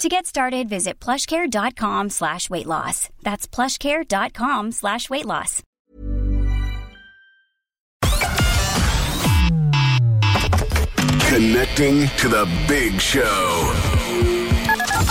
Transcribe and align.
To 0.00 0.08
get 0.08 0.24
started, 0.24 0.66
visit 0.66 0.98
plushcare.com 0.98 2.08
slash 2.08 2.48
weight 2.48 2.64
loss. 2.64 3.10
That's 3.22 3.46
plushcare.com 3.46 4.72
slash 4.72 5.10
weight 5.10 5.26
loss. 5.26 5.62
Connecting 11.28 12.08
to 12.16 12.28
the 12.28 12.48
big 12.66 12.98
show. 12.98 13.79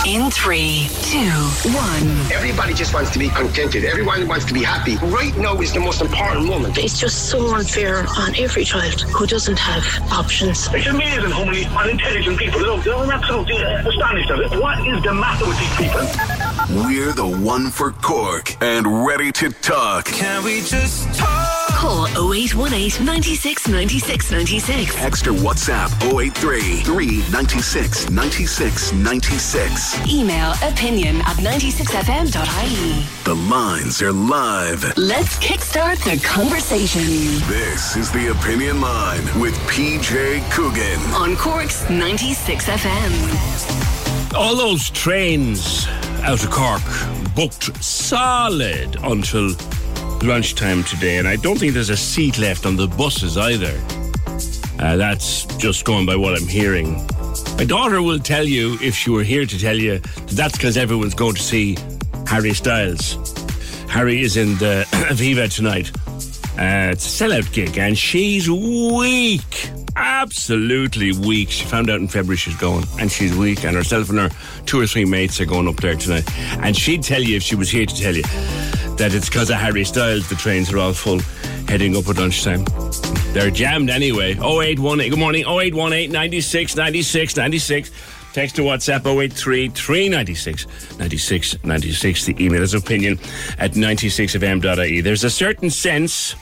In 0.06 0.30
three, 0.30 0.88
two, 1.02 1.30
one. 1.76 2.32
Everybody 2.32 2.72
just 2.72 2.94
wants 2.94 3.10
to 3.10 3.18
be 3.18 3.28
contented. 3.28 3.84
Everyone 3.84 4.26
wants 4.26 4.46
to 4.46 4.54
be 4.54 4.62
happy. 4.62 4.96
Right 4.96 5.36
now 5.36 5.60
is 5.60 5.74
the 5.74 5.80
most 5.80 6.00
important 6.00 6.46
moment. 6.46 6.78
It's 6.78 6.98
just 6.98 7.28
so 7.28 7.54
unfair 7.54 8.06
on 8.16 8.34
every 8.36 8.64
child 8.64 9.02
who 9.02 9.26
doesn't 9.26 9.58
have 9.58 9.84
options. 10.10 10.68
It's 10.72 10.86
amazing 10.86 11.30
how 11.30 11.44
many 11.44 11.66
unintelligent 11.66 12.38
people 12.38 12.60
there 12.60 12.94
are. 12.94 13.04
I'm 13.04 13.10
absolutely 13.10 13.56
astonished 13.56 14.30
at 14.30 14.38
it. 14.38 14.50
What 14.58 14.86
is 14.88 15.02
the 15.02 15.12
matter 15.12 15.46
with 15.46 15.58
these 15.60 15.76
people? 15.76 16.00
We're 16.70 17.12
the 17.12 17.26
one 17.26 17.70
for 17.70 17.92
Cork 17.92 18.56
and 18.62 19.06
ready 19.06 19.30
to 19.32 19.50
talk. 19.50 20.06
Can 20.06 20.42
we 20.44 20.60
just 20.62 21.12
talk? 21.18 21.48
Call 21.70 22.06
0818 22.32 23.04
96 23.06 23.68
96 23.68 24.30
96. 24.30 24.96
Extra 24.98 25.32
WhatsApp 25.32 25.90
083 26.12 26.60
396 26.82 28.10
96 28.10 28.92
96. 28.92 30.12
Email 30.12 30.52
opinion 30.62 31.16
at 31.22 31.36
96fm.ie. 31.36 33.04
The 33.24 33.34
lines 33.34 34.02
are 34.02 34.12
live. 34.12 34.92
Let's 34.96 35.36
kickstart 35.38 36.02
the 36.04 36.18
conversation 36.26 37.02
This 37.48 37.96
is 37.96 38.10
the 38.12 38.28
Opinion 38.32 38.80
Line 38.80 39.22
with 39.40 39.54
PJ 39.68 40.48
Coogan. 40.50 41.00
on 41.14 41.36
Cork's 41.36 41.84
96FM. 41.84 43.99
All 44.34 44.54
those 44.54 44.90
trains 44.90 45.86
out 46.22 46.44
of 46.44 46.50
Cork 46.50 46.82
booked 47.34 47.82
solid 47.82 48.96
until 49.02 49.50
lunchtime 50.22 50.84
today, 50.84 51.18
and 51.18 51.26
I 51.26 51.36
don't 51.36 51.58
think 51.58 51.74
there's 51.74 51.90
a 51.90 51.96
seat 51.96 52.38
left 52.38 52.64
on 52.64 52.76
the 52.76 52.86
buses 52.86 53.36
either. 53.36 53.80
Uh, 54.78 54.96
that's 54.96 55.44
just 55.56 55.84
going 55.84 56.06
by 56.06 56.16
what 56.16 56.36
I'm 56.36 56.46
hearing. 56.46 56.94
My 57.56 57.64
daughter 57.64 58.02
will 58.02 58.20
tell 58.20 58.44
you, 58.44 58.78
if 58.80 58.94
she 58.94 59.10
were 59.10 59.24
here 59.24 59.46
to 59.46 59.58
tell 59.58 59.76
you, 59.76 59.98
that 59.98 60.28
that's 60.28 60.56
because 60.56 60.76
everyone's 60.76 61.14
going 61.14 61.34
to 61.34 61.42
see 61.42 61.76
Harry 62.26 62.54
Styles. 62.54 63.16
Harry 63.88 64.22
is 64.22 64.36
in 64.36 64.56
the 64.58 64.86
Aviva 65.10 65.52
tonight. 65.52 65.90
Uh, 66.60 66.90
it's 66.92 67.20
a 67.20 67.24
sellout 67.24 67.50
gig, 67.54 67.78
and 67.78 67.96
she's 67.96 68.50
weak. 68.50 69.70
Absolutely 69.96 71.10
weak. 71.10 71.50
She 71.50 71.64
found 71.64 71.88
out 71.88 72.00
in 72.00 72.06
February 72.06 72.36
she's 72.36 72.56
going, 72.56 72.84
and 72.98 73.10
she's 73.10 73.34
weak. 73.34 73.64
And 73.64 73.74
herself 73.74 74.10
and 74.10 74.18
her 74.18 74.30
two 74.66 74.78
or 74.78 74.86
three 74.86 75.06
mates 75.06 75.40
are 75.40 75.46
going 75.46 75.66
up 75.68 75.76
there 75.76 75.94
tonight. 75.94 76.30
And 76.62 76.76
she'd 76.76 77.02
tell 77.02 77.22
you 77.22 77.36
if 77.38 77.42
she 77.42 77.54
was 77.54 77.70
here 77.70 77.86
to 77.86 77.96
tell 77.96 78.14
you 78.14 78.24
that 78.98 79.14
it's 79.14 79.30
because 79.30 79.48
of 79.48 79.56
Harry 79.56 79.84
Styles 79.84 80.28
the 80.28 80.34
trains 80.34 80.70
are 80.70 80.76
all 80.76 80.92
full 80.92 81.20
heading 81.66 81.96
up 81.96 82.06
at 82.08 82.18
lunchtime. 82.18 82.66
They're 83.32 83.50
jammed 83.50 83.88
anyway. 83.88 84.32
0818, 84.34 85.08
good 85.10 85.18
morning, 85.18 85.46
0818 85.46 86.12
96 86.12 86.76
96 86.76 87.36
96. 87.36 87.90
Text 88.32 88.54
to 88.56 88.62
WhatsApp 88.62 89.04
083 89.06 89.70
396 89.70 90.98
96 90.98 91.64
96. 91.64 92.26
The 92.26 92.44
email 92.44 92.62
is 92.62 92.74
opinion 92.74 93.18
at 93.58 93.72
96fm.ie. 93.72 95.00
There's 95.00 95.24
a 95.24 95.30
certain 95.30 95.68
sense, 95.68 96.36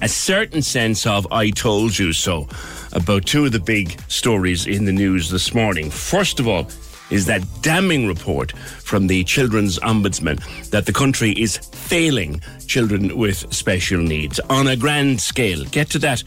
a 0.00 0.08
certain 0.08 0.62
sense 0.62 1.04
of 1.04 1.26
I 1.32 1.50
told 1.50 1.98
you 1.98 2.12
so 2.12 2.46
about 2.92 3.26
two 3.26 3.46
of 3.46 3.52
the 3.52 3.58
big 3.58 4.00
stories 4.08 4.68
in 4.68 4.84
the 4.84 4.92
news 4.92 5.30
this 5.30 5.52
morning. 5.52 5.90
First 5.90 6.38
of 6.38 6.46
all, 6.46 6.68
is 7.10 7.26
that 7.26 7.42
damning 7.60 8.06
report 8.06 8.52
from 8.56 9.08
the 9.08 9.24
Children's 9.24 9.80
Ombudsman 9.80 10.70
that 10.70 10.86
the 10.86 10.92
country 10.92 11.32
is 11.32 11.56
failing 11.56 12.40
children 12.66 13.18
with 13.18 13.52
special 13.52 13.98
needs 13.98 14.38
on 14.48 14.68
a 14.68 14.76
grand 14.76 15.20
scale. 15.20 15.64
Get 15.64 15.90
to 15.90 15.98
that 15.98 16.22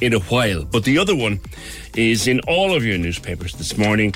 in 0.00 0.14
a 0.14 0.20
while. 0.20 0.64
But 0.64 0.84
the 0.84 0.98
other 0.98 1.14
one 1.14 1.40
is 1.96 2.26
in 2.26 2.40
all 2.48 2.74
of 2.74 2.84
your 2.84 2.98
newspapers 2.98 3.54
this 3.54 3.76
morning. 3.76 4.14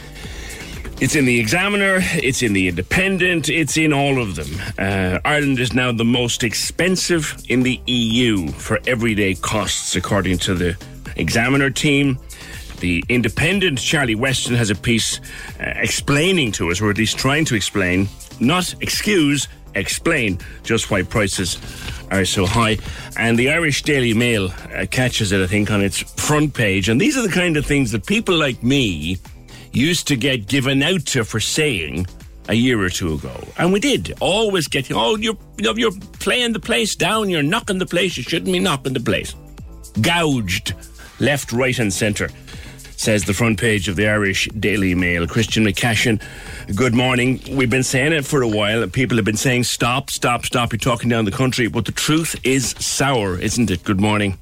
It's 0.98 1.14
in 1.14 1.26
the 1.26 1.38
Examiner, 1.38 1.98
it's 2.00 2.42
in 2.42 2.54
the 2.54 2.68
Independent, 2.68 3.50
it's 3.50 3.76
in 3.76 3.92
all 3.92 4.18
of 4.18 4.34
them. 4.34 4.48
Uh, 4.78 5.18
Ireland 5.26 5.58
is 5.58 5.74
now 5.74 5.92
the 5.92 6.06
most 6.06 6.42
expensive 6.42 7.36
in 7.50 7.62
the 7.62 7.78
EU 7.84 8.48
for 8.48 8.80
everyday 8.86 9.34
costs, 9.34 9.94
according 9.94 10.38
to 10.38 10.54
the 10.54 10.74
Examiner 11.16 11.68
team. 11.68 12.18
The 12.80 13.04
Independent, 13.10 13.78
Charlie 13.78 14.14
Weston, 14.14 14.54
has 14.54 14.70
a 14.70 14.74
piece 14.74 15.20
uh, 15.60 15.74
explaining 15.76 16.50
to 16.52 16.70
us, 16.70 16.80
or 16.80 16.88
at 16.88 16.96
least 16.96 17.18
trying 17.18 17.44
to 17.44 17.54
explain, 17.54 18.08
not 18.40 18.74
excuse, 18.80 19.48
explain 19.74 20.38
just 20.62 20.90
why 20.90 21.02
prices 21.02 21.58
are 22.10 22.24
so 22.24 22.46
high. 22.46 22.78
And 23.18 23.38
the 23.38 23.50
Irish 23.50 23.82
Daily 23.82 24.14
Mail 24.14 24.48
uh, 24.74 24.86
catches 24.90 25.30
it, 25.32 25.42
I 25.42 25.46
think, 25.46 25.70
on 25.70 25.82
its 25.82 25.98
front 25.98 26.54
page. 26.54 26.88
And 26.88 26.98
these 26.98 27.18
are 27.18 27.22
the 27.22 27.28
kind 27.28 27.58
of 27.58 27.66
things 27.66 27.92
that 27.92 28.06
people 28.06 28.34
like 28.34 28.62
me 28.62 29.18
used 29.76 30.08
to 30.08 30.16
get 30.16 30.46
given 30.46 30.82
out 30.82 31.04
to 31.06 31.24
for 31.24 31.38
saying 31.38 32.06
a 32.48 32.54
year 32.54 32.80
or 32.80 32.88
two 32.88 33.14
ago. 33.14 33.46
And 33.58 33.72
we 33.72 33.80
did 33.80 34.14
always 34.20 34.68
get, 34.68 34.90
oh, 34.90 35.16
you're, 35.16 35.36
you're 35.58 35.92
playing 36.18 36.52
the 36.52 36.60
place 36.60 36.96
down, 36.96 37.28
you're 37.28 37.42
knocking 37.42 37.78
the 37.78 37.86
place, 37.86 38.16
you 38.16 38.22
shouldn't 38.22 38.52
be 38.52 38.58
knocking 38.58 38.94
the 38.94 39.00
place. 39.00 39.34
Gouged 40.00 40.74
left, 41.20 41.52
right, 41.52 41.78
and 41.78 41.92
centre 41.92 42.30
says 42.98 43.24
the 43.24 43.34
front 43.34 43.60
page 43.60 43.88
of 43.88 43.96
the 43.96 44.08
Irish 44.08 44.48
Daily 44.58 44.94
Mail. 44.94 45.26
Christian 45.26 45.64
McCashin, 45.64 46.22
good 46.74 46.94
morning. 46.94 47.40
We've 47.50 47.68
been 47.68 47.82
saying 47.82 48.12
it 48.12 48.24
for 48.24 48.40
a 48.40 48.48
while, 48.48 48.86
people 48.88 49.16
have 49.16 49.26
been 49.26 49.36
saying, 49.36 49.64
stop, 49.64 50.08
stop, 50.08 50.46
stop, 50.46 50.72
you're 50.72 50.78
talking 50.78 51.10
down 51.10 51.26
the 51.26 51.30
country. 51.30 51.68
But 51.68 51.84
the 51.84 51.92
truth 51.92 52.40
is 52.44 52.70
sour, 52.78 53.38
isn't 53.38 53.70
it? 53.70 53.84
Good 53.84 54.00
morning. 54.00 54.38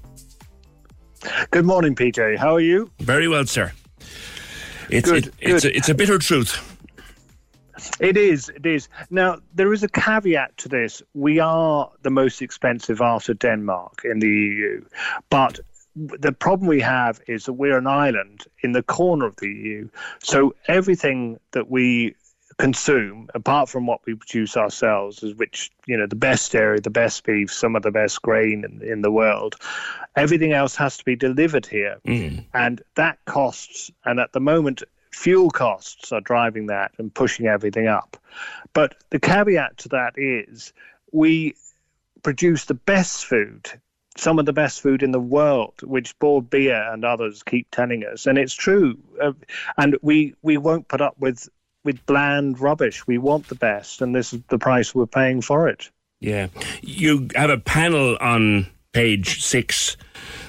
Good 1.50 1.64
morning, 1.64 1.96
PJ. 1.96 2.36
How 2.36 2.54
are 2.54 2.60
you? 2.60 2.90
Very 3.00 3.26
well, 3.26 3.46
sir. 3.46 3.72
It's, 4.94 5.10
Good, 5.10 5.27
it, 5.27 5.34
it's, 5.41 5.65
good. 5.65 5.72
a, 5.72 5.77
it's 5.77 5.88
a 5.88 5.94
bitter 5.94 6.19
truth. 6.19 6.71
It 8.00 8.16
is. 8.16 8.49
It 8.49 8.65
is. 8.65 8.88
Now, 9.10 9.38
there 9.53 9.72
is 9.72 9.82
a 9.82 9.88
caveat 9.88 10.56
to 10.59 10.69
this. 10.69 11.03
We 11.15 11.41
are 11.41 11.91
the 12.03 12.10
most 12.10 12.41
expensive 12.41 13.00
after 13.00 13.34
Denmark 13.34 14.03
in 14.05 14.20
the 14.20 14.29
EU. 14.29 14.85
But 15.31 15.58
the 15.96 16.32
problem 16.32 16.69
we 16.69 16.81
have 16.81 17.20
is 17.26 17.44
that 17.44 17.55
we're 17.55 17.76
an 17.76 17.88
island 17.88 18.44
in 18.62 18.73
the 18.73 18.82
corner 18.85 19.26
of 19.26 19.37
the 19.37 19.49
EU. 19.49 19.88
So 20.23 20.55
everything 20.69 21.38
that 21.50 21.69
we 21.69 22.14
consume, 22.58 23.28
apart 23.34 23.68
from 23.68 23.86
what 23.86 24.00
we 24.06 24.14
produce 24.14 24.56
ourselves, 24.56 25.22
is 25.22 25.34
which, 25.34 25.70
you 25.86 25.96
know, 25.96 26.06
the 26.06 26.16
best 26.16 26.52
dairy, 26.52 26.80
the 26.80 26.90
best 26.90 27.24
beef, 27.24 27.52
some 27.52 27.76
of 27.76 27.82
the 27.82 27.90
best 27.90 28.22
grain 28.22 28.64
in, 28.64 28.88
in 28.88 29.02
the 29.02 29.10
world, 29.10 29.56
everything 30.16 30.52
else 30.52 30.76
has 30.76 30.96
to 30.96 31.04
be 31.04 31.16
delivered 31.16 31.66
here. 31.66 31.98
And 32.54 32.82
that 32.94 33.18
costs, 33.24 33.90
and 34.04 34.20
at 34.20 34.32
the 34.32 34.40
moment, 34.40 34.82
fuel 35.12 35.50
costs 35.50 36.12
are 36.12 36.20
driving 36.20 36.66
that 36.66 36.92
and 36.98 37.14
pushing 37.14 37.46
everything 37.46 37.86
up. 37.86 38.16
But 38.72 38.96
the 39.10 39.20
caveat 39.20 39.78
to 39.78 39.88
that 39.90 40.14
is 40.16 40.72
we 41.12 41.54
produce 42.22 42.64
the 42.64 42.74
best 42.74 43.24
food, 43.24 43.68
some 44.16 44.38
of 44.38 44.46
the 44.46 44.52
best 44.52 44.80
food 44.80 45.02
in 45.02 45.12
the 45.12 45.20
world, 45.20 45.74
which 45.82 46.18
Bord 46.18 46.50
Bia 46.50 46.92
and 46.92 47.04
others 47.04 47.42
keep 47.42 47.70
telling 47.70 48.04
us, 48.04 48.26
and 48.26 48.38
it's 48.38 48.54
true. 48.54 48.98
Uh, 49.22 49.32
and 49.76 49.96
we 50.02 50.34
we 50.42 50.56
won't 50.56 50.88
put 50.88 51.00
up 51.00 51.14
with 51.18 51.48
with 51.84 52.04
bland 52.06 52.58
rubbish. 52.60 53.06
We 53.06 53.19
want 53.19 53.48
the 53.48 53.54
best, 53.54 54.00
and 54.02 54.14
this 54.14 54.32
is 54.32 54.40
the 54.48 54.58
price 54.58 54.94
we're 54.94 55.06
paying 55.06 55.42
for 55.42 55.69
it. 55.69 55.90
Yeah. 56.20 56.48
You 56.82 57.28
have 57.34 57.50
a 57.50 57.58
panel 57.58 58.16
on 58.20 58.66
page 58.92 59.42
six 59.42 59.96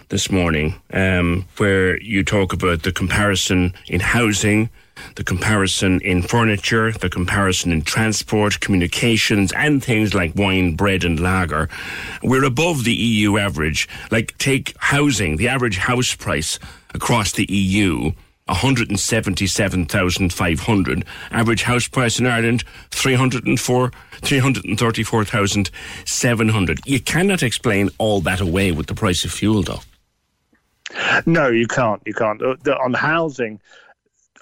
this 0.10 0.32
morning, 0.32 0.76
um, 0.94 1.46
where 1.58 2.00
you 2.02 2.24
talk 2.24 2.54
about 2.54 2.84
the 2.84 2.92
comparison 2.92 3.74
in 3.88 4.00
housing, 4.00 4.70
the 5.16 5.24
comparison 5.24 6.00
in 6.02 6.22
furniture, 6.22 6.92
the 6.92 7.10
comparison 7.10 7.72
in 7.72 7.82
transport, 7.82 8.60
communications, 8.60 9.52
and 9.54 9.84
things 9.84 10.14
like 10.14 10.36
wine, 10.36 10.76
bread, 10.76 11.04
and 11.04 11.20
lager. 11.20 11.68
We're 12.24 12.46
above 12.46 12.84
the 12.84 12.94
EU 12.94 13.38
average. 13.38 13.90
Like, 14.12 14.38
take 14.38 14.76
housing, 14.78 15.38
the 15.38 15.48
average 15.48 15.78
house 15.78 16.16
price 16.16 16.60
across 16.94 17.34
the 17.34 17.52
EU. 17.52 18.12
177,500. 18.48 21.06
Average 21.32 21.64
house 21.64 21.88
price 21.88 22.20
in 22.20 22.28
Ireland, 22.28 22.64
304, 22.92 23.92
334,700. 24.22 26.80
You 26.86 27.00
cannot 27.00 27.42
explain 27.42 27.90
all 27.98 28.22
that 28.22 28.42
away 28.42 28.72
with 28.72 28.86
the 28.88 28.94
price 28.94 29.26
of 29.26 29.32
fuel, 29.32 29.64
though. 29.64 29.80
No, 31.26 31.50
you 31.50 31.66
can't. 31.68 32.02
You 32.06 32.14
can't. 32.14 32.40
Uh, 32.42 32.56
On 32.84 32.94
housing, 32.94 33.60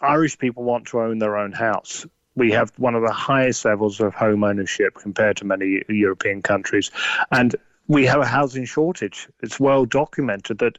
Irish 0.02 0.38
people 0.38 0.64
want 0.64 0.88
to 0.88 1.00
own 1.00 1.20
their 1.20 1.38
own 1.38 1.54
house. 1.54 2.06
We 2.36 2.52
have 2.52 2.74
one 2.78 2.96
of 2.96 3.04
the 3.04 3.14
highest 3.14 3.64
levels 3.64 4.02
of 4.02 4.14
home 4.14 4.44
ownership 4.44 4.96
compared 4.96 5.38
to 5.38 5.46
many 5.46 5.82
European 5.88 6.42
countries. 6.42 6.92
And 7.32 7.56
we 7.88 8.06
have 8.06 8.20
a 8.20 8.26
housing 8.26 8.66
shortage. 8.66 9.30
It's 9.42 9.58
well 9.60 9.86
documented 9.86 10.58
that 10.60 10.78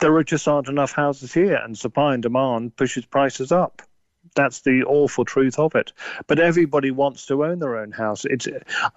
there 0.00 0.22
just 0.22 0.48
aren't 0.48 0.68
enough 0.68 0.92
houses 0.92 1.32
here, 1.32 1.56
and 1.56 1.76
supply 1.76 2.14
and 2.14 2.22
demand 2.22 2.76
pushes 2.76 3.06
prices 3.06 3.52
up. 3.52 3.82
That's 4.34 4.62
the 4.62 4.82
awful 4.84 5.24
truth 5.24 5.58
of 5.58 5.74
it. 5.74 5.92
But 6.26 6.38
everybody 6.38 6.90
wants 6.90 7.26
to 7.26 7.44
own 7.44 7.58
their 7.58 7.76
own 7.76 7.92
house. 7.92 8.24
It's, 8.24 8.48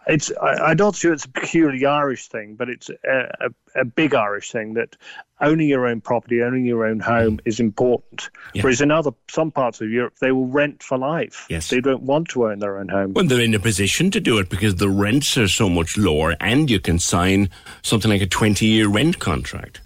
it's. 0.07 0.31
I, 0.41 0.73
not 0.73 0.95
sure 0.95 1.13
it's 1.13 1.25
a 1.25 1.29
peculiarly 1.29 1.85
Irish 1.85 2.27
thing, 2.27 2.55
but 2.55 2.69
it's 2.69 2.89
a, 2.89 3.31
a, 3.41 3.81
a 3.81 3.85
big 3.85 4.15
Irish 4.15 4.51
thing 4.51 4.73
that 4.75 4.95
owning 5.39 5.67
your 5.67 5.85
own 5.85 6.01
property, 6.01 6.41
owning 6.41 6.65
your 6.65 6.85
own 6.85 6.99
home 6.99 7.37
mm. 7.37 7.41
is 7.45 7.59
important. 7.59 8.29
Yeah. 8.53 8.63
Whereas 8.63 8.81
in 8.81 8.89
other 8.89 9.11
some 9.29 9.51
parts 9.51 9.81
of 9.81 9.89
Europe, 9.91 10.15
they 10.19 10.31
will 10.31 10.47
rent 10.47 10.81
for 10.81 10.97
life. 10.97 11.45
Yes. 11.49 11.69
They 11.69 11.81
don't 11.81 12.03
want 12.03 12.29
to 12.29 12.47
own 12.47 12.59
their 12.59 12.79
own 12.79 12.89
home. 12.89 13.13
Well, 13.13 13.25
they're 13.25 13.41
in 13.41 13.53
a 13.53 13.59
position 13.59 14.09
to 14.11 14.19
do 14.19 14.39
it 14.39 14.49
because 14.49 14.75
the 14.75 14.89
rents 14.89 15.37
are 15.37 15.47
so 15.47 15.69
much 15.69 15.97
lower 15.97 16.35
and 16.39 16.71
you 16.71 16.79
can 16.79 16.99
sign 16.99 17.49
something 17.83 18.09
like 18.09 18.21
a 18.21 18.27
20 18.27 18.65
year 18.65 18.87
rent 18.87 19.19
contract. 19.19 19.81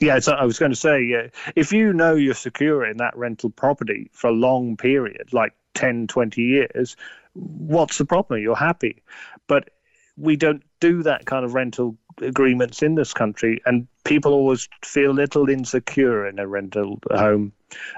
Yeah, 0.00 0.18
so 0.18 0.32
I 0.32 0.44
was 0.44 0.58
going 0.58 0.72
to 0.72 0.76
say, 0.76 1.02
yeah, 1.02 1.28
if 1.56 1.72
you 1.72 1.92
know 1.92 2.14
you're 2.14 2.34
secure 2.34 2.84
in 2.86 2.96
that 2.96 3.16
rental 3.16 3.50
property 3.50 4.10
for 4.12 4.28
a 4.28 4.32
long 4.32 4.76
period, 4.76 5.32
like 5.32 5.52
10, 5.74 6.06
20 6.06 6.42
years, 6.42 6.96
what's 7.34 7.98
the 7.98 8.06
problem? 8.06 8.40
You're 8.40 8.56
happy. 8.56 9.02
But 9.46 9.70
we 10.16 10.36
don't 10.36 10.62
do 10.80 11.02
that 11.02 11.26
kind 11.26 11.44
of 11.44 11.54
rental 11.54 11.96
agreements 12.20 12.82
in 12.82 12.94
this 12.94 13.12
country, 13.12 13.60
and 13.66 13.86
people 14.04 14.32
always 14.32 14.68
feel 14.82 15.10
a 15.10 15.12
little 15.12 15.48
insecure 15.48 16.26
in 16.26 16.38
a 16.38 16.46
rental 16.46 16.98
home. 17.10 17.52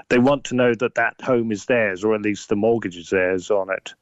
They 0.09 0.19
want 0.19 0.43
to 0.45 0.55
know 0.55 0.73
that 0.75 0.95
that 0.95 1.15
home 1.21 1.51
is 1.51 1.65
theirs, 1.65 2.03
or 2.03 2.15
at 2.15 2.21
least 2.21 2.49
the 2.49 2.55
mortgage 2.55 2.97
is 2.97 3.09
theirs 3.09 3.49
on 3.49 3.69
it. 3.71 3.93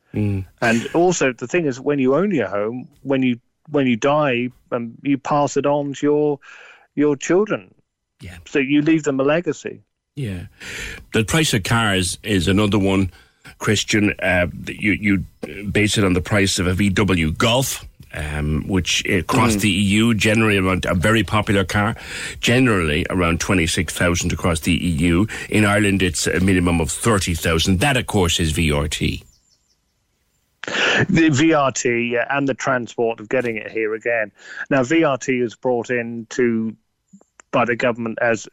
And 0.62 0.88
also, 0.94 1.34
the 1.34 1.48
thing 1.48 1.66
is, 1.66 1.80
when 1.80 2.00
you 2.00 2.16
own 2.16 2.32
your 2.32 2.50
home, 2.50 2.88
when 3.04 3.24
you 3.24 3.40
when 3.70 3.88
you 3.88 3.96
die, 3.96 4.50
um, 4.72 4.94
you 5.04 5.18
pass 5.18 5.56
it 5.56 5.66
on 5.66 5.94
to 5.94 6.06
your 6.06 6.40
your 6.96 7.16
children. 7.16 7.74
Yeah. 8.22 8.38
So 8.46 8.60
you 8.60 8.82
leave 8.82 9.04
them 9.04 9.20
a 9.20 9.24
legacy. 9.24 9.82
Yeah. 10.16 10.46
The 11.14 11.24
price 11.24 11.54
of 11.54 11.64
cars 11.64 12.18
is 12.24 12.48
another 12.48 12.80
one, 12.80 13.12
Christian. 13.60 14.14
Uh, 14.22 14.48
you, 14.68 14.94
you 14.94 15.64
base 15.64 15.98
it 15.98 16.04
on 16.04 16.14
the 16.14 16.22
price 16.22 16.60
of 16.60 16.68
a 16.68 16.74
VW 16.74 17.38
Golf. 17.38 17.86
Um, 18.14 18.68
which 18.68 19.06
across 19.08 19.56
the 19.56 19.70
EU 19.70 20.14
generally 20.14 20.58
around 20.58 20.84
a 20.84 20.94
very 20.94 21.24
popular 21.24 21.64
car, 21.64 21.96
generally 22.42 23.06
around 23.10 23.40
twenty 23.40 23.68
six 23.68 23.94
thousand 23.94 24.34
across 24.34 24.60
the 24.60 24.74
EU. 24.74 25.28
In 25.50 25.64
Ireland, 25.64 26.02
it's 26.02 26.28
a 26.28 26.42
minimum 26.42 26.82
of 26.82 26.92
thirty 26.92 27.34
thousand. 27.34 27.80
That, 27.80 27.96
of 27.96 28.08
course, 28.08 28.38
is 28.42 28.52
VRT. 28.52 29.24
The 30.64 31.30
VRT 31.30 32.12
yeah, 32.12 32.28
and 32.30 32.50
the 32.50 32.54
transport 32.54 33.22
of 33.22 33.30
getting 33.30 33.56
it 33.56 33.72
here 33.72 33.96
again. 33.96 34.32
Now 34.70 34.82
VRT 34.82 35.42
is 35.42 35.56
brought 35.56 35.90
in 35.90 36.28
to 36.32 36.76
by 37.52 37.66
the 37.66 37.76
government 37.76 38.18
as 38.22 38.48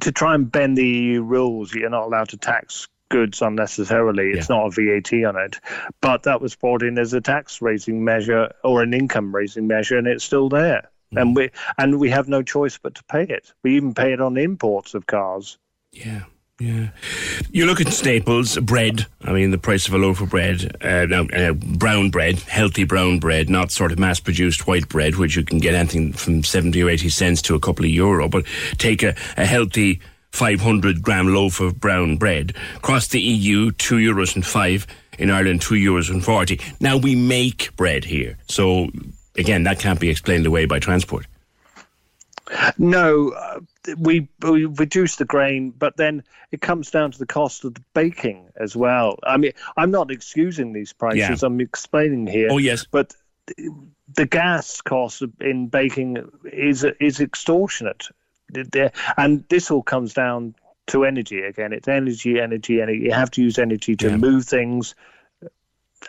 to 0.00 0.12
try 0.12 0.34
and 0.34 0.50
bend 0.50 0.76
the 0.76 0.86
EU 0.86 1.22
rules. 1.22 1.74
You're 1.74 1.90
not 1.90 2.04
allowed 2.04 2.30
to 2.30 2.36
tax 2.36 2.88
goods 3.08 3.40
unnecessarily. 3.40 4.30
It's 4.30 4.48
not 4.48 4.66
a 4.66 4.70
VAT 4.70 5.12
on 5.24 5.36
it, 5.36 5.60
but 6.00 6.24
that 6.24 6.40
was 6.40 6.56
brought 6.56 6.82
in 6.82 6.98
as 6.98 7.12
a 7.12 7.20
tax 7.20 7.62
raising 7.62 8.04
measure 8.04 8.52
or 8.64 8.82
an 8.82 8.94
income 8.94 9.34
raising 9.34 9.66
measure, 9.66 9.98
and 9.98 10.06
it's 10.06 10.24
still 10.24 10.48
there. 10.48 10.90
Mm. 11.14 11.20
And 11.20 11.36
we 11.36 11.50
and 11.78 12.00
we 12.00 12.10
have 12.10 12.28
no 12.28 12.42
choice 12.42 12.78
but 12.78 12.96
to 12.96 13.04
pay 13.04 13.22
it. 13.22 13.52
We 13.62 13.76
even 13.76 13.94
pay 13.94 14.12
it 14.12 14.20
on 14.20 14.36
imports 14.36 14.94
of 14.94 15.06
cars. 15.06 15.58
Yeah. 15.92 16.24
Yeah. 16.58 16.88
You 17.50 17.66
look 17.66 17.82
at 17.82 17.92
staples, 17.92 18.56
bread. 18.58 19.04
I 19.22 19.32
mean, 19.32 19.50
the 19.50 19.58
price 19.58 19.86
of 19.86 19.92
a 19.92 19.98
loaf 19.98 20.22
of 20.22 20.30
bread, 20.30 20.74
uh, 20.82 21.04
now, 21.04 21.26
uh, 21.26 21.52
brown 21.52 22.08
bread, 22.08 22.38
healthy 22.40 22.84
brown 22.84 23.18
bread, 23.18 23.50
not 23.50 23.70
sort 23.70 23.92
of 23.92 23.98
mass 23.98 24.20
produced 24.20 24.66
white 24.66 24.88
bread, 24.88 25.16
which 25.16 25.36
you 25.36 25.44
can 25.44 25.58
get 25.58 25.74
anything 25.74 26.14
from 26.14 26.42
70 26.42 26.82
or 26.82 26.88
80 26.88 27.10
cents 27.10 27.42
to 27.42 27.54
a 27.54 27.60
couple 27.60 27.84
of 27.84 27.90
euro. 27.90 28.26
But 28.28 28.46
take 28.78 29.02
a, 29.02 29.14
a 29.36 29.44
healthy 29.44 30.00
500 30.32 31.02
gram 31.02 31.28
loaf 31.28 31.60
of 31.60 31.78
brown 31.78 32.16
bread. 32.16 32.54
Across 32.76 33.08
the 33.08 33.20
EU, 33.20 33.70
2 33.72 33.96
euros 33.96 34.34
and 34.34 34.44
5. 34.44 34.86
In 35.18 35.30
Ireland, 35.30 35.62
2 35.62 35.74
euros 35.76 36.10
and 36.10 36.24
40. 36.24 36.60
Now, 36.80 36.96
we 36.96 37.14
make 37.16 37.74
bread 37.76 38.04
here. 38.04 38.36
So, 38.48 38.88
again, 39.36 39.64
that 39.64 39.78
can't 39.78 40.00
be 40.00 40.10
explained 40.10 40.46
away 40.46 40.66
by 40.66 40.78
transport. 40.78 41.26
No, 42.78 43.32
we 43.98 44.28
we 44.42 44.64
reduce 44.66 45.16
the 45.16 45.24
grain, 45.24 45.70
but 45.70 45.96
then 45.96 46.22
it 46.52 46.60
comes 46.60 46.90
down 46.90 47.12
to 47.12 47.18
the 47.18 47.26
cost 47.26 47.64
of 47.64 47.74
the 47.74 47.82
baking 47.94 48.48
as 48.56 48.76
well. 48.76 49.18
I 49.24 49.36
mean, 49.36 49.52
I'm 49.76 49.90
not 49.90 50.10
excusing 50.10 50.72
these 50.72 50.92
prices. 50.92 51.42
Yeah. 51.42 51.46
I'm 51.46 51.60
explaining 51.60 52.26
here. 52.26 52.48
Oh, 52.50 52.58
yes. 52.58 52.86
but 52.90 53.14
the 54.14 54.26
gas 54.26 54.80
cost 54.80 55.22
in 55.40 55.68
baking 55.68 56.28
is 56.44 56.84
is 57.00 57.20
extortionate, 57.20 58.08
and 59.16 59.44
this 59.48 59.70
all 59.70 59.82
comes 59.82 60.14
down 60.14 60.54
to 60.88 61.04
energy 61.04 61.40
again. 61.42 61.72
It's 61.72 61.88
energy, 61.88 62.40
energy, 62.40 62.80
energy. 62.80 63.00
You 63.04 63.12
have 63.12 63.30
to 63.32 63.42
use 63.42 63.58
energy 63.58 63.96
to 63.96 64.08
Yeah. 64.10 64.16
move 64.16 64.44
things, 64.44 64.94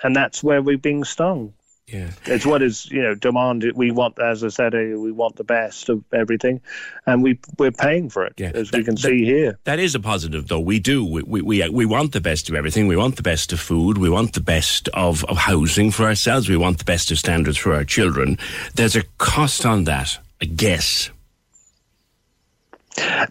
and 0.03 0.15
that's 0.15 0.43
where 0.43 0.61
we're 0.61 0.77
being 0.77 1.03
stung. 1.03 1.53
Yeah. 1.87 2.11
It's 2.25 2.45
what 2.45 2.61
is 2.61 2.91
you 2.91 3.01
know, 3.01 3.15
demand. 3.15 3.63
We 3.73 3.91
want, 3.91 4.19
as 4.19 4.43
I 4.43 4.49
said, 4.49 4.75
uh, 4.75 4.99
we 4.99 5.13
want 5.13 5.37
the 5.37 5.45
best 5.45 5.87
of 5.87 6.03
everything, 6.13 6.59
and 7.05 7.23
we 7.23 7.39
we're 7.57 7.71
paying 7.71 8.09
for 8.09 8.25
it, 8.25 8.33
Yeah. 8.37 8.51
as 8.53 8.73
we 8.73 8.83
can 8.83 8.95
that- 8.95 9.01
see 9.01 9.23
here. 9.23 9.57
That 9.63 9.79
is 9.79 9.95
a 9.95 9.99
positive, 10.01 10.49
though. 10.49 10.59
We 10.59 10.79
do. 10.79 11.05
We, 11.05 11.21
we, 11.23 11.41
we, 11.41 11.69
we 11.69 11.85
want 11.85 12.11
the 12.11 12.19
best 12.19 12.49
of 12.49 12.55
everything. 12.55 12.87
We 12.87 12.97
want 12.97 13.15
the 13.15 13.23
best 13.23 13.53
of 13.53 13.61
food. 13.61 13.97
We 13.97 14.09
want 14.09 14.33
the 14.33 14.41
best 14.41 14.89
of, 14.89 15.23
of 15.25 15.37
housing 15.37 15.91
for 15.91 16.03
ourselves. 16.03 16.49
We 16.49 16.57
want 16.57 16.77
the 16.79 16.83
best 16.83 17.09
of 17.09 17.19
standards 17.19 17.57
for 17.57 17.73
our 17.73 17.85
children. 17.85 18.37
There's 18.75 18.97
a 18.97 19.03
cost 19.17 19.65
on 19.65 19.85
that, 19.85 20.17
I 20.41 20.45
guess. 20.45 21.09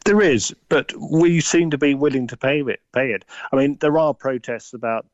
There 0.06 0.22
is, 0.22 0.54
but 0.70 0.92
we 0.98 1.40
seem 1.40 1.70
to 1.72 1.78
be 1.78 1.94
willing 1.94 2.26
to 2.28 2.36
pay 2.38 2.60
it. 2.62 2.80
Pay 2.94 3.10
it. 3.12 3.24
I 3.52 3.56
mean, 3.56 3.76
there 3.80 3.98
are 3.98 4.14
protests 4.14 4.72
about 4.72 5.04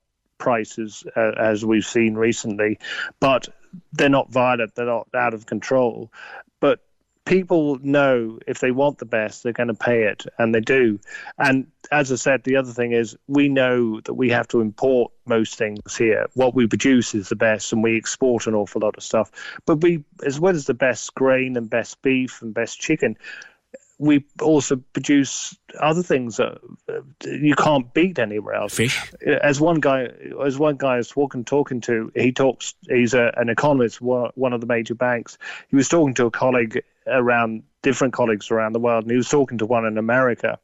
prices, 0.42 1.04
uh, 1.16 1.30
as 1.38 1.64
we've 1.64 1.86
seen 1.86 2.16
recently, 2.16 2.80
but 3.20 3.48
they're 3.92 4.08
not 4.08 4.32
violent. 4.32 4.74
They're 4.74 4.86
not 4.86 5.06
out 5.14 5.34
of 5.34 5.46
control. 5.46 6.12
But 6.58 6.80
people 7.24 7.78
know 7.80 8.40
if 8.48 8.58
they 8.58 8.72
want 8.72 8.98
the 8.98 9.04
best, 9.04 9.44
they're 9.44 9.52
going 9.52 9.68
to 9.68 9.74
pay 9.74 10.02
it, 10.02 10.26
and 10.38 10.52
they 10.52 10.60
do. 10.60 10.98
And 11.38 11.68
as 11.92 12.10
I 12.10 12.16
said, 12.16 12.42
the 12.42 12.56
other 12.56 12.72
thing 12.72 12.90
is 12.90 13.16
we 13.28 13.48
know 13.48 14.00
that 14.00 14.14
we 14.14 14.30
have 14.30 14.48
to 14.48 14.60
import 14.60 15.12
most 15.26 15.54
things 15.54 15.96
here. 15.96 16.26
What 16.34 16.56
we 16.56 16.66
produce 16.66 17.14
is 17.14 17.28
the 17.28 17.36
best, 17.36 17.72
and 17.72 17.80
we 17.80 17.96
export 17.96 18.48
an 18.48 18.54
awful 18.54 18.80
lot 18.80 18.96
of 18.96 19.04
stuff. 19.04 19.30
But 19.64 19.76
we, 19.76 20.02
as 20.26 20.40
well 20.40 20.56
as 20.56 20.66
the 20.66 20.74
best 20.74 21.14
grain 21.14 21.56
and 21.56 21.70
best 21.70 22.02
beef 22.02 22.42
and 22.42 22.52
best 22.52 22.80
chicken, 22.80 23.16
we 24.02 24.24
also 24.40 24.76
produce 24.94 25.56
other 25.78 26.02
things 26.02 26.36
that 26.38 26.58
you 27.24 27.54
can't 27.54 27.94
beat 27.94 28.18
anywhere 28.18 28.54
else. 28.54 28.74
Fish. 28.74 29.12
As 29.24 29.60
one 29.60 29.78
guy, 29.78 30.08
as 30.44 30.58
one 30.58 30.76
guy 30.76 30.94
I 30.94 30.96
was 30.96 31.14
walking, 31.14 31.44
talking 31.44 31.80
to, 31.82 32.10
he 32.16 32.32
talks. 32.32 32.74
He's 32.88 33.14
a, 33.14 33.32
an 33.36 33.48
economist, 33.48 34.00
one 34.00 34.32
one 34.34 34.52
of 34.52 34.60
the 34.60 34.66
major 34.66 34.96
banks. 34.96 35.38
He 35.68 35.76
was 35.76 35.88
talking 35.88 36.14
to 36.14 36.26
a 36.26 36.32
colleague 36.32 36.82
around 37.06 37.62
different 37.82 38.12
colleagues 38.12 38.50
around 38.50 38.72
the 38.72 38.80
world, 38.80 39.04
and 39.04 39.10
he 39.12 39.16
was 39.16 39.28
talking 39.28 39.58
to 39.58 39.66
one 39.66 39.86
in 39.86 39.96
America, 39.96 40.58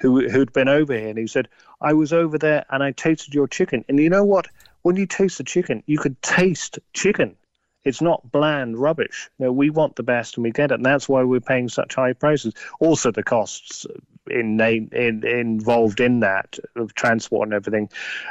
who 0.00 0.28
who'd 0.28 0.52
been 0.52 0.68
over 0.68 0.92
here, 0.92 1.10
and 1.10 1.18
he 1.18 1.28
said, 1.28 1.46
"I 1.80 1.92
was 1.92 2.12
over 2.12 2.38
there 2.38 2.66
and 2.70 2.82
I 2.82 2.90
tasted 2.90 3.34
your 3.34 3.46
chicken, 3.46 3.84
and 3.88 4.00
you 4.00 4.10
know 4.10 4.24
what? 4.24 4.48
When 4.82 4.96
you 4.96 5.06
taste 5.06 5.38
the 5.38 5.44
chicken, 5.44 5.84
you 5.86 5.98
could 5.98 6.20
taste 6.22 6.80
chicken." 6.92 7.36
It's 7.84 8.02
not 8.02 8.30
bland 8.30 8.78
rubbish. 8.78 9.30
No, 9.38 9.52
we 9.52 9.70
want 9.70 9.96
the 9.96 10.02
best 10.02 10.36
and 10.36 10.44
we 10.44 10.50
get 10.50 10.70
it, 10.70 10.74
and 10.74 10.84
that's 10.84 11.08
why 11.08 11.22
we're 11.22 11.40
paying 11.40 11.68
such 11.68 11.94
high 11.94 12.12
prices. 12.12 12.52
Also, 12.78 13.10
the 13.10 13.22
costs 13.22 13.86
in, 14.30 14.60
in 14.60 15.24
involved 15.24 16.00
in 16.00 16.20
that 16.20 16.58
of 16.76 16.94
transport 16.94 17.48
and 17.48 17.54
everything, 17.54 17.88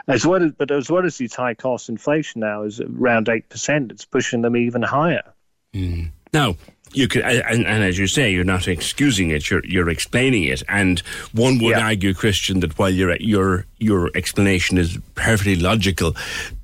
as 0.08 0.26
well 0.26 0.44
as 0.44 0.52
but 0.52 0.72
as 0.72 0.90
well 0.90 1.06
as 1.06 1.18
these 1.18 1.34
high 1.34 1.56
costs, 1.56 1.90
inflation 1.90 2.42
now 2.42 2.64
is 2.64 2.80
around 2.80 3.28
eight 3.28 3.50
percent. 3.50 3.92
It's 3.92 4.06
pushing 4.06 4.44
them 4.44 4.56
even 4.56 4.84
higher. 4.84 5.34
Mm. 5.74 6.12
Now, 6.32 6.56
you 6.94 7.08
could, 7.08 7.22
and, 7.22 7.66
and, 7.66 7.84
as 7.84 7.98
you 7.98 8.08
say, 8.08 8.32
you're 8.32 8.44
not 8.44 8.68
excusing 8.68 9.30
it; 9.30 9.50
you're 9.50 9.66
you're 9.66 9.90
explaining 9.90 10.44
it. 10.44 10.64
And 10.68 11.00
one 11.34 11.60
would 11.60 11.78
yeah. 11.78 11.86
argue, 11.86 12.14
Christian, 12.14 12.60
that 12.62 12.78
while 12.78 12.90
your 12.90 13.16
your 13.18 13.66
your 13.78 14.12
explanation 14.16 14.78
is 14.78 14.98
perfectly 15.16 15.56
logical, 15.56 16.16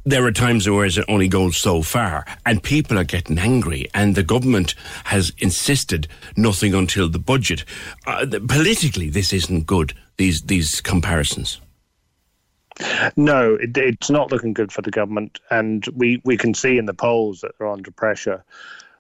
there 0.04 0.26
are 0.26 0.32
times 0.32 0.70
where 0.70 0.86
it 0.86 0.98
only 1.08 1.28
goes 1.28 1.58
so 1.58 1.82
far, 1.82 2.26
and 2.46 2.62
people 2.64 2.98
are 2.98 3.04
getting 3.04 3.38
angry, 3.38 3.88
and 3.94 4.16
the 4.16 4.24
government 4.24 4.76
has 5.06 5.32
insisted 5.38 6.08
nothing 6.36 6.74
until 6.74 7.10
the 7.10 7.20
budget. 7.20 7.64
Uh, 8.08 8.26
politically, 8.48 9.10
this 9.10 9.34
isn't 9.34 9.66
good. 9.66 9.94
These 10.18 10.44
these 10.44 10.82
comparisons. 10.82 11.60
No, 13.16 13.56
it, 13.56 13.78
it's 13.78 14.10
not 14.10 14.32
looking 14.32 14.54
good 14.54 14.72
for 14.72 14.82
the 14.82 14.92
government, 14.92 15.40
and 15.50 15.86
we, 15.96 16.22
we 16.26 16.36
can 16.36 16.54
see 16.54 16.78
in 16.78 16.86
the 16.86 16.94
polls 16.94 17.42
that 17.42 17.52
they're 17.58 17.70
under 17.70 17.92
pressure. 17.92 18.44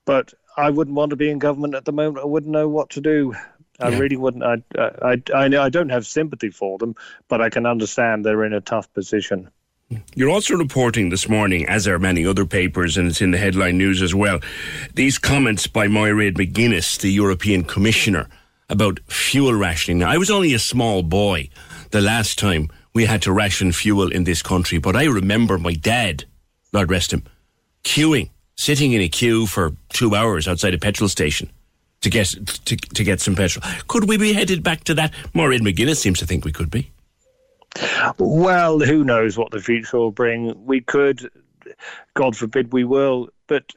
But 0.05 0.33
I 0.57 0.69
wouldn't 0.69 0.95
want 0.95 1.09
to 1.09 1.15
be 1.15 1.29
in 1.29 1.39
government 1.39 1.75
at 1.75 1.85
the 1.85 1.91
moment. 1.91 2.23
I 2.23 2.27
wouldn't 2.27 2.51
know 2.51 2.67
what 2.67 2.89
to 2.91 3.01
do. 3.01 3.35
I 3.79 3.89
yeah. 3.89 3.99
really 3.99 4.15
wouldn't. 4.15 4.43
I, 4.43 4.63
I, 5.01 5.21
I, 5.33 5.45
I 5.65 5.69
don't 5.69 5.89
have 5.89 6.05
sympathy 6.05 6.49
for 6.49 6.77
them, 6.77 6.95
but 7.27 7.41
I 7.41 7.49
can 7.49 7.65
understand 7.65 8.25
they're 8.25 8.45
in 8.45 8.53
a 8.53 8.61
tough 8.61 8.91
position. 8.93 9.49
You're 10.15 10.31
also 10.31 10.55
reporting 10.55 11.09
this 11.09 11.29
morning, 11.29 11.67
as 11.67 11.87
are 11.87 11.99
many 11.99 12.25
other 12.25 12.45
papers, 12.45 12.97
and 12.97 13.07
it's 13.07 13.21
in 13.21 13.31
the 13.31 13.37
headline 13.37 13.77
news 13.77 14.01
as 14.01 14.15
well, 14.15 14.39
these 14.95 15.19
comments 15.19 15.67
by 15.67 15.87
Mairead 15.87 16.37
McGuinness, 16.37 16.99
the 16.99 17.11
European 17.11 17.63
Commissioner, 17.63 18.27
about 18.67 18.99
fuel 19.05 19.53
rationing. 19.53 19.99
Now, 19.99 20.09
I 20.09 20.17
was 20.17 20.31
only 20.31 20.55
a 20.55 20.59
small 20.59 21.03
boy 21.03 21.49
the 21.91 22.01
last 22.01 22.39
time 22.39 22.69
we 22.93 23.05
had 23.05 23.21
to 23.23 23.31
ration 23.31 23.71
fuel 23.71 24.11
in 24.11 24.23
this 24.23 24.41
country, 24.41 24.79
but 24.79 24.95
I 24.95 25.03
remember 25.03 25.59
my 25.59 25.73
dad, 25.73 26.25
Lord 26.73 26.89
rest 26.89 27.13
him, 27.13 27.23
queuing 27.83 28.31
sitting 28.55 28.93
in 28.93 29.01
a 29.01 29.09
queue 29.09 29.45
for 29.45 29.73
two 29.89 30.15
hours 30.15 30.47
outside 30.47 30.73
a 30.73 30.77
petrol 30.77 31.09
station 31.09 31.49
to 32.01 32.09
get 32.09 32.27
to, 32.65 32.75
to 32.75 33.03
get 33.03 33.19
some 33.19 33.35
petrol. 33.35 33.65
Could 33.87 34.07
we 34.07 34.17
be 34.17 34.33
headed 34.33 34.63
back 34.63 34.83
to 34.85 34.93
that? 34.95 35.13
Mairead 35.33 35.61
McGuinness 35.61 35.97
seems 35.97 36.19
to 36.19 36.25
think 36.25 36.45
we 36.45 36.51
could 36.51 36.69
be. 36.69 36.91
Well, 38.17 38.79
who 38.79 39.03
knows 39.03 39.37
what 39.37 39.51
the 39.51 39.59
future 39.59 39.97
will 39.97 40.11
bring? 40.11 40.65
We 40.65 40.81
could, 40.81 41.29
God 42.13 42.37
forbid, 42.37 42.71
we 42.71 42.83
will. 42.83 43.29
But 43.47 43.73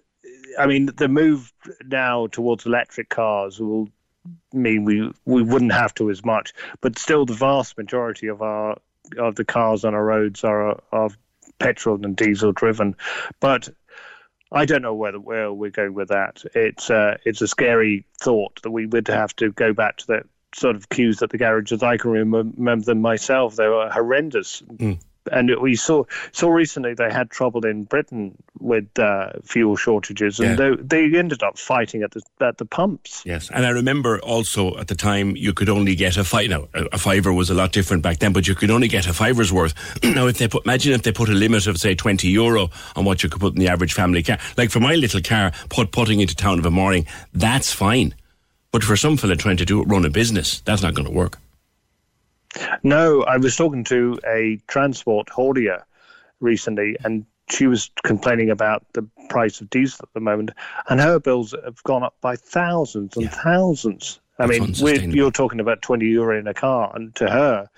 I 0.59 0.67
mean, 0.67 0.87
the 0.97 1.09
move 1.09 1.53
now 1.87 2.29
towards 2.29 2.67
electric 2.67 3.09
cars 3.09 3.59
will 3.59 3.89
mean 4.53 4.85
we 4.85 5.11
we 5.25 5.43
wouldn't 5.43 5.73
have 5.73 5.95
to 5.95 6.11
as 6.11 6.25
much. 6.25 6.53
But 6.81 6.99
still, 6.99 7.27
the 7.27 7.35
vast 7.35 7.77
majority 7.77 8.29
of 8.29 8.43
our 8.43 8.79
of 9.17 9.37
the 9.37 9.45
cars 9.45 9.85
on 9.85 9.95
our 9.95 10.05
roads 10.05 10.45
are 10.45 10.81
are 10.93 11.11
petrol 11.59 12.05
and 12.05 12.17
diesel 12.17 12.53
driven. 12.53 12.95
But 13.41 13.69
I 14.51 14.65
don't 14.65 14.83
know 14.83 14.95
whether 14.95 15.21
where 15.21 15.53
we're 15.53 15.71
going 15.71 15.95
with 15.95 16.09
that. 16.09 16.43
It's 16.55 16.91
uh, 16.91 17.19
it's 17.25 17.43
a 17.43 17.49
scary 17.49 18.07
thought 18.21 18.63
that 18.63 18.71
we 18.71 18.87
would 18.87 19.09
have 19.09 19.35
to 19.37 19.53
go 19.53 19.73
back 19.73 19.99
to 19.99 20.07
the 20.07 20.23
sort 20.55 20.77
of 20.77 20.89
queues 20.89 21.23
at 21.23 21.31
the 21.31 21.39
garages. 21.39 21.83
I 21.83 21.99
can 21.99 22.11
remember 22.11 22.85
them 22.85 23.03
myself; 23.03 23.57
they 23.57 23.69
were 23.69 23.91
horrendous. 23.91 24.63
Mm 24.63 24.99
and 25.33 25.51
we 25.61 25.75
saw 25.75 26.05
saw 26.33 26.49
recently 26.49 26.95
they 26.95 27.11
had 27.11 27.31
trouble 27.31 27.67
in 27.67 27.85
Britain 27.85 28.37
with 28.61 28.99
uh, 28.99 29.31
fuel 29.45 29.77
shortages, 29.77 30.41
and 30.41 30.59
yeah. 30.59 30.75
they, 30.77 31.09
they 31.09 31.19
ended 31.19 31.43
up 31.43 31.59
fighting 31.59 32.03
at 32.03 32.13
the 32.13 32.23
at 32.41 32.59
the 32.59 32.65
pumps. 32.65 33.23
Yes, 33.25 33.51
and 33.51 33.65
I 33.67 33.71
remember 33.71 34.21
also 34.21 34.77
at 34.79 34.89
the 34.89 34.95
time 34.95 35.37
you 35.37 35.53
could 35.53 35.69
only 35.69 35.95
get 35.95 36.17
a 36.17 36.25
five. 36.25 36.49
Now 36.51 36.69
a 36.75 36.99
fiver 36.99 37.33
was 37.33 37.51
a 37.51 37.55
lot 37.55 37.73
different 37.73 38.03
back 38.03 38.19
then, 38.19 38.33
but 38.33 38.49
you 38.49 38.55
could 38.55 38.71
only 38.71 38.89
get 38.89 39.07
a 39.07 39.13
fiver's 39.13 39.53
worth. 39.53 39.75
now, 40.03 40.27
if 40.27 40.39
they 40.39 40.49
put, 40.49 40.65
imagine 40.65 40.93
if 40.93 41.03
they 41.03 41.13
put 41.13 41.29
a 41.29 41.33
limit 41.33 41.67
of 41.67 41.79
say 41.79 41.95
twenty 41.95 42.29
euro 42.29 42.71
on 42.97 43.05
what 43.05 43.23
you 43.23 43.29
could 43.29 43.41
put 43.41 43.55
in 43.55 43.61
the 43.61 43.69
average 43.69 43.95
family 43.95 44.23
car. 44.23 44.39
Like 44.57 44.71
for 44.71 44.81
my 44.81 44.95
little 44.95 45.21
car, 45.21 45.53
put 45.69 45.93
putting 45.93 46.21
into 46.21 46.35
town 46.35 46.59
of 46.59 46.67
a 46.67 46.71
morning, 46.71 47.07
that's 47.33 47.73
fine. 47.73 48.15
But 48.71 48.85
for 48.85 48.97
some 48.97 49.17
fella 49.17 49.37
trying 49.37 49.57
to 49.59 49.65
do 49.65 49.81
it, 49.81 49.85
run 49.85 50.05
a 50.05 50.11
business, 50.11 50.61
that's 50.61 50.83
not 50.83 50.95
going 50.95 51.09
to 51.09 51.15
work. 51.15 51.39
No, 52.83 53.23
I 53.23 53.37
was 53.37 53.57
talking 53.57 53.85
to 53.85 54.19
a 54.27 54.59
transport 54.67 55.29
haulier 55.29 55.83
recently, 56.41 56.97
and 57.05 57.27
she 57.51 57.67
was 57.67 57.91
complaining 58.05 58.51
about 58.51 58.85
the 58.93 59.09
price 59.29 59.61
of 59.61 59.71
diesel 59.71 60.01
at 60.03 60.15
the 60.15 60.21
moment, 60.21 60.51
and 60.89 61.01
her 61.01 61.19
bills 61.19 61.55
have 61.65 61.83
gone 61.85 62.03
up 62.03 62.15
by 62.21 62.37
thousands 62.37 63.17
and 63.17 63.27
yeah. 63.27 63.43
thousands. 63.43 64.21
I 64.39 64.47
That's 64.47 64.83
mean, 64.83 65.11
you're 65.11 65.31
talking 65.31 65.61
about 65.61 65.83
20 65.83 66.07
euro 66.07 66.39
in 66.39 66.47
a 66.47 66.55
car, 66.55 66.93
and 66.95 67.15
to 67.17 67.29
her, 67.29 67.69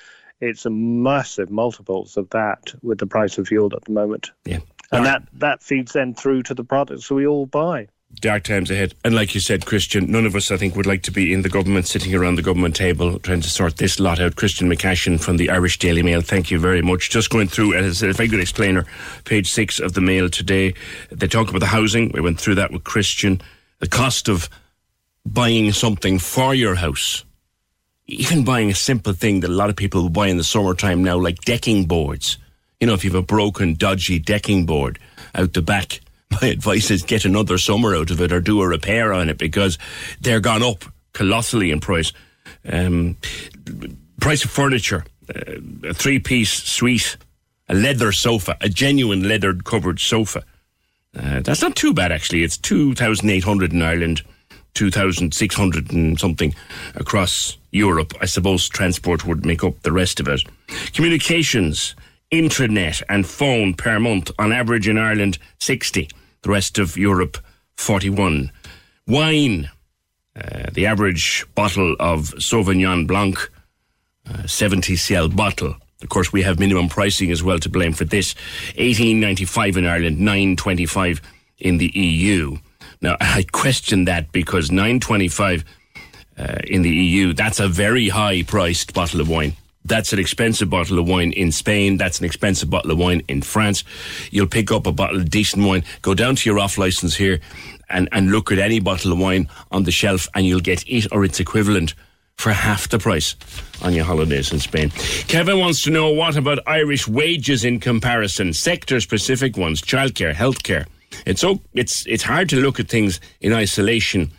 it's 0.41 0.67
a 0.67 0.71
massive 0.71 1.51
multiples 1.51 2.17
of 2.17 2.31
that 2.31 2.75
with 2.83 2.99
the 2.99 3.07
price 3.07 3.39
of 3.39 3.49
fuel 3.49 3.71
at 3.75 3.85
the 3.85 3.93
moment. 3.93 4.31
Yeah. 4.45 4.61
And 4.93 5.07
that, 5.07 5.23
that 5.35 5.63
feeds 5.63 5.93
then 5.93 6.15
through 6.15 6.43
to 6.45 6.55
the 6.55 6.65
products 6.65 7.11
we 7.11 7.27
all 7.27 7.47
buy 7.47 7.89
dark 8.15 8.43
times 8.43 8.71
ahead. 8.71 8.95
And 9.05 9.15
like 9.15 9.35
you 9.35 9.41
said, 9.41 9.67
Christian, 9.67 10.11
none 10.11 10.27
of 10.27 10.37
us, 10.37 10.51
I 10.51 10.57
think, 10.57 10.77
would 10.77 10.87
like 10.87 11.03
to 11.05 11.11
be 11.11 11.33
in 11.33 11.43
the 11.43 11.49
government, 11.49 11.87
sitting 11.87 12.15
around 12.15 12.35
the 12.35 12.43
government 12.43 12.77
table, 12.77 13.19
trying 13.19 13.41
to 13.41 13.51
sort 13.51 13.77
this 13.77 13.99
lot 13.99 14.21
out. 14.21 14.37
Christian 14.37 14.69
McCashin 14.69 15.21
from 15.21 15.37
the 15.37 15.51
Irish 15.51 15.79
Daily 15.79 16.03
Mail, 16.03 16.21
thank 16.21 16.51
you 16.51 16.59
very 16.59 16.83
much. 16.83 17.11
Just 17.11 17.31
going 17.31 17.49
through, 17.49 17.75
as 17.75 18.03
a 18.03 18.13
very 18.13 18.29
good 18.29 18.41
explainer, 18.41 18.85
page 19.25 19.51
six 19.51 19.81
of 19.81 19.95
the 19.95 20.01
Mail 20.01 20.29
today. 20.29 20.75
They 21.11 21.29
talk 21.29 21.49
about 21.49 21.61
the 21.61 21.67
housing. 21.67 22.11
We 22.13 22.21
went 22.21 22.41
through 22.41 22.57
that 22.57 22.73
with 22.73 22.85
Christian. 22.85 23.41
The 23.79 23.89
cost 23.89 24.29
of 24.29 24.49
buying 25.25 25.73
something 25.73 26.19
for 26.19 26.55
your 26.55 26.75
house. 26.75 27.25
Even 28.07 28.45
buying 28.45 28.71
a 28.71 28.75
simple 28.75 29.13
thing 29.13 29.41
that 29.41 29.51
a 29.51 29.55
lot 29.55 29.71
of 29.71 29.77
people 29.77 30.09
buy 30.09 30.27
in 30.27 30.37
the 30.37 30.45
summertime 30.45 31.05
now, 31.05 31.17
like 31.17 31.41
decking 31.43 31.87
boards. 31.87 32.39
You 32.81 32.87
know, 32.87 32.95
if 32.95 33.05
you 33.05 33.11
have 33.11 33.23
a 33.23 33.27
broken, 33.27 33.75
dodgy 33.75 34.19
decking 34.19 34.67
board 34.67 34.99
out 35.35 35.53
the 35.53 35.63
back, 35.63 36.01
my 36.43 36.49
advice 36.49 36.91
is 36.91 37.03
get 37.03 37.25
another 37.25 37.59
summer 37.59 37.95
out 37.95 38.11
of 38.11 38.21
it 38.21 38.33
or 38.33 38.41
do 38.41 38.61
a 38.61 38.69
repair 38.69 39.13
on 39.13 39.29
it 39.29 39.39
because 39.39 39.79
they're 40.21 40.41
gone 40.41 40.63
up 40.63 40.85
colossally 41.13 41.71
in 41.71 41.81
price. 41.81 42.13
Um, 42.69 43.17
price 44.21 44.45
of 44.45 44.51
furniture, 44.51 45.05
uh, 45.35 45.89
a 45.89 45.95
three 45.95 46.19
piece 46.19 46.53
suite, 46.53 47.17
a 47.69 47.75
leather 47.75 48.13
sofa, 48.13 48.57
a 48.61 48.69
genuine 48.69 49.29
leather 49.29 49.55
covered 49.55 50.01
sofa. 50.01 50.45
Uh, 51.19 51.41
that's 51.41 51.63
not 51.63 51.77
too 51.77 51.93
bad 51.93 52.13
actually. 52.13 52.45
It's 52.45 52.57
2,800 52.59 53.73
in 53.73 53.83
Ireland, 53.83 54.23
2,600 54.75 55.93
and 55.93 56.19
something 56.19 56.55
across 56.95 57.57
Europe. 57.73 58.15
I 58.21 58.27
suppose 58.27 58.69
transport 58.69 59.27
would 59.27 59.45
make 59.45 59.65
up 59.65 59.81
the 59.83 59.93
rest 59.93 60.21
of 60.21 60.29
it. 60.29 60.43
Communications, 60.93 61.97
intranet 62.31 63.03
and 63.09 63.27
phone 63.27 63.75
per 63.75 63.99
month 63.99 64.31
on 64.39 64.53
average 64.53 64.87
in 64.87 64.97
Ireland 64.97 65.39
60 65.59 66.09
the 66.43 66.51
rest 66.51 66.79
of 66.79 66.97
Europe 66.97 67.39
41. 67.77 68.51
Wine, 69.07 69.71
uh, 70.37 70.71
the 70.73 70.87
average 70.87 71.45
bottle 71.55 71.97
of 71.99 72.31
Sauvignon 72.39 73.07
Blanc, 73.07 73.51
uh, 74.29 74.47
70 74.47 74.97
cl 74.97 75.29
bottle. 75.29 75.75
Of 76.03 76.09
course, 76.09 76.33
we 76.33 76.43
have 76.43 76.59
minimum 76.59 76.89
pricing 76.89 77.31
as 77.31 77.43
well 77.43 77.59
to 77.59 77.69
blame 77.69 77.93
for 77.93 78.05
this. 78.05 78.35
18.95 78.75 79.77
in 79.77 79.87
Ireland, 79.87 80.19
9.25 80.19 81.21
in 81.59 81.79
the 81.79 81.91
EU. 81.95 82.57
Now, 83.01 83.17
I 83.21 83.45
question 83.51 84.05
that 84.05 84.33
because 84.33 84.71
9.25 84.71 85.65
uh, 86.39 86.59
in 86.65 86.83
the 86.83 86.91
EU, 86.91 87.35
that's 87.35 87.61
a 87.61 87.69
very 87.69 88.09
high 88.09 88.43
priced 88.43 88.95
bottle 88.95 89.21
of 89.21 89.29
wine. 89.29 89.55
That's 89.91 90.13
an 90.13 90.21
expensive 90.21 90.71
bottle 90.71 91.01
of 91.01 91.09
wine 91.09 91.33
in 91.33 91.51
Spain. 91.51 91.97
That's 91.97 92.21
an 92.21 92.25
expensive 92.25 92.71
bottle 92.71 92.93
of 92.93 92.99
wine 92.99 93.23
in 93.27 93.43
France. 93.43 93.83
You'll 94.31 94.47
pick 94.47 94.71
up 94.71 94.87
a 94.87 94.93
bottle 94.93 95.17
of 95.17 95.29
decent 95.29 95.67
wine. 95.67 95.83
Go 96.01 96.15
down 96.15 96.37
to 96.37 96.49
your 96.49 96.61
off 96.61 96.79
license 96.79 97.17
here 97.17 97.41
and, 97.89 98.09
and 98.13 98.31
look 98.31 98.53
at 98.53 98.61
any 98.61 98.79
bottle 98.79 99.11
of 99.11 99.19
wine 99.19 99.49
on 99.73 99.83
the 99.83 99.91
shelf 99.91 100.29
and 100.33 100.47
you'll 100.47 100.61
get 100.61 100.89
it 100.89 101.09
or 101.11 101.25
its 101.25 101.41
equivalent 101.41 101.95
for 102.37 102.53
half 102.53 102.89
the 102.89 103.01
price 103.01 103.35
on 103.83 103.93
your 103.93 104.05
holidays 104.05 104.53
in 104.53 104.61
Spain. 104.61 104.91
Kevin 105.27 105.59
wants 105.59 105.83
to 105.83 105.91
know 105.91 106.13
what 106.13 106.37
about 106.37 106.61
Irish 106.69 107.09
wages 107.09 107.65
in 107.65 107.81
comparison, 107.81 108.53
sector 108.53 109.01
specific 109.01 109.57
ones, 109.57 109.83
childcare, 109.83 110.33
healthcare. 110.33 110.87
It's 111.27 111.41
so 111.41 111.61
it's 111.75 112.07
it's 112.07 112.23
hard 112.23 112.49
to 112.51 112.61
look 112.61 112.79
at 112.79 112.89
things 112.89 113.19
in 113.41 113.53
isolation 113.53 114.31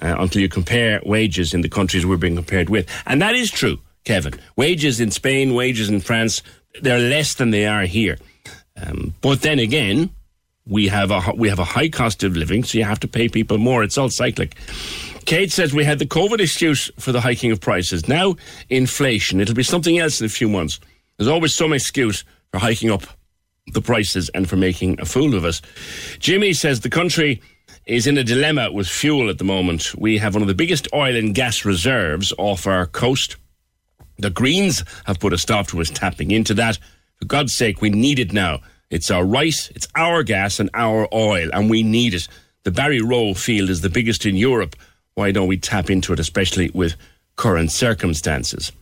uh, 0.00 0.14
until 0.20 0.40
you 0.40 0.48
compare 0.48 1.02
wages 1.04 1.52
in 1.52 1.62
the 1.62 1.68
countries 1.68 2.06
we're 2.06 2.16
being 2.16 2.36
compared 2.36 2.70
with, 2.70 2.88
and 3.06 3.20
that 3.20 3.34
is 3.34 3.50
true. 3.50 3.80
Kevin. 4.04 4.34
Wages 4.56 5.00
in 5.00 5.10
Spain, 5.10 5.54
wages 5.54 5.88
in 5.88 6.00
France, 6.00 6.42
they're 6.80 6.98
less 6.98 7.34
than 7.34 7.50
they 7.50 7.66
are 7.66 7.82
here. 7.82 8.18
Um, 8.76 9.14
but 9.20 9.42
then 9.42 9.58
again, 9.58 10.10
we 10.66 10.88
have 10.88 11.10
a 11.10 11.20
we 11.36 11.48
have 11.48 11.58
a 11.58 11.64
high 11.64 11.88
cost 11.88 12.22
of 12.22 12.36
living, 12.36 12.64
so 12.64 12.78
you 12.78 12.84
have 12.84 13.00
to 13.00 13.08
pay 13.08 13.28
people 13.28 13.58
more. 13.58 13.82
It's 13.82 13.98
all 13.98 14.08
cyclic. 14.08 14.54
Kate 15.26 15.52
says 15.52 15.74
we 15.74 15.84
had 15.84 15.98
the 15.98 16.06
COVID 16.06 16.40
excuse 16.40 16.90
for 16.98 17.12
the 17.12 17.20
hiking 17.20 17.50
of 17.50 17.60
prices. 17.60 18.08
Now 18.08 18.36
inflation. 18.68 19.40
It'll 19.40 19.54
be 19.54 19.62
something 19.62 19.98
else 19.98 20.20
in 20.20 20.26
a 20.26 20.30
few 20.30 20.48
months. 20.48 20.80
There's 21.16 21.28
always 21.28 21.54
some 21.54 21.72
excuse 21.72 22.24
for 22.50 22.58
hiking 22.58 22.90
up 22.90 23.02
the 23.72 23.82
prices 23.82 24.30
and 24.30 24.48
for 24.48 24.56
making 24.56 25.00
a 25.00 25.04
fool 25.04 25.34
of 25.34 25.44
us. 25.44 25.60
Jimmy 26.18 26.52
says 26.52 26.80
the 26.80 26.90
country 26.90 27.40
is 27.86 28.06
in 28.06 28.18
a 28.18 28.24
dilemma 28.24 28.72
with 28.72 28.88
fuel 28.88 29.28
at 29.28 29.38
the 29.38 29.44
moment. 29.44 29.94
We 29.96 30.18
have 30.18 30.34
one 30.34 30.42
of 30.42 30.48
the 30.48 30.54
biggest 30.54 30.88
oil 30.94 31.16
and 31.16 31.34
gas 31.34 31.64
reserves 31.64 32.32
off 32.38 32.66
our 32.66 32.86
coast. 32.86 33.36
The 34.20 34.30
Greens 34.30 34.84
have 35.06 35.18
put 35.18 35.32
a 35.32 35.38
stop 35.38 35.66
to 35.68 35.80
us 35.80 35.90
tapping 35.90 36.30
into 36.30 36.54
that. 36.54 36.78
For 37.16 37.24
God's 37.24 37.54
sake, 37.54 37.80
we 37.80 37.90
need 37.90 38.18
it 38.18 38.32
now. 38.32 38.60
It's 38.90 39.10
our 39.10 39.24
right, 39.24 39.54
it's 39.74 39.88
our 39.96 40.22
gas 40.22 40.58
and 40.58 40.68
our 40.74 41.08
oil, 41.14 41.48
and 41.52 41.70
we 41.70 41.82
need 41.82 42.14
it. 42.14 42.28
The 42.64 42.72
Barryroe 42.72 43.36
field 43.36 43.70
is 43.70 43.80
the 43.80 43.88
biggest 43.88 44.26
in 44.26 44.36
Europe. 44.36 44.76
Why 45.14 45.32
don't 45.32 45.48
we 45.48 45.56
tap 45.56 45.90
into 45.90 46.12
it, 46.12 46.20
especially 46.20 46.70
with 46.74 46.96
current 47.36 47.70
circumstances? 47.70 48.72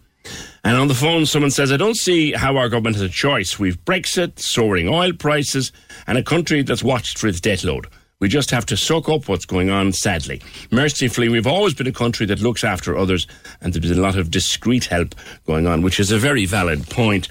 And 0.64 0.76
on 0.76 0.88
the 0.88 0.94
phone, 0.94 1.26
someone 1.26 1.50
says, 1.50 1.72
I 1.72 1.76
don't 1.76 1.96
see 1.96 2.32
how 2.32 2.56
our 2.56 2.68
government 2.68 2.96
has 2.96 3.04
a 3.04 3.08
choice. 3.08 3.58
We've 3.58 3.82
Brexit, 3.84 4.38
soaring 4.38 4.88
oil 4.88 5.12
prices, 5.12 5.72
and 6.06 6.18
a 6.18 6.22
country 6.22 6.62
that's 6.62 6.82
watched 6.82 7.18
for 7.18 7.28
its 7.28 7.40
debt 7.40 7.64
load. 7.64 7.86
We 8.20 8.28
just 8.28 8.50
have 8.50 8.66
to 8.66 8.76
soak 8.76 9.08
up 9.08 9.28
what's 9.28 9.46
going 9.46 9.70
on, 9.70 9.92
sadly. 9.92 10.42
Mercifully, 10.72 11.28
we've 11.28 11.46
always 11.46 11.74
been 11.74 11.86
a 11.86 11.92
country 11.92 12.26
that 12.26 12.40
looks 12.40 12.64
after 12.64 12.96
others, 12.96 13.28
and 13.60 13.72
there's 13.72 13.96
a 13.96 14.00
lot 14.00 14.16
of 14.16 14.30
discreet 14.30 14.86
help 14.86 15.14
going 15.46 15.68
on, 15.68 15.82
which 15.82 16.00
is 16.00 16.10
a 16.10 16.18
very 16.18 16.44
valid 16.44 16.88
point. 16.90 17.28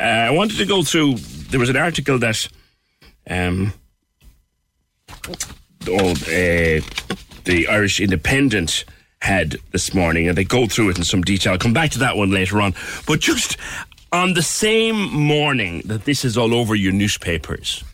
Uh, 0.00 0.04
I 0.04 0.30
wanted 0.30 0.56
to 0.56 0.64
go 0.64 0.82
through, 0.82 1.16
there 1.50 1.60
was 1.60 1.68
an 1.68 1.76
article 1.76 2.18
that, 2.20 2.48
um, 3.28 3.74
uh, 5.86 6.80
the 7.44 7.66
Irish 7.68 8.00
Independent 8.00 8.86
had 9.20 9.56
this 9.72 9.92
morning, 9.92 10.26
and 10.26 10.38
they 10.38 10.44
go 10.44 10.66
through 10.66 10.90
it 10.90 10.96
in 10.96 11.04
some 11.04 11.20
detail. 11.20 11.52
I'll 11.52 11.58
come 11.58 11.74
back 11.74 11.90
to 11.90 11.98
that 11.98 12.16
one 12.16 12.30
later 12.30 12.62
on. 12.62 12.74
But 13.06 13.20
just 13.20 13.58
on 14.10 14.32
the 14.32 14.42
same 14.42 15.12
morning 15.12 15.82
that 15.84 16.06
this 16.06 16.24
is 16.24 16.38
all 16.38 16.54
over 16.54 16.74
your 16.74 16.92
newspapers, 16.92 17.84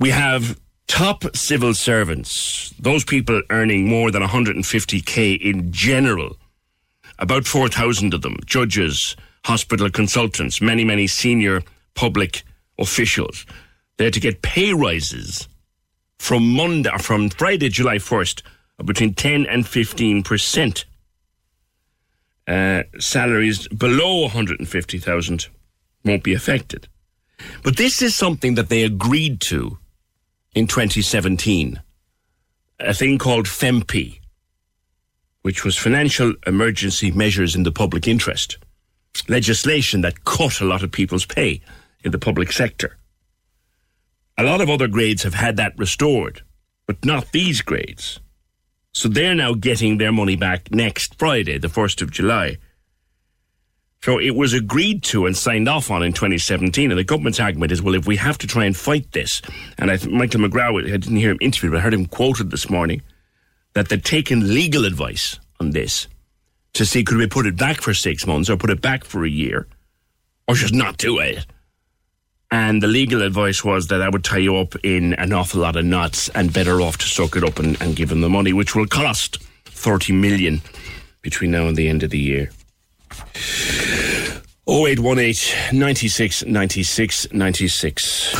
we 0.00 0.10
have 0.10 0.58
top 0.86 1.24
civil 1.34 1.74
servants, 1.74 2.74
those 2.78 3.04
people 3.04 3.42
earning 3.50 3.88
more 3.88 4.10
than 4.10 4.22
150k 4.22 5.40
in 5.40 5.72
general, 5.72 6.36
about 7.18 7.46
4,000 7.46 8.14
of 8.14 8.22
them, 8.22 8.36
judges, 8.46 9.16
hospital 9.44 9.90
consultants, 9.90 10.60
many, 10.60 10.84
many 10.84 11.06
senior 11.06 11.62
public 11.94 12.42
officials. 12.78 13.46
They're 13.96 14.10
to 14.10 14.20
get 14.20 14.42
pay 14.42 14.72
rises 14.72 15.48
from 16.18 16.48
Monday, 16.48 16.90
from 16.98 17.30
Friday, 17.30 17.68
July 17.68 17.96
1st, 17.96 18.42
of 18.78 18.86
between 18.86 19.14
10 19.14 19.46
and 19.46 19.66
15 19.66 20.22
percent. 20.22 20.84
Uh, 22.46 22.82
salaries 22.98 23.68
below 23.68 24.22
150,000 24.22 25.46
won't 26.04 26.24
be 26.24 26.34
affected. 26.34 26.88
But 27.62 27.76
this 27.76 28.02
is 28.02 28.14
something 28.14 28.56
that 28.56 28.68
they 28.68 28.82
agreed 28.82 29.40
to 29.42 29.78
in 30.54 30.66
2017, 30.66 31.80
a 32.78 32.94
thing 32.94 33.18
called 33.18 33.46
FEMPI, 33.46 34.20
which 35.42 35.64
was 35.64 35.76
Financial 35.76 36.34
Emergency 36.46 37.10
Measures 37.10 37.56
in 37.56 37.62
the 37.62 37.72
Public 37.72 38.06
Interest, 38.06 38.58
legislation 39.28 40.02
that 40.02 40.24
cut 40.24 40.60
a 40.60 40.64
lot 40.64 40.82
of 40.82 40.92
people's 40.92 41.26
pay 41.26 41.60
in 42.04 42.10
the 42.12 42.18
public 42.18 42.52
sector. 42.52 42.98
A 44.36 44.42
lot 44.42 44.60
of 44.60 44.68
other 44.68 44.88
grades 44.88 45.22
have 45.22 45.34
had 45.34 45.56
that 45.56 45.78
restored, 45.78 46.42
but 46.86 47.04
not 47.04 47.32
these 47.32 47.62
grades. 47.62 48.20
So 48.92 49.08
they're 49.08 49.34
now 49.34 49.54
getting 49.54 49.98
their 49.98 50.12
money 50.12 50.36
back 50.36 50.70
next 50.70 51.18
Friday, 51.18 51.58
the 51.58 51.68
1st 51.68 52.02
of 52.02 52.10
July. 52.10 52.58
So 54.02 54.18
it 54.18 54.34
was 54.34 54.52
agreed 54.52 55.04
to 55.04 55.26
and 55.26 55.36
signed 55.36 55.68
off 55.68 55.90
on 55.90 56.02
in 56.02 56.12
2017. 56.12 56.90
And 56.90 56.98
the 56.98 57.04
government's 57.04 57.38
argument 57.38 57.70
is, 57.70 57.80
well, 57.80 57.94
if 57.94 58.06
we 58.06 58.16
have 58.16 58.36
to 58.38 58.48
try 58.48 58.64
and 58.64 58.76
fight 58.76 59.12
this, 59.12 59.40
and 59.78 59.90
I 59.90 59.96
think 59.96 60.12
Michael 60.12 60.40
McGrath, 60.40 60.84
I 60.84 60.96
didn't 60.96 61.16
hear 61.16 61.30
him 61.30 61.38
interviewed, 61.40 61.72
but 61.72 61.78
I 61.78 61.82
heard 61.82 61.94
him 61.94 62.06
quoted 62.06 62.50
this 62.50 62.68
morning, 62.68 63.02
that 63.74 63.88
they'd 63.88 64.04
taken 64.04 64.52
legal 64.52 64.84
advice 64.84 65.38
on 65.60 65.70
this 65.70 66.08
to 66.74 66.84
see 66.84 67.04
could 67.04 67.16
we 67.16 67.26
put 67.28 67.46
it 67.46 67.56
back 67.56 67.80
for 67.80 67.94
six 67.94 68.26
months 68.26 68.50
or 68.50 68.56
put 68.56 68.70
it 68.70 68.80
back 68.80 69.04
for 69.04 69.24
a 69.24 69.30
year 69.30 69.66
or 70.48 70.54
just 70.54 70.74
not 70.74 70.96
do 70.96 71.18
it. 71.18 71.46
And 72.50 72.82
the 72.82 72.88
legal 72.88 73.22
advice 73.22 73.64
was 73.64 73.86
that 73.86 74.02
I 74.02 74.08
would 74.08 74.24
tie 74.24 74.38
you 74.38 74.56
up 74.56 74.74
in 74.84 75.14
an 75.14 75.32
awful 75.32 75.60
lot 75.60 75.76
of 75.76 75.84
knots 75.84 76.28
and 76.30 76.52
better 76.52 76.80
off 76.82 76.98
to 76.98 77.06
suck 77.06 77.36
it 77.36 77.44
up 77.44 77.58
and, 77.58 77.80
and 77.80 77.96
give 77.96 78.08
them 78.08 78.20
the 78.20 78.28
money, 78.28 78.52
which 78.52 78.74
will 78.74 78.86
cost 78.86 79.38
30 79.66 80.12
million 80.12 80.60
between 81.22 81.52
now 81.52 81.68
and 81.68 81.76
the 81.76 81.88
end 81.88 82.02
of 82.02 82.10
the 82.10 82.18
year. 82.18 82.50
0818 84.68 85.78
96 85.78 86.44
96 86.46 87.32
96. 87.32 88.32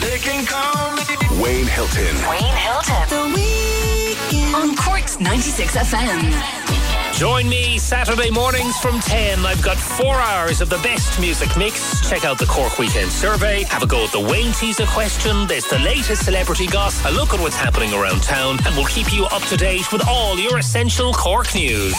They 0.00 0.18
can 0.18 0.46
call 0.46 0.94
me 0.96 1.02
Wayne 1.42 1.66
Hilton. 1.66 2.14
Wayne 2.28 2.56
Hilton. 2.56 3.08
The 3.08 3.24
weekend. 3.34 4.54
On 4.54 4.76
Cork's 4.76 5.18
96 5.20 5.76
FM. 5.76 6.85
Join 7.16 7.48
me 7.48 7.78
Saturday 7.78 8.28
mornings 8.28 8.76
from 8.76 9.00
10. 9.00 9.46
I've 9.46 9.62
got 9.62 9.78
four 9.78 10.16
hours 10.16 10.60
of 10.60 10.68
the 10.68 10.76
best 10.78 11.18
music 11.18 11.48
mix. 11.56 12.06
Check 12.06 12.26
out 12.26 12.38
the 12.38 12.44
Cork 12.44 12.78
Weekend 12.78 13.10
Survey. 13.10 13.62
Have 13.62 13.82
a 13.82 13.86
go 13.86 14.04
at 14.04 14.12
the 14.12 14.20
Wayne 14.20 14.52
Teaser 14.52 14.84
question. 14.84 15.46
There's 15.46 15.64
the 15.64 15.78
latest 15.78 16.26
celebrity 16.26 16.66
gossip. 16.66 17.10
A 17.10 17.14
look 17.14 17.32
at 17.32 17.40
what's 17.40 17.56
happening 17.56 17.94
around 17.94 18.22
town. 18.22 18.58
And 18.66 18.76
we'll 18.76 18.84
keep 18.84 19.14
you 19.14 19.24
up 19.32 19.40
to 19.44 19.56
date 19.56 19.90
with 19.92 20.06
all 20.06 20.38
your 20.38 20.58
essential 20.58 21.14
Cork 21.14 21.54
news. 21.54 21.96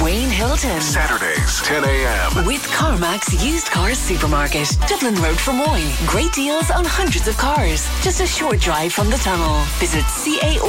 Wayne 0.00 0.30
Hilton. 0.30 0.80
Saturdays, 0.80 1.60
10 1.62 1.82
a.m. 1.82 2.46
With 2.46 2.62
CarMax 2.62 3.44
Used 3.44 3.66
Cars 3.72 3.98
Supermarket. 3.98 4.68
Dublin 4.86 5.16
Road 5.16 5.38
Fermoy. 5.38 5.82
Great 6.06 6.32
deals 6.32 6.70
on 6.70 6.84
hundreds 6.84 7.26
of 7.26 7.36
cars. 7.36 7.88
Just 8.02 8.20
a 8.20 8.26
short 8.26 8.60
drive 8.60 8.92
from 8.92 9.10
the 9.10 9.16
tunnel. 9.16 9.64
Visit 9.80 10.04
C-A-R-M-A-X-X. 10.04 10.62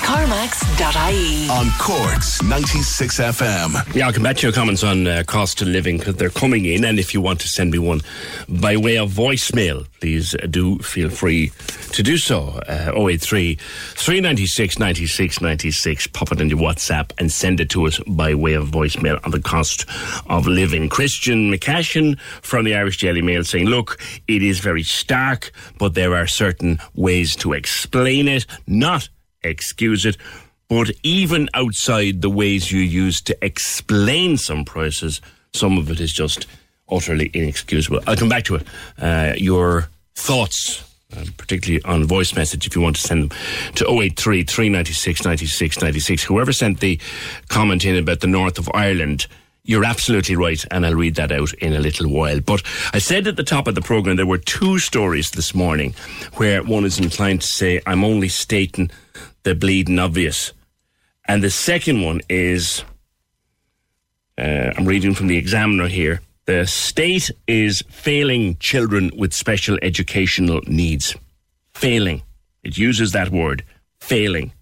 CarMax.ie. 0.00 1.48
On 1.48 1.70
Cork's 1.78 2.41
96 2.48 3.20
FM. 3.20 3.94
Yeah, 3.94 4.06
I'll 4.06 4.12
come 4.12 4.24
back 4.24 4.36
to 4.38 4.46
your 4.46 4.52
comments 4.52 4.82
on 4.82 5.06
uh, 5.06 5.22
cost 5.26 5.62
of 5.62 5.68
living 5.68 5.98
because 5.98 6.16
they're 6.16 6.28
coming 6.28 6.64
in. 6.64 6.84
And 6.84 6.98
if 6.98 7.14
you 7.14 7.20
want 7.20 7.40
to 7.40 7.48
send 7.48 7.70
me 7.70 7.78
one 7.78 8.00
by 8.48 8.76
way 8.76 8.98
of 8.98 9.10
voicemail, 9.10 9.86
please 10.00 10.34
do 10.50 10.78
feel 10.78 11.08
free 11.08 11.52
to 11.92 12.02
do 12.02 12.18
so. 12.18 12.60
Uh, 12.68 12.92
083 12.96 13.54
396 13.54 14.78
96 14.78 15.40
96. 15.40 16.06
Pop 16.08 16.32
it 16.32 16.40
in 16.40 16.48
your 16.48 16.58
WhatsApp 16.58 17.12
and 17.18 17.30
send 17.30 17.60
it 17.60 17.70
to 17.70 17.86
us 17.86 18.00
by 18.08 18.34
way 18.34 18.54
of 18.54 18.68
voicemail 18.68 19.24
on 19.24 19.30
the 19.30 19.40
cost 19.40 19.86
of 20.26 20.46
living. 20.46 20.88
Christian 20.88 21.50
McCashin 21.52 22.18
from 22.42 22.64
the 22.64 22.74
Irish 22.74 22.98
Daily 22.98 23.22
Mail 23.22 23.44
saying, 23.44 23.66
look, 23.66 24.00
it 24.26 24.42
is 24.42 24.58
very 24.58 24.82
stark, 24.82 25.52
but 25.78 25.94
there 25.94 26.16
are 26.16 26.26
certain 26.26 26.78
ways 26.94 27.36
to 27.36 27.52
explain 27.52 28.26
it, 28.26 28.46
not 28.66 29.08
excuse 29.44 30.04
it. 30.06 30.16
But 30.72 30.90
even 31.02 31.50
outside 31.52 32.22
the 32.22 32.30
ways 32.30 32.72
you 32.72 32.80
use 32.80 33.20
to 33.22 33.36
explain 33.44 34.38
some 34.38 34.64
prices, 34.64 35.20
some 35.52 35.76
of 35.76 35.90
it 35.90 36.00
is 36.00 36.10
just 36.10 36.46
utterly 36.88 37.30
inexcusable. 37.34 38.00
I'll 38.06 38.16
come 38.16 38.30
back 38.30 38.44
to 38.44 38.54
it. 38.54 38.66
Uh, 38.98 39.34
your 39.36 39.90
thoughts, 40.14 40.82
uh, 41.14 41.26
particularly 41.36 41.84
on 41.84 42.04
voice 42.04 42.34
message, 42.34 42.66
if 42.66 42.74
you 42.74 42.80
want 42.80 42.96
to 42.96 43.02
send 43.02 43.24
them 43.30 43.38
to 43.74 43.86
083 43.86 44.44
396 44.44 45.26
96 45.26 45.82
96. 45.82 46.24
Whoever 46.24 46.54
sent 46.54 46.80
the 46.80 46.98
comment 47.48 47.84
in 47.84 47.96
about 47.96 48.20
the 48.20 48.26
north 48.26 48.58
of 48.58 48.70
Ireland, 48.72 49.26
you're 49.64 49.84
absolutely 49.84 50.36
right, 50.36 50.64
and 50.70 50.86
I'll 50.86 50.94
read 50.94 51.16
that 51.16 51.32
out 51.32 51.52
in 51.52 51.74
a 51.74 51.80
little 51.80 52.08
while. 52.08 52.40
But 52.40 52.62
I 52.94 52.98
said 52.98 53.26
at 53.26 53.36
the 53.36 53.44
top 53.44 53.66
of 53.66 53.74
the 53.74 53.82
programme 53.82 54.16
there 54.16 54.24
were 54.24 54.38
two 54.38 54.78
stories 54.78 55.32
this 55.32 55.54
morning 55.54 55.94
where 56.36 56.62
one 56.62 56.86
is 56.86 56.98
inclined 56.98 57.42
to 57.42 57.46
say, 57.46 57.82
I'm 57.86 58.04
only 58.04 58.28
stating 58.28 58.90
the 59.42 59.54
bleeding 59.54 59.98
obvious. 59.98 60.54
And 61.26 61.42
the 61.42 61.50
second 61.50 62.02
one 62.02 62.20
is 62.28 62.84
uh, 64.38 64.72
I'm 64.76 64.86
reading 64.86 65.14
from 65.14 65.26
the 65.26 65.36
Examiner 65.36 65.88
here. 65.88 66.20
The 66.46 66.66
state 66.66 67.30
is 67.46 67.82
failing 67.88 68.56
children 68.56 69.10
with 69.16 69.32
special 69.32 69.78
educational 69.82 70.60
needs. 70.66 71.14
Failing. 71.74 72.22
It 72.64 72.76
uses 72.76 73.12
that 73.12 73.28
word, 73.28 73.64
failing 74.00 74.52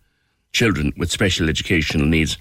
children 0.53 0.93
with 0.97 1.11
special 1.11 1.49
educational 1.49 2.07
needs. 2.07 2.37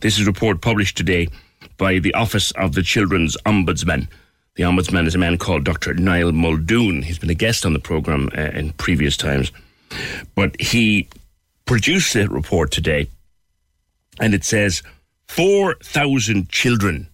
This 0.00 0.18
is 0.18 0.26
a 0.26 0.30
report 0.30 0.60
published 0.60 0.96
today 0.96 1.28
by 1.76 1.98
the 1.98 2.14
Office 2.14 2.52
of 2.52 2.74
the 2.74 2.82
Children's 2.82 3.36
Ombudsman. 3.44 4.08
The 4.54 4.62
Ombudsman 4.62 5.06
is 5.06 5.14
a 5.14 5.18
man 5.18 5.38
called 5.38 5.64
Dr. 5.64 5.94
Niall 5.94 6.32
Muldoon. 6.32 7.02
He's 7.02 7.18
been 7.18 7.30
a 7.30 7.34
guest 7.34 7.66
on 7.66 7.72
the 7.72 7.78
programme 7.78 8.30
uh, 8.36 8.42
in 8.52 8.72
previous 8.72 9.16
times. 9.16 9.52
But 10.34 10.60
he 10.60 11.08
produced 11.66 12.14
a 12.14 12.28
report 12.28 12.70
today 12.70 13.08
and 14.20 14.34
it 14.34 14.44
says 14.44 14.82
4,000 15.28 16.48
children 16.48 17.08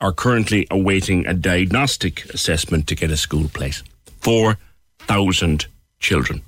are 0.00 0.12
currently 0.12 0.66
awaiting 0.70 1.26
a 1.26 1.34
diagnostic 1.34 2.24
assessment 2.26 2.86
to 2.88 2.94
get 2.94 3.10
a 3.10 3.16
school 3.16 3.48
place. 3.48 3.82
4,000 4.20 5.66
children. 5.98 6.42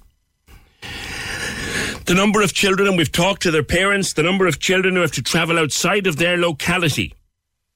The 2.04 2.14
number 2.14 2.42
of 2.42 2.52
children, 2.52 2.86
and 2.86 2.96
we've 2.96 3.10
talked 3.10 3.42
to 3.42 3.50
their 3.50 3.64
parents, 3.64 4.12
the 4.12 4.22
number 4.22 4.46
of 4.46 4.60
children 4.60 4.94
who 4.94 5.00
have 5.00 5.12
to 5.12 5.22
travel 5.22 5.58
outside 5.58 6.06
of 6.06 6.16
their 6.16 6.36
locality 6.36 7.14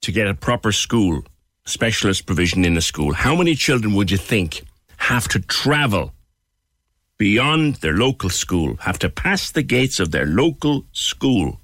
to 0.02 0.12
get 0.12 0.28
a 0.28 0.34
proper 0.34 0.72
school, 0.72 1.24
specialist 1.64 2.26
provision 2.26 2.64
in 2.64 2.76
a 2.76 2.80
school. 2.80 3.12
How 3.12 3.34
many 3.34 3.54
children 3.54 3.94
would 3.94 4.10
you 4.10 4.18
think 4.18 4.62
have 4.98 5.26
to 5.28 5.40
travel 5.40 6.12
beyond 7.18 7.76
their 7.76 7.92
local 7.92 8.30
school, 8.30 8.76
have 8.76 8.98
to 8.98 9.10
pass 9.10 9.50
the 9.50 9.62
gates 9.62 10.00
of 10.00 10.10
their 10.10 10.26
local 10.26 10.84
school, 10.92 11.59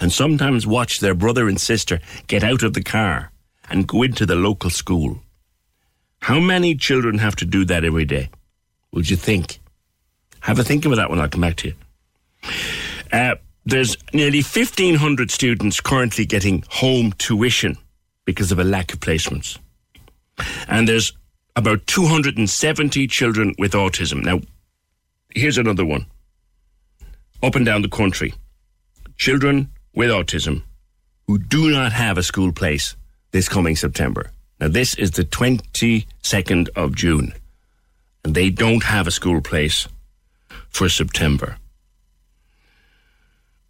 and 0.00 0.12
sometimes 0.12 0.66
watch 0.66 1.00
their 1.00 1.14
brother 1.14 1.48
and 1.48 1.60
sister 1.60 2.00
get 2.26 2.44
out 2.44 2.62
of 2.62 2.74
the 2.74 2.82
car 2.82 3.30
and 3.68 3.86
go 3.86 4.02
into 4.02 4.26
the 4.26 4.34
local 4.34 4.70
school? 4.70 5.20
How 6.20 6.40
many 6.40 6.74
children 6.74 7.18
have 7.18 7.36
to 7.36 7.44
do 7.44 7.64
that 7.66 7.84
every 7.84 8.04
day? 8.04 8.30
Would 8.92 9.10
you 9.10 9.16
think? 9.16 9.60
Have 10.40 10.58
a 10.58 10.64
think 10.64 10.84
about 10.84 10.96
that 10.96 11.10
when 11.10 11.20
I'll 11.20 11.28
come 11.28 11.40
back 11.40 11.56
to 11.56 11.68
you. 11.68 11.74
Uh, 13.12 13.34
there's 13.66 13.96
nearly 14.12 14.42
1,500 14.42 15.30
students 15.30 15.80
currently 15.80 16.26
getting 16.26 16.64
home 16.68 17.12
tuition 17.18 17.76
because 18.24 18.52
of 18.52 18.58
a 18.58 18.64
lack 18.64 18.92
of 18.92 19.00
placements. 19.00 19.58
And 20.68 20.88
there's 20.88 21.12
about 21.56 21.86
270 21.86 23.06
children 23.06 23.54
with 23.58 23.72
autism. 23.72 24.22
Now, 24.24 24.40
here's 25.34 25.58
another 25.58 25.84
one. 25.84 26.06
Up 27.42 27.54
and 27.54 27.64
down 27.64 27.82
the 27.82 27.88
country, 27.88 28.34
children 29.16 29.70
with 29.94 30.10
autism 30.10 30.62
who 31.26 31.38
do 31.38 31.70
not 31.70 31.92
have 31.92 32.18
a 32.18 32.22
school 32.22 32.52
place 32.52 32.96
this 33.30 33.48
coming 33.48 33.76
September. 33.76 34.30
Now, 34.60 34.68
this 34.68 34.94
is 34.94 35.12
the 35.12 35.24
22nd 35.24 36.68
of 36.76 36.94
June, 36.94 37.32
and 38.24 38.34
they 38.34 38.50
don't 38.50 38.84
have 38.84 39.06
a 39.06 39.10
school 39.10 39.40
place 39.40 39.88
for 40.68 40.88
September. 40.88 41.56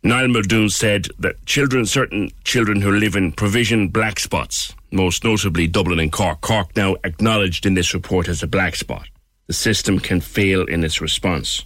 Niall 0.03 0.29
Muldoon 0.29 0.69
said 0.69 1.09
that 1.19 1.47
children, 1.47 1.87
certain 1.87 2.31
children 2.45 2.83
who 2.83 2.93
live 2.93 3.17
in 3.17 3.33
provision 3.33 3.89
black 3.89 4.21
spots, 4.21 4.75
most 4.91 5.25
notably 5.25 5.67
Dublin 5.67 5.99
and 5.99 6.13
Cork, 6.13 6.43
Cork 6.43 6.77
now 6.77 6.97
acknowledged 7.05 7.65
in 7.65 7.73
this 7.73 7.95
report 7.95 8.29
as 8.29 8.43
a 8.43 8.47
black 8.47 8.77
spot. 8.77 9.09
The 9.47 9.55
system 9.55 9.99
can 9.99 10.21
fail 10.21 10.67
in 10.67 10.85
its 10.85 11.01
response. 11.01 11.65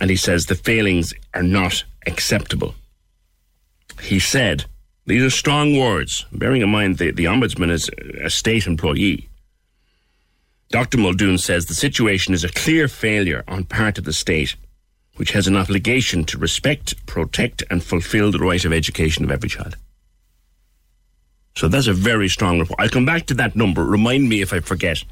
And 0.00 0.10
he 0.10 0.16
says 0.16 0.46
the 0.46 0.54
failings 0.54 1.14
are 1.34 1.42
not 1.42 1.84
acceptable. 2.06 2.74
He 4.00 4.18
said, 4.18 4.64
these 5.06 5.22
are 5.22 5.30
strong 5.30 5.78
words, 5.78 6.26
bearing 6.32 6.62
in 6.62 6.70
mind 6.70 6.98
the, 6.98 7.10
the 7.10 7.26
Ombudsman 7.26 7.70
is 7.70 7.90
a 8.22 8.30
state 8.30 8.66
employee. 8.66 9.28
Dr. 10.70 10.98
Muldoon 10.98 11.38
says 11.38 11.66
the 11.66 11.74
situation 11.74 12.34
is 12.34 12.42
a 12.42 12.48
clear 12.48 12.88
failure 12.88 13.44
on 13.46 13.64
part 13.64 13.98
of 13.98 14.04
the 14.04 14.12
state 14.12 14.56
which 15.16 15.32
has 15.32 15.46
an 15.46 15.56
obligation 15.56 16.24
to 16.24 16.38
respect, 16.38 17.06
protect, 17.06 17.62
and 17.70 17.84
fulfill 17.84 18.32
the 18.32 18.38
right 18.38 18.64
of 18.64 18.72
education 18.72 19.24
of 19.24 19.30
every 19.30 19.48
child. 19.48 19.76
So 21.56 21.68
that's 21.68 21.86
a 21.86 21.92
very 21.92 22.28
strong 22.28 22.58
report. 22.58 22.80
I'll 22.80 22.88
come 22.88 23.06
back 23.06 23.26
to 23.26 23.34
that 23.34 23.54
number. 23.54 23.84
Remind 23.84 24.28
me 24.28 24.42
if 24.42 24.52
I 24.52 24.60
forget. 24.60 25.04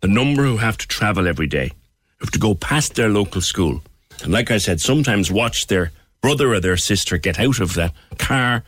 The 0.00 0.08
number 0.08 0.44
who 0.44 0.58
have 0.58 0.76
to 0.78 0.86
travel 0.86 1.26
every 1.26 1.46
day, 1.46 1.72
who 2.18 2.26
have 2.26 2.30
to 2.32 2.38
go 2.38 2.54
past 2.54 2.94
their 2.94 3.08
local 3.08 3.40
school. 3.40 3.82
And 4.22 4.32
like 4.32 4.50
I 4.50 4.58
said, 4.58 4.80
sometimes 4.80 5.30
watch 5.30 5.66
their 5.66 5.92
brother 6.20 6.52
or 6.52 6.60
their 6.60 6.76
sister 6.76 7.18
get 7.18 7.38
out 7.38 7.60
of 7.60 7.74
that 7.74 7.92
car 8.18 8.64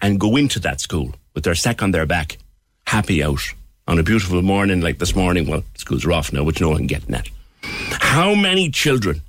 and 0.00 0.20
go 0.20 0.36
into 0.36 0.60
that 0.60 0.80
school 0.80 1.14
with 1.34 1.44
their 1.44 1.54
sack 1.54 1.82
on 1.82 1.92
their 1.92 2.06
back, 2.06 2.38
happy 2.86 3.22
out 3.22 3.42
on 3.86 3.98
a 3.98 4.02
beautiful 4.02 4.42
morning 4.42 4.80
like 4.80 4.98
this 4.98 5.14
morning. 5.14 5.48
Well, 5.48 5.64
schools 5.76 6.04
are 6.04 6.12
off 6.12 6.32
now, 6.32 6.42
which 6.42 6.60
no 6.60 6.70
one 6.70 6.78
can 6.78 6.86
get 6.86 7.08
net. 7.08 7.28
How 7.62 8.34
many 8.34 8.70
children 8.70 9.22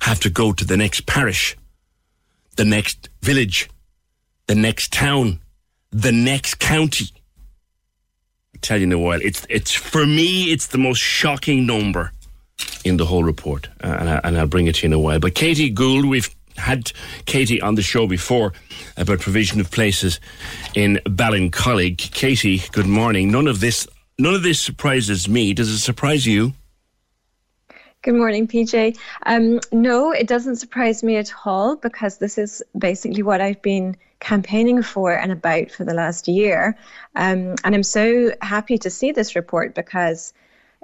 have 0.00 0.20
to 0.20 0.30
go 0.30 0.52
to 0.52 0.64
the 0.64 0.76
next 0.76 1.06
parish, 1.06 1.56
the 2.56 2.64
next 2.64 3.08
village, 3.22 3.68
the 4.46 4.54
next 4.54 4.92
town, 4.92 5.40
the 5.90 6.12
next 6.12 6.58
county. 6.58 7.06
I'll 8.54 8.60
tell 8.60 8.78
you 8.78 8.84
in 8.84 8.92
a 8.92 8.98
while. 8.98 9.20
It's 9.22 9.46
it's 9.48 9.72
for 9.72 10.06
me. 10.06 10.52
It's 10.52 10.66
the 10.66 10.78
most 10.78 10.98
shocking 10.98 11.66
number 11.66 12.12
in 12.84 12.96
the 12.96 13.04
whole 13.04 13.24
report, 13.24 13.68
uh, 13.82 13.96
and, 14.00 14.08
I, 14.08 14.20
and 14.24 14.38
I'll 14.38 14.46
bring 14.46 14.66
it 14.66 14.76
to 14.76 14.82
you 14.82 14.88
in 14.88 14.92
a 14.92 14.98
while. 14.98 15.18
But 15.18 15.34
Katie 15.34 15.70
Gould, 15.70 16.04
we've 16.04 16.34
had 16.56 16.92
Katie 17.26 17.60
on 17.60 17.76
the 17.76 17.82
show 17.82 18.06
before 18.06 18.52
about 18.96 19.20
provision 19.20 19.60
of 19.60 19.70
places 19.70 20.20
in 20.74 21.00
Ballincollig. 21.04 21.98
Katie, 21.98 22.62
good 22.72 22.86
morning. 22.86 23.30
None 23.30 23.46
of 23.46 23.60
this 23.60 23.86
none 24.18 24.34
of 24.34 24.42
this 24.42 24.60
surprises 24.60 25.28
me. 25.28 25.54
Does 25.54 25.70
it 25.70 25.78
surprise 25.78 26.26
you? 26.26 26.52
Good 28.02 28.14
morning, 28.14 28.46
PJ. 28.46 28.96
Um, 29.26 29.60
no, 29.72 30.12
it 30.12 30.28
doesn't 30.28 30.56
surprise 30.56 31.02
me 31.02 31.16
at 31.16 31.32
all 31.44 31.76
because 31.76 32.18
this 32.18 32.38
is 32.38 32.62
basically 32.76 33.22
what 33.22 33.40
I've 33.40 33.60
been 33.60 33.96
campaigning 34.20 34.82
for 34.82 35.12
and 35.12 35.32
about 35.32 35.70
for 35.70 35.84
the 35.84 35.94
last 35.94 36.28
year. 36.28 36.76
Um, 37.16 37.56
and 37.64 37.74
I'm 37.74 37.82
so 37.82 38.32
happy 38.40 38.78
to 38.78 38.90
see 38.90 39.10
this 39.10 39.34
report 39.34 39.74
because 39.74 40.32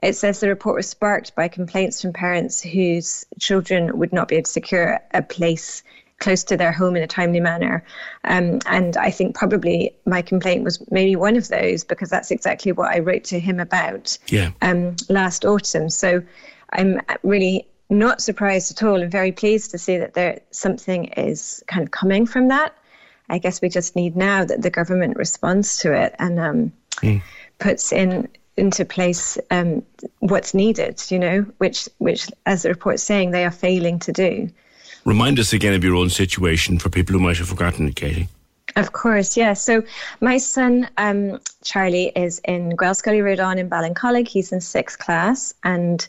it 0.04 0.14
says 0.14 0.40
the 0.40 0.48
report 0.48 0.76
was 0.76 0.88
sparked 0.88 1.34
by 1.34 1.48
complaints 1.48 2.02
from 2.02 2.12
parents 2.12 2.62
whose 2.62 3.24
children 3.40 3.98
would 3.98 4.12
not 4.12 4.28
be 4.28 4.36
able 4.36 4.44
to 4.44 4.50
secure 4.50 5.00
a 5.12 5.22
place 5.22 5.82
close 6.18 6.44
to 6.44 6.56
their 6.56 6.72
home 6.72 6.94
in 6.94 7.02
a 7.02 7.06
timely 7.06 7.40
manner. 7.40 7.84
Um, 8.24 8.60
and 8.66 8.96
I 8.96 9.10
think 9.10 9.34
probably 9.34 9.94
my 10.06 10.22
complaint 10.22 10.62
was 10.62 10.82
maybe 10.90 11.16
one 11.16 11.36
of 11.36 11.48
those 11.48 11.84
because 11.84 12.10
that's 12.10 12.30
exactly 12.30 12.72
what 12.72 12.94
I 12.94 13.00
wrote 13.00 13.24
to 13.24 13.40
him 13.40 13.58
about 13.58 14.16
yeah. 14.28 14.50
um, 14.62 14.94
last 15.08 15.44
autumn. 15.44 15.90
So 15.90 16.22
I'm 16.72 17.00
really 17.22 17.66
not 17.90 18.20
surprised 18.20 18.70
at 18.70 18.82
all 18.82 19.00
and 19.00 19.10
very 19.10 19.32
pleased 19.32 19.70
to 19.72 19.78
see 19.78 19.96
that 19.98 20.14
there 20.14 20.40
something 20.50 21.06
is 21.16 21.62
kind 21.66 21.82
of 21.82 21.90
coming 21.90 22.26
from 22.26 22.48
that. 22.48 22.76
I 23.28 23.38
guess 23.38 23.62
we 23.62 23.68
just 23.70 23.96
need 23.96 24.16
now 24.16 24.44
that 24.44 24.62
the 24.62 24.70
government 24.70 25.16
responds 25.16 25.78
to 25.78 25.94
it 25.94 26.14
and 26.18 26.38
um, 26.38 26.72
mm. 26.96 27.22
puts 27.58 27.92
in 27.92 28.28
into 28.56 28.84
place 28.84 29.38
um, 29.50 29.82
what's 30.20 30.54
needed. 30.54 31.02
You 31.10 31.18
know, 31.18 31.46
which 31.58 31.88
which 31.98 32.30
as 32.46 32.62
the 32.62 32.68
report's 32.70 33.02
saying 33.02 33.30
they 33.30 33.44
are 33.44 33.50
failing 33.50 33.98
to 34.00 34.12
do. 34.12 34.50
Remind 35.04 35.38
us 35.38 35.52
again 35.52 35.74
of 35.74 35.84
your 35.84 35.96
own 35.96 36.08
situation 36.08 36.78
for 36.78 36.88
people 36.88 37.12
who 37.12 37.20
might 37.20 37.36
have 37.36 37.48
forgotten 37.48 37.88
it, 37.88 37.96
Katie. 37.96 38.28
Of 38.76 38.92
course, 38.92 39.36
yeah. 39.36 39.52
So 39.52 39.84
my 40.20 40.38
son 40.38 40.88
um, 40.96 41.38
Charlie 41.62 42.10
is 42.16 42.40
in 42.44 42.70
Gaelscoile 42.70 43.22
Ruadán 43.22 43.58
in 43.58 43.68
Ballincollig. 43.68 44.26
He's 44.26 44.50
in 44.50 44.60
sixth 44.60 44.98
class, 44.98 45.54
and 45.62 46.06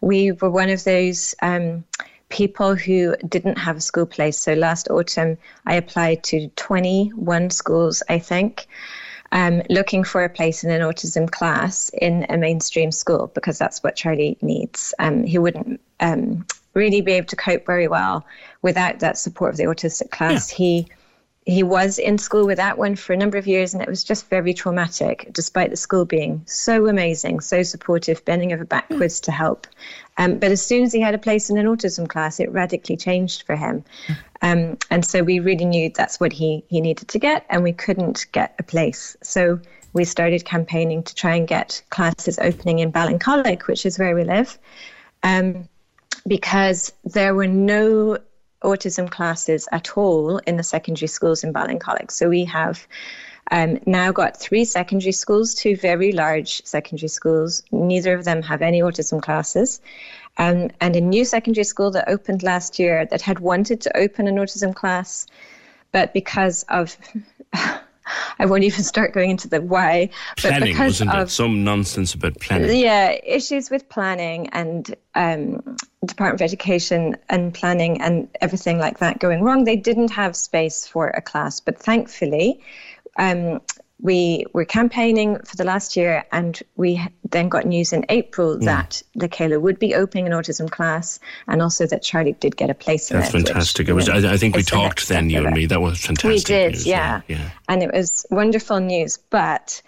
we 0.00 0.32
were 0.32 0.50
one 0.50 0.70
of 0.70 0.82
those 0.82 1.34
um, 1.42 1.84
people 2.28 2.74
who 2.74 3.14
didn't 3.28 3.56
have 3.56 3.76
a 3.76 3.80
school 3.80 4.06
place. 4.06 4.38
So 4.38 4.54
last 4.54 4.90
autumn, 4.90 5.38
I 5.66 5.74
applied 5.74 6.24
to 6.24 6.48
21 6.56 7.50
schools, 7.50 8.02
I 8.08 8.18
think. 8.18 8.66
Um, 9.30 9.62
looking 9.68 10.04
for 10.04 10.24
a 10.24 10.28
place 10.28 10.64
in 10.64 10.70
an 10.70 10.80
autism 10.80 11.30
class 11.30 11.90
in 11.90 12.24
a 12.30 12.38
mainstream 12.38 12.90
school 12.90 13.30
because 13.34 13.58
that's 13.58 13.82
what 13.82 13.94
Charlie 13.94 14.38
needs. 14.40 14.94
Um, 14.98 15.24
he 15.24 15.38
wouldn't 15.38 15.80
um, 16.00 16.46
really 16.72 17.02
be 17.02 17.12
able 17.12 17.26
to 17.26 17.36
cope 17.36 17.66
very 17.66 17.88
well 17.88 18.24
without 18.62 19.00
that 19.00 19.18
support 19.18 19.50
of 19.50 19.56
the 19.58 19.64
autistic 19.64 20.10
class. 20.10 20.50
Yeah. 20.52 20.56
He 20.56 20.88
he 21.48 21.62
was 21.62 21.98
in 21.98 22.18
school 22.18 22.44
with 22.44 22.58
that 22.58 22.76
one 22.76 22.94
for 22.94 23.14
a 23.14 23.16
number 23.16 23.38
of 23.38 23.46
years, 23.46 23.72
and 23.72 23.82
it 23.82 23.88
was 23.88 24.04
just 24.04 24.28
very 24.28 24.52
traumatic, 24.52 25.30
despite 25.32 25.70
the 25.70 25.78
school 25.78 26.04
being 26.04 26.42
so 26.44 26.88
amazing, 26.88 27.40
so 27.40 27.62
supportive, 27.62 28.22
bending 28.26 28.52
over 28.52 28.66
backwards 28.66 29.18
to 29.20 29.32
help. 29.32 29.66
Um, 30.18 30.38
but 30.38 30.50
as 30.50 30.60
soon 30.60 30.82
as 30.82 30.92
he 30.92 31.00
had 31.00 31.14
a 31.14 31.18
place 31.18 31.48
in 31.48 31.56
an 31.56 31.64
autism 31.64 32.06
class, 32.06 32.38
it 32.38 32.52
radically 32.52 32.98
changed 32.98 33.44
for 33.44 33.56
him. 33.56 33.82
Um, 34.42 34.76
and 34.90 35.02
so 35.06 35.22
we 35.22 35.40
really 35.40 35.64
knew 35.64 35.88
that's 35.88 36.20
what 36.20 36.34
he, 36.34 36.64
he 36.68 36.82
needed 36.82 37.08
to 37.08 37.18
get, 37.18 37.46
and 37.48 37.62
we 37.62 37.72
couldn't 37.72 38.26
get 38.32 38.54
a 38.58 38.62
place. 38.62 39.16
So 39.22 39.58
we 39.94 40.04
started 40.04 40.44
campaigning 40.44 41.02
to 41.02 41.14
try 41.14 41.34
and 41.34 41.48
get 41.48 41.82
classes 41.88 42.38
opening 42.38 42.80
in 42.80 42.92
Ballincollig, 42.92 43.66
which 43.68 43.86
is 43.86 43.98
where 43.98 44.14
we 44.14 44.24
live, 44.24 44.58
um, 45.22 45.66
because 46.26 46.92
there 47.04 47.34
were 47.34 47.46
no 47.46 48.18
autism 48.62 49.10
classes 49.10 49.68
at 49.72 49.96
all 49.96 50.38
in 50.38 50.56
the 50.56 50.62
secondary 50.62 51.08
schools 51.08 51.44
in 51.44 51.52
Ballincollig. 51.52 52.10
So 52.10 52.28
we 52.28 52.44
have 52.46 52.86
um, 53.50 53.78
now 53.86 54.12
got 54.12 54.36
three 54.36 54.64
secondary 54.64 55.12
schools, 55.12 55.54
two 55.54 55.76
very 55.76 56.12
large 56.12 56.64
secondary 56.64 57.08
schools. 57.08 57.62
Neither 57.72 58.14
of 58.14 58.24
them 58.24 58.42
have 58.42 58.62
any 58.62 58.80
autism 58.80 59.22
classes. 59.22 59.80
Um, 60.36 60.70
and 60.80 60.94
a 60.94 61.00
new 61.00 61.24
secondary 61.24 61.64
school 61.64 61.90
that 61.92 62.08
opened 62.08 62.42
last 62.42 62.78
year 62.78 63.06
that 63.06 63.22
had 63.22 63.40
wanted 63.40 63.80
to 63.82 63.96
open 63.96 64.28
an 64.28 64.36
autism 64.36 64.74
class, 64.74 65.26
but 65.90 66.12
because 66.12 66.64
of 66.68 66.96
I 68.38 68.46
won't 68.46 68.64
even 68.64 68.84
start 68.84 69.12
going 69.12 69.30
into 69.30 69.48
the 69.48 69.60
why. 69.60 70.10
Planning, 70.36 70.76
but 70.76 70.84
wasn't 70.86 71.14
of, 71.14 71.28
it? 71.28 71.30
Some 71.30 71.64
nonsense 71.64 72.14
about 72.14 72.38
planning. 72.40 72.78
Yeah, 72.78 73.16
issues 73.24 73.70
with 73.70 73.88
planning 73.88 74.48
and 74.48 74.94
um, 75.14 75.76
Department 76.04 76.40
of 76.40 76.44
Education 76.44 77.16
and 77.28 77.52
planning 77.52 78.00
and 78.00 78.28
everything 78.40 78.78
like 78.78 78.98
that 78.98 79.18
going 79.18 79.42
wrong. 79.42 79.64
They 79.64 79.76
didn't 79.76 80.10
have 80.12 80.36
space 80.36 80.86
for 80.86 81.08
a 81.08 81.20
class, 81.20 81.60
but 81.60 81.78
thankfully, 81.78 82.60
um, 83.18 83.60
we 84.00 84.46
were 84.52 84.64
campaigning 84.64 85.38
for 85.40 85.56
the 85.56 85.64
last 85.64 85.96
year, 85.96 86.24
and 86.30 86.62
we 86.76 87.04
then 87.30 87.48
got 87.48 87.66
news 87.66 87.92
in 87.92 88.04
April 88.08 88.56
mm. 88.56 88.64
that 88.64 89.02
Le 89.16 89.28
Chéile 89.28 89.60
would 89.60 89.78
be 89.78 89.94
opening 89.94 90.26
an 90.26 90.32
autism 90.32 90.70
class, 90.70 91.18
and 91.48 91.60
also 91.60 91.86
that 91.86 92.02
Charlie 92.02 92.34
did 92.34 92.56
get 92.56 92.70
a 92.70 92.74
place 92.74 93.08
That's 93.08 93.34
in 93.34 93.40
it. 93.40 93.48
Fantastic. 93.48 93.88
Which, 93.88 94.08
it 94.08 94.12
was. 94.12 94.24
I, 94.24 94.34
I 94.34 94.36
think 94.36 94.54
we 94.54 94.62
talked 94.62 95.08
then, 95.08 95.30
you 95.30 95.44
and 95.44 95.54
me. 95.54 95.66
That 95.66 95.80
was 95.80 95.98
fantastic. 96.00 96.30
We 96.30 96.38
did, 96.38 96.72
news, 96.72 96.86
yeah. 96.86 97.22
yeah. 97.26 97.50
And 97.68 97.82
it 97.82 97.92
was 97.92 98.24
wonderful 98.30 98.78
news, 98.78 99.18
but 99.30 99.82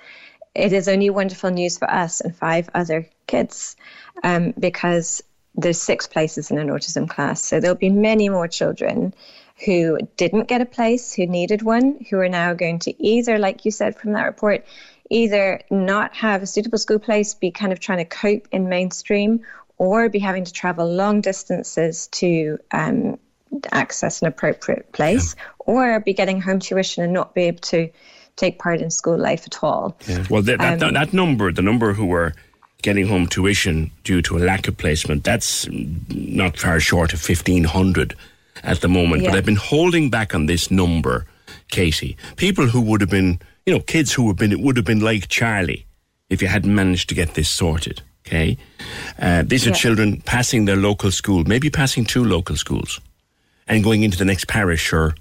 it 0.54 0.72
is 0.72 0.88
only 0.88 1.10
wonderful 1.10 1.50
news 1.50 1.78
for 1.78 1.88
us 1.88 2.20
and 2.20 2.34
five 2.34 2.68
other 2.74 3.08
kids, 3.28 3.76
um, 4.24 4.52
because 4.58 5.22
there's 5.54 5.80
six 5.80 6.08
places 6.08 6.50
in 6.50 6.58
an 6.58 6.68
autism 6.68 7.08
class, 7.08 7.44
so 7.44 7.60
there'll 7.60 7.76
be 7.76 7.90
many 7.90 8.28
more 8.28 8.48
children 8.48 9.14
who 9.64 9.98
didn't 10.16 10.48
get 10.48 10.60
a 10.60 10.66
place, 10.66 11.12
who 11.12 11.26
needed 11.26 11.62
one, 11.62 12.04
who 12.08 12.18
are 12.18 12.28
now 12.28 12.54
going 12.54 12.78
to 12.80 13.02
either, 13.02 13.38
like 13.38 13.64
you 13.64 13.70
said 13.70 13.96
from 13.96 14.12
that 14.12 14.24
report, 14.24 14.64
either 15.10 15.60
not 15.70 16.14
have 16.14 16.42
a 16.42 16.46
suitable 16.46 16.78
school 16.78 16.98
place, 16.98 17.34
be 17.34 17.50
kind 17.50 17.72
of 17.72 17.80
trying 17.80 17.98
to 17.98 18.04
cope 18.04 18.48
in 18.52 18.68
mainstream, 18.68 19.40
or 19.76 20.08
be 20.08 20.18
having 20.18 20.44
to 20.44 20.52
travel 20.52 20.90
long 20.90 21.20
distances 21.20 22.06
to 22.08 22.58
um, 22.70 23.18
access 23.72 24.22
an 24.22 24.28
appropriate 24.28 24.92
place, 24.92 25.34
yeah. 25.36 25.44
or 25.58 26.00
be 26.00 26.12
getting 26.12 26.40
home 26.40 26.60
tuition 26.60 27.02
and 27.02 27.12
not 27.12 27.34
be 27.34 27.42
able 27.42 27.60
to 27.60 27.90
take 28.36 28.58
part 28.58 28.80
in 28.80 28.90
school 28.90 29.18
life 29.18 29.42
at 29.46 29.62
all. 29.62 29.96
Yeah. 30.06 30.24
Well, 30.30 30.42
that, 30.42 30.58
that, 30.58 30.82
um, 30.82 30.94
that 30.94 31.12
number, 31.12 31.52
the 31.52 31.62
number 31.62 31.92
who 31.92 32.06
were 32.06 32.34
getting 32.82 33.06
home 33.06 33.26
tuition 33.26 33.90
due 34.04 34.22
to 34.22 34.38
a 34.38 34.40
lack 34.40 34.68
of 34.68 34.76
placement, 34.78 35.24
that's 35.24 35.68
not 35.68 36.56
far 36.56 36.80
short 36.80 37.12
of 37.12 37.26
1,500 37.26 38.14
at 38.62 38.80
the 38.80 38.88
moment. 38.88 39.22
Yeah. 39.22 39.30
But 39.30 39.38
I've 39.38 39.44
been 39.44 39.56
holding 39.56 40.10
back 40.10 40.34
on 40.34 40.46
this 40.46 40.70
number, 40.70 41.26
Katie. 41.68 42.16
People 42.36 42.66
who 42.66 42.80
would 42.80 43.00
have 43.00 43.10
been, 43.10 43.40
you 43.66 43.74
know, 43.74 43.80
kids 43.80 44.12
who 44.12 44.24
would 44.24 44.40
have 44.40 44.50
been, 44.50 44.52
it 44.52 44.60
would 44.60 44.76
have 44.76 44.86
been 44.86 45.00
like 45.00 45.28
Charlie 45.28 45.86
if 46.28 46.40
you 46.40 46.48
hadn't 46.48 46.74
managed 46.74 47.08
to 47.08 47.14
get 47.14 47.34
this 47.34 47.48
sorted. 47.48 48.02
Okay. 48.26 48.56
Uh, 49.18 49.42
these 49.46 49.66
are 49.66 49.70
yeah. 49.70 49.76
children 49.76 50.20
passing 50.20 50.64
their 50.64 50.76
local 50.76 51.10
school, 51.10 51.44
maybe 51.44 51.70
passing 51.70 52.04
two 52.04 52.24
local 52.24 52.56
schools 52.56 53.00
and 53.66 53.82
going 53.82 54.02
into 54.02 54.18
the 54.18 54.24
next 54.24 54.46
parish 54.46 54.92
or 54.92 55.14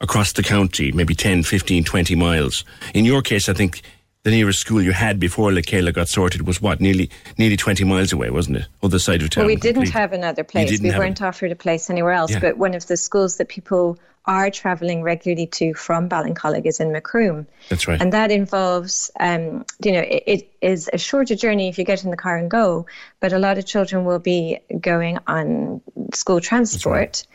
across 0.00 0.32
the 0.32 0.42
county, 0.42 0.92
maybe 0.92 1.14
10, 1.14 1.42
15, 1.44 1.84
20 1.84 2.14
miles. 2.14 2.64
In 2.92 3.04
your 3.04 3.22
case, 3.22 3.48
I 3.48 3.52
think 3.52 3.82
the 4.24 4.30
nearest 4.30 4.58
school 4.58 4.82
you 4.82 4.92
had 4.92 5.20
before 5.20 5.52
Le 5.52 5.62
Chéile 5.62 5.92
got 5.92 6.08
sorted 6.08 6.46
was 6.46 6.60
what, 6.60 6.80
nearly 6.80 7.10
nearly 7.38 7.56
20 7.56 7.84
miles 7.84 8.12
away, 8.12 8.30
wasn't 8.30 8.56
it? 8.56 8.66
Other 8.82 8.98
side 8.98 9.22
of 9.22 9.30
town. 9.30 9.42
Well, 9.42 9.48
we 9.48 9.56
didn't 9.56 9.90
have 9.90 10.12
another 10.12 10.42
place. 10.42 10.80
We 10.80 10.90
weren't 10.90 11.20
it. 11.20 11.24
offered 11.24 11.52
a 11.52 11.56
place 11.56 11.90
anywhere 11.90 12.12
else. 12.12 12.32
Yeah. 12.32 12.40
But 12.40 12.56
one 12.56 12.74
of 12.74 12.86
the 12.86 12.96
schools 12.96 13.36
that 13.36 13.48
people 13.48 13.98
are 14.26 14.50
travelling 14.50 15.02
regularly 15.02 15.46
to 15.46 15.74
from 15.74 16.08
Ballincollig 16.08 16.64
is 16.64 16.80
in 16.80 16.90
Macroom. 16.90 17.46
That's 17.68 17.86
right. 17.86 18.00
And 18.00 18.12
that 18.14 18.30
involves, 18.30 19.10
um, 19.20 19.66
you 19.84 19.92
know, 19.92 20.00
it, 20.00 20.22
it 20.26 20.52
is 20.62 20.88
a 20.94 20.98
shorter 20.98 21.34
journey 21.34 21.68
if 21.68 21.78
you 21.78 21.84
get 21.84 22.04
in 22.04 22.10
the 22.10 22.16
car 22.16 22.38
and 22.38 22.50
go, 22.50 22.86
but 23.20 23.34
a 23.34 23.38
lot 23.38 23.58
of 23.58 23.66
children 23.66 24.06
will 24.06 24.18
be 24.18 24.58
going 24.80 25.18
on 25.26 25.82
school 26.14 26.40
transport. 26.40 27.26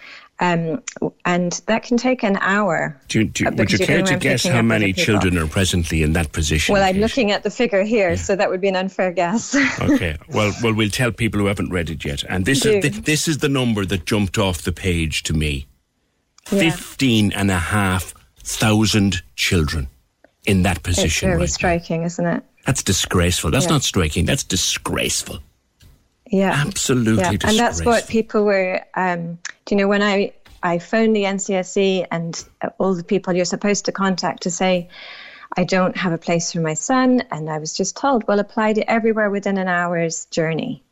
Um, 0.41 0.81
and 1.25 1.51
that 1.65 1.83
can 1.83 1.97
take 1.97 2.23
an 2.23 2.37
hour. 2.37 2.99
Do, 3.09 3.25
do, 3.25 3.47
uh, 3.47 3.51
would 3.57 3.71
you 3.71 3.79
care 3.79 4.01
to 4.03 4.17
guess 4.17 4.45
how 4.45 4.61
many 4.61 4.93
children 4.93 5.37
are 5.37 5.47
presently 5.47 6.01
in 6.01 6.13
that 6.13 6.31
position? 6.31 6.73
Well, 6.73 6.83
I'm 6.83 6.97
looking 6.97 7.31
at 7.31 7.43
the 7.43 7.49
figure 7.49 7.83
here, 7.83 8.11
yeah. 8.11 8.15
so 8.15 8.37
that 8.37 8.49
would 8.49 8.61
be 8.61 8.69
an 8.69 8.77
unfair 8.77 9.11
guess. 9.11 9.53
okay. 9.81 10.17
Well, 10.29 10.53
well, 10.63 10.73
we'll 10.73 10.89
tell 10.89 11.11
people 11.11 11.41
who 11.41 11.47
haven't 11.47 11.71
read 11.71 11.89
it 11.89 12.05
yet. 12.05 12.23
And 12.23 12.45
this 12.45 12.65
is 12.65 12.81
the, 12.81 12.89
this 12.89 13.27
is 13.27 13.39
the 13.39 13.49
number 13.49 13.85
that 13.85 14.05
jumped 14.05 14.37
off 14.37 14.61
the 14.61 14.71
page 14.71 15.23
to 15.23 15.33
me: 15.33 15.67
yeah. 16.51 16.71
fifteen 16.71 17.33
and 17.33 17.51
a 17.51 17.59
half 17.59 18.13
thousand 18.37 19.21
children 19.35 19.89
in 20.45 20.63
that 20.63 20.83
position. 20.83 21.05
It's 21.07 21.19
very 21.19 21.37
right 21.37 21.49
striking, 21.49 22.01
now. 22.01 22.07
isn't 22.07 22.25
it? 22.25 22.43
That's 22.65 22.83
disgraceful. 22.83 23.51
That's 23.51 23.65
yeah. 23.65 23.71
not 23.71 23.83
striking. 23.83 24.25
That's 24.25 24.43
disgraceful. 24.43 25.39
Yeah, 26.29 26.51
absolutely. 26.55 27.21
Yeah. 27.21 27.37
And 27.43 27.57
that's 27.57 27.83
what 27.83 28.07
people 28.07 28.45
were. 28.45 28.81
Um, 28.95 29.39
do 29.65 29.75
you 29.75 29.77
know 29.77 29.87
when 29.87 30.03
I 30.03 30.33
I 30.63 30.79
phoned 30.79 31.15
the 31.15 31.23
NCSE 31.23 32.05
and 32.11 32.43
all 32.77 32.93
the 32.93 33.03
people 33.03 33.33
you're 33.33 33.45
supposed 33.45 33.85
to 33.85 33.91
contact 33.91 34.43
to 34.43 34.51
say. 34.51 34.89
I 35.57 35.63
don't 35.63 35.97
have 35.97 36.13
a 36.13 36.17
place 36.17 36.51
for 36.51 36.59
my 36.59 36.75
son, 36.75 37.23
and 37.31 37.49
I 37.49 37.57
was 37.57 37.73
just 37.73 37.97
told, 37.97 38.27
well, 38.27 38.39
apply 38.39 38.73
to 38.73 38.91
everywhere 38.91 39.31
within 39.31 39.57
an 39.57 39.67
hour's 39.67 40.25
journey. 40.25 40.83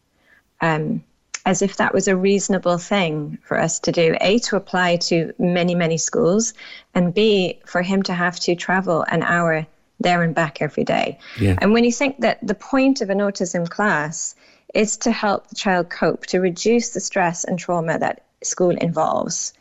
Um, 0.62 1.04
as 1.46 1.62
if 1.62 1.78
that 1.78 1.94
was 1.94 2.10
a 2.10 2.16
reasonable 2.16 2.78
thing 2.78 3.38
for 3.44 3.58
us 3.58 3.80
to 3.80 3.92
do. 3.92 4.18
A, 4.20 4.40
to 4.40 4.58
apply 4.58 4.98
to 4.98 5.32
many, 5.40 5.76
many 5.76 5.98
schools, 5.98 6.54
and 6.94 7.14
B, 7.14 7.62
for 7.66 7.82
him 7.82 8.04
to 8.04 8.14
have 8.14 8.40
to 8.42 8.56
travel 8.56 9.06
an 9.10 9.24
hour 9.24 9.66
there 10.00 10.24
and 10.24 10.36
back 10.36 10.62
every 10.62 10.84
day. 10.84 11.18
Yeah. 11.40 11.56
And 11.62 11.72
when 11.72 11.84
you 11.84 11.92
think 11.92 12.20
that 12.20 12.46
the 12.46 12.56
point 12.56 13.02
of 13.02 13.10
an 13.10 13.20
autism 13.20 13.70
class 13.70 14.36
is 14.74 14.98
to 14.98 15.12
help 15.12 15.48
the 15.48 15.56
child 15.56 15.90
cope, 15.90 16.26
to 16.28 16.40
reduce 16.40 16.90
the 16.90 17.00
stress 17.00 17.44
and 17.44 17.58
trauma 17.58 17.98
that 18.00 18.26
school 18.44 18.72
involves. 18.72 19.54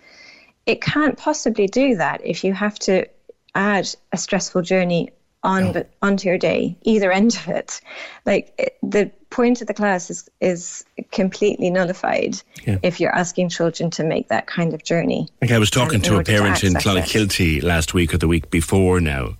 It 0.66 0.80
can't 0.80 1.16
possibly 1.16 1.66
do 1.66 1.96
that 1.96 2.20
if 2.24 2.44
you 2.44 2.52
have 2.52 2.78
to 2.80 3.06
add 3.54 3.88
a 4.12 4.16
stressful 4.16 4.62
journey 4.62 5.10
on 5.42 5.72
no. 5.72 5.84
onto 6.02 6.28
your 6.28 6.38
day, 6.38 6.76
either 6.82 7.12
end 7.12 7.34
of 7.36 7.48
it. 7.48 7.80
Like 8.26 8.52
it, 8.58 8.76
the 8.82 9.10
point 9.30 9.60
of 9.60 9.68
the 9.68 9.74
class 9.74 10.10
is 10.10 10.28
is 10.40 10.84
completely 11.12 11.70
nullified 11.70 12.42
yeah. 12.66 12.78
if 12.82 13.00
you're 13.00 13.14
asking 13.14 13.48
children 13.48 13.90
to 13.90 14.04
make 14.04 14.28
that 14.28 14.46
kind 14.46 14.74
of 14.74 14.82
journey. 14.82 15.28
Like 15.40 15.52
I 15.52 15.58
was 15.58 15.70
talking 15.70 16.00
to 16.02 16.18
a 16.18 16.24
parent 16.24 16.58
to 16.58 16.66
in 16.66 16.74
Clonakilty 16.74 17.62
last 17.62 17.94
week 17.94 18.12
or 18.12 18.18
the 18.18 18.28
week 18.28 18.50
before 18.50 19.00
now, 19.00 19.36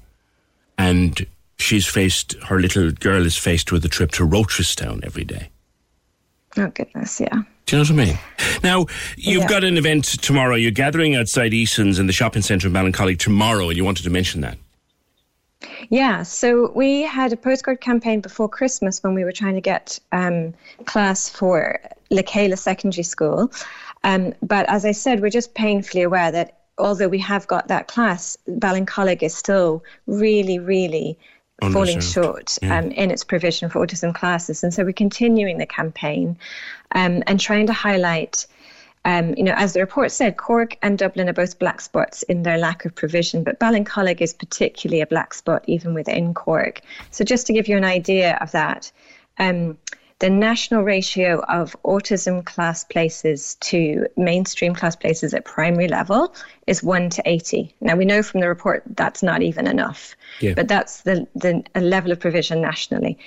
and 0.79 1.27
she's 1.59 1.87
faced 1.87 2.35
her 2.45 2.61
little 2.61 2.93
girl 2.93 3.27
is 3.27 3.37
faced 3.37 3.73
with 3.73 3.85
a 3.85 3.89
trip 3.89 4.13
to 4.13 4.27
Rochestown 4.27 5.05
every 5.05 5.25
day. 5.25 5.51
Oh 6.59 6.69
goodness, 6.69 7.21
yeah. 7.21 7.43
Do 7.67 7.77
you 7.77 7.83
know 7.83 7.95
what 7.95 8.03
I 8.03 8.05
mean? 8.07 8.19
Now, 8.63 8.87
you've 9.17 9.43
yeah. 9.43 9.49
got 9.49 9.65
an 9.65 9.77
event 9.77 10.05
tomorrow. 10.05 10.55
You're 10.55 10.71
gathering 10.71 11.17
outside 11.17 11.53
Eason's 11.53 11.99
in 11.99 12.07
the 12.07 12.13
shopping 12.13 12.43
centre 12.43 12.69
in 12.69 12.73
Ballincollig 12.73 13.19
tomorrow, 13.19 13.69
and 13.69 13.77
you 13.77 13.85
wanted 13.85 14.05
to 14.05 14.11
mention 14.11 14.41
that. 14.43 14.57
Yeah, 15.89 16.23
so 16.23 16.71
we 16.73 17.03
had 17.03 17.33
a 17.33 17.37
postcard 17.37 17.81
campaign 17.81 18.21
before 18.21 18.49
Christmas 18.49 19.03
when 19.03 19.15
we 19.15 19.25
were 19.25 19.33
trying 19.33 19.55
to 19.55 19.61
get 19.61 19.99
um, 20.13 20.55
class 20.85 21.29
for 21.29 21.81
Le 22.11 22.23
Chéile 22.23 22.59
Secondary 22.59 23.03
School. 23.03 23.51
Um, 24.05 24.33
but 24.43 24.69
as 24.69 24.85
I 24.85 24.93
said, 24.93 25.21
we're 25.21 25.31
just 25.31 25.55
painfully 25.55 26.03
aware 26.03 26.31
that 26.31 26.59
although 26.79 27.09
we 27.09 27.19
have 27.19 27.47
got 27.47 27.69
that 27.69 27.89
class, 27.89 28.37
Ballincollig 28.49 29.23
is 29.23 29.35
still 29.35 29.83
really, 30.07 30.59
really 30.59 31.19
falling 31.63 32.01
short 32.01 32.59
yeah. 32.61 32.79
um, 32.79 32.91
in 32.91 33.11
its 33.11 33.25
provision 33.25 33.71
for 33.71 33.85
autism 33.85 34.15
classes. 34.15 34.63
And 34.63 34.73
so 34.73 34.85
we're 34.85 34.93
continuing 34.93 35.59
the 35.59 35.67
campaign 35.67 36.37
um, 36.93 37.23
and 37.27 37.41
trying 37.41 37.67
to 37.67 37.73
highlight. 37.73 38.47
Um, 39.05 39.35
you 39.37 39.45
know, 39.45 39.55
as 39.57 39.73
the 39.73 39.81
report 39.81 40.11
said, 40.11 40.37
Cork 40.37 40.77
and 40.83 40.99
Dublin 40.99 41.29
are 41.29 41.33
both 41.33 41.61
black 41.61 41.81
spots 41.81 42.25
in 42.25 42.43
their 42.43 42.59
lack 42.59 42.85
of 42.85 42.93
provision, 42.93 43.45
but 43.45 43.61
Ballincollig 43.61 44.21
is 44.21 44.35
particularly 44.35 45.01
a 45.01 45.07
black 45.07 45.33
spot 45.33 45.63
even 45.69 45.95
within 45.95 46.35
Cork. 46.35 46.81
So, 47.13 47.23
just 47.23 47.47
to 47.47 47.53
give 47.53 47.69
you 47.69 47.77
an 47.77 47.85
idea 47.85 48.37
of 48.41 48.51
that, 48.51 48.91
um, 49.39 49.79
the 50.19 50.31
national 50.31 50.83
ratio 50.83 51.41
of 51.41 51.77
autism 51.85 52.45
class 52.45 52.85
places 52.85 53.57
to 53.57 54.07
mainstream 54.17 54.75
class 54.75 54.97
places 54.97 55.35
at 55.35 55.45
primary 55.45 55.89
level 55.89 56.35
is 56.67 56.83
1 56.83 57.11
to 57.11 57.23
80. 57.27 57.75
Now, 57.83 57.97
we 57.97 58.07
know 58.07 58.23
from 58.23 58.41
the 58.41 58.49
report 58.49 58.83
that's 58.87 59.23
not 59.23 59.43
even 59.43 59.67
enough, 59.67 60.17
yeah. 60.41 60.55
but 60.55 60.69
that's 60.69 61.03
the, 61.03 61.27
the 61.35 61.63
level 61.79 62.13
of 62.13 62.21
provision 62.21 62.63
nationally. 62.63 63.19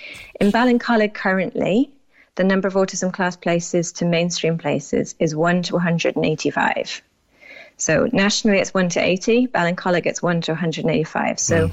In 0.41 0.51
Ballincollig 0.51 1.13
currently, 1.13 1.91
the 2.35 2.43
number 2.43 2.67
of 2.67 2.73
autism 2.73 3.13
class 3.13 3.35
places 3.35 3.91
to 3.93 4.05
mainstream 4.05 4.57
places 4.57 5.13
is 5.19 5.35
1 5.35 5.63
to 5.63 5.75
185. 5.75 7.03
So 7.77 8.09
nationally, 8.11 8.59
it's 8.59 8.73
1 8.73 8.89
to 8.89 8.99
80. 8.99 9.47
Ballincollig, 9.47 10.07
it's 10.07 10.23
1 10.23 10.41
to 10.41 10.53
185. 10.53 11.39
So 11.39 11.67
wow 11.67 11.71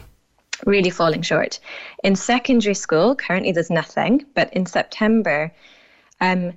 really 0.65 0.91
falling 0.91 1.23
short. 1.23 1.59
In 2.03 2.17
secondary 2.17 2.75
school, 2.75 3.15
currently 3.15 3.53
there's 3.53 3.71
nothing, 3.71 4.25
but 4.35 4.53
in 4.53 4.67
September, 4.67 5.53
um, 6.21 6.53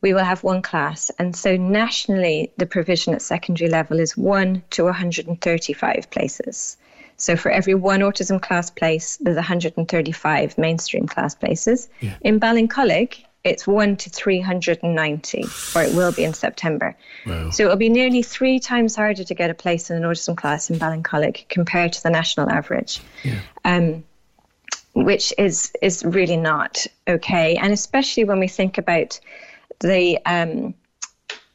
we 0.00 0.12
will 0.12 0.24
have 0.24 0.42
one 0.42 0.62
class. 0.62 1.10
And 1.18 1.34
so 1.34 1.56
nationally, 1.56 2.52
the 2.56 2.66
provision 2.66 3.14
at 3.14 3.22
secondary 3.22 3.70
level 3.70 4.00
is 4.00 4.16
1 4.16 4.62
to 4.70 4.84
135 4.84 6.10
places. 6.10 6.76
So 7.16 7.36
for 7.36 7.50
every 7.50 7.74
one 7.74 8.00
autism 8.00 8.42
class 8.42 8.68
place, 8.70 9.16
there's 9.18 9.36
135 9.36 10.58
mainstream 10.58 11.06
class 11.06 11.34
places. 11.34 11.88
Yeah. 12.00 12.14
In 12.22 12.40
Ballincollig, 12.40 13.24
it's 13.44 13.66
1 13.66 13.96
to 13.96 14.10
390, 14.10 15.44
or 15.74 15.82
it 15.82 15.94
will 15.94 16.12
be 16.12 16.24
in 16.24 16.32
September. 16.32 16.96
Wow. 17.26 17.50
So 17.50 17.64
it'll 17.64 17.76
be 17.76 17.88
nearly 17.88 18.22
three 18.22 18.60
times 18.60 18.94
harder 18.94 19.24
to 19.24 19.34
get 19.34 19.50
a 19.50 19.54
place 19.54 19.90
in 19.90 19.96
an 19.96 20.04
autism 20.04 20.36
class 20.36 20.70
in 20.70 20.78
Ballincollig 20.78 21.48
compared 21.48 21.92
to 21.94 22.02
the 22.02 22.10
national 22.10 22.50
average. 22.50 23.00
Yeah. 23.24 23.40
Um, 23.64 24.04
which 24.94 25.32
is 25.38 25.72
is 25.80 26.04
really 26.04 26.36
not 26.36 26.86
okay, 27.08 27.56
and 27.56 27.72
especially 27.72 28.24
when 28.24 28.38
we 28.38 28.48
think 28.48 28.76
about 28.76 29.18
the 29.80 30.18
um, 30.26 30.74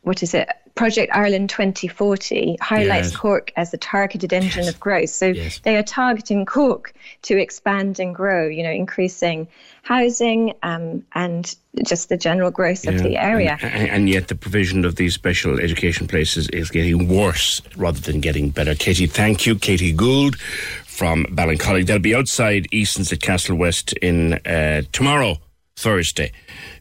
what 0.01 0.23
is 0.23 0.33
it 0.33 0.49
Project 0.77 1.11
Ireland 1.13 1.49
2040 1.49 2.57
highlights 2.61 3.09
yes. 3.09 3.15
Cork 3.15 3.51
as 3.55 3.71
the 3.71 3.77
targeted 3.77 4.31
engine 4.31 4.63
yes. 4.63 4.73
of 4.73 4.79
growth. 4.79 5.09
So 5.09 5.27
yes. 5.27 5.59
they 5.59 5.75
are 5.75 5.83
targeting 5.83 6.45
Cork 6.45 6.93
to 7.23 7.37
expand 7.37 7.99
and 7.99 8.13
grow, 8.15 8.47
you 8.47 8.63
know, 8.63 8.71
increasing 8.71 9.47
housing 9.81 10.53
um, 10.63 11.03
and 11.13 11.55
just 11.83 12.09
the 12.09 12.17
general 12.17 12.51
growth 12.51 12.85
yeah. 12.85 12.91
of 12.91 13.03
the 13.03 13.17
area. 13.17 13.57
And, 13.61 13.89
and, 13.89 14.09
yet 14.09 14.27
the 14.27 14.35
provision 14.35 14.85
of 14.85 14.95
these 14.95 15.13
special 15.13 15.59
education 15.59 16.07
places 16.07 16.47
is 16.49 16.69
getting 16.69 17.07
worse 17.07 17.61
rather 17.75 17.99
than 17.99 18.19
getting 18.19 18.49
better. 18.49 18.75
Katie, 18.75 19.07
thank 19.07 19.45
you. 19.45 19.55
Katie 19.55 19.93
Gould 19.93 20.39
from 20.39 21.25
Ballincollig. 21.25 21.85
They'll 21.87 21.99
be 21.99 22.15
outside 22.15 22.67
Eason's 22.71 23.11
at 23.11 23.19
Castlewest 23.19 23.97
in 24.01 24.33
uh, 24.45 24.81
tomorrow, 24.91 25.37
Thursday, 25.75 26.31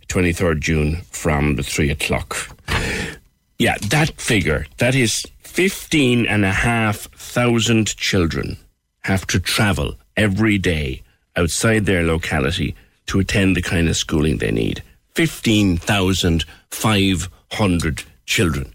23rd 0.09 0.61
June 0.61 0.97
from 1.11 1.57
the 1.57 1.63
3 1.63 1.91
o'clock. 1.91 2.57
Yeah, 3.59 3.79
that 3.89 4.21
figure, 4.21 4.67
that 4.77 4.95
is 4.95 5.25
15 5.41 6.27
and 6.27 6.45
a 6.45 6.53
half 6.53 7.09
thousand 7.13 7.97
children 7.97 8.59
have 9.05 9.27
to 9.29 9.41
travel 9.41 9.95
every 10.17 10.59
day 10.59 11.03
outside 11.37 11.87
their 11.87 12.03
locality 12.03 12.75
to 13.07 13.21
attend 13.21 13.57
the 13.57 13.63
kind 13.63 13.89
of 13.89 13.97
schooling 13.97 14.37
they 14.39 14.51
need. 14.51 14.83
15,500 15.15 18.03
children. 18.27 18.75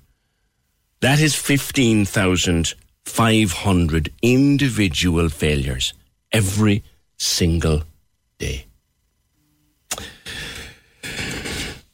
That 1.02 1.20
is 1.20 1.36
15,500 1.36 4.10
individual 4.22 5.30
failures 5.30 5.94
every 6.32 6.84
single 7.18 7.84
day. 8.40 8.66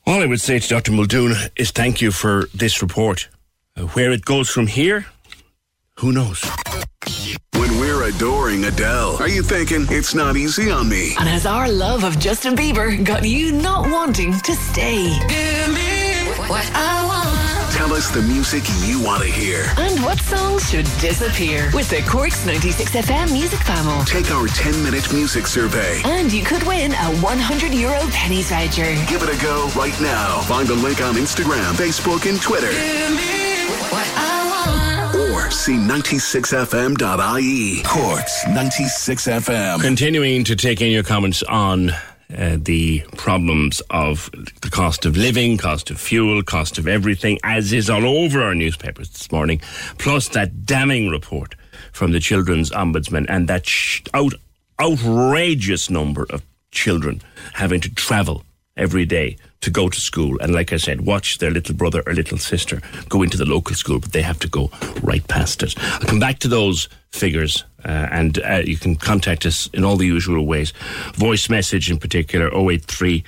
All 0.08 0.24
I 0.24 0.26
would 0.26 0.39
say 0.39 0.58
to 0.58 0.67
Dr. 0.70 0.93
Muldoon 0.93 1.36
is 1.58 1.72
thank 1.72 2.02
you 2.02 2.12
for 2.12 2.46
this 2.54 2.82
report. 2.82 3.28
Uh, 3.76 3.88
where 3.88 4.13
it 4.13 4.24
goes 4.24 4.50
from 4.50 4.65
here, 4.65 5.06
who 6.00 6.13
knows? 6.13 6.41
When 7.58 7.78
we're 7.78 8.04
adoring 8.04 8.63
Adele, 8.63 9.17
are 9.17 9.28
you 9.28 9.43
thinking 9.43 9.86
it's 9.89 10.15
not 10.15 10.38
easy 10.38 10.72
on 10.72 10.88
me? 10.88 11.13
And 11.20 11.28
has 11.28 11.46
our 11.46 11.67
love 11.70 12.06
of 12.06 12.20
Justin 12.20 12.56
Bieber 12.56 13.04
got 13.04 13.28
you 13.28 13.52
not 13.52 13.91
wanting 13.91 14.32
to 14.32 14.54
stay? 14.54 15.10
Give 15.28 15.74
me 15.74 16.32
what 16.48 16.72
I 16.74 16.93
want. 16.93 16.96
Tell 16.96 16.96
us 17.97 18.12
the 18.12 18.21
music 18.21 18.63
you 18.86 19.01
want 19.01 19.23
to 19.23 19.29
hear. 19.29 19.65
And 19.77 19.99
what 20.03 20.19
songs 20.19 20.69
should 20.69 20.86
disappear 21.01 21.71
with 21.73 21.89
the 21.89 22.03
Cork's 22.03 22.45
96 22.45 22.91
FM 22.91 23.31
music 23.31 23.60
panel. 23.62 24.03
Take 24.05 24.29
our 24.29 24.47
10 24.47 24.83
minute 24.83 25.12
music 25.12 25.47
survey. 25.47 25.99
And 26.05 26.31
you 26.31 26.43
could 26.43 26.62
win 26.63 26.91
a 26.91 27.15
100 27.17 27.73
euro 27.73 27.99
Penneys 28.13 28.49
voucher. 28.49 28.93
Give 29.10 29.23
it 29.23 29.36
a 29.36 29.41
go 29.41 29.67
right 29.75 29.99
now. 29.99 30.41
Find 30.41 30.67
the 30.67 30.75
link 30.75 31.01
on 31.01 31.15
Instagram, 31.15 31.73
Facebook, 31.73 32.29
and 32.29 32.39
Twitter. 32.39 32.67
Or 35.33 35.49
see 35.49 35.77
96fm.ie. 35.77 37.81
Cork's 37.83 38.43
96FM. 38.43 39.81
Continuing 39.81 40.43
to 40.43 40.55
take 40.55 40.81
in 40.81 40.91
your 40.91 41.03
comments 41.03 41.41
on 41.41 41.91
uh, 42.35 42.57
the 42.59 43.01
problems 43.15 43.81
of 43.89 44.29
the 44.61 44.69
cost 44.69 45.05
of 45.05 45.15
living, 45.15 45.57
cost 45.57 45.89
of 45.89 45.99
fuel, 45.99 46.43
cost 46.43 46.77
of 46.77 46.87
everything, 46.87 47.39
as 47.43 47.71
is 47.71 47.89
all 47.89 48.05
over 48.05 48.41
our 48.41 48.55
newspapers 48.55 49.09
this 49.09 49.31
morning, 49.31 49.61
plus 49.97 50.27
that 50.29 50.65
damning 50.65 51.09
report 51.09 51.55
from 51.93 52.11
the 52.11 52.19
Children's 52.19 52.71
Ombudsman 52.71 53.25
and 53.29 53.47
that 53.47 53.65
sh- 53.65 54.01
out, 54.13 54.33
outrageous 54.79 55.89
number 55.89 56.25
of 56.29 56.43
children 56.71 57.21
having 57.53 57.79
to 57.81 57.93
travel 57.93 58.43
every 58.75 59.05
day 59.05 59.37
to 59.62 59.70
go 59.70 59.89
to 59.89 60.00
school. 60.00 60.38
And 60.41 60.54
like 60.54 60.74
I 60.74 60.78
said, 60.78 61.02
watch 61.02 61.38
their 61.39 61.52
little 61.52 61.76
brother 61.76 62.04
or 62.06 62.13
little 62.13 62.38
sister 62.38 62.82
go 63.10 63.24
into 63.24 63.38
the 63.38 63.46
local 63.46 63.76
school, 63.76 64.00
but 64.00 64.12
they 64.12 64.22
have 64.22 64.39
to 64.39 64.48
go 64.48 64.70
right 65.02 65.28
past 65.28 65.63
it. 65.63 65.74
I'll 65.78 66.08
come 66.08 66.20
back 66.20 66.39
to 66.39 66.48
those 66.48 66.89
figures, 67.12 67.63
uh, 67.86 68.08
and 68.12 68.39
uh, 68.39 68.62
you 68.63 68.78
can 68.78 68.96
contact 68.96 69.46
us 69.46 69.67
in 69.74 69.84
all 69.84 69.96
the 69.98 70.06
usual 70.06 70.46
ways. 70.46 70.74
Voice 71.13 71.50
message 71.50 71.89
in 71.89 71.98
particular, 71.98 72.50
083 72.54 73.24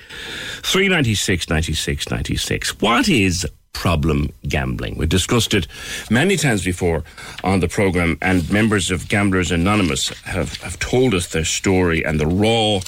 396 0.62 1.50
96 1.50 2.10
96. 2.12 2.82
What 2.82 3.10
is 3.10 3.48
problem 3.74 4.30
gambling? 4.48 4.98
We've 4.98 5.10
discussed 5.10 5.54
it 5.54 5.68
many 6.10 6.36
times 6.36 6.64
before 6.64 7.04
on 7.44 7.60
the 7.60 7.68
programme, 7.68 8.18
and 8.22 8.50
members 8.52 8.92
of 8.92 9.08
Gamblers 9.08 9.52
Anonymous 9.52 10.10
have, 10.24 10.58
have 10.62 10.78
told 10.80 11.14
us 11.14 11.28
their 11.28 11.46
story 11.46 12.06
and 12.06 12.20
the 12.20 12.28
raw 12.28 12.82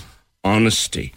honesty 0.43 1.13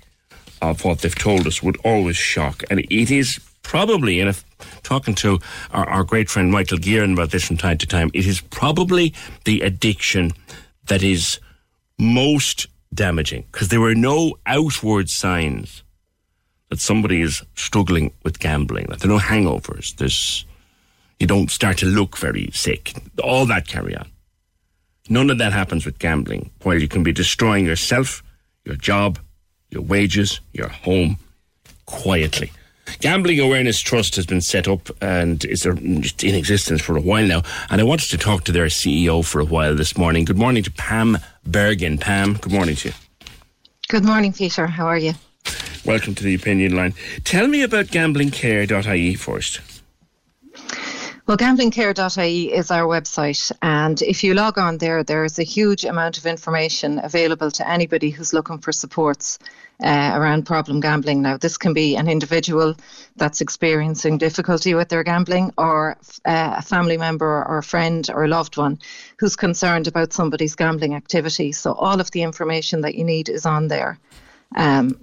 of 0.70 0.84
what 0.84 1.00
they've 1.00 1.14
told 1.14 1.46
us 1.46 1.62
would 1.62 1.76
always 1.84 2.16
shock. 2.16 2.62
And 2.70 2.80
it 2.80 3.10
is 3.10 3.40
probably, 3.62 4.20
and 4.20 4.28
if 4.28 4.44
talking 4.82 5.14
to 5.16 5.38
our, 5.72 5.88
our 5.88 6.04
great 6.04 6.28
friend 6.28 6.50
Michael 6.50 6.78
Gearan 6.78 7.12
about 7.12 7.30
this 7.30 7.44
from 7.44 7.56
time 7.56 7.78
to 7.78 7.86
time, 7.86 8.10
it 8.14 8.26
is 8.26 8.40
probably 8.40 9.14
the 9.44 9.60
addiction 9.62 10.32
that 10.86 11.02
is 11.02 11.40
most 11.98 12.66
damaging 12.92 13.44
because 13.50 13.68
there 13.68 13.80
were 13.80 13.94
no 13.94 14.36
outward 14.46 15.08
signs 15.08 15.82
that 16.70 16.80
somebody 16.80 17.20
is 17.20 17.42
struggling 17.54 18.12
with 18.22 18.38
gambling. 18.38 18.86
That 18.88 19.00
there 19.00 19.10
are 19.10 19.14
no 19.14 19.20
hangovers. 19.20 19.96
There's 19.96 20.44
you 21.20 21.26
don't 21.26 21.50
start 21.50 21.78
to 21.78 21.86
look 21.86 22.16
very 22.16 22.50
sick. 22.52 22.92
All 23.22 23.46
that 23.46 23.68
carry 23.68 23.96
on. 23.96 24.10
None 25.08 25.30
of 25.30 25.38
that 25.38 25.52
happens 25.52 25.84
with 25.84 25.98
gambling, 25.98 26.50
while 26.62 26.80
you 26.80 26.88
can 26.88 27.02
be 27.02 27.12
destroying 27.12 27.66
yourself, 27.66 28.22
your 28.64 28.76
job, 28.76 29.18
your 29.74 29.82
wages, 29.82 30.40
your 30.52 30.68
home, 30.68 31.18
quietly. 31.86 32.50
Gambling 33.00 33.40
Awareness 33.40 33.80
Trust 33.80 34.16
has 34.16 34.26
been 34.26 34.40
set 34.40 34.68
up 34.68 34.88
and 35.02 35.44
is 35.44 35.66
in 35.66 36.34
existence 36.34 36.80
for 36.80 36.96
a 36.96 37.00
while 37.00 37.26
now. 37.26 37.42
And 37.70 37.80
I 37.80 37.84
wanted 37.84 38.10
to 38.10 38.18
talk 38.18 38.44
to 38.44 38.52
their 38.52 38.66
CEO 38.66 39.24
for 39.24 39.40
a 39.40 39.44
while 39.44 39.74
this 39.74 39.96
morning. 39.96 40.24
Good 40.24 40.38
morning 40.38 40.62
to 40.62 40.70
Pam 40.70 41.18
Bergin. 41.48 42.00
Pam, 42.00 42.34
good 42.34 42.52
morning 42.52 42.76
to 42.76 42.88
you. 42.88 42.94
Good 43.88 44.04
morning, 44.04 44.32
Peter. 44.32 44.66
How 44.66 44.86
are 44.86 44.98
you? 44.98 45.12
Welcome 45.84 46.14
to 46.14 46.24
the 46.24 46.34
Opinion 46.34 46.74
Line. 46.76 46.94
Tell 47.24 47.46
me 47.46 47.62
about 47.62 47.86
gamblingcare.ie 47.86 49.14
first. 49.16 49.60
Well, 51.26 51.38
gamblingcare.ie 51.38 52.52
is 52.52 52.70
our 52.70 52.86
website, 52.86 53.50
and 53.62 54.00
if 54.02 54.22
you 54.22 54.34
log 54.34 54.58
on 54.58 54.76
there, 54.76 55.02
there 55.02 55.24
is 55.24 55.38
a 55.38 55.42
huge 55.42 55.86
amount 55.86 56.18
of 56.18 56.26
information 56.26 57.00
available 57.02 57.50
to 57.50 57.66
anybody 57.66 58.10
who's 58.10 58.34
looking 58.34 58.58
for 58.58 58.72
supports 58.72 59.38
uh, 59.82 60.12
around 60.14 60.46
problem 60.46 60.80
gambling. 60.80 61.22
Now, 61.22 61.36
this 61.36 61.58
can 61.58 61.74
be 61.74 61.96
an 61.96 62.08
individual 62.08 62.76
that's 63.16 63.40
experiencing 63.40 64.18
difficulty 64.18 64.74
with 64.74 64.88
their 64.88 65.02
gambling, 65.02 65.52
or 65.58 65.96
uh, 66.24 66.54
a 66.58 66.62
family 66.62 66.96
member, 66.96 67.44
or 67.44 67.58
a 67.58 67.62
friend, 67.62 68.08
or 68.12 68.24
a 68.24 68.28
loved 68.28 68.56
one 68.56 68.78
who's 69.18 69.36
concerned 69.36 69.86
about 69.86 70.12
somebody's 70.12 70.54
gambling 70.54 70.94
activity. 70.94 71.52
So, 71.52 71.72
all 71.72 72.00
of 72.00 72.10
the 72.10 72.22
information 72.22 72.82
that 72.82 72.94
you 72.94 73.04
need 73.04 73.28
is 73.28 73.46
on 73.46 73.68
there. 73.68 73.98
Um, 74.56 75.00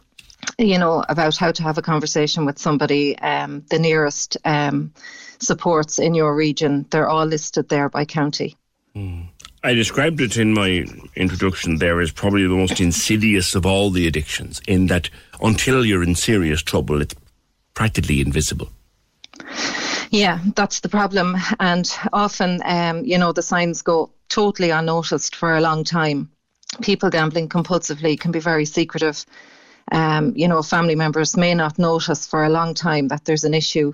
you 0.57 0.79
know, 0.79 1.03
about 1.07 1.37
how 1.37 1.51
to 1.51 1.63
have 1.63 1.77
a 1.77 1.81
conversation 1.81 2.45
with 2.45 2.57
somebody, 2.57 3.17
um, 3.19 3.63
the 3.69 3.79
nearest 3.79 4.37
um, 4.45 4.93
supports 5.39 5.99
in 5.99 6.13
your 6.13 6.35
region, 6.35 6.85
they're 6.89 7.09
all 7.09 7.25
listed 7.25 7.69
there 7.69 7.89
by 7.89 8.05
county. 8.05 8.55
Mm. 8.95 9.29
I 9.63 9.73
described 9.73 10.21
it 10.21 10.37
in 10.37 10.53
my 10.53 10.85
introduction 11.15 11.77
there 11.77 12.01
as 12.01 12.11
probably 12.11 12.43
the 12.43 12.49
most 12.49 12.81
insidious 12.81 13.53
of 13.53 13.65
all 13.65 13.91
the 13.91 14.07
addictions, 14.07 14.59
in 14.67 14.87
that 14.87 15.09
until 15.41 15.85
you're 15.85 16.01
in 16.01 16.15
serious 16.15 16.63
trouble, 16.63 17.01
it's 17.01 17.13
practically 17.75 18.21
invisible. 18.21 18.69
Yeah, 20.09 20.39
that's 20.55 20.79
the 20.79 20.89
problem. 20.89 21.37
And 21.59 21.89
often, 22.11 22.61
um, 22.65 23.05
you 23.05 23.17
know, 23.17 23.31
the 23.31 23.43
signs 23.43 23.81
go 23.83 24.09
totally 24.29 24.71
unnoticed 24.71 25.35
for 25.35 25.55
a 25.55 25.61
long 25.61 25.83
time. 25.83 26.29
People 26.81 27.09
gambling 27.09 27.47
compulsively 27.47 28.19
can 28.19 28.31
be 28.31 28.39
very 28.39 28.65
secretive 28.65 29.25
um, 29.91 30.33
you 30.35 30.47
know, 30.47 30.61
family 30.61 30.95
members 30.95 31.37
may 31.37 31.53
not 31.53 31.77
notice 31.77 32.25
for 32.25 32.43
a 32.43 32.49
long 32.49 32.73
time 32.73 33.09
that 33.09 33.25
there's 33.25 33.43
an 33.43 33.53
issue. 33.53 33.93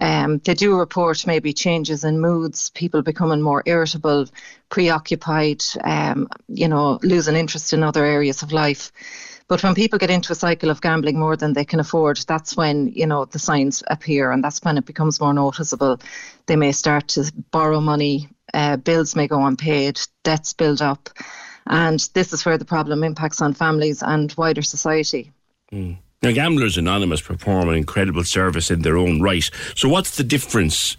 Um, 0.00 0.38
they 0.38 0.54
do 0.54 0.76
report 0.78 1.26
maybe 1.26 1.52
changes 1.52 2.02
in 2.02 2.20
moods, 2.20 2.70
people 2.70 3.02
becoming 3.02 3.42
more 3.42 3.62
irritable, 3.66 4.26
preoccupied, 4.68 5.62
um, 5.84 6.28
you 6.48 6.66
know, 6.66 6.98
losing 7.02 7.36
interest 7.36 7.72
in 7.72 7.82
other 7.82 8.04
areas 8.04 8.42
of 8.42 8.52
life. 8.52 8.90
But 9.46 9.62
when 9.62 9.74
people 9.74 9.98
get 9.98 10.10
into 10.10 10.32
a 10.32 10.36
cycle 10.36 10.70
of 10.70 10.80
gambling 10.80 11.18
more 11.18 11.36
than 11.36 11.52
they 11.52 11.66
can 11.66 11.78
afford, 11.78 12.16
that's 12.26 12.56
when, 12.56 12.88
you 12.88 13.06
know, 13.06 13.26
the 13.26 13.38
signs 13.38 13.82
appear 13.88 14.30
and 14.30 14.42
that's 14.42 14.62
when 14.62 14.78
it 14.78 14.86
becomes 14.86 15.20
more 15.20 15.34
noticeable. 15.34 16.00
They 16.46 16.56
may 16.56 16.72
start 16.72 17.08
to 17.08 17.30
borrow 17.50 17.80
money, 17.80 18.30
uh, 18.54 18.78
bills 18.78 19.14
may 19.14 19.28
go 19.28 19.44
unpaid, 19.44 20.00
debts 20.22 20.54
build 20.54 20.80
up. 20.80 21.10
And 21.66 22.00
this 22.14 22.32
is 22.32 22.44
where 22.44 22.58
the 22.58 22.64
problem 22.64 23.04
impacts 23.04 23.42
on 23.42 23.52
families 23.52 24.02
and 24.02 24.32
wider 24.36 24.62
society. 24.62 25.33
Mm. 25.74 25.96
Now, 26.22 26.30
Gamblers 26.30 26.78
Anonymous 26.78 27.20
perform 27.20 27.68
an 27.68 27.74
incredible 27.74 28.24
service 28.24 28.70
in 28.70 28.82
their 28.82 28.96
own 28.96 29.20
right. 29.20 29.50
So, 29.74 29.88
what's 29.88 30.16
the 30.16 30.24
difference? 30.24 30.96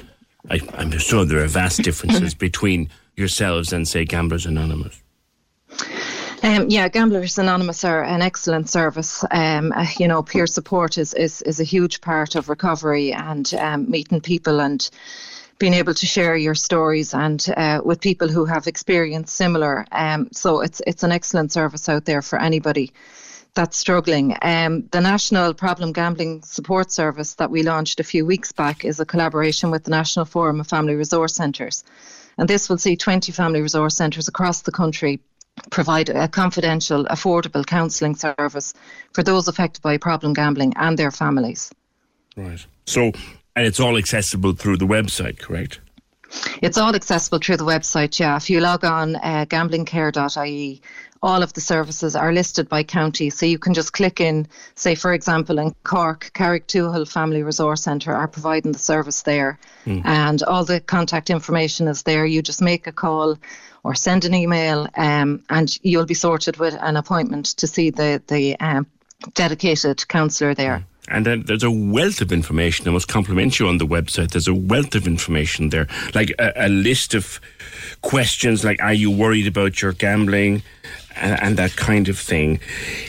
I, 0.51 0.59
am 0.73 0.91
sure 0.99 1.25
there 1.25 1.43
are 1.43 1.47
vast 1.47 1.81
differences 1.81 2.35
between 2.47 2.89
yourselves 3.15 3.71
and, 3.71 3.87
say, 3.87 4.05
Gamblers 4.05 4.45
Anonymous. 4.45 5.01
Um, 6.43 6.69
yeah, 6.69 6.89
Gamblers 6.89 7.39
Anonymous 7.39 7.83
are 7.83 8.03
an 8.03 8.21
excellent 8.21 8.69
service. 8.69 9.23
Um, 9.31 9.71
uh, 9.71 9.87
you 9.97 10.07
know, 10.07 10.21
peer 10.21 10.45
support 10.45 10.97
is, 10.97 11.13
is, 11.13 11.41
is 11.43 11.59
a 11.59 11.63
huge 11.63 12.01
part 12.01 12.35
of 12.35 12.49
recovery 12.49 13.13
and 13.13 13.51
um, 13.55 13.89
meeting 13.89 14.21
people 14.21 14.59
and 14.59 14.87
being 15.57 15.73
able 15.73 15.93
to 15.93 16.05
share 16.05 16.35
your 16.35 16.53
stories 16.53 17.13
and 17.13 17.47
uh, 17.55 17.81
with 17.83 18.01
people 18.01 18.27
who 18.27 18.45
have 18.45 18.67
experienced 18.67 19.35
similar. 19.35 19.85
Um, 19.91 20.27
so 20.33 20.59
it's 20.59 20.81
it's 20.85 21.03
an 21.03 21.13
excellent 21.13 21.53
service 21.53 21.87
out 21.87 22.05
there 22.05 22.21
for 22.21 22.39
anybody 22.39 22.91
that's 23.55 23.77
struggling. 23.77 24.35
Um, 24.41 24.87
the 24.91 25.01
National 25.01 25.53
Problem 25.53 25.93
Gambling 25.93 26.43
Support 26.43 26.91
Service 26.91 27.35
that 27.35 27.49
we 27.49 27.63
launched 27.63 27.99
a 27.99 28.03
few 28.03 28.25
weeks 28.25 28.51
back 28.51 28.85
is 28.85 28.99
a 28.99 29.05
collaboration 29.05 29.71
with 29.71 29.85
the 29.85 29.91
National 29.91 30.25
Forum 30.25 30.59
of 30.59 30.67
Family 30.67 30.95
Resource 30.95 31.33
Centres. 31.33 31.83
And 32.37 32.47
this 32.47 32.69
will 32.69 32.77
see 32.77 32.95
20 32.95 33.31
family 33.31 33.61
resource 33.61 33.95
centres 33.95 34.27
across 34.27 34.61
the 34.61 34.71
country 34.71 35.21
provide 35.71 36.09
a 36.09 36.27
confidential, 36.27 37.05
affordable 37.05 37.65
counselling 37.65 38.15
service 38.15 38.73
for 39.13 39.23
those 39.23 39.47
affected 39.47 39.81
by 39.81 39.97
problem 39.97 40.33
gambling 40.33 40.73
and 40.75 40.99
their 40.99 41.11
families. 41.11 41.71
Right. 42.35 42.65
So 42.85 43.13
and 43.55 43.65
it's 43.65 43.79
all 43.79 43.97
accessible 43.97 44.53
through 44.53 44.77
the 44.77 44.87
website, 44.87 45.39
correct? 45.39 45.79
It's 46.61 46.77
all 46.77 46.93
accessible 46.93 47.39
through 47.39 47.57
the 47.57 47.65
website, 47.65 48.19
yeah. 48.19 48.35
If 48.35 48.49
you 48.49 48.59
log 48.59 48.83
on 48.83 49.15
uh, 49.15 49.45
gamblingcare.ie, 49.47 50.81
all 51.25 51.41
of 51.41 51.53
the 51.53 51.61
services 51.61 52.15
are 52.15 52.31
listed 52.31 52.69
by 52.69 52.83
county. 52.83 53.31
So 53.31 53.47
you 53.47 53.57
can 53.57 53.73
just 53.73 53.93
click 53.93 54.21
in, 54.21 54.47
say, 54.75 54.93
for 54.93 55.11
example, 55.11 55.57
in 55.57 55.73
Cork, 55.83 56.29
Carrigtwohill 56.35 57.11
Family 57.11 57.41
Resource 57.41 57.81
Centre 57.81 58.13
are 58.13 58.27
providing 58.27 58.73
the 58.73 58.79
service 58.79 59.23
there. 59.23 59.57
Mm. 59.87 60.05
And 60.05 60.43
all 60.43 60.63
the 60.63 60.79
contact 60.79 61.31
information 61.31 61.87
is 61.87 62.03
there. 62.03 62.27
You 62.27 62.43
just 62.43 62.61
make 62.61 62.85
a 62.85 62.91
call 62.91 63.39
or 63.83 63.95
send 63.95 64.23
an 64.25 64.35
email 64.35 64.87
um, 64.97 65.43
and 65.49 65.75
you'll 65.81 66.05
be 66.05 66.13
sorted 66.13 66.57
with 66.57 66.77
an 66.79 66.95
appointment 66.95 67.47
to 67.57 67.65
see 67.65 67.89
the, 67.89 68.21
the 68.27 68.55
um, 68.59 68.85
dedicated 69.33 70.07
counsellor 70.07 70.53
there. 70.53 70.77
Mm. 70.77 70.85
And 71.07 71.25
then 71.25 71.43
there's 71.43 71.63
a 71.63 71.71
wealth 71.71 72.21
of 72.21 72.31
information. 72.31 72.87
I 72.87 72.91
must 72.91 73.07
compliment 73.07 73.59
you 73.59 73.67
on 73.67 73.79
the 73.79 73.87
website. 73.87 74.31
There's 74.31 74.47
a 74.47 74.53
wealth 74.53 74.93
of 74.93 75.07
information 75.07 75.69
there, 75.69 75.87
like 76.13 76.31
a, 76.37 76.67
a 76.67 76.69
list 76.69 77.13
of 77.15 77.39
questions 78.01 78.63
like, 78.63 78.81
are 78.81 78.93
you 78.93 79.09
worried 79.09 79.47
about 79.47 79.81
your 79.81 79.93
gambling? 79.93 80.63
And, 81.15 81.41
and 81.41 81.57
that 81.57 81.75
kind 81.75 82.09
of 82.09 82.19
thing. 82.19 82.59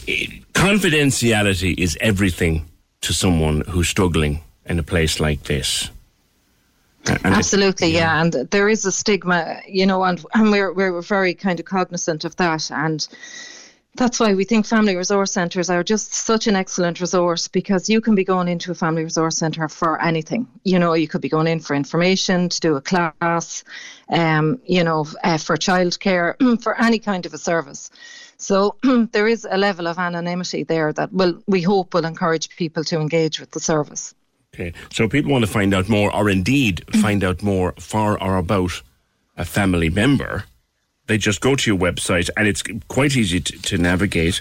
It, 0.07 0.53
confidentiality 0.53 1.79
is 1.79 1.99
everything 2.01 2.67
to 3.03 3.13
someone 3.13 3.63
who's 3.69 3.89
struggling 3.89 4.43
in 4.65 4.79
a 4.79 4.83
place 4.83 5.21
like 5.21 5.45
this. 5.45 5.91
And 7.09 7.21
Absolutely, 7.25 7.89
yeah. 7.89 7.99
yeah. 7.99 8.23
and 8.23 8.33
there 8.51 8.69
is 8.69 8.85
a 8.85 8.91
stigma, 8.91 9.61
you 9.69 9.87
know, 9.87 10.03
and, 10.03 10.25
and 10.35 10.51
we're 10.51 10.73
we're 10.73 11.01
very 11.03 11.35
kind 11.35 11.61
of 11.61 11.67
cognizant 11.67 12.25
of 12.25 12.35
that, 12.37 12.69
and 12.73 13.07
that's 13.97 14.21
why 14.21 14.35
we 14.35 14.45
think 14.45 14.67
family 14.67 14.95
resource 14.97 15.33
centres 15.33 15.71
are 15.71 15.83
just 15.83 16.13
such 16.13 16.47
an 16.47 16.57
excellent 16.57 17.01
resource 17.01 17.49
because 17.49 17.89
you 17.89 18.01
can 18.01 18.15
be 18.15 18.25
going 18.25 18.49
into 18.49 18.71
a 18.71 18.75
family 18.75 19.05
resource 19.05 19.39
centre 19.39 19.69
for 19.69 20.01
anything. 20.03 20.47
You 20.65 20.79
know, 20.79 20.95
you 20.95 21.09
could 21.09 21.21
be 21.21 21.29
going 21.29 21.47
in 21.47 21.61
for 21.61 21.75
information, 21.75 22.49
to 22.49 22.61
do 22.61 22.77
a 22.77 22.81
class, 22.81 23.65
um, 24.09 24.61
you 24.65 24.85
know, 24.85 25.07
uh, 25.25 25.39
for 25.39 25.57
childcare, 25.57 26.35
for 26.63 26.81
any 26.81 26.99
kind 26.99 27.27
of 27.27 27.35
a 27.35 27.39
service. 27.39 27.91
So 28.37 28.77
there 29.13 29.27
is 29.27 29.47
a 29.51 29.57
level 29.57 29.87
of 29.87 29.99
anonymity 29.99 30.65
there 30.65 30.93
that 30.93 31.13
will 31.13 31.43
we 31.47 31.63
hope 31.63 31.95
will 31.95 32.05
encourage 32.05 32.55
people 32.57 32.85
to 32.85 33.01
engage 33.01 33.41
with 33.41 33.51
the 33.53 33.61
service. 33.61 34.15
Okay, 34.55 34.73
so 34.91 35.09
people 35.09 35.33
want 35.33 35.45
to 35.45 35.51
find 35.51 35.75
out 35.75 35.89
more, 35.89 36.15
or 36.15 36.31
indeed 36.31 36.85
find 37.01 37.23
out 37.23 37.43
more 37.43 37.75
for 37.79 38.23
or 38.23 38.37
about 38.37 38.83
a 39.37 39.45
family 39.45 39.91
member 39.91 40.45
they 41.07 41.19
just 41.19 41.41
go 41.41 41.55
to 41.55 41.71
your 41.71 41.79
website 41.79 42.31
and 42.37 42.49
it's 42.49 42.63
quite 42.89 43.17
easy 43.17 43.41
to, 43.41 43.63
to 43.63 43.79
navigate. 43.79 44.41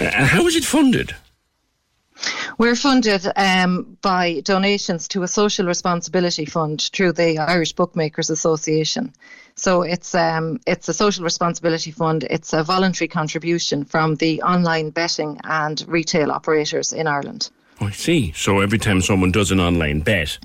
Uh, 0.00 0.10
how 0.10 0.46
is 0.46 0.56
it 0.56 0.64
funded? 0.64 1.14
We're 2.58 2.76
funded 2.76 3.26
um, 3.36 3.96
by 4.02 4.40
donations 4.44 5.08
to 5.08 5.22
a 5.22 5.28
social 5.28 5.66
responsibility 5.66 6.44
fund 6.44 6.90
through 6.92 7.12
the 7.12 7.38
Irish 7.38 7.72
Bookmakers 7.72 8.30
Association. 8.30 9.12
So 9.54 9.82
it's 9.82 10.14
um, 10.14 10.60
it's 10.66 10.88
a 10.88 10.94
social 10.94 11.24
responsibility 11.24 11.90
fund. 11.90 12.24
It's 12.30 12.52
a 12.52 12.62
voluntary 12.62 13.08
contribution 13.08 13.84
from 13.84 14.16
the 14.16 14.42
online 14.42 14.90
betting 14.90 15.40
and 15.44 15.84
retail 15.88 16.30
operators 16.30 16.92
in 16.92 17.06
Ireland. 17.06 17.50
Oh, 17.80 17.86
I 17.86 17.90
see. 17.90 18.32
So 18.32 18.60
every 18.60 18.78
time 18.78 19.02
someone 19.02 19.32
does 19.32 19.50
an 19.50 19.60
online 19.60 20.00
bet, 20.00 20.38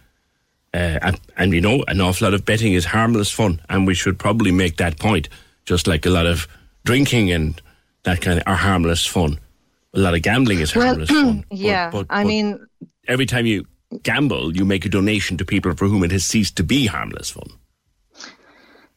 uh, 0.74 1.00
and, 1.02 1.20
and, 1.38 1.54
you 1.54 1.62
know, 1.62 1.84
an 1.88 2.02
awful 2.02 2.26
lot 2.26 2.34
of 2.34 2.46
betting 2.46 2.74
is 2.74 2.86
harmless 2.86 3.32
fun, 3.32 3.62
and 3.70 3.88
we 3.88 3.94
should 3.94 4.20
probably 4.20 4.52
make 4.52 4.78
that 4.78 5.00
point. 5.00 5.30
Just 5.66 5.88
like 5.88 6.06
a 6.06 6.10
lot 6.10 6.26
of 6.26 6.48
drinking 6.86 7.32
and 7.32 7.62
that 8.04 8.22
kind 8.22 8.40
of 8.40 8.44
are 8.48 8.56
harmless 8.56 9.06
fun. 9.06 9.40
A 9.94 10.00
lot 10.00 10.14
of 10.14 10.22
gambling 10.22 10.60
is 10.60 10.72
harmless 10.72 11.12
well, 11.12 11.26
fun. 11.26 11.46
Yeah, 11.52 11.90
but, 11.90 12.08
but, 12.08 12.16
I 12.16 12.24
but 12.24 12.28
mean, 12.28 12.68
every 13.08 13.26
time 13.26 13.46
you 13.46 13.66
gamble, 14.04 14.56
you 14.56 14.66
make 14.66 14.86
a 14.86 14.90
donation 14.90 15.38
to 15.38 15.46
people 15.46 15.74
for 15.74 15.88
whom 15.88 16.04
it 16.04 16.12
has 16.12 16.26
ceased 16.26 16.56
to 16.58 16.64
be 16.64 16.86
harmless 16.86 17.32
fun. 17.32 17.50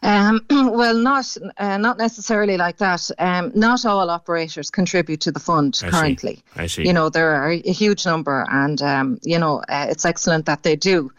Um, 0.02 0.44
well, 0.50 0.94
not 0.94 1.36
uh, 1.58 1.76
not 1.78 1.98
necessarily 1.98 2.56
like 2.56 2.78
that. 2.78 3.10
Um, 3.18 3.52
not 3.54 3.84
all 3.84 4.08
operators 4.10 4.70
contribute 4.70 5.20
to 5.22 5.32
the 5.32 5.40
fund 5.40 5.80
I 5.84 5.90
currently. 5.90 6.36
See. 6.36 6.42
I 6.56 6.66
see. 6.66 6.86
You 6.86 6.92
know, 6.92 7.08
there 7.08 7.30
are 7.30 7.50
a 7.50 7.72
huge 7.72 8.06
number, 8.06 8.46
and 8.50 8.80
um, 8.82 9.18
you 9.22 9.38
know, 9.38 9.62
uh, 9.68 9.86
it's 9.90 10.04
excellent 10.04 10.46
that 10.46 10.62
they 10.62 10.76
do. 10.76 11.10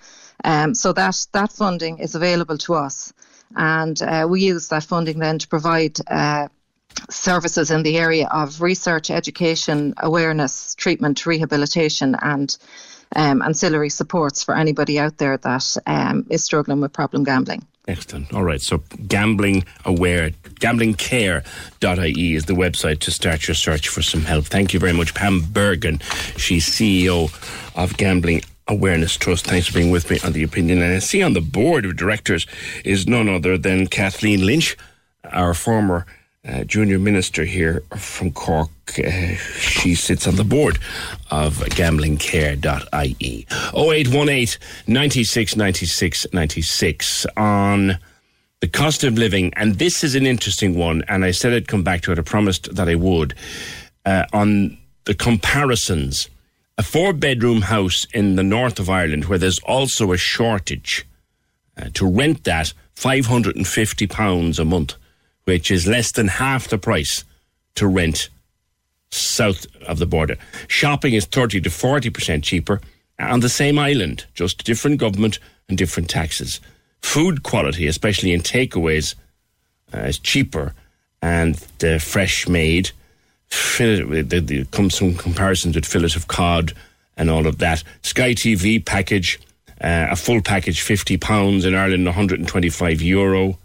Um, 0.43 0.73
so 0.73 0.93
that 0.93 1.27
that 1.33 1.51
funding 1.51 1.99
is 1.99 2.15
available 2.15 2.57
to 2.59 2.75
us, 2.75 3.13
and 3.55 4.01
uh, 4.01 4.27
we 4.29 4.41
use 4.41 4.69
that 4.69 4.83
funding 4.83 5.19
then 5.19 5.39
to 5.39 5.47
provide. 5.47 5.97
Uh, 6.07 6.47
services 7.09 7.71
in 7.71 7.83
the 7.83 7.97
area 7.97 8.27
of 8.31 8.61
research, 8.61 9.09
education, 9.09 9.93
awareness, 9.97 10.75
treatment, 10.75 11.25
rehabilitation, 11.25 12.15
and 12.21 12.57
um, 13.15 13.41
ancillary 13.41 13.89
supports 13.89 14.43
for 14.43 14.55
anybody 14.55 14.99
out 14.99 15.17
there 15.17 15.37
that 15.37 15.77
um, 15.87 16.25
is 16.29 16.43
struggling 16.43 16.81
with 16.81 16.93
problem 16.93 17.23
gambling. 17.23 17.65
Excellent. 17.87 18.33
All 18.33 18.43
right. 18.43 18.61
So 18.61 18.83
gambling 19.07 19.65
aware, 19.85 20.29
gamblingcare.ie 20.29 22.35
is 22.35 22.45
the 22.45 22.53
website 22.53 22.99
to 22.99 23.11
start 23.11 23.47
your 23.47 23.55
search 23.55 23.87
for 23.87 24.01
some 24.01 24.21
help. 24.21 24.45
Thank 24.45 24.73
you 24.73 24.79
very 24.79 24.93
much, 24.93 25.15
Pam 25.15 25.41
Bergin. 25.41 26.01
She's 26.37 26.65
CEO 26.65 27.31
of 27.75 27.97
Gambling 27.97 28.43
Awareness 28.68 29.16
Trust. 29.18 29.45
Thanks 29.45 29.68
for 29.68 29.74
being 29.74 29.91
with 29.91 30.09
me 30.09 30.20
on 30.24 30.34
the 30.34 30.43
opinion. 30.43 30.82
And 30.82 30.93
I 30.93 30.99
see 30.99 31.22
on 31.22 31.34
the 31.34 31.41
board 31.41 31.86
of 31.86 31.97
directors 31.97 32.47
is 32.86 33.07
none 33.07 33.28
other 33.28 33.57
than 33.57 33.88
Kathleen 33.88 34.45
Lynch, 34.45 34.78
our 35.26 35.53
former 35.53 36.05
uh, 36.47 36.64
junior 36.64 36.97
minister 36.97 37.43
here 37.43 37.84
from 37.97 38.32
Cork. 38.32 38.70
Uh, 38.97 39.36
she 39.59 39.93
sits 39.93 40.28
on 40.28 40.36
the 40.36 40.43
board 40.43 40.80
of 41.30 41.57
gamblingcare.ie. 41.57 43.47
0818 43.74 44.59
96 44.88 45.55
96 45.55 46.28
96 46.34 47.26
on 47.38 47.99
the 48.59 48.68
cost 48.68 49.03
of 49.03 49.18
living. 49.18 49.53
And 49.55 49.76
this 49.76 50.03
is 50.03 50.16
an 50.16 50.26
interesting 50.26 50.76
one. 50.76 51.03
And 51.07 51.26
I 51.26 51.32
said 51.32 51.53
I'd 51.53 51.68
come 51.68 51.84
back 51.84 52.01
to 52.01 52.12
it. 52.12 52.20
I 52.20 52.24
promised 52.24 52.74
that 52.76 52.88
I 52.89 52.95
would. 52.95 53.34
Uh, 54.05 54.26
on 54.34 54.78
the 55.05 55.14
comparisons 55.14 56.30
a 56.78 56.84
four 56.84 57.13
bedroom 57.13 57.63
house 57.63 58.05
in 58.13 58.36
the 58.36 58.43
north 58.43 58.80
of 58.80 58.89
Ireland 58.89 59.26
where 59.26 59.39
there's 59.39 59.59
also 59.59 60.11
a 60.11 60.17
shortage. 60.17 61.05
Uh, 61.78 61.89
to 61.93 62.09
rent 62.09 62.43
that, 62.43 62.74
£550 62.95 64.59
a 64.59 64.65
month, 64.65 64.95
which 65.45 65.72
is 65.72 65.88
less 65.88 66.11
than 66.11 66.28
half 66.28 66.67
the 66.67 66.78
price 66.78 67.24
to 67.76 67.88
rent 67.88 68.30
south 69.09 69.65
of 69.88 69.99
the 69.99 70.05
border. 70.05 70.38
Shopping 70.67 71.13
is 71.13 71.26
30 71.26 71.61
to 71.61 71.69
40% 71.69 72.43
cheaper 72.43 72.82
on 73.19 73.41
the 73.41 73.49
same 73.49 73.78
island, 73.78 74.26
just 74.34 74.63
different 74.63 74.99
government 74.99 75.39
and 75.67 75.78
different 75.78 76.09
taxes. 76.09 76.59
Food 77.01 77.43
quality, 77.43 77.88
especially 77.88 78.32
in 78.32 78.41
takeaways, 78.41 79.15
uh, 79.93 79.99
is 79.99 80.19
cheaper 80.19 80.74
and 81.22 81.63
uh, 81.84 81.99
fresh 81.99 82.47
made 82.47 82.91
fillet, 83.52 84.22
there, 84.22 84.41
there 84.41 84.66
comes 84.66 84.95
some 84.97 85.16
comparisons 85.16 85.76
with 85.76 85.86
fillet 85.86 86.16
of 86.16 86.28
cod 86.28 86.74
and 87.18 87.30
all 87.30 87.47
of 87.47 87.58
that. 87.60 87.84
Sky 88.02 88.34
TV 88.34 88.84
package, 88.84 89.39
uh, 89.82 90.08
a 90.10 90.16
full 90.16 90.41
package, 90.41 90.82
fifty 90.82 91.18
pounds 91.18 91.66
in 91.66 91.76
Ireland, 91.76 92.06
one 92.06 92.14
hundred 92.16 92.39
and 92.39 92.47
twenty-five 92.47 93.02
euro. 93.02 93.58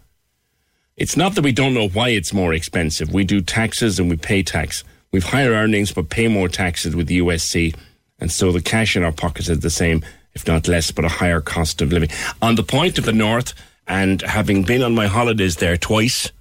It's 0.95 1.15
not 1.15 1.35
that 1.35 1.43
we 1.43 1.51
don't 1.51 1.73
know 1.73 1.87
why 1.89 2.09
it's 2.09 2.33
more 2.33 2.53
expensive. 2.53 3.13
We 3.13 3.23
do 3.23 3.41
taxes 3.41 3.99
and 3.99 4.09
we 4.09 4.17
pay 4.17 4.43
tax. 4.43 4.83
We've 5.11 5.23
higher 5.23 5.51
earnings 5.51 5.91
but 5.91 6.09
pay 6.09 6.27
more 6.27 6.49
taxes 6.49 6.95
with 6.95 7.07
the 7.07 7.19
USC, 7.19 7.75
and 8.19 8.31
so 8.31 8.51
the 8.51 8.61
cash 8.61 8.95
in 8.95 9.03
our 9.03 9.11
pockets 9.11 9.47
is 9.47 9.59
the 9.59 9.69
same, 9.69 10.03
if 10.33 10.47
not 10.47 10.67
less, 10.67 10.91
but 10.91 11.05
a 11.05 11.09
higher 11.09 11.39
cost 11.39 11.81
of 11.81 11.93
living. 11.93 12.09
On 12.41 12.55
the 12.55 12.63
point 12.63 12.97
of 12.97 13.05
the 13.05 13.13
north, 13.13 13.53
and 13.87 14.21
having 14.21 14.63
been 14.63 14.83
on 14.83 14.93
my 14.93 15.07
holidays 15.07 15.57
there 15.57 15.77
twice 15.77 16.31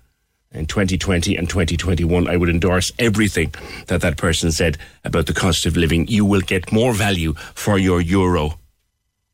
in 0.57 0.67
2020 0.67 1.37
and 1.37 1.49
2021, 1.49 2.29
I 2.29 2.37
would 2.37 2.49
endorse 2.49 2.91
everything 2.99 3.55
that 3.87 4.01
that 4.01 4.17
person 4.17 4.51
said 4.51 4.79
about 5.05 5.27
the 5.27 5.35
cost 5.35 5.67
of 5.67 5.77
living. 5.77 6.09
You 6.09 6.25
will 6.25 6.41
get 6.41 6.73
more 6.73 6.93
value 6.93 7.35
for 7.55 7.79
your 7.79 8.01
euro 8.01 8.59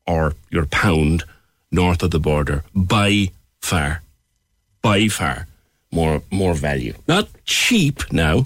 or 0.05 0.33
your 0.51 0.65
pound 0.65 1.23
north 1.71 2.03
of 2.03 2.11
the 2.11 2.19
border 2.19 2.63
by 2.75 3.31
far, 3.61 4.03
by 4.81 5.07
far 5.07 5.47
more 5.91 6.21
more 6.31 6.53
value. 6.55 6.93
Not 7.07 7.29
cheap 7.45 8.11
now 8.11 8.45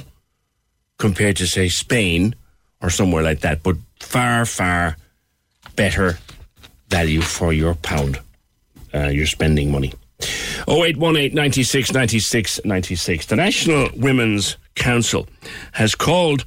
compared 0.97 1.37
to 1.37 1.47
say 1.47 1.69
Spain 1.69 2.35
or 2.81 2.89
somewhere 2.89 3.23
like 3.23 3.39
that, 3.39 3.63
but 3.63 3.77
far 3.99 4.45
far 4.45 4.97
better 5.75 6.19
value 6.89 7.21
for 7.21 7.53
your 7.53 7.73
pound. 7.73 8.19
Uh, 8.93 9.07
you're 9.07 9.25
spending 9.25 9.71
money. 9.71 9.93
0818 10.19 11.33
96 11.33 11.93
96 11.93 12.61
96. 12.65 13.25
The 13.27 13.35
National 13.35 13.89
Women's 13.95 14.57
Council 14.75 15.27
has 15.73 15.95
called 15.95 16.45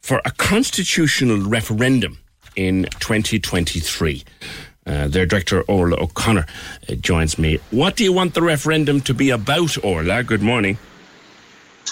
for 0.00 0.20
a 0.24 0.30
constitutional 0.32 1.38
referendum 1.48 2.18
in 2.56 2.84
2023. 3.00 4.24
Uh, 4.84 5.06
their 5.06 5.26
director, 5.26 5.62
Orla 5.62 5.96
O'Connor, 5.96 6.44
uh, 6.88 6.94
joins 6.96 7.38
me. 7.38 7.58
What 7.70 7.96
do 7.96 8.02
you 8.02 8.12
want 8.12 8.34
the 8.34 8.42
referendum 8.42 9.00
to 9.02 9.14
be 9.14 9.30
about, 9.30 9.82
Orla? 9.84 10.24
Good 10.24 10.42
morning. 10.42 10.76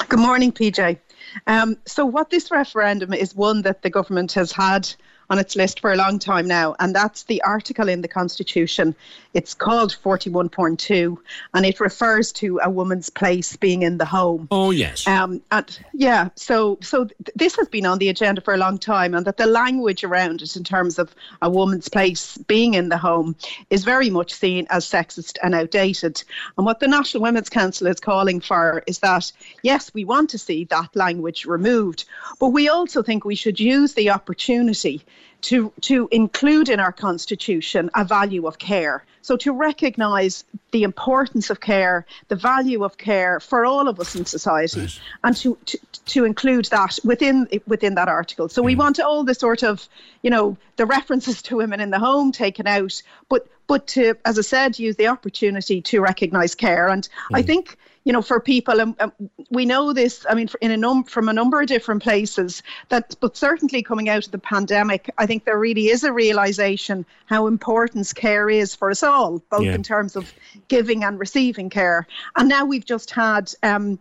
Good 0.09 0.19
morning, 0.19 0.51
PJ. 0.51 0.99
Um, 1.47 1.77
so, 1.87 2.05
what 2.05 2.31
this 2.31 2.51
referendum 2.51 3.13
is 3.13 3.35
one 3.35 3.63
that 3.63 3.83
the 3.83 3.91
government 3.91 4.33
has 4.33 4.51
had 4.51 4.93
on 5.31 5.39
its 5.39 5.55
list 5.55 5.79
for 5.79 5.93
a 5.93 5.97
long 5.97 6.19
time 6.19 6.47
now, 6.47 6.75
and 6.81 6.95
that's 6.95 7.23
the 7.23 7.41
article 7.43 7.89
in 7.89 8.03
the 8.03 8.09
Constitution. 8.09 8.97
It's 9.33 9.55
called 9.55 9.97
41.2, 10.03 11.17
and 11.55 11.65
it 11.65 11.79
refers 11.79 12.33
to 12.33 12.59
a 12.63 12.69
woman's 12.69 13.09
place 13.09 13.55
being 13.57 13.83
in 13.83 13.99
the 13.99 14.05
home. 14.05 14.49
Oh 14.51 14.73
yes. 14.73 15.07
Um, 15.07 15.41
and 15.53 15.79
yeah, 15.95 16.31
so 16.35 16.79
so 16.83 17.05
th- 17.05 17.31
this 17.37 17.55
has 17.57 17.69
been 17.69 17.87
on 17.87 17.99
the 17.99 18.09
agenda 18.09 18.41
for 18.41 18.53
a 18.53 18.57
long 18.57 18.77
time, 18.77 19.15
and 19.15 19.25
that 19.25 19.37
the 19.37 19.47
language 19.47 20.03
around 20.03 20.43
it 20.43 20.57
in 20.57 20.65
terms 20.65 20.99
of 20.99 21.15
a 21.41 21.49
woman's 21.49 21.89
place 21.89 22.37
being 22.37 22.75
in 22.75 22.89
the 22.89 22.99
home 22.99 23.37
is 23.71 23.85
very 23.85 24.11
much 24.11 24.33
seen 24.33 24.67
as 24.71 24.85
sexist 24.85 25.39
and 25.45 25.55
outdated. 25.55 26.23
And 26.57 26.67
what 26.67 26.81
the 26.81 26.89
National 26.89 27.23
Women's 27.23 27.49
Council 27.49 27.87
is 27.87 28.01
calling 28.01 28.41
for 28.41 28.83
is 28.89 28.99
that 28.99 29.31
yes, 29.63 29.95
we 29.95 30.05
want 30.05 30.29
to 30.31 30.39
see 30.39 30.65
that 30.65 30.97
language 30.97 31.45
removed, 31.47 32.05
but 32.41 32.49
we 32.49 32.69
also 32.69 33.01
think 33.01 33.25
we 33.25 33.37
should 33.37 33.61
use 33.61 33.95
the 33.95 34.11
opportunity 34.11 35.05
to 35.43 35.73
to 35.81 36.09
include 36.11 36.69
in 36.69 36.81
our 36.81 36.93
constitution 36.93 37.91
a 37.95 38.05
value 38.05 38.47
of 38.47 38.59
care. 38.59 39.05
So 39.23 39.37
to 39.39 39.53
recognise 39.53 40.45
the 40.71 40.83
importance 40.83 41.51
of 41.51 41.61
care, 41.61 42.07
the 42.29 42.37
value 42.37 42.85
of 42.85 42.97
care 42.97 43.41
for 43.41 43.65
all 43.65 43.89
of 43.89 44.01
us 44.01 44.15
in 44.15 44.25
society, 44.25 44.89
and 45.25 45.37
to, 45.37 45.59
to 45.67 45.79
to 46.07 46.25
include 46.25 46.67
that 46.67 46.99
within 47.05 47.49
within 47.67 47.95
that 47.95 48.09
article. 48.09 48.49
So 48.49 48.63
mm. 48.63 48.67
we 48.67 48.77
want 48.77 49.01
all 49.01 49.25
the 49.25 49.35
sort 49.35 49.63
of 49.63 49.89
you 50.23 50.31
know 50.31 50.57
the 50.77 50.87
references 50.87 51.43
to 51.43 51.57
women 51.57 51.81
in 51.81 51.91
the 51.91 51.99
home 51.99 52.33
taken 52.33 52.67
out, 52.67 53.03
but 53.29 53.47
but 53.67 53.87
to 53.89 54.17
as 54.25 54.39
I 54.39 54.43
said, 54.43 54.79
use 54.79 54.97
the 54.97 55.09
opportunity 55.09 55.81
to 55.83 56.01
recognise 56.01 56.55
care. 56.55 56.89
And 56.89 57.09
mm. 57.31 57.39
I 57.39 57.43
think 57.43 57.77
you 58.05 58.13
know, 58.13 58.23
for 58.23 58.41
people, 58.41 58.81
and 58.81 58.97
um, 59.01 59.13
um, 59.21 59.31
we 59.51 59.67
know 59.67 59.93
this. 59.93 60.25
I 60.29 60.35
mean, 60.35 60.49
in 60.61 60.71
a 60.71 60.77
num- 60.77 61.05
from 61.05 61.29
a 61.29 61.33
number 61.33 61.61
of 61.61 61.67
different 61.67 62.03
places. 62.03 62.63
That, 62.89 63.15
but 63.21 63.37
certainly 63.37 63.83
coming 63.83 64.09
out 64.09 64.25
of 64.25 64.33
the 64.33 64.39
pandemic, 64.39 65.11
I 65.19 65.27
think 65.27 65.45
there 65.45 65.59
really 65.59 65.89
is 65.89 66.03
a 66.03 66.13
realization 66.13 67.05
how 67.27 67.47
important 67.47 68.13
care 68.15 68.49
is 68.49 68.75
for 68.75 68.91
us 68.91 69.03
all, 69.03 69.43
both 69.51 69.65
yeah. 69.65 69.75
in 69.75 69.83
terms 69.83 70.17
of 70.17 70.33
giving 70.69 71.05
and 71.05 71.19
receiving 71.19 71.69
care. 71.69 72.07
And 72.37 72.49
now 72.49 72.65
we've 72.65 72.85
just 72.85 73.11
had. 73.11 73.53
Um, 73.63 73.99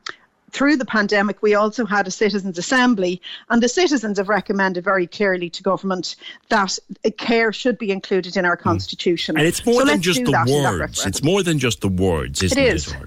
through 0.51 0.77
the 0.77 0.85
pandemic, 0.85 1.43
we 1.43 1.53
also 1.53 1.85
had 1.85 2.07
a 2.07 2.11
citizens' 2.11 2.57
assembly, 2.57 3.21
and 3.51 3.61
the 3.61 3.69
citizens 3.69 4.17
have 4.17 4.29
recommended 4.29 4.83
very 4.83 5.05
clearly 5.05 5.47
to 5.51 5.61
government 5.61 6.15
that 6.49 6.75
care 7.17 7.53
should 7.53 7.77
be 7.77 7.91
included 7.91 8.35
in 8.35 8.45
our 8.45 8.57
mm. 8.57 8.61
constitution. 8.61 9.37
And 9.37 9.45
it's 9.45 9.63
more 9.63 9.81
so 9.81 9.85
than 9.85 10.01
just 10.01 10.25
the 10.25 10.31
words. 10.31 11.05
It's 11.05 11.21
more 11.21 11.43
than 11.43 11.59
just 11.59 11.81
the 11.81 11.87
words, 11.87 12.41
isn't 12.41 12.57
it? 12.57 12.73
Is. 12.73 12.87
It 12.87 12.97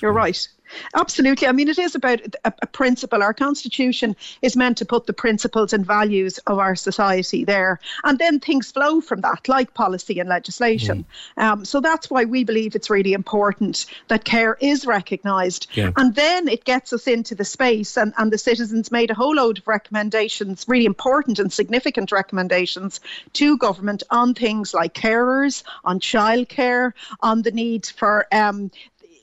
you're 0.00 0.12
right. 0.12 0.48
Absolutely. 0.94 1.46
I 1.46 1.52
mean, 1.52 1.68
it 1.68 1.78
is 1.78 1.94
about 1.94 2.20
a, 2.44 2.52
a, 2.62 2.66
principle. 2.66 3.22
Our 3.22 3.34
constitution 3.34 4.16
is 4.42 4.56
meant 4.56 4.78
to 4.78 4.84
put 4.84 5.06
the 5.06 5.12
principles 5.12 5.72
and 5.72 5.86
values 5.86 6.38
of 6.46 6.58
our 6.58 6.74
society 6.74 7.44
there. 7.44 7.78
And 8.04 8.18
then 8.18 8.40
things 8.40 8.72
flow 8.72 9.00
from 9.00 9.20
that, 9.20 9.48
like 9.48 9.74
policy 9.74 10.18
and 10.18 10.28
legislation. 10.28 11.04
Mm. 11.38 11.42
Um, 11.42 11.64
so 11.64 11.80
that's 11.80 12.10
why 12.10 12.24
we 12.24 12.44
believe 12.44 12.74
it's 12.74 12.90
really 12.90 13.12
important 13.12 13.86
that 14.08 14.24
care 14.24 14.56
is 14.60 14.86
recognised. 14.86 15.68
Yeah. 15.74 15.92
And 15.96 16.14
then 16.14 16.48
it 16.48 16.64
gets 16.64 16.92
us 16.92 17.06
into 17.06 17.34
the 17.34 17.44
space, 17.44 17.96
and, 17.96 18.12
and 18.18 18.32
the 18.32 18.38
citizens 18.38 18.90
made 18.90 19.10
a 19.10 19.14
whole 19.14 19.36
load 19.36 19.58
of 19.58 19.68
recommendations, 19.68 20.64
really 20.68 20.86
important 20.86 21.38
and 21.38 21.52
significant 21.52 22.12
recommendations 22.12 23.00
to 23.34 23.56
government 23.58 24.02
on 24.10 24.34
things 24.34 24.74
like 24.74 24.94
carers, 24.94 25.62
on 25.84 26.00
childcare, 26.00 26.92
on 27.20 27.42
the 27.42 27.52
need 27.52 27.86
for 27.86 28.26
um, 28.32 28.70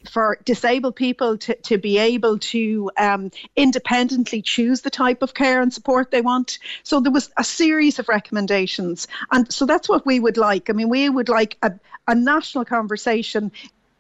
for 0.09 0.37
disabled 0.43 0.95
people 0.95 1.37
to, 1.37 1.55
to 1.55 1.77
be 1.77 1.97
able 1.97 2.39
to 2.39 2.91
um, 2.97 3.31
independently 3.55 4.41
choose 4.41 4.81
the 4.81 4.89
type 4.89 5.21
of 5.21 5.33
care 5.33 5.61
and 5.61 5.73
support 5.73 6.11
they 6.11 6.21
want. 6.21 6.59
So 6.83 6.99
there 6.99 7.11
was 7.11 7.29
a 7.37 7.43
series 7.43 7.99
of 7.99 8.09
recommendations. 8.09 9.07
And 9.31 9.51
so 9.51 9.65
that's 9.65 9.89
what 9.89 10.05
we 10.05 10.19
would 10.19 10.37
like. 10.37 10.69
I 10.69 10.73
mean, 10.73 10.89
we 10.89 11.09
would 11.09 11.29
like 11.29 11.57
a, 11.61 11.73
a 12.07 12.15
national 12.15 12.65
conversation 12.65 13.51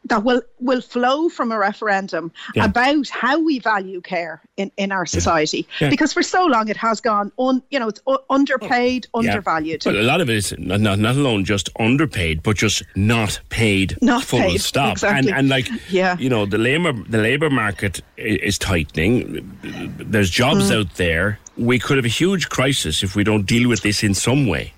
that 0.05 0.23
will 0.23 0.41
will 0.59 0.81
flow 0.81 1.29
from 1.29 1.51
a 1.51 1.57
referendum 1.57 2.31
yeah. 2.55 2.65
about 2.65 3.07
how 3.09 3.39
we 3.39 3.59
value 3.59 4.01
care 4.01 4.41
in, 4.57 4.71
in 4.77 4.91
our 4.91 5.05
society 5.05 5.67
yeah. 5.79 5.85
Yeah. 5.85 5.89
because 5.89 6.13
for 6.13 6.23
so 6.23 6.45
long 6.45 6.67
it 6.67 6.77
has 6.77 6.99
gone 7.01 7.31
on 7.37 7.63
you 7.69 7.79
know 7.79 7.87
it's 7.87 8.01
underpaid 8.29 9.07
undervalued 9.13 9.85
well, 9.85 9.95
a 9.95 10.03
lot 10.03 10.21
of 10.21 10.29
it 10.29 10.35
is 10.35 10.53
not, 10.57 10.81
not 10.81 11.15
alone 11.15 11.45
just 11.45 11.69
underpaid 11.79 12.43
but 12.43 12.57
just 12.57 12.83
not 12.95 13.39
paid 13.49 13.97
not 14.01 14.23
full 14.23 14.39
paid, 14.39 14.61
stop 14.61 14.93
exactly. 14.93 15.29
and, 15.29 15.39
and 15.39 15.49
like 15.49 15.67
yeah. 15.89 16.17
you 16.17 16.29
know 16.29 16.45
the 16.45 16.57
labor 16.57 16.93
the 16.93 17.19
labor 17.19 17.49
market 17.49 18.01
is 18.17 18.57
tightening 18.57 19.57
there's 19.97 20.29
jobs 20.29 20.69
mm. 20.69 20.79
out 20.79 20.95
there 20.95 21.39
we 21.57 21.79
could 21.79 21.97
have 21.97 22.05
a 22.05 22.09
huge 22.09 22.49
crisis 22.49 23.03
if 23.03 23.15
we 23.15 23.23
don't 23.23 23.45
deal 23.45 23.69
with 23.69 23.81
this 23.81 24.03
in 24.03 24.13
some 24.13 24.47
way 24.47 24.73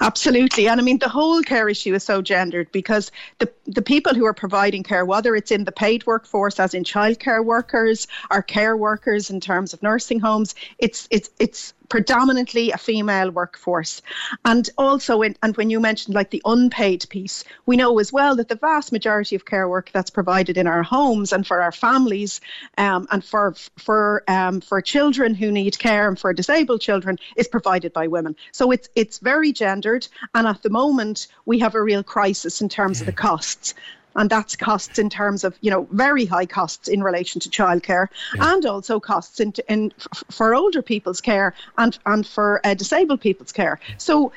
Absolutely. 0.00 0.68
And 0.68 0.80
I 0.80 0.84
mean, 0.84 0.98
the 0.98 1.08
whole 1.08 1.42
care 1.42 1.68
issue 1.68 1.94
is 1.94 2.04
so 2.04 2.22
gendered 2.22 2.70
because 2.72 3.10
the, 3.38 3.50
the 3.66 3.82
people 3.82 4.14
who 4.14 4.24
are 4.24 4.34
providing 4.34 4.82
care, 4.82 5.04
whether 5.04 5.34
it's 5.34 5.50
in 5.50 5.64
the 5.64 5.72
paid 5.72 6.06
workforce, 6.06 6.60
as 6.60 6.74
in 6.74 6.84
childcare 6.84 7.44
workers, 7.44 8.06
or 8.30 8.42
care 8.42 8.76
workers 8.76 9.30
in 9.30 9.40
terms 9.40 9.72
of 9.72 9.82
nursing 9.82 10.20
homes, 10.20 10.54
it's, 10.78 11.08
it's, 11.10 11.30
it's 11.38 11.74
predominantly 11.90 12.70
a 12.70 12.78
female 12.78 13.30
workforce. 13.30 14.00
And 14.46 14.70
also, 14.78 15.20
in, 15.20 15.36
and 15.42 15.54
when 15.56 15.68
you 15.68 15.80
mentioned 15.80 16.14
like 16.14 16.30
the 16.30 16.40
unpaid 16.46 17.04
piece, 17.10 17.44
we 17.66 17.76
know 17.76 17.98
as 17.98 18.12
well 18.12 18.34
that 18.36 18.48
the 18.48 18.54
vast 18.54 18.92
majority 18.92 19.36
of 19.36 19.44
care 19.44 19.68
work 19.68 19.90
that's 19.92 20.08
provided 20.08 20.56
in 20.56 20.66
our 20.66 20.82
homes 20.82 21.32
and 21.32 21.46
for 21.46 21.60
our 21.60 21.72
families 21.72 22.40
um, 22.78 23.06
and 23.10 23.22
for 23.22 23.54
for 23.76 24.24
um, 24.28 24.60
for 24.62 24.80
children 24.80 25.34
who 25.34 25.52
need 25.52 25.78
care 25.78 26.08
and 26.08 26.18
for 26.18 26.32
disabled 26.32 26.80
children 26.80 27.18
is 27.36 27.48
provided 27.48 27.92
by 27.92 28.06
women. 28.06 28.34
So 28.52 28.70
it's 28.70 28.88
it's 28.94 29.18
very 29.18 29.52
gendered, 29.52 30.06
and 30.34 30.46
at 30.46 30.62
the 30.62 30.70
moment 30.70 31.26
we 31.44 31.58
have 31.58 31.74
a 31.74 31.82
real 31.82 32.02
crisis 32.02 32.62
in 32.62 32.68
terms 32.68 33.00
of 33.00 33.06
the 33.06 33.12
costs 33.12 33.74
and 34.16 34.30
that's 34.30 34.56
costs 34.56 34.98
in 34.98 35.10
terms 35.10 35.44
of 35.44 35.56
you 35.60 35.70
know 35.70 35.86
very 35.92 36.24
high 36.24 36.46
costs 36.46 36.88
in 36.88 37.02
relation 37.02 37.40
to 37.40 37.48
childcare 37.48 38.08
yeah. 38.34 38.52
and 38.52 38.66
also 38.66 39.00
costs 39.00 39.40
in, 39.40 39.52
in 39.68 39.92
for 40.30 40.54
older 40.54 40.82
people's 40.82 41.20
care 41.20 41.54
and 41.78 41.98
and 42.06 42.26
for 42.26 42.60
uh, 42.64 42.74
disabled 42.74 43.20
people's 43.20 43.52
care 43.52 43.78
so 43.98 44.32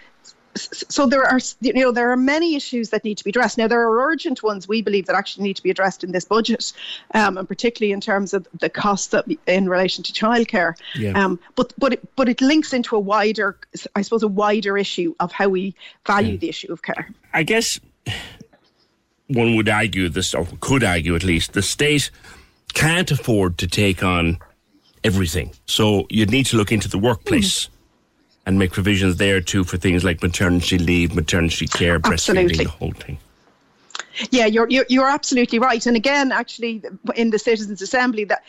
so 0.55 1.07
there 1.07 1.24
are 1.24 1.39
you 1.61 1.74
know 1.74 1.91
there 1.91 2.11
are 2.11 2.17
many 2.17 2.55
issues 2.55 2.89
that 2.89 3.03
need 3.03 3.17
to 3.17 3.24
be 3.24 3.30
addressed 3.30 3.57
now 3.57 3.67
there 3.67 3.82
are 3.82 4.07
urgent 4.07 4.43
ones 4.43 4.67
we 4.67 4.82
believe 4.82 5.05
that 5.05 5.15
actually 5.15 5.43
need 5.43 5.55
to 5.55 5.63
be 5.63 5.69
addressed 5.69 6.03
in 6.03 6.11
this 6.11 6.26
budget 6.26 6.74
um, 7.13 7.38
and 7.38 7.47
particularly 7.47 7.91
in 7.91 7.99
terms 7.99 8.34
of 8.34 8.47
the 8.59 8.69
costs 8.69 9.13
in 9.47 9.69
relation 9.69 10.03
to 10.03 10.13
childcare 10.13 10.76
yeah. 10.95 11.11
um, 11.11 11.39
but 11.55 11.74
but 11.78 11.93
it, 11.93 12.15
but 12.15 12.30
it 12.30 12.41
links 12.41 12.74
into 12.74 12.95
a 12.95 12.99
wider 12.99 13.57
I 13.95 14.01
suppose 14.01 14.24
a 14.24 14.28
wider 14.28 14.78
issue 14.78 15.15
of 15.19 15.32
how 15.32 15.49
we 15.49 15.76
value 16.05 16.34
yeah. 16.34 16.38
the 16.38 16.49
issue 16.49 16.71
of 16.71 16.82
care 16.82 17.09
I 17.34 17.43
guess 17.43 17.80
one 19.34 19.55
would 19.55 19.69
argue 19.69 20.09
this, 20.09 20.34
or 20.34 20.47
could 20.59 20.84
argue 20.84 21.15
at 21.15 21.23
least, 21.23 21.53
the 21.53 21.61
state 21.61 22.09
can't 22.73 23.11
afford 23.11 23.57
to 23.59 23.67
take 23.67 24.03
on 24.03 24.38
everything. 25.03 25.51
So 25.65 26.07
you'd 26.09 26.31
need 26.31 26.45
to 26.47 26.57
look 26.57 26.71
into 26.71 26.88
the 26.88 26.97
workplace. 26.97 27.65
Mm. 27.65 27.69
And 28.45 28.59
make 28.59 28.73
provisions 28.73 29.15
there 29.15 29.39
too 29.39 29.63
for 29.63 29.77
things 29.77 30.03
like 30.03 30.21
maternity 30.21 30.77
leave, 30.77 31.15
maternity 31.15 31.65
care, 31.65 31.97
breastfeeding, 31.97 32.57
the 32.57 32.65
whole 32.65 32.91
thing. 32.91 33.17
Yeah, 34.32 34.45
you're, 34.45 34.70
you're, 34.70 34.86
you're 34.89 35.09
absolutely 35.09 35.59
right. 35.59 35.86
And 35.86 35.95
again, 35.95 36.32
actually, 36.32 36.84
in 37.16 37.30
the 37.30 37.39
Citizens 37.39 37.82
Assembly, 37.82 38.26
that 38.26 38.43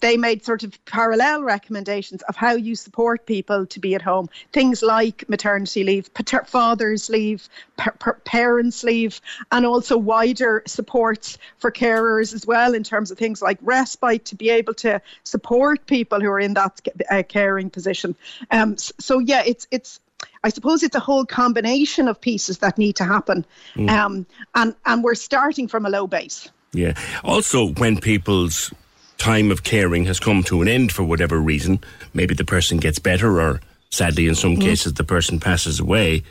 they 0.00 0.16
made 0.16 0.44
sort 0.44 0.62
of 0.62 0.82
parallel 0.84 1.42
recommendations 1.42 2.22
of 2.22 2.36
how 2.36 2.52
you 2.52 2.74
support 2.74 3.26
people 3.26 3.66
to 3.66 3.80
be 3.80 3.94
at 3.94 4.02
home. 4.02 4.28
Things 4.52 4.82
like 4.82 5.28
maternity 5.28 5.84
leave, 5.84 6.12
pater- 6.14 6.44
father's 6.44 7.10
leave, 7.10 7.48
pa- 7.76 7.92
parents' 8.24 8.82
leave, 8.84 9.20
and 9.52 9.66
also 9.66 9.96
wider 9.96 10.62
supports 10.66 11.38
for 11.58 11.70
carers 11.70 12.34
as 12.34 12.46
well 12.46 12.74
in 12.74 12.82
terms 12.82 13.10
of 13.10 13.18
things 13.18 13.42
like 13.42 13.58
respite 13.62 14.24
to 14.26 14.34
be 14.34 14.50
able 14.50 14.74
to 14.74 15.00
support 15.24 15.86
people 15.86 16.20
who 16.20 16.30
are 16.30 16.40
in 16.40 16.54
that 16.54 16.80
uh, 17.10 17.22
caring 17.28 17.70
position. 17.70 18.14
Um, 18.50 18.76
so 18.76 19.18
yeah, 19.18 19.42
it's 19.44 19.66
it's 19.70 20.00
I 20.42 20.48
suppose 20.48 20.82
it's 20.82 20.96
a 20.96 21.00
whole 21.00 21.26
combination 21.26 22.08
of 22.08 22.20
pieces 22.20 22.58
that 22.58 22.78
need 22.78 22.96
to 22.96 23.04
happen, 23.04 23.44
mm. 23.74 23.90
um, 23.90 24.26
and 24.54 24.74
and 24.86 25.04
we're 25.04 25.14
starting 25.14 25.68
from 25.68 25.84
a 25.84 25.90
low 25.90 26.06
base. 26.06 26.48
Yeah. 26.72 26.94
Also, 27.24 27.72
when 27.74 27.98
people's 27.98 28.72
time 29.18 29.50
of 29.50 29.64
caring 29.64 30.04
has 30.06 30.18
come 30.18 30.42
to 30.44 30.62
an 30.62 30.68
end 30.68 30.92
for 30.92 31.02
whatever 31.02 31.38
reason, 31.38 31.80
maybe 32.14 32.34
the 32.34 32.44
person 32.44 32.78
gets 32.78 32.98
better, 32.98 33.40
or 33.40 33.60
sadly, 33.90 34.28
in 34.28 34.34
some 34.34 34.56
mm. 34.56 34.62
cases, 34.62 34.94
the 34.94 35.04
person 35.04 35.40
passes 35.40 35.80
away. 35.80 36.22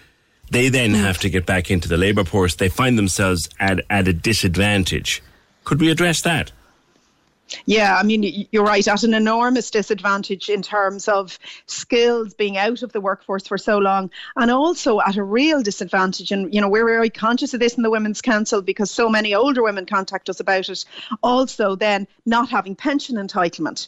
They 0.49 0.69
then 0.69 0.93
mm. 0.93 1.01
have 1.01 1.19
to 1.19 1.29
get 1.29 1.45
back 1.45 1.69
into 1.69 1.87
the 1.87 1.97
labour 1.97 2.23
force. 2.23 2.55
They 2.55 2.69
find 2.69 2.97
themselves 2.97 3.47
at 3.59 3.81
at 3.89 4.07
a 4.07 4.13
disadvantage. 4.13 5.21
Could 5.65 5.79
we 5.79 5.91
address 5.91 6.21
that? 6.21 6.51
Yeah, 7.65 7.97
I 7.97 8.03
mean, 8.03 8.47
you're 8.51 8.63
right, 8.63 8.87
at 8.87 9.03
an 9.03 9.13
enormous 9.13 9.71
disadvantage 9.71 10.49
in 10.49 10.61
terms 10.61 11.07
of 11.07 11.39
skills 11.65 12.33
being 12.33 12.57
out 12.57 12.83
of 12.83 12.91
the 12.91 13.01
workforce 13.01 13.47
for 13.47 13.57
so 13.57 13.77
long, 13.77 14.11
and 14.35 14.51
also 14.51 14.99
at 15.01 15.17
a 15.17 15.23
real 15.23 15.61
disadvantage. 15.61 16.31
And, 16.31 16.53
you 16.53 16.61
know, 16.61 16.69
we're 16.69 16.85
very 16.85 17.09
conscious 17.09 17.53
of 17.53 17.59
this 17.59 17.75
in 17.75 17.83
the 17.83 17.89
Women's 17.89 18.21
Council 18.21 18.61
because 18.61 18.91
so 18.91 19.09
many 19.09 19.33
older 19.33 19.63
women 19.63 19.85
contact 19.85 20.29
us 20.29 20.39
about 20.39 20.69
it. 20.69 20.85
Also, 21.23 21.75
then 21.75 22.07
not 22.25 22.49
having 22.49 22.75
pension 22.75 23.15
entitlement. 23.15 23.87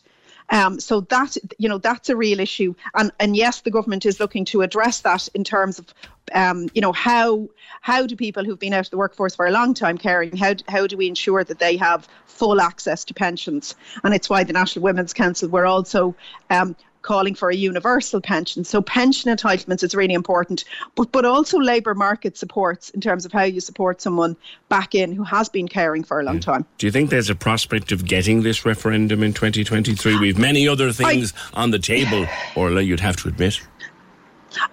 Um, 0.51 0.79
so 0.79 1.01
that 1.01 1.37
you 1.57 1.69
know 1.69 1.77
that's 1.77 2.09
a 2.09 2.15
real 2.15 2.39
issue, 2.39 2.75
and 2.93 3.11
and 3.19 3.35
yes, 3.35 3.61
the 3.61 3.71
government 3.71 4.05
is 4.05 4.19
looking 4.19 4.45
to 4.45 4.61
address 4.61 4.99
that 5.01 5.29
in 5.33 5.43
terms 5.43 5.79
of 5.79 5.93
um, 6.33 6.69
you 6.73 6.81
know 6.81 6.91
how 6.91 7.47
how 7.79 8.05
do 8.05 8.15
people 8.15 8.43
who've 8.43 8.59
been 8.59 8.73
out 8.73 8.85
of 8.85 8.91
the 8.91 8.97
workforce 8.97 9.33
for 9.33 9.47
a 9.47 9.51
long 9.51 9.73
time 9.73 9.97
caring 9.97 10.35
how 10.35 10.53
how 10.67 10.87
do 10.87 10.97
we 10.97 11.07
ensure 11.07 11.43
that 11.43 11.59
they 11.59 11.77
have 11.77 12.07
full 12.25 12.59
access 12.59 13.05
to 13.05 13.13
pensions? 13.13 13.75
And 14.03 14.13
it's 14.13 14.29
why 14.29 14.43
the 14.43 14.53
National 14.53 14.83
Women's 14.83 15.13
Council 15.13 15.47
were 15.47 15.65
also 15.65 16.15
um, 16.49 16.75
calling 17.01 17.35
for 17.35 17.49
a 17.49 17.55
universal 17.55 18.21
pension. 18.21 18.63
So 18.63 18.81
pension 18.81 19.35
entitlements 19.35 19.83
is 19.83 19.95
really 19.95 20.13
important, 20.13 20.63
but 20.95 21.11
but 21.11 21.25
also 21.25 21.57
labour 21.57 21.93
market 21.93 22.37
supports 22.37 22.89
in 22.91 23.01
terms 23.01 23.25
of 23.25 23.31
how 23.31 23.43
you 23.43 23.59
support 23.59 24.01
someone 24.01 24.35
back 24.69 24.95
in 24.95 25.11
who 25.13 25.23
has 25.23 25.49
been 25.49 25.67
caring 25.67 26.03
for 26.03 26.19
a 26.19 26.23
long 26.23 26.39
time. 26.39 26.65
Do 26.77 26.85
you 26.85 26.91
think 26.91 27.09
there's 27.09 27.29
a 27.29 27.35
prospect 27.35 27.91
of 27.91 28.05
getting 28.05 28.43
this 28.43 28.65
referendum 28.65 29.23
in 29.23 29.33
2023? 29.33 30.19
We've 30.19 30.37
many 30.37 30.67
other 30.67 30.91
things 30.91 31.33
I, 31.53 31.63
on 31.63 31.71
the 31.71 31.79
table, 31.79 32.25
Orla, 32.55 32.81
you'd 32.81 32.99
have 32.99 33.17
to 33.17 33.27
admit. 33.27 33.61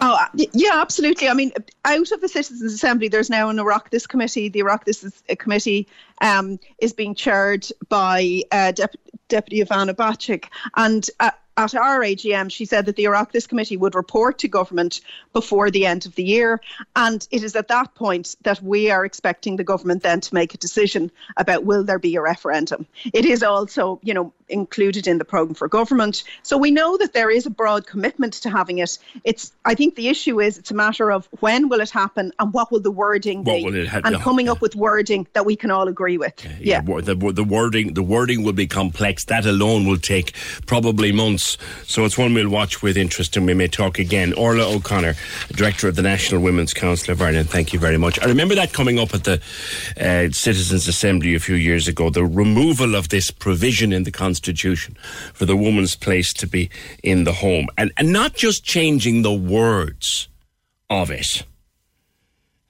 Oh, 0.01 0.16
uh, 0.20 0.26
yeah, 0.35 0.81
absolutely. 0.81 1.29
I 1.29 1.35
mean, 1.35 1.53
out 1.85 2.11
of 2.11 2.20
the 2.20 2.29
Citizens 2.29 2.72
Assembly, 2.72 3.09
there's 3.09 3.31
now 3.31 3.49
an 3.49 3.57
Oireachtas 3.59 4.09
committee. 4.09 4.49
The 4.49 4.61
Oireachtas 4.61 5.39
committee 5.39 5.87
um, 6.21 6.59
is 6.79 6.93
being 6.93 7.14
chaired 7.14 7.66
by 7.89 8.43
uh, 8.53 8.73
Dep- 8.73 8.97
Deputy 9.29 9.62
Ivana 9.64 9.95
Bacik. 9.95 10.47
And 10.77 11.09
uh, 11.21 11.31
at 11.59 11.75
our 11.75 12.01
AGM, 12.01 12.53
she 12.53 12.64
said 12.64 12.87
that 12.87 12.95
the 12.95 13.05
Oireachtas 13.05 13.49
committee 13.49 13.77
would 13.77 13.97
report 13.97 14.39
to 14.39 14.49
government 14.49 15.01
before 15.33 15.71
the 15.71 15.87
end 15.87 16.07
of 16.07 16.14
the 16.14 16.23
year. 16.23 16.61
And 16.95 17.27
it 17.33 17.43
is 17.43 17.57
at 17.57 17.66
that 17.69 17.95
point 17.97 18.37
that 18.43 18.62
we 18.62 18.91
are 18.91 19.05
expecting 19.05 19.57
the 19.57 19.64
government 19.64 20.05
then 20.05 20.21
to 20.21 20.35
make 20.35 20.55
a 20.55 20.59
decision 20.59 21.11
about 21.37 21.64
will 21.64 21.83
there 21.83 21.99
be 21.99 22.14
a 22.14 22.23
referendum. 22.23 22.87
It 23.12 23.25
is 23.25 23.43
also, 23.43 23.99
you 24.05 24.14
know, 24.14 24.33
included 24.49 25.07
in 25.07 25.19
the 25.19 25.25
programme 25.25 25.55
for 25.55 25.69
government. 25.69 26.23
So 26.43 26.57
we 26.57 26.71
know 26.71 26.97
that 26.97 27.12
there 27.12 27.31
is 27.31 27.45
a 27.45 27.51
broad 27.51 27.87
commitment 27.87 28.35
to 28.35 28.51
having 28.51 28.79
it. 28.79 28.97
It's 29.25 29.53
I 29.64 29.75
think 29.75 29.97
the 29.97 30.09
issue 30.09 30.41
is 30.41 30.59
it's 30.59 30.71
a 30.71 30.75
matter 30.75 31.11
of 31.11 31.29
when 31.41 31.69
will 31.69 31.81
it 31.81 31.91
happen 31.91 32.33
and 32.39 32.53
what 32.53 32.71
will 32.71 32.81
the 32.81 32.91
wording 32.91 33.45
what 33.45 33.57
be 33.57 33.64
will 33.64 33.75
it 33.75 33.89
ha- 33.89 34.01
and 34.05 34.16
coming 34.21 34.47
yeah. 34.47 34.53
up 34.53 34.61
with 34.61 34.77
wording 34.77 35.27
that 35.33 35.45
we 35.45 35.57
can 35.57 35.71
all 35.71 35.89
agree 35.89 36.08
with. 36.17 36.45
Yeah, 36.45 36.83
yeah. 36.87 37.01
The, 37.01 37.33
the 37.33 37.45
wording 37.45 37.95
the 37.95 38.03
wording 38.03 38.43
will 38.43 38.53
be 38.53 38.67
complex. 38.67 39.25
That 39.27 39.45
alone 39.45 39.87
will 39.87 39.99
take 39.99 40.35
probably 40.67 41.13
months. 41.13 41.59
So 41.85 42.05
it's 42.05 42.17
one 42.17 42.35
we'll 42.35 42.49
watch 42.49 42.83
with 42.83 42.97
interest, 42.97 43.37
and 43.37 43.47
we 43.47 43.55
may 43.55 43.69
talk 43.69 43.99
again. 43.99 44.33
Orla 44.35 44.75
O'Connor, 44.75 45.15
director 45.53 45.89
of 45.89 45.97
the 45.97 46.03
National 46.03 46.41
Women's 46.41 46.73
Council 46.73 47.13
of 47.13 47.21
Ireland. 47.21 47.51
Thank 47.51 47.73
you 47.73 47.79
very 47.79 47.99
much. 47.99 48.19
I 48.21 48.27
remember 48.27 48.55
that 48.55 48.73
coming 48.73 48.99
up 48.99 49.15
at 49.15 49.25
the 49.25 49.43
uh, 50.01 50.31
Citizens 50.33 50.89
Assembly 50.89 51.35
a 51.35 51.41
few 51.41 51.57
years 51.57 51.89
ago. 51.89 52.11
The 52.11 52.25
removal 52.25 52.95
of 52.95 53.09
this 53.09 53.31
provision 53.31 53.93
in 53.93 54.05
the 54.05 54.13
Constitution 54.13 54.97
for 55.35 55.45
the 55.45 55.57
woman's 55.57 55.97
place 55.97 56.33
to 56.35 56.47
be 56.47 56.71
in 57.03 57.25
the 57.25 57.33
home, 57.33 57.67
and 57.77 57.93
and 57.97 58.13
not 58.13 58.35
just 58.35 58.65
changing 58.65 59.23
the 59.23 59.35
words 59.35 60.29
of 60.91 61.11
it 61.11 61.45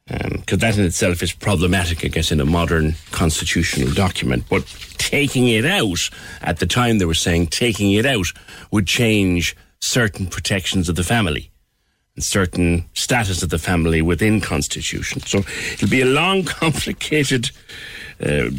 because 0.09 0.55
um, 0.55 0.59
that 0.59 0.79
in 0.79 0.85
itself 0.85 1.23
is 1.23 1.33
problematic, 1.33 2.05
I 2.05 2.09
guess, 2.09 2.33
in 2.33 2.41
a 2.41 2.47
modern 2.47 2.95
constitutional 3.11 3.93
document. 3.93 4.45
But 4.49 4.67
taking 4.97 5.49
it 5.49 5.67
out, 5.67 6.09
at 6.41 6.61
the 6.61 6.67
time 6.67 6.99
they 6.99 7.05
were 7.05 7.15
saying 7.15 7.49
taking 7.49 7.93
it 7.93 8.07
out 8.07 8.27
would 8.71 8.87
change 8.87 9.55
certain 9.81 10.27
protections 10.27 10.89
of 10.89 10.97
the 10.97 11.05
family 11.05 11.51
and 12.15 12.25
certain 12.25 12.89
status 12.95 13.43
of 13.43 13.51
the 13.51 13.59
family 13.59 14.01
within 14.03 14.41
constitution. 14.41 15.21
So 15.21 15.39
it'll 15.73 15.91
be 15.91 16.01
a 16.01 16.07
long, 16.07 16.45
complicated 16.63 17.51
uh, 18.25 18.51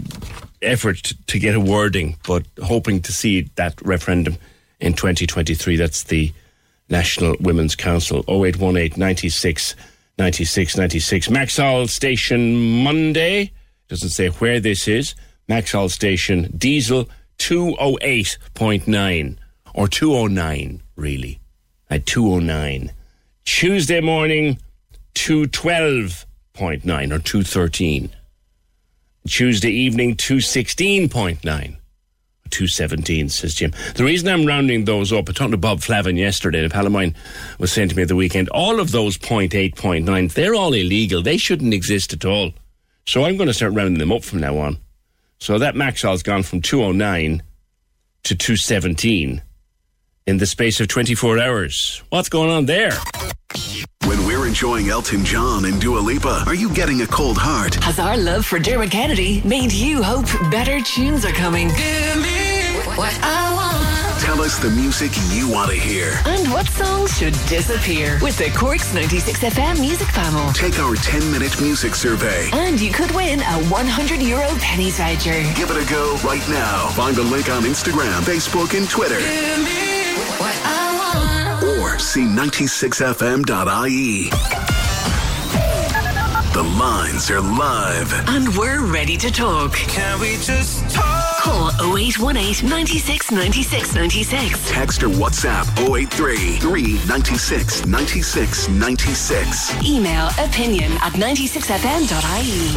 effort 0.62 1.14
to 1.28 1.40
get 1.40 1.56
a 1.56 1.60
wording, 1.60 2.18
but 2.28 2.46
hoping 2.64 3.02
to 3.02 3.12
see 3.12 3.50
that 3.56 3.82
referendum 3.82 4.38
in 4.80 4.94
2023. 4.94 5.78
That's 5.78 6.04
the 6.04 6.32
National 6.90 7.36
Women's 7.40 7.76
Council 7.76 8.24
0818 8.28 9.00
96 9.00 9.76
96 10.20 10.78
96. 10.78 11.30
Maxol 11.30 11.90
Station 11.90 12.84
Monday. 12.84 13.52
Doesn't 13.88 14.10
say 14.10 14.28
where 14.28 14.60
this 14.60 14.86
is. 14.88 15.16
Maxol 15.50 15.90
Station 15.90 16.54
Diesel 16.58 17.10
208.9 17.40 19.38
or 19.74 19.88
209, 19.88 20.84
really. 20.98 21.40
At 21.90 22.06
209. 22.06 22.92
Tuesday 23.46 24.02
morning 24.02 24.60
212.9 25.16 26.26
or 27.12 27.20
213. 27.20 28.12
Tuesday 29.26 29.72
evening 29.72 30.16
216.9. 30.18 31.79
217, 32.50 33.30
says 33.30 33.56
Jim. 33.56 33.72
The 33.96 34.04
reason 34.04 34.28
I'm 34.28 34.46
rounding 34.46 34.86
those 34.86 35.14
up, 35.14 35.30
I 35.30 35.34
talked 35.34 35.52
to 35.52 35.58
Bob 35.58 35.82
Flavin 35.82 36.18
yesterday, 36.18 36.62
the 36.62 36.70
pal 36.70 36.86
of 36.86 36.92
mine 36.92 37.16
was 37.58 37.72
saying 37.72 37.90
to 37.90 37.96
me 37.96 38.04
at 38.04 38.08
the 38.08 38.16
weekend, 38.16 38.50
all 38.50 38.80
of 38.80 38.92
those 38.92 39.18
0.8, 39.18 39.76
0.9, 39.76 40.34
they're 40.34 40.56
all 40.56 40.74
illegal. 40.74 41.22
They 41.22 41.38
shouldn't 41.38 41.74
exist 41.74 42.14
at 42.14 42.26
all. 42.26 42.52
So 43.06 43.26
I'm 43.26 43.38
going 43.38 43.48
to 43.48 43.54
start 43.54 43.74
rounding 43.74 44.00
them 44.00 44.12
up 44.12 44.24
from 44.24 44.40
now 44.40 44.58
on. 44.58 44.78
So 45.40 45.58
that 45.58 45.76
Maxol's 45.76 46.24
gone 46.24 46.44
from 46.44 46.62
209 46.62 47.42
to 48.24 48.36
217 48.36 49.42
in 50.28 50.38
the 50.38 50.46
space 50.46 50.80
of 50.80 50.88
24 50.88 51.40
hours. 51.40 52.04
What's 52.10 52.30
going 52.30 52.50
on 52.50 52.66
there? 52.66 52.92
When 54.10 54.26
we're 54.26 54.48
enjoying 54.48 54.90
Elton 54.90 55.24
John 55.24 55.66
and 55.66 55.80
Dua 55.80 56.00
Lipa, 56.00 56.44
are 56.48 56.56
you 56.56 56.74
getting 56.74 57.02
a 57.02 57.06
cold 57.06 57.38
heart? 57.38 57.76
Has 57.76 58.00
our 58.00 58.18
love 58.18 58.44
for 58.44 58.58
Dermot 58.58 58.90
Kennedy 58.90 59.40
made 59.46 59.72
you 59.72 60.02
hope 60.02 60.26
better 60.50 60.82
tunes 60.82 61.24
are 61.26 61.32
coming? 61.32 61.68
Give 61.68 62.18
me 62.18 62.74
what 62.98 63.14
I 63.22 63.54
want. 63.54 64.20
Tell 64.20 64.42
us 64.42 64.58
the 64.58 64.72
music 64.72 65.12
you 65.32 65.48
want 65.48 65.70
to 65.70 65.78
hear. 65.78 66.20
And 66.26 66.50
what 66.50 66.66
songs 66.70 67.16
should 67.16 67.36
disappear 67.48 68.18
with 68.20 68.36
the 68.40 68.50
Cork's 68.58 68.92
96 68.96 69.42
FM 69.42 69.80
music 69.80 70.08
panel. 70.08 70.52
Take 70.54 70.80
our 70.80 70.96
10 70.96 71.32
minute 71.32 71.62
music 71.62 71.94
survey. 71.94 72.50
And 72.52 72.82
you 72.82 72.92
could 72.92 73.12
win 73.12 73.42
a 73.42 73.62
100 73.70 74.24
euro 74.24 74.48
Penneys 74.58 74.98
voucher. 74.98 75.44
Give 75.54 75.70
it 75.70 75.78
a 75.78 75.88
go 75.88 76.18
right 76.26 76.50
now. 76.50 76.88
Find 76.98 77.16
the 77.16 77.22
link 77.22 77.48
on 77.52 77.62
Instagram, 77.62 78.22
Facebook, 78.24 78.76
and 78.76 78.90
Twitter. 78.90 79.20
Give 81.80 81.80
me 81.80 81.80
what 81.80 81.80
I 81.80 81.82
want. 81.82 81.82
Or 81.96 82.00
see 82.00 82.26
96fm.ie. 82.26 84.30
The 86.52 86.64
lines 86.64 87.30
are 87.32 87.40
live. 87.40 88.12
And 88.28 88.50
we're 88.58 88.84
ready 88.86 89.16
to 89.18 89.32
talk. 89.32 89.74
Can 89.74 90.20
we 90.20 90.36
just 90.38 90.90
talk? 90.90 91.38
Call 91.42 91.70
0818 91.98 92.68
96 92.70 93.32
96 93.32 93.96
96. 93.96 94.70
Text 94.70 95.04
or 95.04 95.10
WhatsApp 95.10 95.68
083 95.96 96.58
396 96.58 97.86
96 97.86 98.68
96. 98.70 99.84
Email 99.86 100.28
opinion 100.40 100.92
at 101.02 101.14
96fm.ie. 101.14 102.76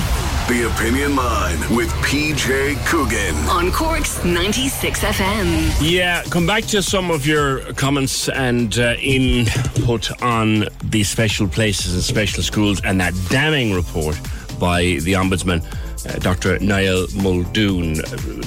The 0.52 0.68
Opinion 0.68 1.16
Line 1.16 1.58
with 1.74 1.88
PJ 2.04 2.76
Coogan. 2.84 3.34
On 3.48 3.72
Cork's 3.72 4.22
96 4.22 5.00
FM. 5.00 5.78
Yeah, 5.80 6.22
come 6.24 6.46
back 6.46 6.64
to 6.64 6.82
some 6.82 7.10
of 7.10 7.26
your 7.26 7.60
comments 7.72 8.28
and 8.28 8.78
uh, 8.78 8.96
input 9.00 10.10
on 10.22 10.66
the 10.84 11.04
special 11.04 11.48
places 11.48 11.94
and 11.94 12.02
special 12.02 12.42
schools 12.42 12.82
and 12.84 13.00
that 13.00 13.14
damning 13.30 13.72
report 13.72 14.20
by 14.60 14.82
the 14.82 15.14
Ombudsman. 15.14 15.64
Uh, 16.04 16.18
Dr. 16.18 16.58
Niall 16.58 17.06
Muldoon, 17.14 17.94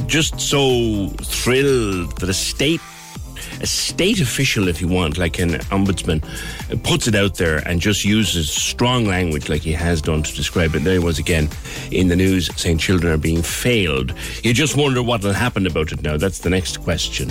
just 0.05 0.39
so 0.39 1.07
thrilled 1.23 2.15
that 2.19 2.29
a 2.29 2.33
state 2.35 2.81
a 3.61 3.67
state 3.67 4.21
official, 4.21 4.67
if 4.67 4.81
you 4.81 4.87
want, 4.87 5.17
like 5.17 5.39
an 5.39 5.51
ombudsman, 5.71 6.23
puts 6.83 7.07
it 7.07 7.15
out 7.15 7.35
there 7.35 7.57
and 7.67 7.79
just 7.79 8.05
uses 8.05 8.51
strong 8.51 9.05
language 9.05 9.49
like 9.49 9.61
he 9.61 9.73
has 9.73 10.01
done 10.01 10.23
to 10.23 10.35
describe 10.35 10.75
it. 10.75 10.83
There 10.83 10.93
he 10.93 10.99
was 10.99 11.19
again 11.19 11.49
in 11.91 12.07
the 12.07 12.15
news 12.15 12.49
saying 12.55 12.77
children 12.79 13.13
are 13.13 13.17
being 13.17 13.41
failed. 13.41 14.13
You 14.43 14.53
just 14.53 14.75
wonder 14.75 15.01
what 15.01 15.23
will 15.23 15.33
happen 15.33 15.67
about 15.67 15.91
it 15.91 16.01
now. 16.01 16.17
That's 16.17 16.39
the 16.39 16.49
next 16.49 16.77
question. 16.81 17.29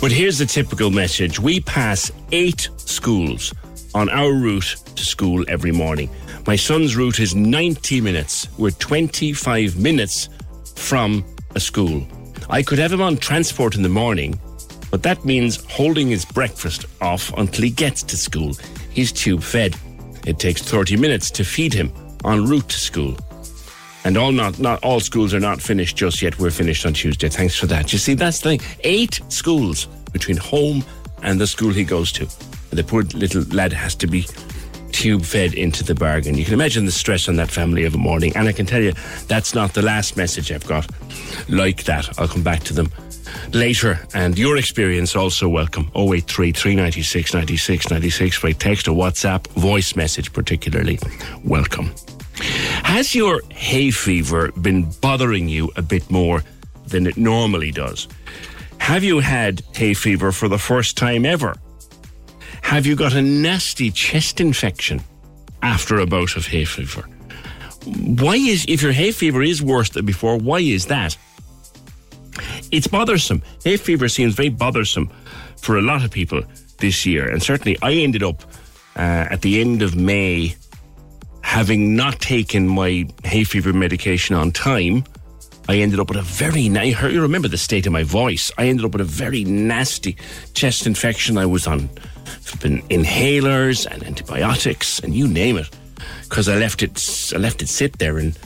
But 0.00 0.10
here's 0.10 0.38
the 0.38 0.46
typical 0.46 0.90
message 0.90 1.38
we 1.38 1.60
pass 1.60 2.10
eight 2.32 2.68
schools 2.76 3.54
on 3.94 4.08
our 4.08 4.32
route 4.32 4.76
to 4.96 5.04
school 5.04 5.44
every 5.48 5.72
morning. 5.72 6.10
My 6.46 6.56
son's 6.56 6.96
route 6.96 7.20
is 7.20 7.34
90 7.34 8.00
minutes. 8.00 8.48
We're 8.58 8.70
25 8.70 9.78
minutes 9.78 10.28
from 10.74 11.24
a 11.54 11.60
school. 11.60 12.04
I 12.50 12.62
could 12.62 12.78
have 12.78 12.92
him 12.92 13.00
on 13.00 13.16
transport 13.16 13.76
in 13.76 13.82
the 13.82 13.88
morning, 13.88 14.40
but 14.92 15.02
that 15.02 15.24
means 15.24 15.64
holding 15.70 16.08
his 16.08 16.24
breakfast 16.24 16.84
off 17.00 17.32
until 17.38 17.64
he 17.64 17.70
gets 17.70 18.02
to 18.04 18.16
school. 18.16 18.52
He's 18.90 19.10
tube 19.10 19.42
fed. 19.42 19.74
It 20.26 20.38
takes 20.38 20.62
30 20.62 20.98
minutes 20.98 21.30
to 21.32 21.44
feed 21.44 21.72
him 21.72 21.90
en 22.26 22.46
route 22.46 22.68
to 22.68 22.78
school. 22.78 23.16
And 24.04 24.18
all 24.18 24.32
not 24.32 24.58
not 24.58 24.84
all 24.84 25.00
schools 25.00 25.32
are 25.32 25.40
not 25.40 25.62
finished 25.62 25.96
just 25.96 26.20
yet. 26.20 26.38
We're 26.38 26.50
finished 26.50 26.84
on 26.84 26.92
Tuesday. 26.92 27.30
Thanks 27.30 27.56
for 27.56 27.66
that. 27.66 27.92
You 27.92 27.98
see, 27.98 28.14
that's 28.14 28.40
the 28.40 28.58
thing. 28.58 28.60
Eight 28.84 29.20
schools 29.28 29.86
between 30.12 30.36
home 30.36 30.84
and 31.22 31.40
the 31.40 31.46
school 31.46 31.72
he 31.72 31.84
goes 31.84 32.12
to. 32.12 32.24
And 32.70 32.78
the 32.78 32.84
poor 32.84 33.02
little 33.02 33.42
lad 33.44 33.72
has 33.72 33.94
to 33.96 34.06
be 34.06 34.26
tube 34.90 35.24
fed 35.24 35.54
into 35.54 35.82
the 35.82 35.94
bargain. 35.94 36.36
You 36.36 36.44
can 36.44 36.52
imagine 36.52 36.84
the 36.84 36.92
stress 36.92 37.30
on 37.30 37.36
that 37.36 37.50
family 37.50 37.84
of 37.84 37.94
a 37.94 37.98
morning. 37.98 38.36
And 38.36 38.46
I 38.46 38.52
can 38.52 38.66
tell 38.66 38.82
you, 38.82 38.92
that's 39.26 39.54
not 39.54 39.72
the 39.72 39.82
last 39.82 40.18
message 40.18 40.52
I've 40.52 40.66
got 40.66 40.86
like 41.48 41.84
that. 41.84 42.18
I'll 42.18 42.28
come 42.28 42.42
back 42.42 42.62
to 42.64 42.74
them 42.74 42.90
later. 43.52 44.00
And 44.14 44.38
your 44.38 44.56
experience 44.56 45.16
also 45.16 45.48
welcome. 45.48 45.90
083 45.94 46.52
396 46.52 47.34
96 47.34 47.90
96 47.90 48.42
by 48.42 48.52
text 48.52 48.88
or 48.88 48.96
WhatsApp, 48.96 49.46
voice 49.48 49.96
message 49.96 50.32
particularly 50.32 50.98
welcome. 51.44 51.92
Has 52.84 53.14
your 53.14 53.42
hay 53.50 53.90
fever 53.90 54.52
been 54.52 54.90
bothering 55.00 55.48
you 55.48 55.70
a 55.76 55.82
bit 55.82 56.10
more 56.10 56.42
than 56.86 57.06
it 57.06 57.16
normally 57.16 57.70
does? 57.70 58.08
Have 58.78 59.04
you 59.04 59.20
had 59.20 59.62
hay 59.74 59.94
fever 59.94 60.32
for 60.32 60.48
the 60.48 60.58
first 60.58 60.96
time 60.96 61.24
ever? 61.24 61.56
Have 62.62 62.86
you 62.86 62.96
got 62.96 63.14
a 63.14 63.22
nasty 63.22 63.90
chest 63.90 64.40
infection 64.40 65.00
after 65.62 65.98
a 65.98 66.06
bout 66.06 66.36
of 66.36 66.46
hay 66.46 66.64
fever? 66.64 67.02
Why 67.84 68.36
is, 68.36 68.64
if 68.68 68.82
your 68.82 68.92
hay 68.92 69.12
fever 69.12 69.42
is 69.42 69.62
worse 69.62 69.90
than 69.90 70.06
before, 70.06 70.36
why 70.38 70.60
is 70.60 70.86
that? 70.86 71.16
It's 72.72 72.86
bothersome. 72.86 73.42
Hay 73.64 73.76
fever 73.76 74.08
seems 74.08 74.34
very 74.34 74.48
bothersome 74.48 75.10
for 75.58 75.76
a 75.76 75.82
lot 75.82 76.02
of 76.02 76.10
people 76.10 76.42
this 76.78 77.04
year. 77.04 77.28
And 77.30 77.42
certainly 77.42 77.78
I 77.82 77.92
ended 77.92 78.22
up 78.22 78.42
uh, 78.96 79.28
at 79.30 79.42
the 79.42 79.60
end 79.60 79.82
of 79.82 79.94
May 79.94 80.56
having 81.42 81.94
not 81.94 82.18
taken 82.18 82.66
my 82.66 83.06
hay 83.24 83.44
fever 83.44 83.74
medication 83.74 84.34
on 84.34 84.52
time. 84.52 85.04
I 85.68 85.76
ended 85.76 86.00
up 86.00 86.08
with 86.08 86.18
a 86.18 86.22
very, 86.22 86.62
you 86.62 87.22
remember 87.22 87.46
the 87.46 87.58
state 87.58 87.86
of 87.86 87.92
my 87.92 88.02
voice. 88.02 88.50
I 88.56 88.66
ended 88.66 88.86
up 88.86 88.92
with 88.92 89.02
a 89.02 89.04
very 89.04 89.44
nasty 89.44 90.16
chest 90.54 90.86
infection. 90.86 91.36
I 91.36 91.46
was 91.46 91.66
on 91.66 91.90
been 92.60 92.82
inhalers 92.88 93.86
and 93.86 94.02
antibiotics 94.02 94.98
and 95.00 95.14
you 95.14 95.28
name 95.28 95.58
it 95.58 95.68
because 96.22 96.48
I 96.48 96.56
left 96.56 96.82
it, 96.82 97.32
I 97.34 97.38
left 97.38 97.62
it 97.62 97.68
sit 97.68 97.98
there 97.98 98.18
and 98.18 98.36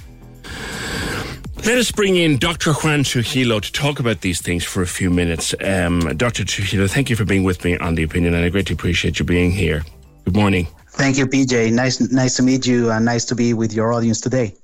let 1.65 1.79
us 1.79 1.91
bring 1.91 2.17
in 2.17 2.39
Dr. 2.39 2.73
Juan 2.73 3.03
Trujillo 3.03 3.61
to 3.61 3.73
talk 3.73 3.99
about 3.99 4.21
these 4.21 4.41
things 4.41 4.65
for 4.65 4.83
a 4.83 4.87
few 4.87 5.11
minutes. 5.11 5.55
Um, 5.65 6.01
Dr. 6.17 6.45
Trujillo, 6.45 6.87
thank 6.87 7.11
you 7.11 7.17
for 7.17 7.25
being 7.25 7.45
with 7.45 7.65
me 7.65 7.77
on 7.79 7.95
The 7.95 8.03
Opinion, 8.03 8.35
and 8.35 8.45
I 8.45 8.49
greatly 8.49 8.75
appreciate 8.75 9.19
you 9.19 9.25
being 9.25 9.51
here. 9.51 9.85
Good 10.25 10.37
morning. 10.37 10.67
Thank 10.91 11.19
you, 11.19 11.27
PJ. 11.27 11.73
Nice, 11.73 12.01
nice 12.13 12.37
to 12.37 12.43
meet 12.43 12.67
you, 12.67 12.91
and 12.91 13.05
nice 13.05 13.25
to 13.27 13.35
be 13.35 13.53
with 13.55 13.73
your 13.73 13.93
audience 13.93 14.21
today. 14.21 14.55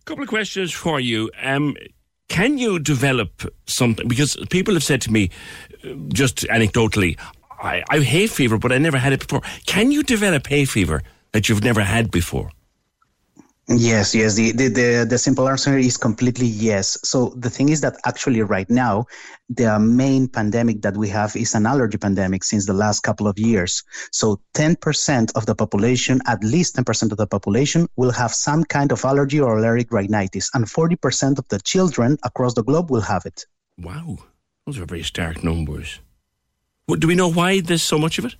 A 0.00 0.04
couple 0.04 0.22
of 0.22 0.28
questions 0.28 0.72
for 0.72 1.00
you. 1.00 1.30
Um, 1.42 1.76
can 2.28 2.58
you 2.58 2.78
develop 2.78 3.42
something? 3.66 4.06
Because 4.06 4.36
people 4.50 4.74
have 4.74 4.84
said 4.84 5.00
to 5.02 5.12
me, 5.12 5.30
just 6.08 6.38
anecdotally, 6.44 7.18
I, 7.62 7.82
I 7.90 7.94
have 7.96 8.04
hay 8.04 8.26
fever, 8.26 8.58
but 8.58 8.72
I 8.72 8.78
never 8.78 8.98
had 8.98 9.12
it 9.12 9.20
before. 9.20 9.42
Can 9.66 9.90
you 9.90 10.02
develop 10.02 10.46
hay 10.46 10.64
fever 10.64 11.02
that 11.32 11.48
you've 11.48 11.64
never 11.64 11.82
had 11.82 12.10
before? 12.10 12.50
Yes, 13.72 14.16
yes. 14.16 14.34
The, 14.34 14.50
the, 14.50 14.68
the, 14.68 15.06
the, 15.08 15.16
simple 15.16 15.48
answer 15.48 15.78
is 15.78 15.96
completely 15.96 16.46
yes. 16.46 16.98
So 17.04 17.32
the 17.36 17.48
thing 17.48 17.68
is 17.68 17.80
that 17.82 17.96
actually 18.04 18.42
right 18.42 18.68
now, 18.68 19.06
the 19.48 19.78
main 19.78 20.26
pandemic 20.26 20.82
that 20.82 20.96
we 20.96 21.08
have 21.10 21.36
is 21.36 21.54
an 21.54 21.66
allergy 21.66 21.96
pandemic 21.96 22.42
since 22.42 22.66
the 22.66 22.72
last 22.72 23.04
couple 23.04 23.28
of 23.28 23.38
years. 23.38 23.84
So 24.10 24.40
10% 24.54 25.32
of 25.36 25.46
the 25.46 25.54
population, 25.54 26.20
at 26.26 26.42
least 26.42 26.74
10% 26.74 27.12
of 27.12 27.16
the 27.16 27.28
population 27.28 27.86
will 27.94 28.10
have 28.10 28.34
some 28.34 28.64
kind 28.64 28.90
of 28.90 29.04
allergy 29.04 29.38
or 29.38 29.58
allergic 29.58 29.92
rhinitis. 29.92 30.50
And 30.52 30.64
40% 30.64 31.38
of 31.38 31.46
the 31.46 31.60
children 31.60 32.18
across 32.24 32.54
the 32.54 32.64
globe 32.64 32.90
will 32.90 33.02
have 33.02 33.24
it. 33.24 33.46
Wow. 33.78 34.18
Those 34.66 34.78
are 34.80 34.86
very 34.86 35.04
stark 35.04 35.44
numbers. 35.44 36.00
Do 36.88 37.06
we 37.06 37.14
know 37.14 37.30
why 37.30 37.60
there's 37.60 37.84
so 37.84 38.00
much 38.00 38.18
of 38.18 38.24
it? 38.24 38.34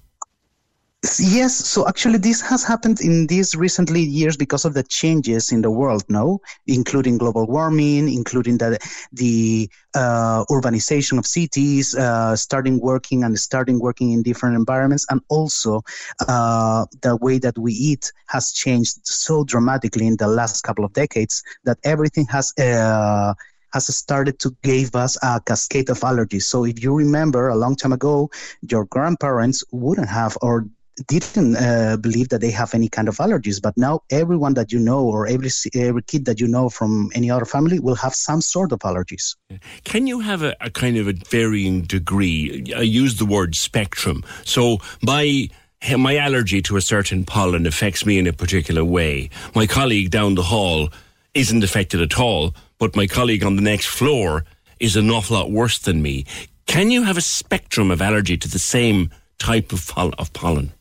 Yes, 1.19 1.57
so 1.57 1.89
actually 1.89 2.19
this 2.19 2.43
has 2.43 2.63
happened 2.63 3.01
in 3.01 3.27
these 3.27 3.57
recently 3.57 4.03
years 4.03 4.37
because 4.37 4.67
of 4.67 4.75
the 4.75 4.83
changes 4.83 5.51
in 5.51 5.63
the 5.63 5.71
world, 5.71 6.05
no, 6.11 6.41
including 6.67 7.17
global 7.17 7.47
warming, 7.47 8.13
including 8.13 8.59
the 8.59 8.79
the 9.13 9.71
uh, 9.95 10.45
urbanization 10.51 11.19
of 11.19 11.27
cities, 11.27 11.95
uh, 11.95 12.37
starting 12.37 12.79
working 12.81 13.25
and 13.25 13.39
starting 13.39 13.81
working 13.81 14.13
in 14.13 14.23
different 14.23 14.57
environments, 14.57 15.07
and 15.09 15.23
also 15.31 15.81
uh, 16.29 16.85
the 17.01 17.17
way 17.17 17.39
that 17.39 17.57
we 17.57 17.73
eat 17.73 18.13
has 18.27 18.53
changed 18.53 18.99
so 19.05 19.43
dramatically 19.45 20.07
in 20.07 20.17
the 20.19 20.29
last 20.29 20.61
couple 20.65 20.85
of 20.85 20.93
decades 20.93 21.43
that 21.65 21.79
everything 21.83 22.27
has 22.27 22.53
uh, 22.59 23.33
has 23.73 23.95
started 23.97 24.39
to 24.41 24.55
give 24.63 24.95
us 24.95 25.17
a 25.23 25.41
cascade 25.41 25.89
of 25.89 26.01
allergies. 26.01 26.43
So 26.43 26.65
if 26.65 26.83
you 26.83 26.95
remember 26.95 27.49
a 27.49 27.57
long 27.57 27.75
time 27.75 27.93
ago, 27.93 28.29
your 28.69 28.85
grandparents 28.85 29.65
wouldn't 29.73 30.09
have 30.09 30.37
or 30.43 30.67
didn't 31.07 31.57
uh, 31.57 31.97
believe 31.97 32.29
that 32.31 32.41
they 32.41 32.51
have 32.51 32.75
any 32.75 32.89
kind 32.89 33.09
of 33.09 33.17
allergies, 33.17 33.61
but 33.61 33.77
now 33.77 34.01
everyone 34.11 34.55
that 34.55 34.73
you 34.73 34.79
know 34.79 35.05
or 35.05 35.27
every 35.27 35.51
every 35.75 36.03
kid 36.03 36.25
that 36.25 36.41
you 36.41 36.49
know 36.49 36.69
from 36.69 37.11
any 37.15 37.31
other 37.31 37.45
family 37.45 37.79
will 37.79 37.95
have 37.95 38.15
some 38.15 38.41
sort 38.41 38.73
of 38.73 38.81
allergies. 38.81 39.37
Can 39.85 40.07
you 40.07 40.21
have 40.21 40.43
a, 40.43 40.57
a 40.61 40.71
kind 40.71 40.97
of 40.97 41.09
a 41.09 41.13
varying 41.13 41.83
degree? 41.83 42.73
I 42.77 42.83
use 42.83 43.17
the 43.17 43.27
word 43.27 43.55
spectrum. 43.55 44.25
So 44.45 44.79
my 45.03 45.49
my 45.97 46.17
allergy 46.17 46.61
to 46.63 46.77
a 46.77 46.81
certain 46.81 47.25
pollen 47.25 47.67
affects 47.67 48.05
me 48.05 48.19
in 48.19 48.27
a 48.27 48.33
particular 48.33 48.85
way. 48.85 49.31
My 49.55 49.67
colleague 49.67 50.11
down 50.11 50.35
the 50.35 50.43
hall 50.43 50.91
isn't 51.35 51.65
affected 51.65 52.01
at 52.01 52.19
all, 52.19 52.55
but 52.79 52.97
my 52.97 53.07
colleague 53.07 53.45
on 53.45 53.57
the 53.57 53.63
next 53.63 53.87
floor 53.87 54.45
is 54.79 54.97
an 54.97 55.11
awful 55.11 55.37
lot 55.37 55.51
worse 55.51 55.79
than 55.79 56.03
me. 56.03 56.25
Can 56.67 56.91
you 56.91 57.03
have 57.03 57.17
a 57.17 57.23
spectrum 57.23 57.91
of 57.91 58.01
allergy 58.01 58.37
to 58.37 58.49
the 58.49 58.59
same 58.59 59.11
type 59.39 59.73
of, 59.73 59.91
of 59.97 60.33
pollen? 60.33 60.73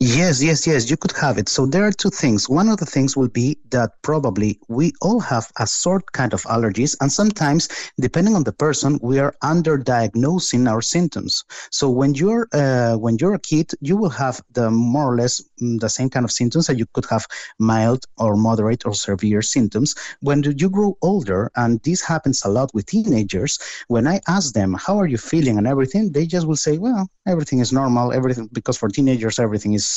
Yes, 0.00 0.40
yes, 0.40 0.64
yes, 0.64 0.88
you 0.88 0.96
could 0.96 1.10
have 1.16 1.38
it. 1.38 1.48
So 1.48 1.66
there 1.66 1.84
are 1.84 1.90
two 1.90 2.10
things. 2.10 2.48
One 2.48 2.68
of 2.68 2.76
the 2.76 2.86
things 2.86 3.16
will 3.16 3.28
be 3.28 3.58
that 3.70 3.90
probably 4.02 4.60
we 4.68 4.92
all 5.02 5.18
have 5.18 5.50
a 5.58 5.66
sort 5.66 6.12
kind 6.12 6.32
of 6.32 6.42
allergies, 6.44 6.94
and 7.00 7.10
sometimes, 7.10 7.68
depending 7.98 8.36
on 8.36 8.44
the 8.44 8.52
person, 8.52 9.00
we 9.02 9.18
are 9.18 9.34
underdiagnosing 9.42 10.70
our 10.70 10.82
symptoms. 10.82 11.42
So 11.72 11.90
when 11.90 12.14
you're 12.14 12.46
uh, 12.52 12.94
when 12.94 13.16
you're 13.20 13.34
a 13.34 13.40
kid, 13.40 13.72
you 13.80 13.96
will 13.96 14.10
have 14.10 14.40
the 14.52 14.70
more 14.70 15.12
or 15.12 15.16
less 15.16 15.42
mm, 15.60 15.80
the 15.80 15.88
same 15.88 16.10
kind 16.10 16.24
of 16.24 16.30
symptoms, 16.30 16.68
and 16.68 16.78
you 16.78 16.86
could 16.94 17.06
have 17.10 17.26
mild 17.58 18.04
or 18.18 18.36
moderate 18.36 18.86
or 18.86 18.94
severe 18.94 19.42
symptoms. 19.42 19.96
When 20.20 20.44
you 20.44 20.70
grow 20.70 20.96
older, 21.02 21.50
and 21.56 21.80
this 21.82 22.02
happens 22.02 22.44
a 22.44 22.48
lot 22.48 22.70
with 22.72 22.86
teenagers, 22.86 23.58
when 23.88 24.06
I 24.06 24.20
ask 24.28 24.54
them 24.54 24.74
how 24.74 24.96
are 24.98 25.08
you 25.08 25.18
feeling 25.18 25.58
and 25.58 25.66
everything, 25.66 26.12
they 26.12 26.26
just 26.26 26.46
will 26.46 26.56
say, 26.56 26.78
well, 26.78 27.08
everything 27.26 27.58
is 27.58 27.72
normal, 27.72 28.12
everything 28.12 28.48
because 28.52 28.76
for 28.76 28.88
teenagers 28.88 29.40
everything 29.40 29.72
is 29.74 29.87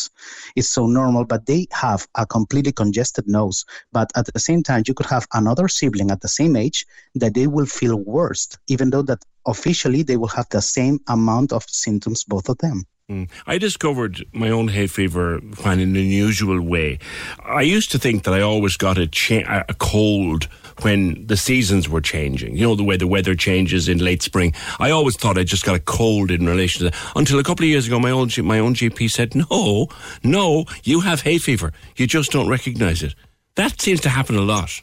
is 0.55 0.67
so 0.69 0.87
normal, 0.87 1.25
but 1.25 1.45
they 1.45 1.67
have 1.71 2.07
a 2.15 2.25
completely 2.25 2.71
congested 2.71 3.27
nose. 3.27 3.65
But 3.91 4.11
at 4.15 4.25
the 4.33 4.39
same 4.39 4.63
time, 4.63 4.83
you 4.87 4.93
could 4.93 5.11
have 5.15 5.27
another 5.33 5.67
sibling 5.67 6.11
at 6.11 6.21
the 6.21 6.27
same 6.39 6.55
age 6.55 6.85
that 7.15 7.33
they 7.33 7.47
will 7.47 7.65
feel 7.65 7.97
worse, 7.97 8.57
even 8.67 8.89
though 8.89 9.03
that 9.03 9.23
officially 9.45 10.03
they 10.03 10.17
will 10.17 10.35
have 10.37 10.47
the 10.49 10.61
same 10.61 10.99
amount 11.07 11.51
of 11.51 11.63
symptoms, 11.67 12.23
both 12.23 12.49
of 12.49 12.57
them. 12.59 12.85
Mm. 13.11 13.29
I 13.45 13.57
discovered 13.57 14.25
my 14.31 14.49
own 14.49 14.69
hay 14.69 14.87
fever 14.87 15.39
in 15.39 15.79
an 15.85 15.95
unusual 15.95 16.61
way. 16.61 16.99
I 17.43 17.61
used 17.61 17.91
to 17.91 17.99
think 17.99 18.23
that 18.23 18.33
I 18.33 18.41
always 18.41 18.77
got 18.77 18.97
a, 18.97 19.07
cha- 19.07 19.65
a 19.67 19.73
cold 19.73 20.47
when 20.84 21.25
the 21.27 21.38
seasons 21.38 21.88
were 21.88 22.01
changing. 22.01 22.55
You 22.55 22.67
know, 22.67 22.75
the 22.75 22.84
way 22.84 22.97
the 22.97 23.07
weather 23.07 23.36
changes 23.36 23.88
in 23.88 23.99
late 23.99 24.21
spring. 24.21 24.53
I 24.79 24.91
always 24.91 25.15
thought 25.15 25.38
I 25.38 25.43
just 25.43 25.65
got 25.65 25.75
a 25.75 25.79
cold 25.79 26.32
in 26.32 26.45
relation 26.45 26.79
to 26.79 26.91
that. 26.91 27.11
Until 27.15 27.39
a 27.39 27.43
couple 27.43 27.63
of 27.63 27.69
years 27.69 27.88
ago, 27.88 27.99
my 27.99 28.11
own, 28.11 28.29
my 28.43 28.59
own 28.59 28.73
GP 28.73 29.09
said, 29.09 29.36
no, 29.36 29.88
no, 30.23 30.65
you 30.84 31.01
have 31.01 31.21
hay 31.21 31.38
fever. 31.38 31.71
You 31.95 32.07
just 32.07 32.32
don't 32.32 32.49
recognize 32.49 33.03
it. 33.03 33.15
That 33.55 33.82
seems 33.82 34.01
to 34.01 34.09
happen 34.09 34.36
a 34.36 34.41
lot. 34.41 34.82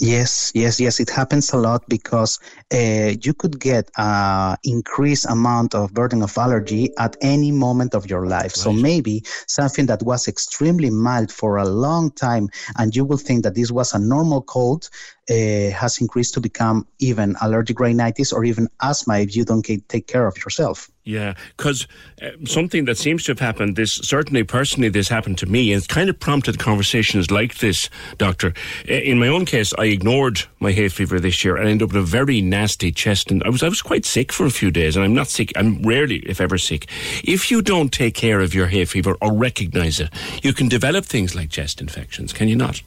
Yes, 0.00 0.52
yes, 0.54 0.78
yes. 0.78 1.00
It 1.00 1.10
happens 1.10 1.52
a 1.52 1.56
lot 1.56 1.88
because 1.88 2.38
uh, 2.72 3.14
you 3.20 3.34
could 3.34 3.58
get 3.58 3.90
an 3.96 4.56
increased 4.62 5.26
amount 5.28 5.74
of 5.74 5.92
burden 5.92 6.22
of 6.22 6.38
allergy 6.38 6.90
at 6.98 7.16
any 7.20 7.50
moment 7.50 7.94
of 7.94 8.08
your 8.08 8.26
life. 8.26 8.54
Right. 8.54 8.56
So 8.56 8.72
maybe 8.72 9.24
something 9.48 9.86
that 9.86 10.02
was 10.04 10.28
extremely 10.28 10.90
mild 10.90 11.32
for 11.32 11.56
a 11.56 11.64
long 11.64 12.12
time, 12.12 12.48
and 12.76 12.94
you 12.94 13.04
will 13.04 13.16
think 13.16 13.42
that 13.42 13.56
this 13.56 13.72
was 13.72 13.92
a 13.92 13.98
normal 13.98 14.42
cold, 14.42 14.88
uh, 15.30 15.34
has 15.70 15.98
increased 16.00 16.34
to 16.34 16.40
become 16.40 16.86
even 17.00 17.34
allergic 17.40 17.80
rhinitis 17.80 18.32
or 18.32 18.44
even 18.44 18.68
asthma 18.80 19.18
if 19.18 19.34
you 19.34 19.44
don't 19.44 19.66
take 19.88 20.06
care 20.06 20.28
of 20.28 20.36
yourself. 20.38 20.88
Yeah, 21.08 21.36
because 21.56 21.86
uh, 22.20 22.32
something 22.44 22.84
that 22.84 22.98
seems 22.98 23.24
to 23.24 23.30
have 23.30 23.38
happened, 23.38 23.76
this 23.76 23.94
certainly 23.94 24.44
personally, 24.44 24.90
this 24.90 25.08
happened 25.08 25.38
to 25.38 25.46
me, 25.46 25.72
and 25.72 25.78
it's 25.78 25.86
kind 25.86 26.10
of 26.10 26.20
prompted 26.20 26.58
conversations 26.58 27.30
like 27.30 27.60
this, 27.60 27.88
Doctor. 28.18 28.52
In 28.86 29.18
my 29.18 29.28
own 29.28 29.46
case, 29.46 29.72
I 29.78 29.84
ignored 29.84 30.42
my 30.60 30.70
hay 30.70 30.90
fever 30.90 31.18
this 31.18 31.42
year 31.42 31.56
and 31.56 31.66
ended 31.66 31.88
up 31.88 31.94
with 31.94 32.02
a 32.02 32.06
very 32.06 32.42
nasty 32.42 32.92
chest, 32.92 33.30
and 33.30 33.42
I 33.44 33.48
was 33.48 33.62
I 33.62 33.70
was 33.70 33.80
quite 33.80 34.04
sick 34.04 34.30
for 34.30 34.44
a 34.44 34.50
few 34.50 34.70
days, 34.70 34.96
and 34.96 35.04
I'm 35.04 35.14
not 35.14 35.28
sick. 35.28 35.50
I'm 35.56 35.80
rarely, 35.80 36.16
if 36.26 36.42
ever, 36.42 36.58
sick. 36.58 36.90
If 37.24 37.50
you 37.50 37.62
don't 37.62 37.90
take 37.90 38.12
care 38.14 38.40
of 38.40 38.54
your 38.54 38.66
hay 38.66 38.84
fever 38.84 39.16
or 39.22 39.32
recognise 39.32 40.00
it, 40.00 40.10
you 40.42 40.52
can 40.52 40.68
develop 40.68 41.06
things 41.06 41.34
like 41.34 41.48
chest 41.48 41.80
infections. 41.80 42.34
Can 42.34 42.48
you 42.48 42.56
not? 42.56 42.82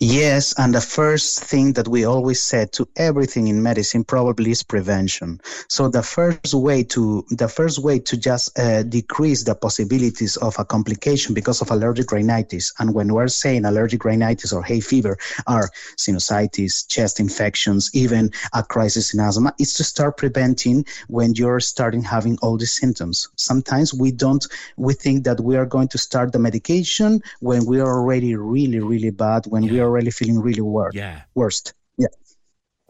Yes, 0.00 0.54
and 0.56 0.72
the 0.72 0.80
first 0.80 1.42
thing 1.42 1.72
that 1.72 1.88
we 1.88 2.04
always 2.04 2.40
said 2.40 2.70
to 2.74 2.88
everything 2.94 3.48
in 3.48 3.60
medicine 3.64 4.04
probably 4.04 4.52
is 4.52 4.62
prevention. 4.62 5.40
So 5.66 5.88
the 5.88 6.04
first 6.04 6.54
way 6.54 6.84
to 6.84 7.26
the 7.30 7.48
first 7.48 7.80
way 7.80 7.98
to 7.98 8.16
just 8.16 8.56
uh, 8.56 8.84
decrease 8.84 9.42
the 9.42 9.56
possibilities 9.56 10.36
of 10.36 10.56
a 10.56 10.64
complication 10.64 11.34
because 11.34 11.60
of 11.60 11.72
allergic 11.72 12.12
rhinitis, 12.12 12.72
and 12.78 12.94
when 12.94 13.12
we're 13.12 13.26
saying 13.26 13.64
allergic 13.64 14.04
rhinitis 14.04 14.52
or 14.52 14.62
hay 14.62 14.78
fever 14.78 15.18
are 15.48 15.68
sinusitis, 15.96 16.86
chest 16.86 17.18
infections, 17.18 17.90
even 17.92 18.30
a 18.54 18.62
crisis 18.62 19.12
in 19.12 19.18
asthma, 19.18 19.52
is 19.58 19.74
to 19.74 19.82
start 19.82 20.16
preventing 20.16 20.86
when 21.08 21.34
you're 21.34 21.58
starting 21.58 22.02
having 22.02 22.38
all 22.40 22.56
these 22.56 22.72
symptoms. 22.72 23.28
Sometimes 23.34 23.92
we 23.92 24.12
don't 24.12 24.46
we 24.76 24.94
think 24.94 25.24
that 25.24 25.40
we 25.40 25.56
are 25.56 25.66
going 25.66 25.88
to 25.88 25.98
start 25.98 26.30
the 26.30 26.38
medication 26.38 27.20
when 27.40 27.66
we 27.66 27.80
are 27.80 27.98
already 27.98 28.36
really 28.36 28.78
really 28.78 29.10
bad 29.10 29.44
when 29.48 29.66
we 29.66 29.80
are 29.80 29.87
already 29.88 30.10
feeling 30.10 30.40
really 30.40 30.60
worse. 30.60 30.94
Yeah. 30.94 31.22
Worst. 31.34 31.74
Yeah. 31.96 32.06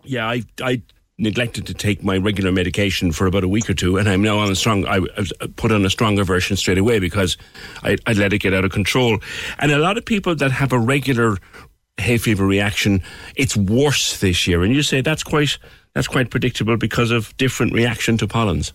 Yeah, 0.05 0.29
I 0.29 0.43
I 0.63 0.83
neglected 1.19 1.67
to 1.67 1.75
take 1.75 2.05
my 2.05 2.17
regular 2.17 2.53
medication 2.53 3.11
for 3.11 3.27
about 3.27 3.45
a 3.45 3.49
week 3.49 3.69
or 3.69 3.75
two, 3.75 3.97
and 3.97 4.09
I'm 4.09 4.23
now 4.23 4.39
on 4.39 4.51
a 4.51 4.55
strong. 4.55 4.87
I 4.87 5.01
was 5.01 5.33
uh, 5.41 5.49
put 5.57 5.73
on 5.73 5.85
a 5.85 5.91
stronger 5.91 6.25
version 6.25 6.57
straight 6.57 6.79
away 6.79 6.99
because 6.99 7.37
I, 7.83 7.97
I 8.07 8.13
let 8.13 8.33
it 8.33 8.39
get 8.39 8.55
out 8.55 8.65
of 8.65 8.73
control. 8.73 9.19
And 9.59 9.73
a 9.73 9.79
lot 9.79 9.99
of 9.99 10.05
people 10.05 10.35
that 10.37 10.53
have 10.53 10.73
a 10.73 10.79
regular 10.79 11.39
hay 11.99 12.19
fever 12.19 12.47
reaction, 12.47 13.03
it's 13.35 13.57
worse 13.57 14.21
this 14.21 14.47
year. 14.47 14.63
And 14.63 14.75
you 14.75 14.83
say 14.83 15.01
that's 15.01 15.25
quite 15.25 15.59
that's 15.95 16.09
quite 16.09 16.31
predictable 16.31 16.77
because 16.77 17.11
of 17.11 17.37
different 17.37 17.73
reaction 17.73 18.17
to 18.19 18.29
pollens. 18.29 18.73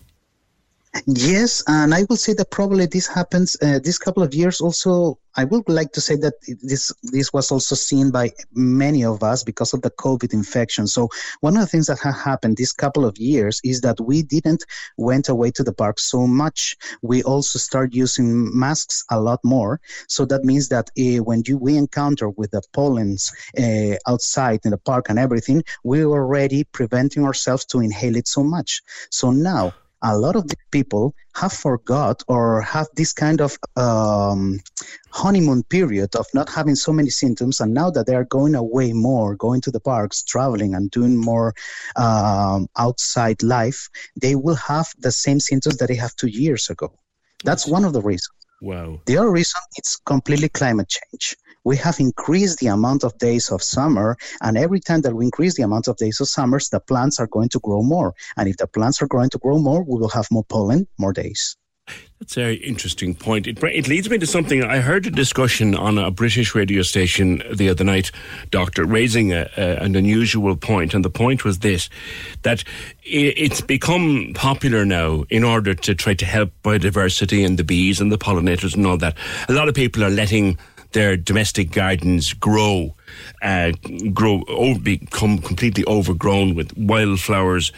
Yes, 1.06 1.62
and 1.66 1.92
I 1.92 2.04
will 2.08 2.16
say 2.16 2.34
that 2.34 2.50
probably 2.52 2.86
this 2.86 3.08
happens 3.08 3.56
uh, 3.60 3.80
this 3.82 3.98
couple 3.98 4.22
of 4.22 4.32
years. 4.32 4.60
Also, 4.60 5.18
I 5.34 5.42
would 5.42 5.68
like 5.68 5.90
to 5.92 6.00
say 6.00 6.14
that 6.16 6.34
this 6.62 6.92
this 7.02 7.32
was 7.32 7.50
also 7.50 7.74
seen 7.74 8.12
by 8.12 8.30
many 8.52 9.04
of 9.04 9.22
us 9.24 9.42
because 9.42 9.74
of 9.74 9.82
the 9.82 9.90
COVID 9.90 10.32
infection. 10.32 10.86
So 10.86 11.08
one 11.40 11.56
of 11.56 11.62
the 11.62 11.66
things 11.66 11.88
that 11.88 11.98
have 11.98 12.14
happened 12.14 12.56
this 12.56 12.72
couple 12.72 13.04
of 13.04 13.18
years 13.18 13.60
is 13.64 13.80
that 13.80 14.00
we 14.00 14.22
didn't 14.22 14.64
went 14.96 15.28
away 15.28 15.50
to 15.52 15.64
the 15.64 15.72
park 15.72 15.98
so 15.98 16.28
much. 16.28 16.76
We 17.02 17.24
also 17.24 17.58
start 17.58 17.92
using 17.92 18.56
masks 18.56 19.04
a 19.10 19.20
lot 19.20 19.40
more. 19.44 19.80
So 20.08 20.24
that 20.26 20.44
means 20.44 20.68
that 20.68 20.90
uh, 20.96 21.24
when 21.24 21.42
you 21.44 21.58
we 21.58 21.76
encounter 21.76 22.28
with 22.30 22.52
the 22.52 22.62
pollens 22.72 23.32
uh, 23.58 23.96
outside 24.06 24.60
in 24.64 24.70
the 24.70 24.78
park 24.78 25.06
and 25.08 25.18
everything, 25.18 25.64
we 25.82 26.06
were 26.06 26.22
already 26.22 26.62
preventing 26.64 27.24
ourselves 27.24 27.64
to 27.66 27.80
inhale 27.80 28.16
it 28.16 28.28
so 28.28 28.44
much. 28.44 28.80
So 29.10 29.32
now 29.32 29.72
a 30.04 30.16
lot 30.16 30.36
of 30.36 30.46
these 30.46 30.66
people 30.70 31.14
have 31.34 31.52
forgot 31.52 32.22
or 32.28 32.60
have 32.60 32.86
this 32.94 33.12
kind 33.12 33.40
of 33.40 33.58
um, 33.76 34.60
honeymoon 35.10 35.62
period 35.64 36.14
of 36.14 36.26
not 36.34 36.48
having 36.48 36.74
so 36.74 36.92
many 36.92 37.08
symptoms 37.08 37.60
and 37.60 37.72
now 37.72 37.90
that 37.90 38.06
they 38.06 38.14
are 38.14 38.26
going 38.26 38.54
away 38.54 38.92
more 38.92 39.34
going 39.34 39.60
to 39.62 39.70
the 39.70 39.80
parks 39.80 40.22
traveling 40.22 40.74
and 40.74 40.90
doing 40.90 41.16
more 41.16 41.54
um, 41.96 42.68
outside 42.76 43.42
life 43.42 43.88
they 44.20 44.34
will 44.34 44.54
have 44.54 44.86
the 44.98 45.10
same 45.10 45.40
symptoms 45.40 45.78
that 45.78 45.88
they 45.88 45.96
have 45.96 46.14
two 46.16 46.28
years 46.28 46.70
ago. 46.70 46.92
That's 47.42 47.66
one 47.66 47.84
of 47.84 47.92
the 47.92 48.02
reasons. 48.02 48.30
Wow. 48.60 49.00
The 49.06 49.18
other 49.18 49.30
reason 49.30 49.60
it's 49.76 49.96
completely 49.96 50.48
climate 50.48 50.88
change 50.88 51.36
we 51.64 51.76
have 51.78 51.98
increased 51.98 52.58
the 52.58 52.68
amount 52.68 53.04
of 53.04 53.16
days 53.18 53.50
of 53.50 53.62
summer. 53.62 54.16
And 54.42 54.56
every 54.56 54.80
time 54.80 55.00
that 55.02 55.14
we 55.14 55.24
increase 55.24 55.54
the 55.54 55.62
amount 55.62 55.88
of 55.88 55.96
days 55.96 56.20
of 56.20 56.28
summers, 56.28 56.68
the 56.68 56.80
plants 56.80 57.18
are 57.18 57.26
going 57.26 57.48
to 57.50 57.58
grow 57.60 57.82
more. 57.82 58.14
And 58.36 58.48
if 58.48 58.58
the 58.58 58.66
plants 58.66 59.02
are 59.02 59.08
going 59.08 59.30
to 59.30 59.38
grow 59.38 59.58
more, 59.58 59.82
we 59.82 59.98
will 59.98 60.10
have 60.10 60.28
more 60.30 60.44
pollen, 60.44 60.86
more 60.98 61.12
days. 61.12 61.56
That's 62.18 62.38
a 62.38 62.40
very 62.40 62.56
interesting 62.56 63.14
point. 63.14 63.46
It, 63.46 63.62
it 63.62 63.88
leads 63.88 64.08
me 64.08 64.16
to 64.16 64.26
something. 64.26 64.64
I 64.64 64.78
heard 64.78 65.06
a 65.06 65.10
discussion 65.10 65.74
on 65.74 65.98
a 65.98 66.10
British 66.10 66.54
radio 66.54 66.80
station 66.80 67.42
the 67.52 67.68
other 67.68 67.84
night, 67.84 68.10
Doctor, 68.50 68.86
raising 68.86 69.34
a, 69.34 69.50
a, 69.58 69.82
an 69.82 69.94
unusual 69.94 70.56
point, 70.56 70.94
and 70.94 71.04
the 71.04 71.10
point 71.10 71.44
was 71.44 71.58
this: 71.58 71.90
that 72.40 72.64
it's 73.02 73.60
become 73.60 74.32
popular 74.34 74.86
now 74.86 75.24
in 75.28 75.44
order 75.44 75.74
to 75.74 75.94
try 75.94 76.14
to 76.14 76.24
help 76.24 76.52
biodiversity 76.62 77.44
and 77.44 77.58
the 77.58 77.64
bees 77.64 78.00
and 78.00 78.10
the 78.10 78.16
pollinators 78.16 78.74
and 78.74 78.86
all 78.86 78.96
that. 78.96 79.18
A 79.50 79.52
lot 79.52 79.68
of 79.68 79.74
people 79.74 80.02
are 80.02 80.08
letting 80.10 80.56
their 80.94 81.16
domestic 81.16 81.70
gardens 81.70 82.32
grow, 82.32 82.94
uh, 83.42 83.72
grow, 84.12 84.42
over, 84.48 84.80
become 84.80 85.38
completely 85.38 85.84
overgrown 85.86 86.54
with 86.54 86.76
wildflowers, 86.76 87.70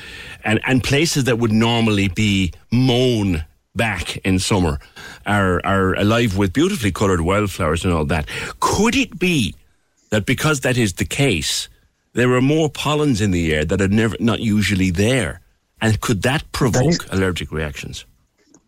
and 0.45 0.61
and 0.65 0.85
places 0.85 1.25
that 1.25 1.39
would 1.39 1.53
normally 1.53 2.09
be 2.09 2.53
mown 2.71 3.45
back 3.75 4.17
in 4.19 4.39
summer 4.39 4.79
are 5.27 5.61
are 5.67 5.95
alive 5.95 6.37
with 6.39 6.53
beautifully 6.53 6.93
coloured 6.93 7.21
wildflowers 7.21 7.85
and 7.85 7.93
all 7.93 8.05
that. 8.07 8.29
Could 8.61 8.95
it 8.95 9.19
be 9.19 9.55
that 10.11 10.25
because 10.25 10.61
that 10.61 10.77
is 10.79 10.95
the 10.95 11.05
case, 11.05 11.69
there 12.13 12.33
are 12.33 12.41
more 12.41 12.71
pollens 12.71 13.21
in 13.21 13.33
the 13.33 13.53
air 13.55 13.65
that 13.65 13.81
are 13.81 13.89
never 13.89 14.17
not 14.21 14.41
usually 14.41 14.91
there, 14.91 15.41
and 15.81 16.01
could 16.01 16.23
that 16.23 16.45
provoke 16.53 17.05
that 17.05 17.13
is- 17.13 17.19
allergic 17.19 17.51
reactions? 17.51 18.05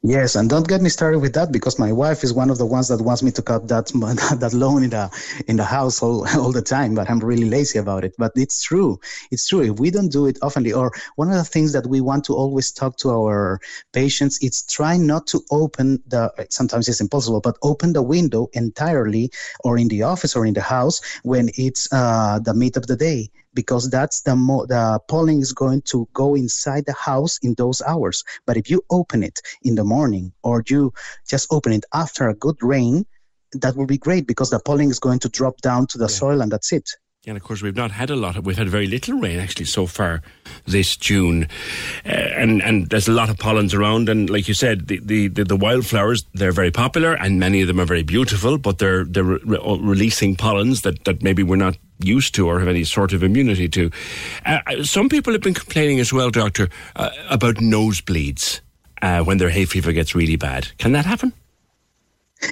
Yes, 0.03 0.37
and 0.37 0.49
don't 0.49 0.69
get 0.69 0.81
me 0.81 0.91
started 0.91 1.19
with 1.19 1.35
that 1.35 1.51
because 1.51 1.77
my 1.77 1.91
wife 1.91 2.23
is 2.23 2.33
one 2.33 2.51
of 2.51 2.59
the 2.59 2.65
ones 2.65 2.87
that 2.87 3.03
wants 3.03 3.21
me 3.21 3.33
to 3.33 3.43
cut 3.43 3.67
that 3.67 3.87
that 4.39 4.53
loan 4.55 4.85
in 4.85 4.91
the 4.91 5.11
in 5.49 5.57
the 5.57 5.65
house 5.65 6.01
all, 6.03 6.27
all 6.39 6.53
the 6.53 6.63
time, 6.63 6.95
but 6.95 7.11
I'm 7.11 7.19
really 7.19 7.51
lazy 7.51 7.81
about 7.81 8.05
it. 8.05 8.15
But 8.17 8.33
it's 8.37 8.63
true. 8.63 9.01
It's 9.33 9.49
true. 9.49 9.63
If 9.63 9.81
we 9.81 9.91
don't 9.91 10.13
do 10.13 10.27
it 10.27 10.39
oftenly, 10.41 10.73
or 10.73 10.93
one 11.17 11.29
of 11.31 11.35
the 11.35 11.45
things 11.45 11.73
that 11.73 11.87
we 11.87 12.01
want 12.01 12.25
to 12.27 12.35
always 12.35 12.71
talk 12.71 12.97
to 12.99 13.11
our 13.11 13.61
patients, 13.93 14.39
it's 14.41 14.63
try 14.63 14.97
not 14.97 15.27
to 15.29 15.41
open 15.51 16.01
the 16.07 16.33
sometimes 16.49 16.89
it's 16.89 17.01
impossible, 17.01 17.41
but 17.41 17.59
open 17.63 17.93
the 17.93 18.03
window 18.03 18.49
entirely 18.53 19.33
or 19.65 19.79
in 19.79 19.89
the 19.89 20.05
office 20.05 20.37
or 20.37 20.47
in 20.47 20.55
the 20.55 20.63
house 20.63 21.01
when 21.25 21.51
it's 21.57 21.93
uh, 21.93 22.39
the 22.39 22.55
mid 22.55 22.77
of 22.77 22.87
the 22.87 22.97
day 22.97 23.31
because 23.59 23.91
that's 23.91 24.21
the 24.21 24.37
mo- 24.37 24.67
the 24.67 25.01
pollen 25.09 25.41
is 25.41 25.53
going 25.53 25.83
to 25.83 26.09
go 26.13 26.37
inside 26.37 26.85
the 26.87 26.93
house 26.93 27.41
in 27.43 27.55
those 27.55 27.83
hours. 27.83 28.23
But 28.47 28.57
if 28.57 28.71
you 28.71 28.85
open 28.89 29.25
it 29.25 29.41
in 29.65 29.75
the 29.75 29.83
morning 29.83 30.33
or 30.45 30.63
you 30.69 30.93
just 31.29 31.49
open 31.51 31.73
it 31.73 31.85
after 31.93 32.29
a 32.29 32.37
good 32.37 32.63
rain, 32.63 33.05
that 33.63 33.75
will 33.75 33.91
be 33.95 33.99
great 33.99 34.29
because 34.29 34.51
the 34.51 34.61
pollen 34.61 34.91
is 34.91 35.01
going 35.01 35.19
to 35.19 35.29
drop 35.29 35.57
down 35.61 35.89
to 35.89 35.99
the 35.99 36.05
yeah. 36.05 36.21
soil 36.21 36.41
and 36.41 36.53
that's 36.53 36.71
it. 36.73 36.89
And 37.27 37.37
of 37.37 37.43
course, 37.43 37.63
we've 37.63 37.75
not 37.75 37.91
had 37.91 38.11
a 38.11 38.17
lot. 38.17 38.37
Of, 38.37 38.47
we've 38.47 38.57
had 38.57 38.69
very 38.69 38.87
little 38.87 39.19
rain 39.19 39.41
actually 39.41 39.67
so 39.67 39.87
far 39.87 40.23
this 40.67 40.97
June, 40.97 41.49
uh, 42.07 42.11
and 42.11 42.63
and 42.63 42.89
there's 42.91 43.09
a 43.09 43.13
lot 43.13 43.29
of 43.29 43.39
pollens 43.39 43.75
around. 43.75 44.09
And 44.09 44.31
like 44.31 44.47
you 44.47 44.55
said, 44.55 44.87
the, 44.87 45.01
the, 45.01 45.27
the, 45.27 45.45
the, 45.45 45.57
wildflowers 45.57 46.25
they're 46.33 46.53
very 46.53 46.71
popular, 46.71 47.15
and 47.15 47.41
many 47.41 47.61
of 47.61 47.67
them 47.67 47.81
are 47.81 47.85
very 47.85 48.05
beautiful. 48.05 48.57
But 48.57 48.79
they're 48.79 49.05
they're 49.05 49.25
re- 49.25 49.59
releasing 49.93 50.37
pollens 50.37 50.83
that, 50.83 51.05
that 51.05 51.23
maybe 51.23 51.43
we're 51.43 51.57
not 51.57 51.77
used 52.01 52.35
to 52.35 52.47
or 52.47 52.59
have 52.59 52.69
any 52.69 52.85
sort 52.85 53.13
of 53.13 53.23
immunity 53.23 53.69
to. 53.69 53.91
Uh, 54.45 54.59
uh 54.67 54.83
some 54.83 55.09
people 55.09 55.33
have 55.33 55.43
been 55.43 55.55
complaining 55.55 56.01
as 56.01 56.13
well, 56.13 56.31
doctor, 56.31 56.69
uh, 56.97 57.11
about 57.29 57.57
nosebleeds 57.57 58.61
uh, 59.03 59.23
when 59.23 59.39
their 59.39 59.51
hay 59.51 59.65
fever 59.65 59.93
gets 59.93 60.15
really 60.15 60.37
bad. 60.37 60.69
Can 60.79 60.93
that 60.93 61.07
happen? 61.07 61.33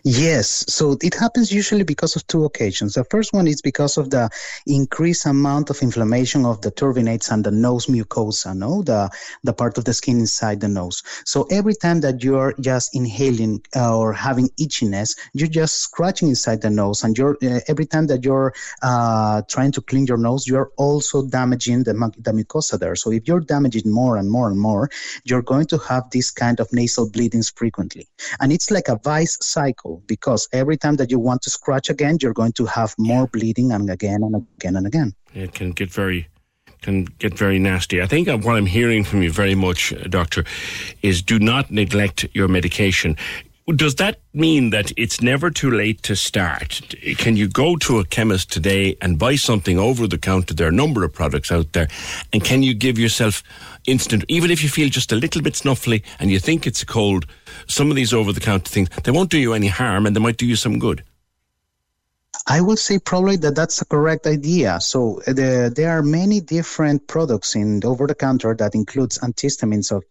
Yes, 0.03 0.65
so 0.69 0.97
it 1.01 1.15
happens 1.15 1.53
usually 1.53 1.85
because 1.85 2.17
of 2.17 2.27
two 2.27 2.45
occasions. 2.45 2.95
The 2.95 3.05
first 3.05 3.33
one 3.33 3.47
is 3.47 3.63
because 3.63 3.97
of 3.97 4.11
the 4.11 4.31
increased 4.67 5.27
amount 5.27 5.71
of 5.71 5.81
inflammation 5.81 6.45
of 6.45 6.61
the 6.61 6.73
turbinates 6.73 7.31
and 7.31 7.45
the 7.45 7.53
nose 7.53 7.87
mucosa, 7.87 8.57
no, 8.57 8.83
the 8.83 9.09
the 9.45 9.53
part 9.53 9.79
of 9.79 9.85
the 9.85 9.95
skin 9.95 10.19
inside 10.19 10.61
the 10.61 10.69
nose. 10.69 11.05
So 11.25 11.45
every 11.53 11.75
time 11.75 12.01
that 12.01 12.25
you're 12.25 12.53
just 12.59 12.97
inhaling 12.97 13.63
uh, 13.77 13.97
or 13.97 14.13
having 14.13 14.49
itchiness, 14.61 15.17
you're 15.35 15.47
just 15.49 15.77
scratching 15.77 16.29
inside 16.29 16.63
the 16.63 16.71
nose, 16.71 17.05
and 17.05 17.17
you're 17.17 17.37
uh, 17.43 17.61
every 17.69 17.87
time 17.87 18.09
that 18.09 18.25
you're 18.25 18.55
uh, 18.83 19.43
trying 19.49 19.71
to 19.73 19.81
clean 19.81 20.07
your 20.07 20.19
nose, 20.19 20.49
you're 20.49 20.73
also 20.79 21.25
damaging 21.27 21.85
the 21.85 21.93
the 22.19 22.33
mucosa 22.33 22.77
there. 22.77 22.97
So 22.97 23.13
if 23.13 23.29
you're 23.29 23.41
damaging 23.41 23.89
more 23.89 24.17
and 24.17 24.29
more 24.29 24.49
and 24.49 24.59
more, 24.59 24.91
you're 25.25 25.43
going 25.43 25.67
to 25.67 25.79
have 25.79 26.11
this 26.11 26.33
kind 26.33 26.59
of 26.59 26.73
nasal 26.73 27.09
bleedings 27.09 27.51
frequently, 27.51 28.09
and 28.41 28.53
it's 28.53 28.73
like 28.73 28.89
a 28.89 28.97
vice 28.97 29.39
cycle 29.41 29.76
cycle 29.77 30.03
because 30.07 30.49
every 30.53 30.77
time 30.77 30.97
that 30.97 31.11
you 31.11 31.19
want 31.19 31.43
to 31.43 31.51
scratch 31.51 31.91
again, 31.91 32.19
you're 32.21 32.35
going 32.35 32.53
to 32.53 32.67
have 32.67 32.95
more 32.99 33.27
bleeding 33.27 33.73
and 33.73 33.91
again 33.91 34.23
and 34.23 34.47
again 34.59 34.77
and 34.77 34.87
again. 34.87 35.15
It 35.35 35.55
can 35.55 35.73
get 35.73 35.91
very 35.91 36.29
can 36.83 37.05
get 37.19 37.37
very 37.39 37.59
nasty. 37.59 38.03
I 38.03 38.07
think 38.07 38.29
what 38.45 38.57
I'm 38.57 38.67
hearing 38.67 39.03
from 39.03 39.23
you 39.23 39.33
very 39.33 39.55
much, 39.55 39.93
uh, 39.93 40.05
doctor, 40.09 40.45
is 41.03 41.23
do 41.23 41.39
not 41.39 41.71
neglect 41.71 42.27
your 42.35 42.49
medication. 42.49 43.17
Does 43.75 43.97
that 43.97 44.21
mean 44.33 44.71
that 44.71 44.93
it's 44.97 45.21
never 45.21 45.51
too 45.51 45.71
late 45.71 46.03
to 46.03 46.15
start? 46.15 46.83
Can 47.17 47.37
you 47.37 47.49
go 47.49 47.77
to 47.77 47.99
a 47.99 48.05
chemist 48.05 48.53
today 48.53 48.97
and 49.01 49.19
buy 49.19 49.37
something 49.37 49.79
over 49.79 50.07
the 50.07 50.19
counter? 50.19 50.55
There 50.55 50.67
are 50.67 50.71
a 50.71 50.83
number 50.85 51.03
of 51.03 51.13
products 51.13 51.51
out 51.51 51.73
there. 51.73 51.89
And 52.33 52.45
can 52.45 52.63
you 52.63 52.75
give 52.75 52.99
yourself 52.99 53.43
instant, 53.87 54.25
even 54.29 54.51
if 54.51 54.63
you 54.63 54.69
feel 54.69 54.89
just 54.89 55.13
a 55.13 55.17
little 55.17 55.43
bit 55.43 55.55
snuffly 55.55 56.03
and 56.19 56.31
you 56.31 56.39
think 56.39 56.67
it's 56.67 56.83
a 56.83 56.87
cold, 56.87 57.27
some 57.67 57.91
of 57.91 57.97
these 57.97 58.13
over 58.13 58.33
the 58.33 58.41
counter 58.41 58.71
things, 58.71 58.89
they 59.05 59.11
won't 59.11 59.31
do 59.31 59.39
you 59.39 59.53
any 59.53 59.69
harm 59.69 60.07
and 60.07 60.15
they 60.15 60.21
might 60.21 60.37
do 60.37 60.47
you 60.47 60.57
some 60.57 60.79
good. 60.79 61.03
I 62.47 62.61
will 62.61 62.77
say 62.77 62.99
probably 62.99 63.37
that 63.37 63.55
that's 63.55 63.81
a 63.83 63.85
correct 63.85 64.27
idea. 64.27 64.81
So 64.81 65.21
uh, 65.27 65.33
the, 65.33 65.73
there 65.75 65.91
are 65.91 66.03
many 66.03 66.41
different 66.41 67.07
products 67.07 67.55
in 67.55 67.85
over 67.85 68.07
the 68.07 68.15
counter 68.15 68.55
that 68.55 68.75
includes 68.75 69.19
antihistamines 69.19 69.91
of, 69.91 70.05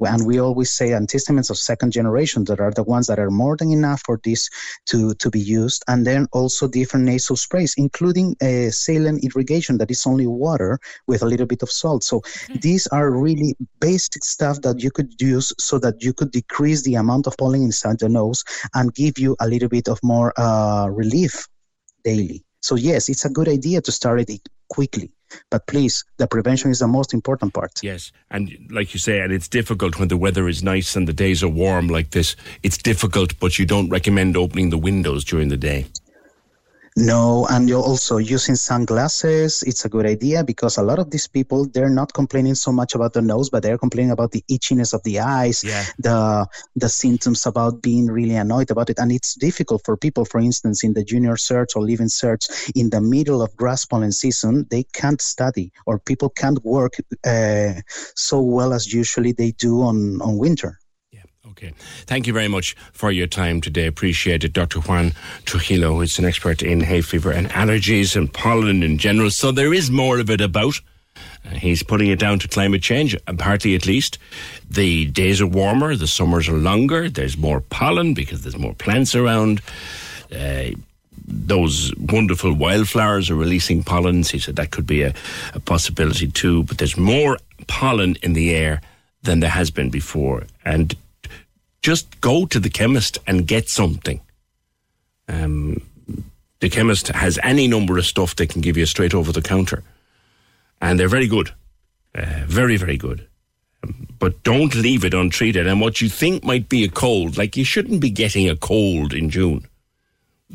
and 0.00 0.26
we 0.26 0.38
always 0.38 0.70
say 0.70 0.90
antihistamines 0.90 1.50
of 1.50 1.58
second 1.58 1.92
generation 1.92 2.44
that 2.44 2.60
are 2.60 2.70
the 2.70 2.82
ones 2.82 3.06
that 3.08 3.18
are 3.18 3.30
more 3.30 3.56
than 3.56 3.70
enough 3.70 4.02
for 4.04 4.20
this 4.24 4.48
to, 4.86 5.14
to 5.14 5.30
be 5.30 5.40
used. 5.40 5.82
And 5.88 6.06
then 6.06 6.26
also 6.32 6.68
different 6.68 7.06
nasal 7.06 7.36
sprays, 7.36 7.74
including 7.76 8.36
a 8.40 8.70
saline 8.70 9.20
irrigation 9.22 9.78
that 9.78 9.90
is 9.90 10.06
only 10.06 10.26
water 10.26 10.78
with 11.06 11.22
a 11.22 11.26
little 11.26 11.46
bit 11.46 11.62
of 11.62 11.70
salt. 11.70 12.04
So 12.04 12.18
okay. 12.18 12.58
these 12.58 12.86
are 12.88 13.10
really 13.10 13.56
basic 13.80 14.24
stuff 14.24 14.60
that 14.62 14.82
you 14.82 14.90
could 14.90 15.20
use 15.20 15.52
so 15.58 15.78
that 15.80 16.02
you 16.02 16.12
could 16.12 16.30
decrease 16.30 16.82
the 16.82 16.94
amount 16.94 17.26
of 17.26 17.36
pollen 17.36 17.62
inside 17.62 17.98
the 17.98 18.08
nose 18.08 18.44
and 18.74 18.94
give 18.94 19.18
you 19.18 19.36
a 19.40 19.48
little 19.48 19.68
bit 19.68 19.88
of 19.88 19.98
more 20.02 20.32
uh, 20.38 20.86
relief 20.88 21.48
daily. 22.04 22.44
So 22.60 22.76
yes, 22.76 23.08
it's 23.08 23.24
a 23.24 23.30
good 23.30 23.48
idea 23.48 23.80
to 23.82 23.92
start 23.92 24.20
it 24.20 24.40
quickly. 24.68 25.10
But 25.50 25.66
please, 25.66 26.04
the 26.18 26.26
prevention 26.26 26.70
is 26.70 26.78
the 26.78 26.86
most 26.86 27.12
important 27.12 27.54
part. 27.54 27.72
Yes. 27.82 28.12
And 28.30 28.50
like 28.70 28.94
you 28.94 29.00
say, 29.00 29.20
and 29.20 29.32
it's 29.32 29.48
difficult 29.48 29.98
when 29.98 30.08
the 30.08 30.16
weather 30.16 30.48
is 30.48 30.62
nice 30.62 30.96
and 30.96 31.08
the 31.08 31.12
days 31.12 31.42
are 31.42 31.48
warm 31.48 31.88
like 31.88 32.10
this. 32.10 32.36
It's 32.62 32.78
difficult, 32.78 33.38
but 33.40 33.58
you 33.58 33.66
don't 33.66 33.88
recommend 33.88 34.36
opening 34.36 34.70
the 34.70 34.78
windows 34.78 35.24
during 35.24 35.48
the 35.48 35.56
day. 35.56 35.86
No, 36.96 37.44
and 37.50 37.68
you're 37.68 37.82
also 37.82 38.18
using 38.18 38.54
sunglasses. 38.54 39.64
It's 39.64 39.84
a 39.84 39.88
good 39.88 40.06
idea 40.06 40.44
because 40.44 40.76
a 40.76 40.82
lot 40.82 41.00
of 41.00 41.10
these 41.10 41.26
people 41.26 41.66
they're 41.66 41.90
not 41.90 42.12
complaining 42.12 42.54
so 42.54 42.70
much 42.70 42.94
about 42.94 43.14
the 43.14 43.22
nose, 43.22 43.50
but 43.50 43.64
they're 43.64 43.78
complaining 43.78 44.12
about 44.12 44.30
the 44.30 44.44
itchiness 44.48 44.94
of 44.94 45.02
the 45.02 45.18
eyes, 45.18 45.64
yeah. 45.64 45.84
the 45.98 46.46
the 46.76 46.88
symptoms 46.88 47.46
about 47.46 47.82
being 47.82 48.06
really 48.06 48.36
annoyed 48.36 48.70
about 48.70 48.90
it. 48.90 49.00
And 49.00 49.10
it's 49.10 49.34
difficult 49.34 49.82
for 49.84 49.96
people, 49.96 50.24
for 50.24 50.38
instance, 50.38 50.84
in 50.84 50.94
the 50.94 51.02
Junior 51.02 51.34
Cert 51.34 51.74
or 51.74 51.82
Leaving 51.82 52.06
Cert, 52.06 52.46
in 52.76 52.90
the 52.90 53.00
middle 53.00 53.42
of 53.42 53.56
grass 53.56 53.84
pollen 53.84 54.12
season, 54.12 54.68
they 54.70 54.84
can't 54.84 55.20
study 55.20 55.72
or 55.86 55.98
people 55.98 56.30
can't 56.30 56.64
work 56.64 56.94
uh, 57.26 57.72
so 58.14 58.40
well 58.40 58.72
as 58.72 58.92
usually 58.92 59.32
they 59.32 59.50
do 59.50 59.82
on 59.82 60.22
on 60.22 60.38
winter. 60.38 60.78
Okay. 61.56 61.72
Thank 62.06 62.26
you 62.26 62.32
very 62.32 62.48
much 62.48 62.74
for 62.92 63.12
your 63.12 63.28
time 63.28 63.60
today. 63.60 63.86
Appreciate 63.86 64.42
it. 64.42 64.52
Dr. 64.52 64.80
Juan 64.80 65.12
Trujillo 65.44 66.00
is 66.00 66.18
an 66.18 66.24
expert 66.24 66.62
in 66.62 66.80
hay 66.80 67.00
fever 67.00 67.30
and 67.30 67.48
allergies 67.50 68.16
and 68.16 68.32
pollen 68.32 68.82
in 68.82 68.98
general. 68.98 69.30
So 69.30 69.52
there 69.52 69.72
is 69.72 69.88
more 69.88 70.18
of 70.18 70.30
it 70.30 70.40
about. 70.40 70.80
Uh, 71.44 71.50
he's 71.50 71.84
putting 71.84 72.08
it 72.08 72.18
down 72.18 72.40
to 72.40 72.48
climate 72.48 72.82
change, 72.82 73.16
partly 73.38 73.76
at 73.76 73.86
least. 73.86 74.18
The 74.68 75.06
days 75.06 75.40
are 75.40 75.46
warmer, 75.46 75.94
the 75.94 76.08
summers 76.08 76.48
are 76.48 76.58
longer, 76.58 77.08
there's 77.08 77.38
more 77.38 77.60
pollen 77.60 78.14
because 78.14 78.42
there's 78.42 78.58
more 78.58 78.74
plants 78.74 79.14
around. 79.14 79.62
Uh, 80.34 80.70
those 81.24 81.94
wonderful 81.96 82.52
wildflowers 82.52 83.30
are 83.30 83.36
releasing 83.36 83.84
pollens. 83.84 84.30
He 84.30 84.40
said 84.40 84.56
that 84.56 84.72
could 84.72 84.88
be 84.88 85.02
a, 85.02 85.14
a 85.54 85.60
possibility 85.60 86.26
too, 86.26 86.64
but 86.64 86.78
there's 86.78 86.96
more 86.96 87.38
pollen 87.68 88.16
in 88.24 88.32
the 88.32 88.52
air 88.52 88.80
than 89.22 89.38
there 89.38 89.50
has 89.50 89.70
been 89.70 89.88
before. 89.88 90.44
And 90.64 90.96
just 91.84 92.18
go 92.22 92.46
to 92.46 92.58
the 92.58 92.70
chemist 92.70 93.18
and 93.26 93.46
get 93.46 93.68
something. 93.68 94.18
Um, 95.28 95.82
the 96.60 96.70
chemist 96.70 97.08
has 97.08 97.38
any 97.42 97.68
number 97.68 97.98
of 97.98 98.06
stuff 98.06 98.34
they 98.34 98.46
can 98.46 98.62
give 98.62 98.78
you 98.78 98.86
straight 98.86 99.12
over 99.12 99.32
the 99.32 99.42
counter, 99.42 99.82
and 100.80 100.98
they're 100.98 101.08
very 101.08 101.28
good, 101.28 101.50
uh, 102.14 102.44
very 102.46 102.78
very 102.78 102.96
good. 102.96 103.26
Um, 103.82 104.08
but 104.18 104.42
don't 104.44 104.74
leave 104.74 105.04
it 105.04 105.12
untreated. 105.12 105.66
And 105.66 105.78
what 105.78 106.00
you 106.00 106.08
think 106.08 106.42
might 106.42 106.70
be 106.70 106.84
a 106.84 106.88
cold, 106.88 107.36
like 107.36 107.54
you 107.54 107.64
shouldn't 107.64 108.00
be 108.00 108.10
getting 108.10 108.48
a 108.48 108.56
cold 108.56 109.12
in 109.12 109.28
June, 109.28 109.66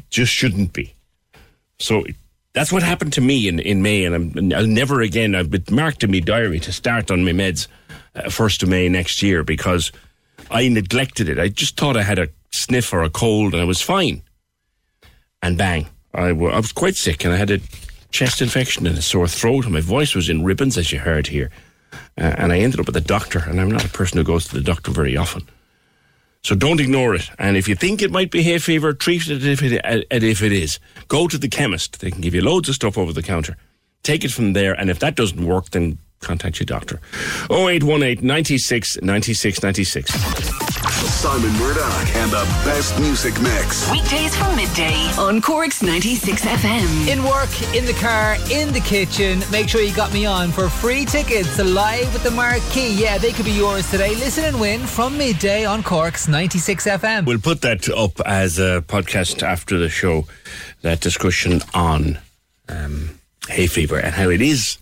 just 0.10 0.34
shouldn't 0.34 0.74
be. 0.74 0.96
So 1.78 2.06
that's 2.54 2.72
what 2.72 2.82
happened 2.82 3.14
to 3.14 3.22
me 3.22 3.48
in, 3.48 3.60
in 3.60 3.84
May, 3.84 4.04
and 4.04 4.16
I'm, 4.16 4.52
I'll 4.52 4.66
never 4.66 5.02
again. 5.02 5.36
I've 5.36 5.70
marked 5.70 6.04
in 6.04 6.10
my 6.10 6.22
diary 6.22 6.60
to 6.62 6.74
start 6.74 7.12
on 7.12 7.24
my 7.24 7.34
meds 7.34 7.68
uh, 8.16 8.32
first 8.32 8.64
of 8.64 8.70
May 8.70 8.90
next 8.90 9.22
year 9.22 9.44
because 9.44 9.92
I 10.52 10.68
neglected 10.68 11.30
it. 11.30 11.40
I 11.40 11.48
just 11.48 11.78
thought 11.78 11.98
I 11.98 12.04
had 12.04 12.20
a 12.20 12.30
sniff 12.52 12.92
or 12.94 13.04
a 13.04 13.10
cold 13.10 13.54
and 13.54 13.62
I 13.62 13.66
was 13.66 13.82
fine. 13.82 14.24
And 15.42 15.58
bang, 15.58 15.88
I, 16.14 16.30
w- 16.30 16.52
I 16.52 16.58
was 16.58 16.72
quite 16.72 16.96
sick 16.96 17.24
and 17.24 17.34
I 17.34 17.38
had 17.38 17.52
a 17.52 17.60
chest 18.12 18.42
infection 18.42 18.88
and 18.88 18.98
a 18.98 19.02
sore 19.02 19.28
throat 19.28 19.66
and 19.66 19.74
my 19.74 19.82
voice 19.82 20.16
was 20.16 20.30
in 20.30 20.44
ribbons, 20.44 20.78
as 20.78 20.92
you 20.92 21.00
heard 21.00 21.28
here. 21.28 21.52
Uh, 22.18 22.36
and 22.38 22.52
I 22.52 22.60
ended 22.60 22.80
up 22.80 22.88
at 22.88 22.94
the 22.94 23.02
doctor, 23.02 23.40
and 23.48 23.60
I'm 23.60 23.72
not 23.72 23.86
a 23.86 23.90
person 23.90 24.18
who 24.18 24.24
goes 24.24 24.48
to 24.48 24.56
the 24.56 24.62
doctor 24.62 24.92
very 24.92 25.16
often. 25.16 25.48
So 26.44 26.56
don't 26.56 26.80
ignore 26.80 27.16
it. 27.16 27.30
And 27.40 27.58
if 27.58 27.68
you 27.68 27.76
think 27.76 28.02
it 28.02 28.12
might 28.12 28.32
be 28.32 28.44
hay 28.44 28.60
fever, 28.60 28.94
treat 28.94 29.28
it 29.28 29.46
if 29.46 29.62
it, 29.64 29.84
uh, 29.86 30.02
if 30.12 30.42
it 30.42 30.52
is. 30.52 30.80
Go 31.08 31.28
to 31.28 31.38
the 31.38 31.48
chemist. 31.48 32.00
They 32.00 32.12
can 32.12 32.22
give 32.22 32.36
you 32.36 32.42
loads 32.42 32.70
of 32.70 32.76
stuff 32.76 32.98
over 32.98 33.14
the 33.14 33.24
counter. 33.24 33.58
Take 34.04 34.24
it 34.24 34.32
from 34.32 34.54
there, 34.54 34.74
and 34.74 34.90
if 34.90 35.00
that 35.00 35.16
doesn't 35.16 35.46
work, 35.46 35.70
then 35.72 35.98
contact 36.20 36.60
your 36.60 36.66
doctor. 36.66 37.00
0818 37.50 38.26
96 38.26 39.02
96 39.02 39.64
96. 39.64 40.60
Simon 41.20 41.52
Murdoch 41.60 42.16
and 42.16 42.32
the 42.32 42.44
best 42.64 42.98
music 43.00 43.40
mix. 43.42 43.90
Weekdays 43.92 44.36
from 44.36 44.56
midday 44.56 44.96
on 45.18 45.42
Cork's 45.42 45.82
96 45.82 46.46
FM. 46.46 47.08
In 47.08 47.24
work, 47.24 47.50
in 47.76 47.86
the 47.86 47.94
car, 48.00 48.36
in 48.52 48.72
the 48.72 48.80
kitchen, 48.82 49.42
make 49.52 49.68
sure 49.70 49.82
you 49.82 49.94
got 49.96 50.14
me 50.14 50.26
on 50.26 50.52
for 50.52 50.70
free 50.70 51.06
tickets 51.06 51.56
to 51.58 51.64
Live 51.64 52.12
with 52.14 52.24
the 52.24 52.32
Marquee. 52.32 52.94
Yeah, 52.94 53.18
they 53.18 53.32
could 53.32 53.46
be 53.46 53.52
yours 53.52 53.90
today. 53.90 54.16
Listen 54.16 54.46
and 54.46 54.60
win 54.60 54.82
from 54.82 55.18
midday 55.18 55.66
on 55.66 55.84
Cork's 55.84 56.28
96 56.28 56.86
FM. 56.86 57.26
We'll 57.26 57.40
put 57.40 57.62
that 57.62 57.90
up 57.90 58.20
as 58.26 58.60
a 58.60 58.84
podcast 58.88 59.44
after 59.44 59.78
the 59.78 59.90
show, 59.90 60.26
that 60.82 61.02
discussion 61.02 61.62
on 61.74 62.20
um, 62.68 63.20
hay 63.48 63.68
fever 63.68 63.98
and 63.98 64.14
how 64.14 64.30
it 64.30 64.42
is 64.42 64.78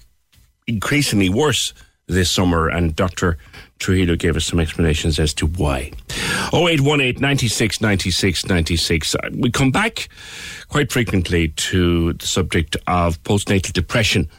increasingly 0.67 1.29
worse 1.29 1.73
this 2.07 2.31
summer, 2.31 2.69
and 2.69 2.95
Dr. 2.95 3.37
Trujillo 3.79 4.15
gave 4.15 4.37
us 4.37 4.45
some 4.45 4.59
explanations 4.59 5.19
as 5.19 5.33
to 5.35 5.45
why. 5.45 5.91
0818 6.53 7.21
96 7.21 7.81
96 7.81 8.45
96. 8.45 9.15
Uh, 9.15 9.29
we 9.35 9.51
come 9.51 9.71
back 9.71 10.07
quite 10.69 10.91
frequently 10.91 11.49
to 11.49 12.13
the 12.13 12.27
subject 12.27 12.77
of 12.87 13.21
postnatal 13.23 13.73
depression 13.73 14.29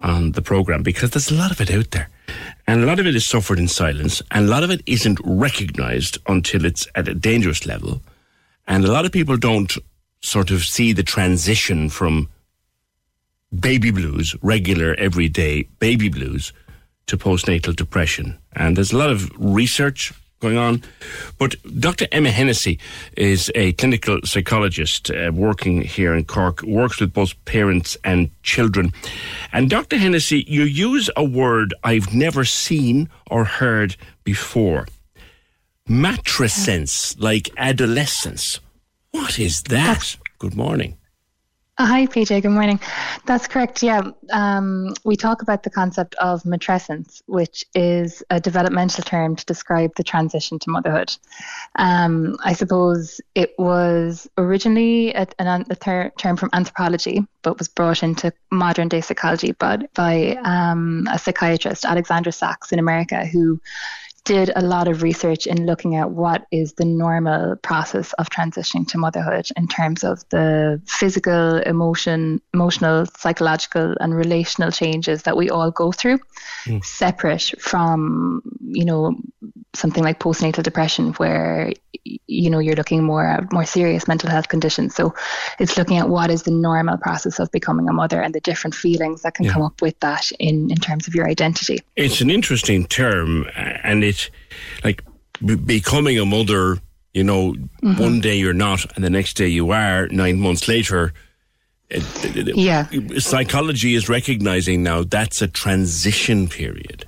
on 0.00 0.32
the 0.32 0.42
program 0.42 0.82
because 0.82 1.10
there's 1.10 1.30
a 1.30 1.34
lot 1.34 1.50
of 1.50 1.60
it 1.60 1.70
out 1.70 1.90
there. 1.92 2.10
And 2.66 2.82
a 2.82 2.86
lot 2.86 2.98
of 2.98 3.06
it 3.06 3.14
is 3.14 3.26
suffered 3.26 3.58
in 3.58 3.68
silence, 3.68 4.22
and 4.30 4.46
a 4.46 4.50
lot 4.50 4.64
of 4.64 4.70
it 4.70 4.82
isn't 4.86 5.20
recognized 5.24 6.18
until 6.26 6.64
it's 6.64 6.88
at 6.94 7.08
a 7.08 7.14
dangerous 7.14 7.66
level. 7.66 8.02
And 8.66 8.84
a 8.84 8.92
lot 8.92 9.04
of 9.04 9.12
people 9.12 9.36
don't 9.36 9.72
sort 10.22 10.50
of 10.50 10.64
see 10.64 10.92
the 10.92 11.02
transition 11.02 11.90
from 11.90 12.28
baby 13.60 13.90
blues, 13.90 14.34
regular, 14.42 14.94
everyday 14.94 15.62
baby 15.78 16.08
blues, 16.08 16.52
to 17.06 17.16
postnatal 17.16 17.76
depression. 17.76 18.38
And 18.54 18.76
there's 18.76 18.92
a 18.92 18.96
lot 18.96 19.10
of 19.10 19.30
research 19.38 20.12
going 20.40 20.58
on. 20.58 20.82
But 21.38 21.56
Dr. 21.80 22.06
Emma 22.12 22.30
Hennessy 22.30 22.78
is 23.16 23.50
a 23.54 23.72
clinical 23.74 24.20
psychologist 24.24 25.10
uh, 25.10 25.30
working 25.32 25.82
here 25.82 26.14
in 26.14 26.24
Cork, 26.24 26.62
works 26.62 27.00
with 27.00 27.12
both 27.12 27.32
parents 27.44 27.96
and 28.04 28.30
children. 28.42 28.92
And 29.52 29.70
Dr. 29.70 29.96
Hennessy, 29.96 30.44
you 30.46 30.64
use 30.64 31.08
a 31.16 31.24
word 31.24 31.72
I've 31.82 32.12
never 32.14 32.44
seen 32.44 33.08
or 33.30 33.44
heard 33.44 33.96
before 34.24 34.86
matrescence, 35.88 37.14
like 37.18 37.50
adolescence. 37.58 38.60
What 39.10 39.38
is 39.38 39.62
that? 39.64 40.16
Good 40.38 40.56
morning. 40.56 40.96
Hi, 41.76 42.06
PJ. 42.06 42.40
Good 42.40 42.50
morning. 42.50 42.78
That's 43.26 43.48
correct. 43.48 43.82
Yeah. 43.82 44.02
Um, 44.30 44.94
we 45.04 45.16
talk 45.16 45.42
about 45.42 45.64
the 45.64 45.70
concept 45.70 46.14
of 46.20 46.44
matrescence, 46.44 47.20
which 47.26 47.64
is 47.74 48.22
a 48.30 48.38
developmental 48.38 49.02
term 49.02 49.34
to 49.34 49.44
describe 49.44 49.90
the 49.96 50.04
transition 50.04 50.60
to 50.60 50.70
motherhood. 50.70 51.16
Um, 51.74 52.36
I 52.44 52.52
suppose 52.52 53.20
it 53.34 53.54
was 53.58 54.28
originally 54.38 55.14
a, 55.14 55.26
a 55.40 55.74
ter- 55.74 56.12
term 56.16 56.36
from 56.36 56.50
anthropology, 56.52 57.26
but 57.42 57.58
was 57.58 57.66
brought 57.66 58.04
into 58.04 58.32
modern 58.52 58.86
day 58.86 59.00
psychology 59.00 59.50
by, 59.50 59.78
by 59.94 60.36
um, 60.44 61.08
a 61.10 61.18
psychiatrist, 61.18 61.84
Alexandra 61.84 62.30
Sacks, 62.30 62.70
in 62.70 62.78
America, 62.78 63.26
who 63.26 63.60
did 64.24 64.50
a 64.56 64.62
lot 64.62 64.88
of 64.88 65.02
research 65.02 65.46
in 65.46 65.66
looking 65.66 65.96
at 65.96 66.10
what 66.10 66.46
is 66.50 66.72
the 66.74 66.84
normal 66.84 67.56
process 67.56 68.12
of 68.14 68.30
transitioning 68.30 68.86
to 68.88 68.98
motherhood 68.98 69.46
in 69.56 69.68
terms 69.68 70.02
of 70.02 70.26
the 70.30 70.80
physical, 70.86 71.58
emotion, 71.58 72.40
emotional, 72.54 73.04
psychological, 73.18 73.94
and 74.00 74.14
relational 74.14 74.70
changes 74.70 75.22
that 75.24 75.36
we 75.36 75.50
all 75.50 75.70
go 75.70 75.92
through, 75.92 76.18
mm. 76.64 76.82
separate 76.84 77.52
from 77.60 78.42
you 78.62 78.84
know 78.84 79.14
something 79.74 80.02
like 80.02 80.20
postnatal 80.20 80.62
depression, 80.62 81.12
where 81.14 81.72
you 82.26 82.48
know 82.48 82.60
you're 82.60 82.76
looking 82.76 83.02
more 83.02 83.26
at 83.26 83.52
more 83.52 83.66
serious 83.66 84.08
mental 84.08 84.30
health 84.30 84.48
conditions. 84.48 84.94
So 84.94 85.14
it's 85.58 85.76
looking 85.76 85.98
at 85.98 86.08
what 86.08 86.30
is 86.30 86.44
the 86.44 86.50
normal 86.50 86.96
process 86.96 87.38
of 87.38 87.50
becoming 87.52 87.88
a 87.88 87.92
mother 87.92 88.22
and 88.22 88.34
the 88.34 88.40
different 88.40 88.74
feelings 88.74 89.20
that 89.22 89.34
can 89.34 89.44
yeah. 89.44 89.52
come 89.52 89.62
up 89.62 89.82
with 89.82 90.00
that 90.00 90.32
in 90.40 90.70
in 90.70 90.76
terms 90.76 91.06
of 91.06 91.14
your 91.14 91.28
identity. 91.28 91.80
It's 91.96 92.22
an 92.22 92.30
interesting 92.30 92.86
term, 92.86 93.46
and 93.54 94.02
it 94.02 94.13
it 94.14 94.30
like 94.84 95.02
b- 95.44 95.56
becoming 95.56 96.18
a 96.18 96.24
mother 96.24 96.78
you 97.12 97.24
know 97.24 97.52
mm-hmm. 97.52 98.02
one 98.02 98.20
day 98.20 98.36
you're 98.36 98.60
not 98.66 98.80
and 98.94 99.04
the 99.04 99.10
next 99.10 99.34
day 99.34 99.48
you 99.48 99.70
are 99.70 100.08
nine 100.08 100.38
months 100.38 100.68
later 100.68 101.12
Yeah. 102.54 102.88
Psychology 103.18 103.94
is 103.94 104.08
recognizing 104.08 104.82
now 104.82 105.04
that's 105.04 105.42
a 105.42 105.48
transition 105.48 106.48
period. 106.48 107.06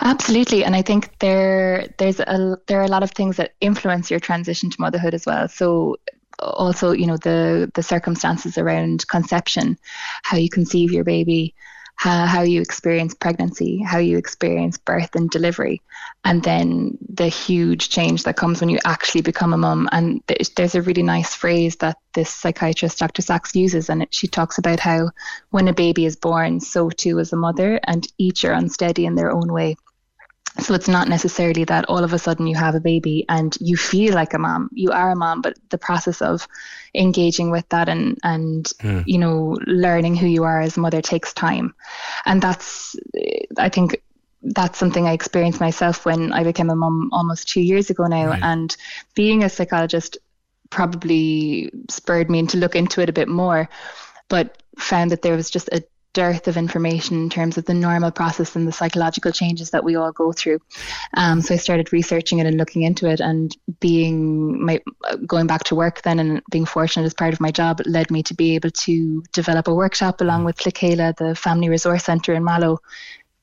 Absolutely, 0.00 0.64
and 0.64 0.76
I 0.76 0.82
think 0.82 1.18
there 1.18 1.88
there's 1.98 2.20
a 2.20 2.58
there 2.66 2.80
are 2.80 2.84
a 2.84 2.88
lot 2.88 3.02
of 3.02 3.10
things 3.10 3.36
that 3.36 3.52
influence 3.60 4.10
your 4.10 4.20
transition 4.20 4.70
to 4.70 4.80
motherhood 4.80 5.14
as 5.14 5.26
well. 5.26 5.48
So 5.48 5.96
also, 6.38 6.92
you 6.92 7.06
know, 7.06 7.16
the 7.16 7.70
the 7.74 7.82
circumstances 7.82 8.58
around 8.58 9.06
conception, 9.08 9.78
how 10.22 10.36
you 10.36 10.50
conceive 10.50 10.92
your 10.92 11.04
baby, 11.04 11.54
how, 11.96 12.26
how 12.26 12.42
you 12.42 12.60
experience 12.60 13.14
pregnancy, 13.14 13.82
how 13.82 13.98
you 13.98 14.18
experience 14.18 14.76
birth 14.76 15.14
and 15.14 15.30
delivery, 15.30 15.80
and 16.24 16.42
then 16.42 16.96
the 17.06 17.28
huge 17.28 17.90
change 17.90 18.24
that 18.24 18.36
comes 18.36 18.60
when 18.60 18.70
you 18.70 18.78
actually 18.84 19.20
become 19.20 19.52
a 19.52 19.58
mum. 19.58 19.88
And 19.92 20.22
there's 20.56 20.74
a 20.74 20.82
really 20.82 21.02
nice 21.02 21.34
phrase 21.34 21.76
that 21.76 21.98
this 22.14 22.30
psychiatrist, 22.30 22.98
Dr. 22.98 23.20
Sacks, 23.20 23.54
uses, 23.54 23.90
and 23.90 24.06
she 24.10 24.26
talks 24.26 24.56
about 24.56 24.80
how 24.80 25.10
when 25.50 25.68
a 25.68 25.74
baby 25.74 26.06
is 26.06 26.16
born, 26.16 26.60
so 26.60 26.88
too 26.88 27.18
is 27.18 27.32
a 27.32 27.36
mother, 27.36 27.78
and 27.84 28.06
each 28.16 28.44
are 28.44 28.52
unsteady 28.52 29.04
in 29.04 29.14
their 29.14 29.30
own 29.30 29.52
way. 29.52 29.76
So 30.60 30.72
it's 30.72 30.88
not 30.88 31.08
necessarily 31.08 31.64
that 31.64 31.86
all 31.86 32.04
of 32.04 32.12
a 32.12 32.18
sudden 32.18 32.46
you 32.46 32.54
have 32.54 32.76
a 32.76 32.80
baby 32.80 33.24
and 33.28 33.54
you 33.60 33.76
feel 33.76 34.14
like 34.14 34.34
a 34.34 34.38
mom. 34.38 34.70
You 34.72 34.92
are 34.92 35.10
a 35.10 35.16
mom, 35.16 35.42
but 35.42 35.58
the 35.70 35.78
process 35.78 36.22
of 36.22 36.46
engaging 36.94 37.50
with 37.50 37.68
that 37.70 37.88
and 37.88 38.18
and 38.22 38.64
mm. 38.80 39.02
you 39.04 39.18
know 39.18 39.58
learning 39.66 40.14
who 40.14 40.28
you 40.28 40.44
are 40.44 40.60
as 40.60 40.76
a 40.76 40.80
mother 40.80 41.02
takes 41.02 41.34
time, 41.34 41.74
and 42.24 42.40
that's 42.40 42.94
I 43.58 43.68
think 43.68 44.00
that's 44.44 44.78
something 44.78 45.06
I 45.06 45.12
experienced 45.12 45.60
myself 45.60 46.04
when 46.04 46.32
I 46.32 46.44
became 46.44 46.70
a 46.70 46.76
mom 46.76 47.10
almost 47.12 47.48
two 47.48 47.62
years 47.62 47.90
ago 47.90 48.06
now, 48.06 48.28
right. 48.28 48.42
and 48.42 48.76
being 49.14 49.42
a 49.42 49.48
psychologist 49.48 50.18
probably 50.70 51.70
spurred 51.88 52.30
me 52.30 52.46
to 52.46 52.58
look 52.58 52.76
into 52.76 53.00
it 53.00 53.08
a 53.08 53.12
bit 53.12 53.28
more, 53.28 53.68
but 54.28 54.62
found 54.78 55.10
that 55.10 55.22
there 55.22 55.36
was 55.36 55.50
just 55.50 55.68
a 55.68 55.82
dearth 56.12 56.46
of 56.46 56.56
information 56.56 57.24
in 57.24 57.28
terms 57.28 57.58
of 57.58 57.64
the 57.64 57.74
normal 57.74 58.10
process 58.10 58.54
and 58.54 58.68
the 58.68 58.72
psychological 58.72 59.32
changes 59.32 59.70
that 59.70 59.82
we 59.82 59.96
all 59.96 60.12
go 60.12 60.32
through. 60.32 60.60
Um, 61.16 61.42
so 61.42 61.54
I 61.54 61.56
started 61.56 61.92
researching 61.92 62.38
it 62.38 62.46
and 62.46 62.56
looking 62.56 62.82
into 62.82 63.08
it, 63.08 63.20
and 63.20 63.54
being 63.80 64.64
my 64.64 64.80
going 65.26 65.46
back 65.46 65.64
to 65.64 65.74
work 65.74 66.02
then 66.02 66.18
and 66.18 66.42
being 66.50 66.66
fortunate 66.66 67.06
as 67.06 67.14
part 67.14 67.34
of 67.34 67.40
my 67.40 67.50
job 67.50 67.82
led 67.84 68.10
me 68.10 68.22
to 68.22 68.34
be 68.34 68.54
able 68.54 68.70
to 68.70 69.22
develop 69.32 69.68
a 69.68 69.74
workshop 69.74 70.20
along 70.20 70.44
with 70.44 70.64
Le 70.64 70.72
Chéile, 70.72 71.16
the 71.16 71.34
Family 71.34 71.68
Resource 71.68 72.04
Centre 72.04 72.34
in 72.34 72.44
Mallow, 72.44 72.78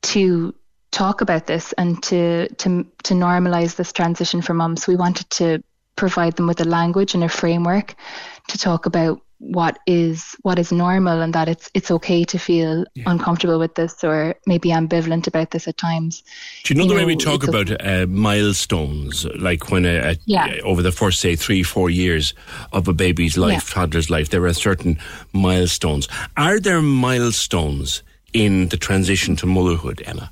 to 0.04 0.56
talk 0.91 1.21
about 1.21 1.47
this 1.47 1.73
and 1.73 2.01
to 2.03 2.47
to 2.55 2.85
to 3.03 3.13
normalize 3.13 3.75
this 3.75 3.91
transition 3.91 4.41
for 4.41 4.53
mums. 4.53 4.87
We 4.87 4.95
wanted 4.95 5.29
to 5.31 5.63
provide 5.95 6.35
them 6.35 6.47
with 6.47 6.61
a 6.61 6.65
language 6.65 7.13
and 7.13 7.23
a 7.23 7.29
framework 7.29 7.95
to 8.47 8.57
talk 8.57 8.85
about 8.85 9.21
what 9.41 9.79
is 9.87 10.35
what 10.43 10.59
is 10.59 10.71
normal 10.71 11.19
and 11.19 11.33
that 11.33 11.49
it's 11.49 11.71
it's 11.73 11.89
okay 11.89 12.23
to 12.23 12.37
feel 12.37 12.85
yeah. 12.93 13.03
uncomfortable 13.07 13.57
with 13.57 13.73
this 13.73 14.03
or 14.03 14.35
maybe 14.45 14.69
ambivalent 14.69 15.25
about 15.25 15.49
this 15.49 15.67
at 15.67 15.77
times. 15.77 16.21
Do 16.63 16.73
you 16.73 16.77
know 16.77 16.83
you 16.83 16.89
the 16.89 16.95
know, 16.95 17.01
way 17.01 17.05
we 17.05 17.15
talk 17.15 17.47
about 17.47 17.71
uh, 17.83 18.05
milestones, 18.07 19.25
like 19.39 19.71
when 19.71 19.85
a, 19.85 20.11
a, 20.11 20.15
yeah. 20.25 20.57
over 20.63 20.83
the 20.83 20.91
first 20.91 21.19
say 21.19 21.35
three 21.35 21.63
four 21.63 21.89
years 21.89 22.35
of 22.71 22.87
a 22.87 22.93
baby's 22.93 23.35
life, 23.35 23.69
yeah. 23.69 23.81
toddler's 23.81 24.11
life, 24.11 24.29
there 24.29 24.45
are 24.45 24.53
certain 24.53 24.99
milestones. 25.33 26.07
Are 26.37 26.59
there 26.59 26.81
milestones 26.81 28.03
in 28.33 28.69
the 28.69 28.77
transition 28.77 29.35
to 29.37 29.47
motherhood, 29.47 30.03
Emma? 30.05 30.31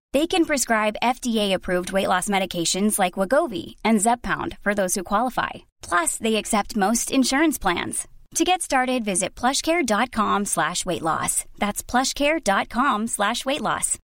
They 0.13 0.27
can 0.27 0.45
prescribe 0.45 0.97
FDA-approved 1.01 1.93
weight 1.93 2.07
loss 2.07 2.27
medications 2.27 2.99
like 2.99 3.13
Wegovy 3.13 3.75
and 3.85 4.01
Zepbound 4.01 4.57
for 4.57 4.73
those 4.73 4.95
who 4.95 5.03
qualify. 5.03 5.51
Plus, 5.81 6.17
they 6.17 6.35
accept 6.35 6.75
most 6.75 7.11
insurance 7.11 7.57
plans. 7.57 8.07
To 8.35 8.43
get 8.43 8.61
started, 8.61 9.05
visit 9.05 9.35
plushcare.com 9.35 10.45
slash 10.45 10.85
weight 10.85 11.01
loss. 11.01 11.45
That's 11.59 11.83
plushcare.com 11.83 13.07
slash 13.07 13.45
weight 13.45 13.61
loss. 13.61 13.97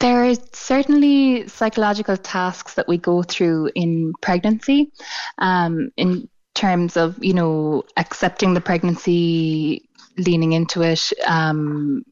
There 0.00 0.24
are 0.24 0.34
certainly 0.52 1.48
psychological 1.48 2.16
tasks 2.16 2.74
that 2.74 2.88
we 2.88 2.98
go 2.98 3.22
through 3.22 3.70
in 3.74 4.12
pregnancy 4.20 4.90
um, 5.38 5.90
in 5.96 6.28
terms 6.54 6.96
of, 6.96 7.22
you 7.22 7.32
know, 7.32 7.84
accepting 7.96 8.54
the 8.54 8.60
pregnancy 8.60 9.88
leaning 10.16 10.52
into 10.52 10.82
it, 10.82 11.12
um, 11.26 12.04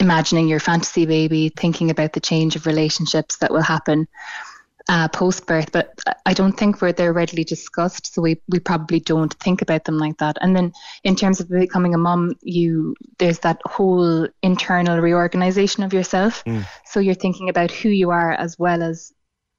imagining 0.00 0.48
your 0.48 0.60
fantasy 0.60 1.06
baby, 1.06 1.48
thinking 1.48 1.90
about 1.90 2.12
the 2.12 2.20
change 2.20 2.56
of 2.56 2.66
relationships 2.66 3.36
that 3.38 3.52
will 3.52 3.62
happen 3.62 4.06
uh, 4.88 5.08
post 5.08 5.46
birth. 5.46 5.72
But 5.72 5.98
I 6.24 6.34
don't 6.34 6.52
think 6.52 6.80
we're 6.80 6.92
they're 6.92 7.12
readily 7.12 7.44
discussed, 7.44 8.14
so 8.14 8.22
we 8.22 8.40
we 8.48 8.60
probably 8.60 9.00
don't 9.00 9.32
think 9.34 9.62
about 9.62 9.84
them 9.84 9.98
like 9.98 10.18
that. 10.18 10.36
And 10.40 10.54
then 10.54 10.72
in 11.04 11.16
terms 11.16 11.40
of 11.40 11.48
becoming 11.48 11.94
a 11.94 11.98
mum, 11.98 12.34
you 12.42 12.94
there's 13.18 13.40
that 13.40 13.60
whole 13.64 14.28
internal 14.42 15.00
reorganization 15.00 15.82
of 15.82 15.92
yourself. 15.92 16.44
Mm. 16.44 16.64
So 16.84 17.00
you're 17.00 17.14
thinking 17.14 17.48
about 17.48 17.70
who 17.70 17.88
you 17.88 18.10
are 18.10 18.32
as 18.32 18.58
well 18.58 18.82
as 18.82 19.12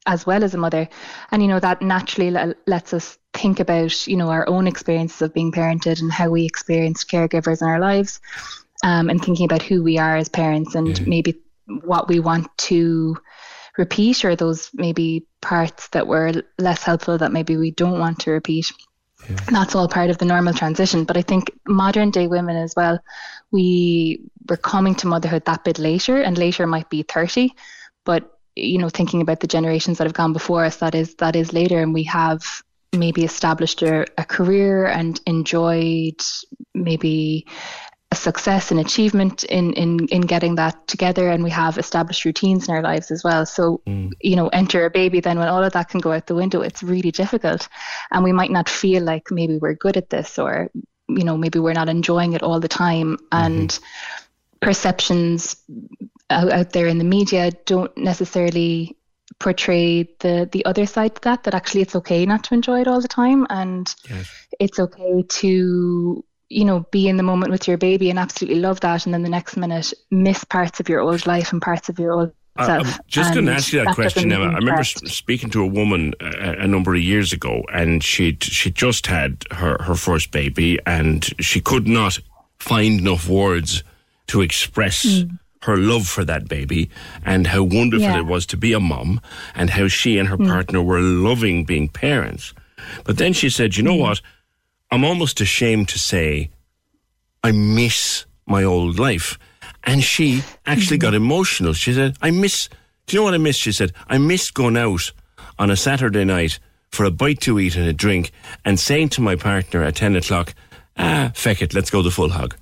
as 0.08 0.26
well 0.26 0.43
as 0.43 0.53
a 0.53 0.58
mother 0.58 0.88
and 1.32 1.41
you 1.41 1.47
know 1.47 1.60
that 1.60 1.82
naturally 1.82 2.32
lets 2.66 2.93
us 2.93 3.20
think 3.34 3.60
about 3.60 4.08
you 4.08 4.18
know 4.18 4.30
our 4.30 4.47
own 4.49 4.66
experiences 4.66 5.22
of 5.22 5.34
being 5.34 5.51
parented 5.51 6.01
and 6.01 6.12
how 6.12 6.30
we 6.30 6.45
experience 6.45 7.03
caregivers 7.03 7.62
in 7.62 7.68
our 7.68 7.80
lives 7.80 8.20
um, 8.84 9.10
and 9.10 9.24
thinking 9.24 9.45
about 9.45 9.62
who 9.62 9.84
we 9.84 9.97
are 9.97 10.16
as 10.16 10.30
parents 10.30 10.76
and 10.76 10.88
mm-hmm. 10.88 11.10
maybe 11.10 11.36
what 11.84 12.08
we 12.08 12.20
want 12.20 12.47
to 12.58 13.18
repeat 13.78 14.26
or 14.26 14.36
those 14.36 14.72
maybe 14.74 15.28
parts 15.41 15.89
that 15.89 16.08
were 16.08 16.32
less 16.58 16.82
helpful 16.82 17.17
that 17.17 17.32
maybe 17.32 17.58
we 17.58 17.70
don't 17.71 18.00
want 18.00 18.20
to 18.20 18.32
repeat 18.32 18.71
yeah. 19.29 19.36
that's 19.51 19.75
all 19.75 19.88
part 19.88 20.09
of 20.09 20.17
the 20.17 20.25
normal 20.25 20.54
transition 20.54 21.04
but 21.04 21.17
i 21.17 21.21
think 21.21 21.51
modern 21.67 22.09
day 22.09 22.28
women 22.28 22.55
as 22.55 22.74
well 22.75 22.97
we 23.51 24.21
we're 24.50 24.58
coming 24.58 24.96
to 24.96 25.08
motherhood 25.08 25.46
that 25.46 25.63
bit 25.63 25.78
later 25.78 26.21
and 26.21 26.38
later 26.38 26.66
might 26.66 26.89
be 26.89 27.04
30 27.04 27.54
but 28.04 28.37
you 28.58 28.78
know 28.78 28.89
thinking 28.89 29.21
about 29.21 29.39
the 29.39 29.47
generations 29.47 29.97
that 29.97 30.05
have 30.08 30.13
gone 30.13 30.34
before 30.34 30.66
us 30.66 30.78
that 30.78 30.96
is 30.96 31.16
that 31.16 31.36
is 31.36 31.54
later. 31.54 31.79
And 31.79 31.93
we 31.93 32.04
have 32.04 32.43
maybe 32.93 33.24
established 33.24 33.82
a, 33.82 34.05
a 34.17 34.25
career 34.25 34.88
and 34.88 35.20
enjoyed 35.25 36.21
maybe 36.74 37.46
a 38.12 38.16
success 38.16 38.71
and 38.71 38.79
achievement 38.79 39.43
in, 39.43 39.74
in 39.74 40.08
in 40.08 40.21
getting 40.21 40.55
that 40.55 40.88
together. 40.88 41.29
And 41.29 41.43
we 41.43 41.50
have 41.51 41.78
established 41.78 42.25
routines 42.25 42.67
in 42.67 42.74
our 42.74 42.82
lives 42.82 43.12
as 43.12 43.24
well. 43.24 43.46
So 43.46 43.82
mm. 43.86 44.12
you 44.21 44.36
know 44.36 44.47
enter 44.47 44.86
a 44.86 44.89
baby 44.89 45.20
then 45.20 45.39
when 45.39 45.47
all 45.47 45.63
of 45.63 45.74
that 45.74 45.89
can 45.89 46.00
go 46.00 46.13
out 46.13 46.28
the 46.28 46.36
window 46.36 46.62
it's 46.62 46.84
really 46.84 47.12
difficult. 47.12 47.67
And 48.12 48.24
we 48.24 48.32
might 48.32 48.51
not 48.51 48.70
feel 48.70 49.04
like 49.04 49.29
maybe 49.32 49.58
we're 49.58 49.75
good 49.75 49.97
at 49.97 50.09
this 50.09 50.39
or 50.39 50.70
you 51.08 51.24
know 51.24 51.38
maybe 51.38 51.59
we're 51.59 51.74
not 51.74 51.89
enjoying 51.89 52.34
it 52.34 52.43
all 52.43 52.59
the 52.59 52.67
time. 52.67 53.17
And 53.32 53.70
mm-hmm. 53.70 54.59
perceptions 54.62 55.58
out, 56.29 56.51
out 56.51 56.71
there 56.71 56.87
in 56.87 56.97
the 56.97 57.04
media 57.04 57.51
don't 57.66 57.95
necessarily 57.97 58.97
portray 59.39 60.04
the 60.20 60.49
the 60.51 60.66
other 60.66 60.86
side 60.86 61.16
to 61.16 61.21
that 61.21 61.43
that 61.43 61.54
actually 61.54 61.82
it's 61.82 61.95
okay 61.95 62.25
not 62.25 62.43
to 62.43 62.54
enjoy 62.54 62.82
it 62.82 62.87
all 62.87 63.01
the 63.01 63.08
time 63.08 63.45
and 63.49 63.93
yes. 64.09 64.47
it's 64.59 64.79
okay 64.79 65.24
to 65.28 66.24
you 66.49 66.66
know 66.66 66.86
be 66.91 67.08
in 67.08 67.17
the 67.17 67.24
moment 67.24 67.51
with 67.51 67.67
your 67.67 67.78
baby 67.78 68.09
and 68.09 68.17
absolutely 68.17 68.59
love 68.59 68.79
that 68.79 69.05
and 69.05 69.13
then 69.13 69.24
the 69.24 69.29
next 69.29 69.58
minute 69.58 69.93
miss 70.09 70.43
parts 70.43 70.79
of 70.79 70.89
your 70.89 71.01
old 71.01 71.28
life 71.28 71.51
and 71.51 71.62
parts 71.62 71.89
of 71.89 71.99
your 71.99 72.13
old 72.13 72.32
self. 72.66 72.95
I'm 72.95 73.04
just 73.08 73.33
going 73.33 73.45
to 73.45 73.54
ask 73.54 73.71
you 73.71 73.79
that, 73.79 73.87
that 73.87 73.95
question, 73.95 74.32
Emma. 74.32 74.45
I 74.45 74.55
remember 74.55 74.83
speaking 74.83 75.49
to 75.51 75.62
a 75.62 75.67
woman 75.67 76.13
a, 76.20 76.63
a 76.63 76.67
number 76.67 76.95
of 76.95 77.01
years 77.01 77.33
ago, 77.33 77.63
and 77.71 78.04
she'd 78.04 78.43
she 78.43 78.71
just 78.71 79.08
had 79.08 79.43
her 79.51 79.78
her 79.82 79.95
first 79.95 80.32
baby, 80.32 80.79
and 80.86 81.25
she 81.39 81.59
could 81.59 81.87
not 81.87 82.20
find 82.59 82.99
enough 82.99 83.28
words 83.28 83.83
to 84.28 84.41
express. 84.41 85.05
Mm. 85.05 85.39
Her 85.63 85.75
love 85.78 86.08
for 86.08 86.24
that 86.24 86.47
baby 86.47 86.89
and 87.25 87.47
how 87.47 87.63
wonderful 87.63 88.05
Yeah. 88.08 88.17
it 88.20 88.25
was 88.25 88.46
to 88.47 88.58
be 88.58 88.74
a 88.74 88.79
mum 88.79 89.20
and 89.55 89.70
how 89.71 89.88
she 89.88 90.17
and 90.17 90.29
her 90.29 90.38
Mm. 90.38 90.47
partner 90.47 90.82
were 90.82 91.01
loving 91.01 91.66
being 91.66 91.88
parents. 91.89 92.54
But 93.04 93.17
then 93.17 93.34
she 93.34 93.50
said, 93.50 93.75
you 93.75 93.84
know 93.84 93.96
what? 93.96 94.21
I'm 94.92 95.04
almost 95.04 95.42
ashamed 95.42 95.89
to 95.89 96.00
say 96.00 96.50
I 97.43 97.51
miss 97.51 98.25
my 98.46 98.63
old 98.63 99.00
life. 99.00 99.38
And 99.84 100.04
she 100.04 100.43
actually 100.66 100.97
got 100.97 101.13
emotional. 101.13 101.74
She 101.74 101.93
said, 101.93 102.17
I 102.21 102.32
miss, 102.32 102.70
do 103.05 103.16
you 103.16 103.20
know 103.21 103.25
what 103.25 103.34
I 103.34 103.38
miss? 103.38 103.58
She 103.58 103.71
said, 103.71 103.92
I 104.08 104.17
miss 104.17 104.51
going 104.51 104.78
out 104.78 105.12
on 105.59 105.70
a 105.70 105.75
Saturday 105.75 106.24
night 106.25 106.59
for 106.92 107.04
a 107.05 107.12
bite 107.12 107.39
to 107.42 107.59
eat 107.59 107.75
and 107.75 107.88
a 107.88 107.93
drink 107.93 108.32
and 108.63 108.79
saying 108.79 109.09
to 109.09 109.21
my 109.21 109.36
partner 109.36 109.82
at 109.84 109.96
10 109.96 110.16
o'clock, 110.16 110.54
ah, 110.97 111.32
feck 111.36 111.62
it, 111.62 111.74
let's 111.74 111.89
go 111.89 112.01
the 112.01 112.12
full 112.12 112.29
hog. 112.29 112.55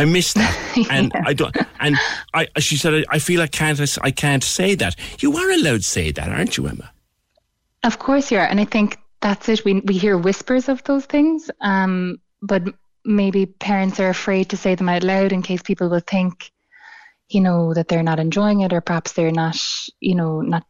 I 0.00 0.06
miss 0.06 0.32
that. 0.32 0.56
And 0.90 1.12
I 1.26 1.34
don't, 1.34 1.54
and 1.78 1.96
I, 2.32 2.46
she 2.58 2.76
said, 2.76 2.94
I, 2.94 3.04
I 3.10 3.18
feel 3.18 3.42
I 3.42 3.48
can't, 3.48 3.98
I 4.02 4.10
can't 4.10 4.42
say 4.42 4.74
that. 4.76 4.96
You 5.18 5.36
are 5.36 5.50
allowed 5.50 5.82
to 5.82 5.82
say 5.82 6.10
that, 6.12 6.28
aren't 6.28 6.56
you, 6.56 6.68
Emma? 6.68 6.90
Of 7.82 7.98
course 7.98 8.30
you 8.30 8.38
are, 8.38 8.46
and 8.46 8.60
I 8.60 8.64
think 8.64 8.98
that's 9.20 9.48
it. 9.48 9.64
We 9.64 9.80
we 9.80 9.98
hear 9.98 10.16
whispers 10.16 10.68
of 10.68 10.82
those 10.84 11.04
things, 11.06 11.50
um, 11.60 12.18
but 12.40 12.62
maybe 13.04 13.46
parents 13.46 14.00
are 14.00 14.10
afraid 14.10 14.48
to 14.50 14.56
say 14.56 14.74
them 14.74 14.88
out 14.88 15.02
loud 15.02 15.32
in 15.32 15.42
case 15.42 15.62
people 15.62 15.88
will 15.88 16.06
think, 16.06 16.50
you 17.28 17.40
know, 17.40 17.74
that 17.74 17.88
they're 17.88 18.02
not 18.02 18.20
enjoying 18.20 18.60
it, 18.60 18.72
or 18.72 18.80
perhaps 18.80 19.12
they're 19.12 19.32
not, 19.32 19.56
you 20.00 20.14
know, 20.14 20.40
not 20.40 20.64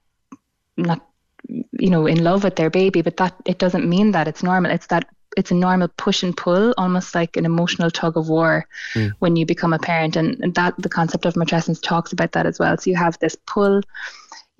not 0.76 1.06
you 1.46 1.90
know 1.90 2.06
in 2.06 2.24
love 2.24 2.42
with 2.44 2.56
their 2.56 2.70
baby. 2.70 3.02
But 3.02 3.16
that 3.18 3.34
it 3.44 3.58
doesn't 3.58 3.88
mean 3.88 4.12
that 4.12 4.28
it's 4.28 4.42
normal. 4.42 4.70
It's 4.72 4.86
that 4.88 5.06
it's 5.36 5.50
a 5.50 5.54
normal 5.54 5.88
push 5.96 6.22
and 6.22 6.36
pull, 6.36 6.74
almost 6.76 7.14
like 7.14 7.36
an 7.36 7.46
emotional 7.46 7.90
tug 7.90 8.16
of 8.16 8.28
war 8.28 8.66
Mm. 8.94 9.12
when 9.20 9.36
you 9.36 9.46
become 9.46 9.72
a 9.72 9.78
parent, 9.78 10.16
and, 10.16 10.38
and 10.42 10.54
that 10.54 10.74
the 10.78 10.88
concept 10.88 11.24
of 11.24 11.34
matrescence 11.34 11.80
talks 11.80 12.12
about 12.12 12.32
that 12.32 12.46
as 12.46 12.58
well. 12.58 12.76
So 12.76 12.90
you 12.90 12.96
have 12.96 13.18
this 13.18 13.36
pull 13.46 13.82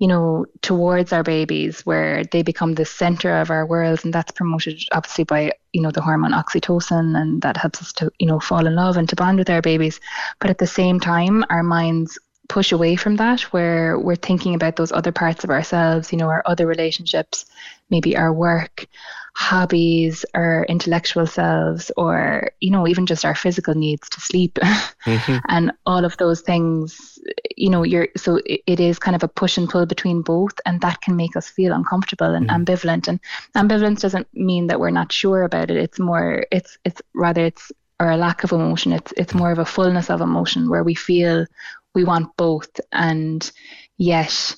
you 0.01 0.07
know, 0.07 0.47
towards 0.63 1.13
our 1.13 1.21
babies 1.21 1.85
where 1.85 2.23
they 2.31 2.41
become 2.41 2.73
the 2.73 2.85
center 2.85 3.39
of 3.39 3.51
our 3.51 3.67
world. 3.67 3.99
And 4.03 4.11
that's 4.11 4.31
promoted 4.31 4.81
obviously 4.93 5.25
by, 5.25 5.51
you 5.73 5.81
know, 5.83 5.91
the 5.91 6.01
hormone 6.01 6.31
oxytocin 6.31 7.15
and 7.15 7.39
that 7.43 7.55
helps 7.55 7.83
us 7.83 7.93
to, 7.93 8.11
you 8.17 8.25
know, 8.25 8.39
fall 8.39 8.65
in 8.65 8.73
love 8.73 8.97
and 8.97 9.07
to 9.09 9.15
bond 9.15 9.37
with 9.37 9.51
our 9.51 9.61
babies. 9.61 9.99
But 10.39 10.49
at 10.49 10.57
the 10.57 10.65
same 10.65 10.99
time, 10.99 11.45
our 11.51 11.61
minds 11.61 12.17
push 12.49 12.71
away 12.71 12.95
from 12.95 13.17
that 13.17 13.41
where 13.53 13.99
we're 13.99 14.15
thinking 14.15 14.55
about 14.55 14.75
those 14.75 14.91
other 14.91 15.11
parts 15.11 15.43
of 15.43 15.51
ourselves, 15.51 16.11
you 16.11 16.17
know, 16.17 16.29
our 16.29 16.41
other 16.47 16.65
relationships, 16.65 17.45
maybe 17.91 18.17
our 18.17 18.33
work, 18.33 18.87
hobbies, 19.33 20.25
or 20.33 20.65
intellectual 20.67 21.25
selves, 21.25 21.91
or, 21.97 22.51
you 22.59 22.71
know, 22.71 22.87
even 22.87 23.05
just 23.05 23.25
our 23.25 23.35
physical 23.35 23.73
needs 23.73 24.09
to 24.09 24.21
sleep. 24.21 24.57
Mm-hmm. 25.01 25.37
and 25.49 25.71
all 25.87 26.05
of 26.05 26.15
those 26.17 26.41
things 26.41 27.17
you 27.57 27.69
know 27.69 27.83
you're 27.83 28.07
so 28.15 28.39
it, 28.45 28.61
it 28.67 28.79
is 28.79 28.99
kind 28.99 29.15
of 29.15 29.23
a 29.23 29.27
push 29.27 29.57
and 29.57 29.69
pull 29.69 29.85
between 29.85 30.21
both 30.21 30.53
and 30.65 30.81
that 30.81 31.01
can 31.01 31.15
make 31.15 31.35
us 31.35 31.49
feel 31.49 31.73
uncomfortable 31.73 32.33
and 32.33 32.49
mm-hmm. 32.49 32.63
ambivalent. 32.63 33.07
And 33.07 33.19
ambivalence 33.55 34.01
doesn't 34.01 34.27
mean 34.33 34.67
that 34.67 34.79
we're 34.79 34.91
not 34.91 35.11
sure 35.11 35.43
about 35.43 35.71
it. 35.71 35.77
It's 35.77 35.99
more 35.99 36.45
it's 36.51 36.77
it's 36.83 37.01
rather 37.13 37.45
it's 37.45 37.71
or 37.99 38.09
a 38.11 38.17
lack 38.17 38.43
of 38.43 38.51
emotion. 38.51 38.93
It's 38.93 39.13
it's 39.17 39.33
more 39.33 39.51
of 39.51 39.59
a 39.59 39.65
fullness 39.65 40.09
of 40.09 40.21
emotion 40.21 40.69
where 40.69 40.83
we 40.83 40.95
feel 40.95 41.45
we 41.93 42.03
want 42.03 42.35
both. 42.37 42.79
And 42.91 43.49
yet 43.97 44.55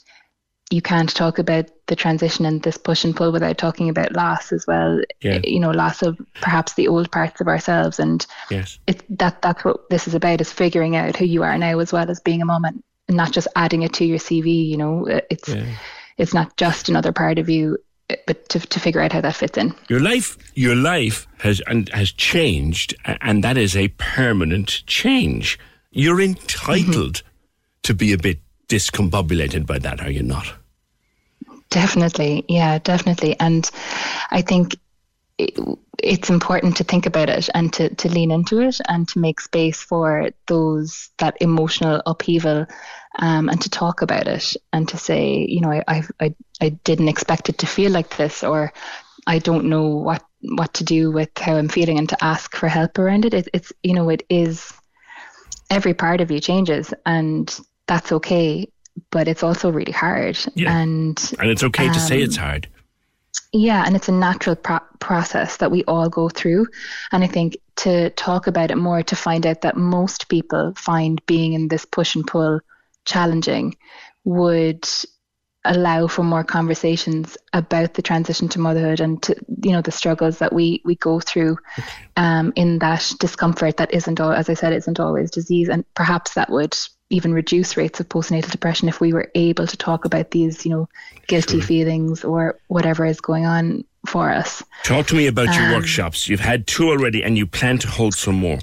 you 0.73 0.81
can't 0.81 1.13
talk 1.13 1.37
about 1.39 1.65
the 1.87 1.95
transition 1.95 2.45
and 2.45 2.63
this 2.63 2.77
push 2.77 3.03
and 3.05 3.15
pull 3.15 3.31
without 3.31 3.57
talking 3.57 3.89
about 3.89 4.13
loss 4.13 4.51
as 4.51 4.65
well 4.67 4.99
Yeah. 5.21 5.39
you 5.43 5.59
know 5.59 5.69
loss 5.71 6.01
of 6.01 6.17
perhaps 6.41 6.73
the 6.73 6.87
old 6.87 7.11
parts 7.11 7.39
of 7.41 7.47
ourselves 7.47 7.99
and 7.99 8.25
Yes. 8.49 8.79
it 8.87 9.03
that 9.19 9.41
that's 9.43 9.63
what 9.63 9.89
this 9.89 10.07
is 10.07 10.15
about 10.15 10.41
is 10.41 10.51
figuring 10.51 10.95
out 10.95 11.15
who 11.17 11.25
you 11.25 11.43
are 11.43 11.57
now 11.57 11.77
as 11.79 11.93
well 11.93 12.09
as 12.09 12.19
being 12.19 12.41
a 12.41 12.45
mom 12.45 12.65
and 12.65 12.83
not 13.09 13.31
just 13.31 13.47
adding 13.55 13.83
it 13.83 13.93
to 13.93 14.05
your 14.05 14.17
CV 14.19 14.67
you 14.71 14.77
know 14.77 15.07
Uh, 15.07 15.21
it's 15.29 15.49
it's 16.17 16.33
not 16.33 16.57
just 16.57 16.89
another 16.89 17.11
part 17.11 17.37
of 17.39 17.49
you 17.49 17.77
uh, 18.09 18.15
but 18.27 18.49
to, 18.49 18.59
to 18.59 18.79
figure 18.79 19.01
out 19.01 19.13
how 19.13 19.21
that 19.21 19.35
fits 19.35 19.57
in 19.57 19.73
Your 19.89 19.99
life, 20.01 20.37
your 20.55 20.75
life 20.75 21.27
has 21.39 21.61
and 21.67 21.89
has 21.89 22.11
changed, 22.11 22.95
and 23.05 23.43
that 23.43 23.57
is 23.57 23.75
a 23.77 23.87
permanent 24.15 24.83
change. 24.87 25.57
You're 25.91 26.19
entitled 26.21 27.21
to 27.83 27.93
be 27.93 28.11
a 28.13 28.17
bit 28.17 28.39
discombobulated 28.67 29.65
by 29.65 29.79
that, 29.79 30.01
are 30.01 30.11
you 30.11 30.23
not? 30.23 30.53
Definitely, 31.73 32.45
yeah, 32.47 32.77
definitely. 32.77 33.35
And 33.39 33.67
I 34.29 34.43
think 34.43 34.75
it, 35.39 35.57
it's 35.97 36.29
important 36.29 36.77
to 36.77 36.83
think 36.83 37.07
about 37.07 37.29
it 37.29 37.49
and 37.55 37.73
to, 37.73 37.89
to 37.95 38.09
lean 38.09 38.29
into 38.29 38.59
it 38.59 38.79
and 38.87 39.07
to 39.09 39.17
make 39.17 39.39
space 39.39 39.81
for 39.81 40.29
those 40.45 41.09
that 41.17 41.35
emotional 41.41 41.99
upheaval 42.05 42.67
um, 43.17 43.49
and 43.49 43.59
to 43.59 43.71
talk 43.71 44.03
about 44.03 44.27
it 44.27 44.55
and 44.71 44.87
to 44.89 44.97
say, 44.97 45.47
you 45.49 45.61
know, 45.61 45.71
I, 45.71 46.03
I, 46.19 46.35
I, 46.61 46.69
didn't 46.83 47.07
expect 47.07 47.49
it 47.49 47.57
to 47.57 47.65
feel 47.65 47.91
like 47.91 48.17
this 48.17 48.43
or 48.43 48.71
I 49.25 49.39
don't 49.39 49.65
know 49.65 49.87
what, 49.87 50.23
what 50.41 50.75
to 50.75 50.83
do 50.83 51.09
with 51.09 51.29
how 51.39 51.55
I'm 51.55 51.69
feeling 51.69 51.97
and 51.97 52.09
to 52.09 52.23
ask 52.23 52.55
for 52.55 52.67
help 52.67 52.99
around 52.99 53.25
it. 53.25 53.33
it 53.33 53.49
it's, 53.51 53.73
you 53.81 53.95
know, 53.95 54.09
it 54.09 54.23
is 54.29 54.71
every 55.71 55.95
part 55.95 56.21
of 56.21 56.29
you 56.29 56.39
changes 56.39 56.93
and 57.03 57.59
that's 57.87 58.11
okay. 58.11 58.67
But 59.09 59.27
it's 59.27 59.43
also 59.43 59.71
really 59.71 59.91
hard. 59.91 60.37
Yeah. 60.55 60.75
And 60.75 61.33
And 61.39 61.49
it's 61.49 61.63
okay 61.63 61.87
to 61.87 61.99
say 61.99 62.17
um, 62.17 62.23
it's 62.23 62.35
hard. 62.35 62.67
yeah, 63.51 63.83
and 63.85 63.95
it's 63.95 64.09
a 64.09 64.11
natural 64.13 64.55
pro- 64.55 64.79
process 64.99 65.57
that 65.57 65.71
we 65.71 65.83
all 65.85 66.09
go 66.09 66.29
through. 66.29 66.67
And 67.11 67.23
I 67.23 67.27
think 67.27 67.57
to 67.77 68.09
talk 68.11 68.47
about 68.47 68.71
it 68.71 68.77
more, 68.77 69.03
to 69.03 69.15
find 69.15 69.45
out 69.45 69.61
that 69.61 69.77
most 69.77 70.29
people 70.29 70.73
find 70.75 71.23
being 71.25 71.53
in 71.53 71.67
this 71.67 71.85
push 71.85 72.15
and 72.15 72.25
pull 72.25 72.59
challenging 73.05 73.75
would 74.23 74.87
allow 75.65 76.07
for 76.07 76.23
more 76.23 76.43
conversations 76.43 77.37
about 77.53 77.93
the 77.93 78.01
transition 78.01 78.49
to 78.49 78.59
motherhood 78.59 78.99
and 78.99 79.23
to 79.23 79.35
you 79.63 79.71
know 79.71 79.81
the 79.81 79.91
struggles 79.91 80.39
that 80.39 80.51
we 80.51 80.81
we 80.83 80.95
go 80.95 81.21
through 81.21 81.57
um, 82.17 82.51
in 82.57 82.79
that 82.79 83.13
discomfort 83.19 83.77
that 83.77 83.93
isn't 83.93 84.19
all 84.19 84.33
as 84.33 84.49
I 84.49 84.55
said 84.55 84.73
isn't 84.73 84.99
always 84.99 85.31
disease 85.31 85.69
and 85.69 85.85
perhaps 85.93 86.33
that 86.33 86.49
would 86.49 86.75
even 87.13 87.33
reduce 87.33 87.77
rates 87.77 87.99
of 87.99 88.09
postnatal 88.09 88.51
depression 88.51 88.89
if 88.89 88.99
we 88.99 89.13
were 89.13 89.29
able 89.35 89.67
to 89.67 89.77
talk 89.77 90.05
about 90.05 90.31
these 90.31 90.65
you 90.65 90.71
know 90.73 90.87
guilty 91.27 91.61
feelings 91.61 92.23
or 92.23 92.57
whatever 92.67 93.05
is 93.05 93.21
going 93.21 93.45
on 93.45 93.83
for 94.05 94.29
us 94.29 94.63
Talk 94.83 95.05
to 95.07 95.15
me 95.15 95.27
about 95.27 95.49
your 95.55 95.67
Um, 95.67 95.73
workshops. 95.73 96.27
You've 96.27 96.41
had 96.51 96.67
two 96.67 96.89
already, 96.89 97.23
and 97.23 97.37
you 97.37 97.45
plan 97.47 97.77
to 97.79 97.87
hold 97.87 98.13
some 98.15 98.35
more. 98.35 98.59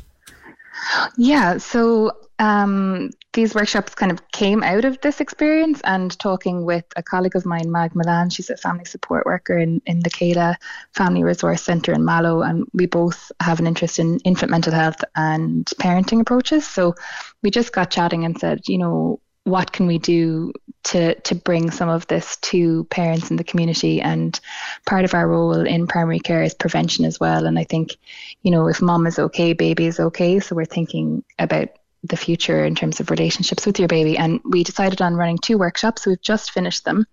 Yeah, 1.16 1.58
so 1.58 2.12
um, 2.40 3.10
these 3.34 3.54
workshops 3.54 3.94
kind 3.94 4.10
of 4.10 4.30
came 4.32 4.62
out 4.62 4.86
of 4.86 4.98
this 5.02 5.20
experience 5.20 5.80
and 5.84 6.18
talking 6.18 6.64
with 6.64 6.86
a 6.96 7.02
colleague 7.02 7.36
of 7.36 7.44
mine, 7.44 7.70
Mag 7.70 7.94
Milan. 7.94 8.30
She's 8.30 8.48
a 8.48 8.56
family 8.56 8.86
support 8.86 9.26
worker 9.26 9.58
in, 9.58 9.82
in 9.84 10.00
the 10.00 10.08
Kayla 10.08 10.56
Family 10.92 11.22
Resource 11.22 11.62
Centre 11.62 11.92
in 11.92 12.02
Mallow, 12.02 12.40
and 12.40 12.66
we 12.72 12.86
both 12.86 13.30
have 13.40 13.60
an 13.60 13.66
interest 13.66 13.98
in 13.98 14.18
infant 14.20 14.50
mental 14.50 14.72
health 14.72 15.04
and 15.14 15.66
parenting 15.78 16.22
approaches. 16.22 16.66
So 16.66 16.94
we 17.42 17.50
just 17.50 17.72
got 17.72 17.90
chatting 17.90 18.24
and 18.24 18.40
said, 18.40 18.60
you 18.66 18.78
know, 18.78 19.20
what 19.44 19.72
can 19.72 19.86
we 19.86 19.98
do 19.98 20.52
to 20.84 21.14
to 21.20 21.34
bring 21.34 21.70
some 21.70 21.90
of 21.90 22.06
this 22.06 22.36
to 22.38 22.84
parents 22.84 23.30
in 23.30 23.36
the 23.36 23.44
community 23.44 24.00
and 24.00 24.40
part 24.86 25.04
of 25.04 25.12
our 25.12 25.28
role 25.28 25.66
in 25.66 25.86
primary 25.86 26.20
care 26.20 26.42
is 26.42 26.54
prevention 26.54 27.04
as 27.04 27.18
well 27.18 27.46
and 27.46 27.58
i 27.58 27.64
think 27.64 27.96
you 28.42 28.50
know 28.50 28.66
if 28.66 28.80
mom 28.82 29.06
is 29.06 29.18
okay 29.18 29.52
baby 29.54 29.86
is 29.86 29.98
okay 29.98 30.40
so 30.40 30.54
we're 30.54 30.64
thinking 30.64 31.24
about 31.38 31.68
the 32.04 32.16
future 32.16 32.64
in 32.64 32.74
terms 32.74 33.00
of 33.00 33.10
relationships 33.10 33.66
with 33.66 33.78
your 33.78 33.88
baby 33.88 34.16
and 34.16 34.40
we 34.44 34.64
decided 34.64 35.02
on 35.02 35.14
running 35.14 35.38
two 35.38 35.58
workshops 35.58 36.06
we've 36.06 36.22
just 36.22 36.50
finished 36.50 36.84
them 36.84 37.06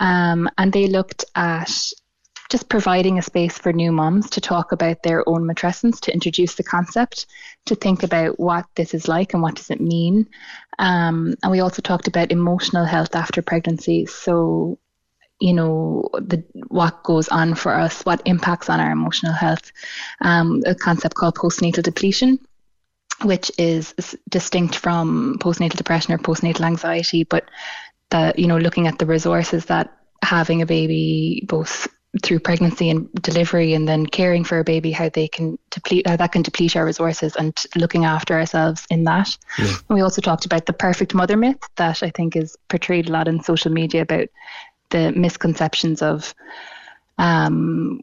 um, 0.00 0.48
and 0.58 0.72
they 0.72 0.88
looked 0.88 1.24
at 1.34 1.70
just 2.48 2.68
providing 2.68 3.18
a 3.18 3.22
space 3.22 3.58
for 3.58 3.72
new 3.72 3.90
moms 3.90 4.30
to 4.30 4.40
talk 4.40 4.72
about 4.72 5.02
their 5.02 5.28
own 5.28 5.42
matrescence, 5.42 6.00
to 6.00 6.12
introduce 6.12 6.54
the 6.54 6.62
concept, 6.62 7.26
to 7.64 7.74
think 7.74 8.02
about 8.02 8.38
what 8.38 8.66
this 8.76 8.94
is 8.94 9.08
like 9.08 9.34
and 9.34 9.42
what 9.42 9.56
does 9.56 9.70
it 9.70 9.80
mean. 9.80 10.28
Um, 10.78 11.34
and 11.42 11.50
we 11.50 11.60
also 11.60 11.82
talked 11.82 12.06
about 12.06 12.30
emotional 12.30 12.84
health 12.84 13.14
after 13.14 13.42
pregnancy. 13.42 14.06
So, 14.06 14.78
you 15.40 15.52
know, 15.52 16.08
the 16.14 16.44
what 16.68 17.02
goes 17.02 17.28
on 17.28 17.54
for 17.54 17.74
us, 17.74 18.02
what 18.02 18.22
impacts 18.24 18.70
on 18.70 18.80
our 18.80 18.92
emotional 18.92 19.32
health. 19.32 19.72
Um, 20.20 20.62
a 20.66 20.74
concept 20.74 21.16
called 21.16 21.34
postnatal 21.34 21.82
depletion. 21.82 22.38
Which 23.22 23.50
is 23.58 23.94
distinct 24.28 24.76
from 24.76 25.36
postnatal 25.40 25.76
depression 25.76 26.12
or 26.12 26.18
postnatal 26.18 26.62
anxiety, 26.62 27.24
but 27.24 27.44
that 28.10 28.38
you 28.38 28.46
know 28.46 28.58
looking 28.58 28.86
at 28.86 28.98
the 28.98 29.06
resources 29.06 29.66
that 29.66 29.92
having 30.22 30.62
a 30.62 30.66
baby 30.66 31.44
both 31.48 31.88
through 32.22 32.40
pregnancy 32.40 32.88
and 32.88 33.12
delivery 33.14 33.74
and 33.74 33.86
then 33.86 34.06
caring 34.06 34.44
for 34.44 34.58
a 34.58 34.64
baby 34.64 34.90
how 34.90 35.08
they 35.08 35.28
can 35.28 35.58
deplete 35.70 36.06
how 36.06 36.16
that 36.16 36.32
can 36.32 36.42
deplete 36.42 36.76
our 36.76 36.84
resources 36.84 37.36
and 37.36 37.64
looking 37.74 38.04
after 38.04 38.34
ourselves 38.34 38.86
in 38.90 39.04
that 39.04 39.36
yeah. 39.58 39.74
we 39.88 40.00
also 40.00 40.22
talked 40.22 40.46
about 40.46 40.66
the 40.66 40.72
perfect 40.72 41.14
mother 41.14 41.36
myth 41.36 41.58
that 41.76 42.02
i 42.02 42.10
think 42.10 42.34
is 42.34 42.56
portrayed 42.68 43.08
a 43.08 43.12
lot 43.12 43.28
in 43.28 43.42
social 43.42 43.70
media 43.70 44.02
about 44.02 44.28
the 44.90 45.12
misconceptions 45.12 46.00
of 46.00 46.34
um, 47.18 48.00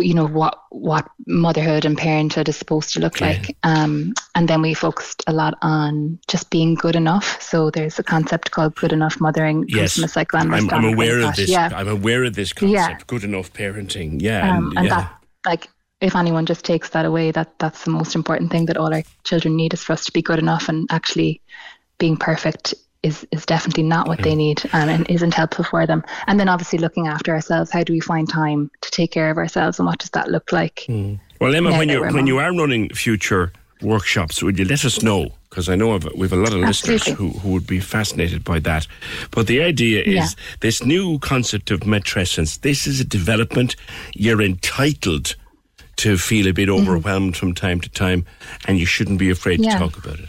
you 0.00 0.14
know 0.14 0.26
what 0.26 0.58
what 0.70 1.08
motherhood 1.26 1.84
and 1.84 1.96
parenthood 1.96 2.48
is 2.48 2.56
supposed 2.56 2.92
to 2.94 3.00
look 3.00 3.20
like. 3.20 3.56
Um, 3.62 4.14
and 4.34 4.48
then 4.48 4.62
we 4.62 4.74
focused 4.74 5.22
a 5.26 5.32
lot 5.32 5.54
on 5.62 6.18
just 6.26 6.50
being 6.50 6.74
good 6.74 6.96
enough. 6.96 7.40
So 7.40 7.70
there's 7.70 7.98
a 7.98 8.02
concept 8.02 8.50
called 8.50 8.74
good 8.74 8.92
enough 8.92 9.20
mothering. 9.20 9.64
Yes, 9.68 9.94
from 9.94 10.04
a 10.04 10.08
psychoanalyst. 10.08 10.72
I'm, 10.72 10.84
I'm 10.84 10.92
aware 10.92 11.20
of 11.20 11.36
this. 11.36 11.48
Yeah. 11.48 11.70
I'm 11.72 11.88
aware 11.88 12.24
of 12.24 12.34
this 12.34 12.52
concept. 12.52 12.72
Yeah. 12.72 12.98
Good 13.06 13.24
enough 13.24 13.52
parenting. 13.52 14.20
Yeah, 14.20 14.56
um, 14.56 14.70
and, 14.70 14.78
and 14.78 14.86
yeah. 14.86 14.94
that 14.96 15.14
like 15.46 15.68
if 16.00 16.14
anyone 16.14 16.46
just 16.46 16.64
takes 16.64 16.90
that 16.90 17.04
away, 17.04 17.30
that 17.30 17.58
that's 17.58 17.84
the 17.84 17.90
most 17.90 18.14
important 18.14 18.50
thing 18.50 18.66
that 18.66 18.76
all 18.76 18.92
our 18.92 19.02
children 19.24 19.56
need 19.56 19.74
is 19.74 19.82
for 19.82 19.92
us 19.92 20.04
to 20.06 20.12
be 20.12 20.22
good 20.22 20.38
enough 20.38 20.68
and 20.68 20.86
actually 20.90 21.40
being 21.98 22.16
perfect 22.16 22.74
is 23.02 23.26
is 23.30 23.46
definitely 23.46 23.84
not 23.84 24.08
what 24.08 24.22
they 24.22 24.34
need 24.34 24.62
um, 24.72 24.88
and 24.88 25.08
isn't 25.08 25.34
helpful 25.34 25.64
for 25.64 25.86
them. 25.86 26.02
And 26.26 26.38
then 26.38 26.48
obviously 26.48 26.78
looking 26.78 27.06
after 27.06 27.32
ourselves, 27.32 27.70
how 27.70 27.84
do 27.84 27.92
we 27.92 28.00
find 28.00 28.28
time 28.28 28.70
to 28.80 28.90
take 28.90 29.12
care 29.12 29.30
of 29.30 29.36
ourselves, 29.36 29.78
and 29.78 29.86
what 29.86 29.98
does 29.98 30.10
that 30.10 30.30
look 30.30 30.52
like? 30.52 30.84
Mm. 30.88 31.20
Well, 31.40 31.54
Emma, 31.54 31.70
when 31.70 31.88
you 31.88 32.02
when 32.02 32.26
you 32.26 32.38
are 32.38 32.52
running 32.52 32.90
future 32.90 33.52
workshops, 33.82 34.42
would 34.42 34.58
you 34.58 34.64
let 34.64 34.84
us 34.84 35.02
know? 35.02 35.30
Because 35.48 35.68
I 35.68 35.76
know 35.76 35.98
we 36.14 36.28
have 36.28 36.32
a 36.32 36.36
lot 36.36 36.52
of 36.52 36.62
Absolutely. 36.62 36.94
listeners 36.94 37.16
who, 37.16 37.30
who 37.38 37.52
would 37.52 37.66
be 37.66 37.80
fascinated 37.80 38.44
by 38.44 38.58
that. 38.60 38.86
But 39.30 39.46
the 39.46 39.62
idea 39.62 40.02
is 40.02 40.14
yeah. 40.14 40.28
this 40.60 40.84
new 40.84 41.18
concept 41.20 41.70
of 41.70 41.80
matrescence. 41.80 42.60
This 42.60 42.86
is 42.86 43.00
a 43.00 43.04
development 43.04 43.76
you're 44.14 44.42
entitled 44.42 45.36
to 45.96 46.18
feel 46.18 46.48
a 46.48 46.52
bit 46.52 46.68
mm-hmm. 46.68 46.82
overwhelmed 46.82 47.32
mm-hmm. 47.34 47.38
from 47.38 47.54
time 47.54 47.80
to 47.80 47.88
time, 47.88 48.26
and 48.66 48.78
you 48.78 48.86
shouldn't 48.86 49.18
be 49.18 49.30
afraid 49.30 49.60
yeah. 49.60 49.72
to 49.72 49.78
talk 49.78 49.96
about 49.96 50.18
it. 50.18 50.28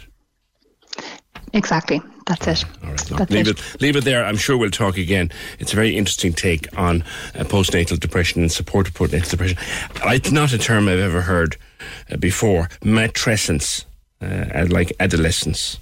Exactly. 1.52 2.00
That's 2.30 2.62
it. 2.62 2.64
All 2.84 2.90
right. 2.90 2.98
That's 3.00 3.30
leave 3.32 3.48
it. 3.48 3.58
it. 3.58 3.82
Leave 3.82 3.96
it 3.96 4.04
there. 4.04 4.24
I'm 4.24 4.36
sure 4.36 4.56
we'll 4.56 4.70
talk 4.70 4.96
again. 4.96 5.32
It's 5.58 5.72
a 5.72 5.76
very 5.76 5.96
interesting 5.96 6.32
take 6.32 6.66
on 6.78 7.02
uh, 7.34 7.42
postnatal 7.42 7.98
depression 7.98 8.42
and 8.42 8.52
support 8.52 8.86
of 8.86 8.94
postnatal 8.94 9.30
depression. 9.30 9.58
It's 10.04 10.30
not 10.30 10.52
a 10.52 10.58
term 10.58 10.86
I've 10.88 11.00
ever 11.00 11.22
heard 11.22 11.56
uh, 12.10 12.18
before. 12.18 12.68
Matrescence, 12.82 13.84
uh, 14.20 14.66
like 14.70 14.92
adolescence. 15.00 15.78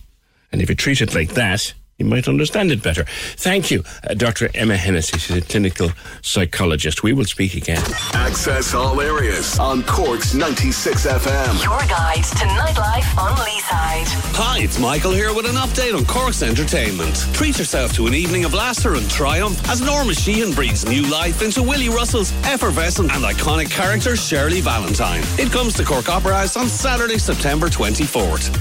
And 0.51 0.63
if 0.63 0.71
you 0.71 0.75
treat 0.75 1.03
it 1.03 1.15
like 1.15 1.35
that, 1.35 1.75
you 1.99 2.07
might 2.07 2.29
understand 2.29 2.71
it 2.71 2.81
better. 2.81 3.05
Thank 3.37 3.73
you, 3.73 3.83
uh, 4.09 4.15
Dr. 4.15 4.49
Emma 4.55 4.77
Hennessy. 4.77 5.19
She's 5.19 5.37
a 5.37 5.41
clinical 5.41 5.91
psychologist. 6.23 7.03
We 7.03 7.13
will 7.13 7.25
speak 7.25 7.55
again. 7.55 7.83
Access 8.15 8.73
all 8.73 9.01
areas 9.01 9.59
on 9.59 9.83
Cork's 9.83 10.33
96 10.33 11.07
FM. 11.07 11.63
Your 11.65 11.81
guide 11.89 12.23
to 12.23 12.45
nightlife 12.55 13.19
on 13.19 13.37
Leeside. 13.39 14.07
Hi, 14.37 14.61
it's 14.61 14.79
Michael 14.79 15.11
here 15.11 15.35
with 15.35 15.47
an 15.47 15.57
update 15.57 15.97
on 15.97 16.05
Cork's 16.05 16.43
entertainment. 16.43 17.17
Treat 17.35 17.59
yourself 17.59 17.93
to 17.95 18.07
an 18.07 18.15
evening 18.15 18.45
of 18.45 18.55
laughter 18.55 18.95
and 18.95 19.11
triumph 19.11 19.61
as 19.69 19.81
Norma 19.81 20.15
Sheehan 20.15 20.53
breathes 20.53 20.87
new 20.87 21.03
life 21.11 21.43
into 21.43 21.65
Willy 21.65 21.89
Russell's 21.89 22.33
effervescent 22.45 23.11
and 23.13 23.25
iconic 23.25 23.71
character 23.71 24.15
Shirley 24.15 24.61
Valentine. 24.61 25.23
It 25.37 25.51
comes 25.51 25.75
to 25.75 25.85
Cork 25.85 26.09
Opera 26.09 26.37
House 26.37 26.57
on 26.57 26.69
Saturday, 26.69 27.19
September 27.19 27.67
24th. 27.69 28.55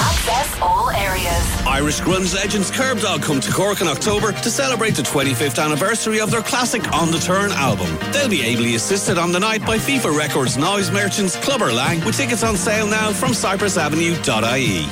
Access 0.00 0.58
all 0.60 0.90
areas. 0.90 1.66
Irish 1.66 2.00
grunge 2.00 2.34
legends 2.34 2.70
Kerbdog 2.80 3.22
come 3.22 3.40
to 3.40 3.52
Cork 3.52 3.82
in 3.82 3.88
October 3.88 4.32
to 4.32 4.50
celebrate 4.50 4.94
the 4.94 5.02
25th 5.02 5.62
anniversary 5.62 6.18
of 6.18 6.30
their 6.30 6.40
classic 6.40 6.90
On 6.94 7.10
the 7.10 7.18
Turn 7.18 7.52
album. 7.52 7.94
They'll 8.10 8.30
be 8.30 8.42
ably 8.42 8.74
assisted 8.74 9.18
on 9.18 9.32
the 9.32 9.38
night 9.38 9.66
by 9.66 9.76
FIFA 9.76 10.16
Records 10.16 10.56
noise 10.56 10.90
merchants 10.90 11.36
Clubber 11.36 11.74
Lang 11.74 12.02
with 12.06 12.16
tickets 12.16 12.42
on 12.42 12.56
sale 12.56 12.86
now 12.86 13.12
from 13.12 13.32
cypressavenue.ie. 13.32 14.86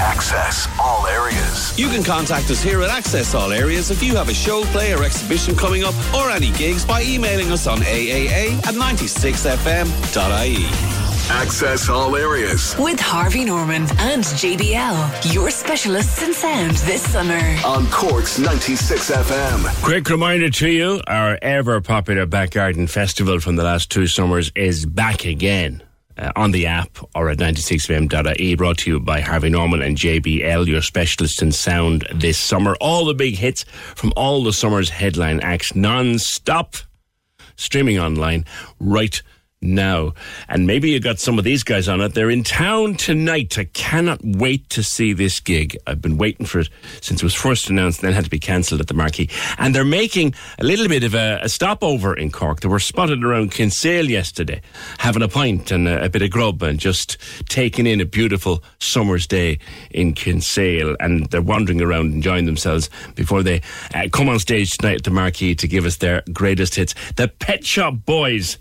Access 0.00 0.68
all 0.80 1.08
areas. 1.08 1.76
You 1.76 1.88
can 1.88 2.04
contact 2.04 2.50
us 2.50 2.62
here 2.62 2.80
at 2.82 2.90
Access 2.90 3.34
All 3.34 3.50
Areas 3.50 3.90
if 3.90 4.00
you 4.00 4.14
have 4.14 4.28
a 4.28 4.34
show, 4.34 4.62
play, 4.66 4.94
or 4.94 5.02
exhibition 5.02 5.56
coming 5.56 5.82
up 5.82 5.94
or 6.14 6.30
any 6.30 6.52
gigs 6.52 6.84
by 6.84 7.02
emailing 7.02 7.50
us 7.50 7.66
on 7.66 7.80
aaa 7.80 8.64
at 8.64 8.74
96fm.ie. 8.74 11.03
Access 11.30 11.88
all 11.88 12.16
areas. 12.16 12.76
With 12.78 13.00
Harvey 13.00 13.44
Norman 13.44 13.82
and 13.98 14.22
JBL, 14.22 15.32
your 15.32 15.50
specialists 15.50 16.22
in 16.22 16.34
sound 16.34 16.72
this 16.72 17.02
summer. 17.02 17.40
On 17.64 17.86
Cork's 17.86 18.38
96 18.38 19.10
FM. 19.10 19.82
Quick 19.82 20.08
reminder 20.10 20.50
to 20.50 20.68
you 20.68 21.00
our 21.06 21.38
ever 21.40 21.80
popular 21.80 22.26
Back 22.26 22.50
Garden 22.50 22.86
Festival 22.86 23.40
from 23.40 23.56
the 23.56 23.64
last 23.64 23.90
two 23.90 24.06
summers 24.06 24.52
is 24.54 24.84
back 24.84 25.24
again. 25.24 25.82
Uh, 26.16 26.30
on 26.36 26.52
the 26.52 26.66
app 26.66 26.98
or 27.16 27.28
at 27.30 27.38
96fm.ie, 27.38 28.54
brought 28.54 28.78
to 28.78 28.90
you 28.90 29.00
by 29.00 29.20
Harvey 29.20 29.48
Norman 29.48 29.82
and 29.82 29.96
JBL, 29.96 30.66
your 30.66 30.82
specialists 30.82 31.42
in 31.42 31.50
sound 31.50 32.06
this 32.14 32.38
summer. 32.38 32.76
All 32.80 33.04
the 33.06 33.14
big 33.14 33.34
hits 33.34 33.64
from 33.96 34.12
all 34.14 34.44
the 34.44 34.52
summer's 34.52 34.90
headline 34.90 35.40
acts 35.40 35.74
non-stop, 35.74 36.76
streaming 37.56 37.98
online 37.98 38.44
right 38.78 39.20
now. 39.64 40.14
And 40.48 40.66
maybe 40.66 40.90
you 40.90 41.00
got 41.00 41.18
some 41.18 41.38
of 41.38 41.44
these 41.44 41.62
guys 41.62 41.88
on 41.88 42.00
it. 42.00 42.14
They're 42.14 42.30
in 42.30 42.44
town 42.44 42.94
tonight. 42.94 43.58
I 43.58 43.64
cannot 43.64 44.20
wait 44.22 44.68
to 44.70 44.82
see 44.82 45.12
this 45.12 45.40
gig. 45.40 45.76
I've 45.86 46.00
been 46.00 46.18
waiting 46.18 46.46
for 46.46 46.60
it 46.60 46.68
since 47.00 47.22
it 47.22 47.24
was 47.24 47.34
first 47.34 47.70
announced, 47.70 48.00
and 48.00 48.08
then 48.08 48.14
had 48.14 48.24
to 48.24 48.30
be 48.30 48.38
cancelled 48.38 48.80
at 48.80 48.88
the 48.88 48.94
Marquee. 48.94 49.30
And 49.58 49.74
they're 49.74 49.84
making 49.84 50.34
a 50.58 50.64
little 50.64 50.88
bit 50.88 51.04
of 51.04 51.14
a, 51.14 51.40
a 51.42 51.48
stopover 51.48 52.14
in 52.14 52.30
Cork. 52.30 52.60
They 52.60 52.68
were 52.68 52.78
spotted 52.78 53.24
around 53.24 53.50
Kinsale 53.52 54.10
yesterday, 54.10 54.60
having 54.98 55.22
a 55.22 55.28
pint 55.28 55.70
and 55.70 55.88
a, 55.88 56.04
a 56.04 56.08
bit 56.08 56.22
of 56.22 56.30
grub 56.30 56.62
and 56.62 56.78
just 56.78 57.16
taking 57.48 57.86
in 57.86 58.00
a 58.00 58.06
beautiful 58.06 58.62
summer's 58.78 59.26
day 59.26 59.58
in 59.90 60.12
Kinsale. 60.12 60.96
And 61.00 61.26
they're 61.30 61.42
wandering 61.42 61.80
around 61.80 62.12
enjoying 62.12 62.46
themselves 62.46 62.90
before 63.14 63.42
they 63.42 63.62
uh, 63.94 64.08
come 64.12 64.28
on 64.28 64.38
stage 64.38 64.76
tonight 64.76 64.96
at 64.96 65.04
the 65.04 65.10
Marquee 65.10 65.54
to 65.54 65.68
give 65.68 65.86
us 65.86 65.96
their 65.96 66.22
greatest 66.32 66.74
hits. 66.74 66.94
The 67.16 67.28
Pet 67.28 67.64
Shop 67.64 67.94
Boys 68.04 68.58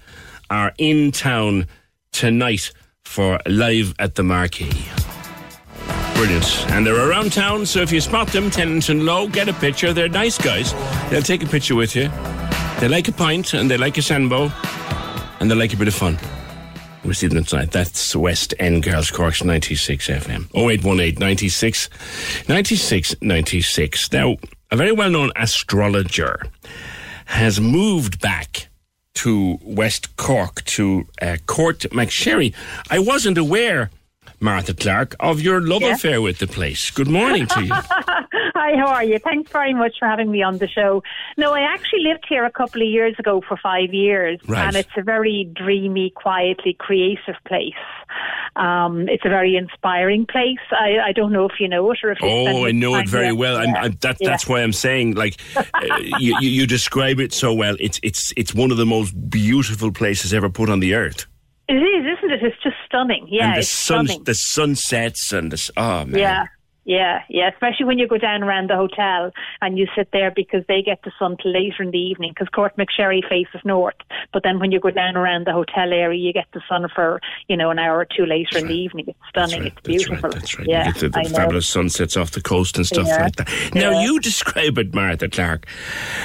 are 0.49 0.73
in 0.77 1.11
town 1.11 1.67
tonight 2.11 2.71
for 3.03 3.39
Live 3.45 3.93
at 3.99 4.15
the 4.15 4.23
Marquee. 4.23 4.71
Brilliant. 6.15 6.71
And 6.71 6.85
they're 6.85 7.09
around 7.09 7.33
town, 7.33 7.65
so 7.65 7.81
if 7.81 7.91
you 7.91 7.99
spot 7.99 8.27
them, 8.29 8.49
Tennington 8.49 9.05
Low, 9.05 9.27
get 9.27 9.49
a 9.49 9.53
picture. 9.53 9.93
They're 9.93 10.09
nice 10.09 10.37
guys. 10.37 10.73
They'll 11.09 11.21
take 11.21 11.43
a 11.43 11.47
picture 11.47 11.75
with 11.75 11.95
you. 11.95 12.09
They 12.79 12.87
like 12.87 13.07
a 13.07 13.11
pint 13.11 13.53
and 13.53 13.69
they 13.69 13.77
like 13.77 13.97
a 13.97 14.01
sambo 14.01 14.51
and 15.39 15.49
they 15.49 15.55
like 15.55 15.73
a 15.73 15.77
bit 15.77 15.87
of 15.87 15.93
fun. 15.93 16.17
We'll 17.03 17.13
see 17.13 17.27
them 17.27 17.43
tonight. 17.43 17.71
That's 17.71 18.15
West 18.15 18.53
End 18.59 18.83
Girls 18.83 19.11
Cork's 19.11 19.43
96 19.43 20.07
FM. 20.07 20.47
0818 20.55 21.19
96 21.19 21.89
96 22.47 23.15
96. 23.21 24.11
Now, 24.13 24.37
a 24.71 24.77
very 24.77 24.93
well 24.93 25.09
known 25.09 25.31
astrologer 25.35 26.41
has 27.25 27.59
moved 27.59 28.21
back 28.21 28.69
to 29.15 29.59
West 29.61 30.15
Cork 30.17 30.63
to 30.65 31.07
uh, 31.21 31.37
Court 31.45 31.79
McSherry. 31.91 32.53
I 32.89 32.99
wasn't 32.99 33.37
aware, 33.37 33.89
Martha 34.39 34.73
Clark, 34.73 35.15
of 35.19 35.41
your 35.41 35.61
love 35.61 35.81
yeah. 35.81 35.93
affair 35.93 36.21
with 36.21 36.39
the 36.39 36.47
place. 36.47 36.91
Good 36.91 37.07
morning 37.07 37.47
to 37.47 37.63
you. 37.63 37.73
Hi, 38.63 38.77
how 38.77 38.87
are 38.87 39.03
you? 39.03 39.19
Thanks 39.19 39.51
very 39.51 39.73
much 39.73 39.97
for 39.99 40.07
having 40.07 40.31
me 40.31 40.41
on 40.41 40.57
the 40.57 40.69
show. 40.69 41.03
No, 41.35 41.51
I 41.51 41.59
actually 41.59 42.03
lived 42.03 42.25
here 42.29 42.45
a 42.45 42.49
couple 42.49 42.81
of 42.81 42.87
years 42.87 43.13
ago 43.19 43.43
for 43.45 43.57
five 43.57 43.93
years, 43.93 44.39
right. 44.47 44.65
and 44.65 44.77
it's 44.77 44.95
a 44.95 45.01
very 45.01 45.51
dreamy, 45.53 46.11
quietly 46.11 46.73
creative 46.79 47.35
place. 47.45 47.73
Um, 48.55 49.09
it's 49.09 49.25
a 49.25 49.29
very 49.29 49.57
inspiring 49.57 50.25
place. 50.25 50.63
I, 50.71 51.09
I, 51.09 51.11
don't 51.11 51.33
know 51.33 51.43
if 51.43 51.59
you 51.59 51.67
know 51.67 51.91
it 51.91 51.99
or 52.03 52.11
if 52.11 52.21
you. 52.21 52.29
Oh, 52.29 52.65
I 52.65 52.71
know 52.71 52.95
it 52.95 53.09
very 53.09 53.33
well. 53.33 53.61
Yeah. 53.61 53.69
I'm, 53.69 53.83
I'm, 53.83 53.97
that, 53.99 54.15
yeah. 54.21 54.29
That's 54.29 54.47
why 54.47 54.61
I'm 54.61 54.71
saying, 54.71 55.15
like, 55.15 55.41
uh, 55.57 55.63
you, 56.17 56.37
you 56.39 56.65
describe 56.65 57.19
it 57.19 57.33
so 57.33 57.53
well. 57.53 57.75
It's 57.81 57.99
it's 58.01 58.31
it's 58.37 58.53
one 58.53 58.71
of 58.71 58.77
the 58.77 58.85
most 58.85 59.11
beautiful 59.29 59.91
places 59.91 60.33
ever 60.33 60.49
put 60.49 60.69
on 60.69 60.79
the 60.79 60.93
earth. 60.93 61.25
It 61.67 61.73
is, 61.73 62.17
isn't 62.17 62.31
it? 62.31 62.43
It's 62.43 62.63
just 62.63 62.77
stunning. 62.85 63.27
Yeah, 63.29 63.47
and 63.47 63.55
the 63.55 63.59
it's 63.59 63.67
sun, 63.67 64.05
stunning. 64.05 64.23
the 64.23 64.35
sunsets 64.35 65.33
and 65.33 65.51
the 65.51 65.71
oh 65.75 66.05
man. 66.05 66.17
Yeah, 66.17 66.45
yeah, 66.85 67.19
yeah. 67.29 67.49
Especially 67.49 67.85
when 67.85 67.97
you 67.97 68.07
go 68.07 68.17
down 68.17 68.43
around 68.43 68.69
the 68.69 68.75
hotel 68.75 69.31
and 69.61 69.77
you 69.77 69.87
sit 69.95 70.09
there 70.11 70.31
because 70.35 70.63
they 70.67 70.81
get 70.81 71.01
the 71.03 71.11
sun 71.17 71.37
till 71.41 71.51
later 71.51 71.83
in 71.83 71.91
the 71.91 71.97
evening 71.97 72.33
because 72.33 72.47
Courtmacsherry 72.49 73.21
faces 73.27 73.61
north. 73.63 73.95
But 74.31 74.43
then 74.43 74.59
when 74.59 74.71
you 74.71 74.79
go 74.79 74.91
down 74.91 75.15
around 75.15 75.45
the 75.47 75.53
hotel 75.53 75.93
area, 75.93 76.19
you 76.19 76.33
get 76.33 76.47
the 76.53 76.61
sun 76.67 76.87
for 76.93 77.21
you 77.47 77.55
know 77.55 77.69
an 77.71 77.79
hour 77.79 77.97
or 77.99 78.05
two 78.05 78.25
later 78.25 78.57
in 78.57 78.67
the 78.67 78.75
evening. 78.75 79.05
It's 79.07 79.19
stunning. 79.29 79.61
Right, 79.61 79.71
it's 79.71 79.81
beautiful. 79.81 80.29
That's 80.29 80.33
right. 80.33 80.41
That's 80.41 80.59
right. 80.59 80.67
Yeah, 80.67 80.91
the, 80.91 81.09
the 81.09 81.29
fabulous 81.29 81.67
sunsets 81.67 82.17
off 82.17 82.31
the 82.31 82.41
coast 82.41 82.77
and 82.77 82.85
stuff 82.85 83.07
yeah. 83.07 83.23
like 83.23 83.35
that. 83.37 83.49
Now 83.73 83.91
Yeah. 83.91 84.03
you 84.03 84.19
describe 84.21 84.77
it, 84.77 84.93
Martha 84.93 85.29
Clark, 85.29 85.65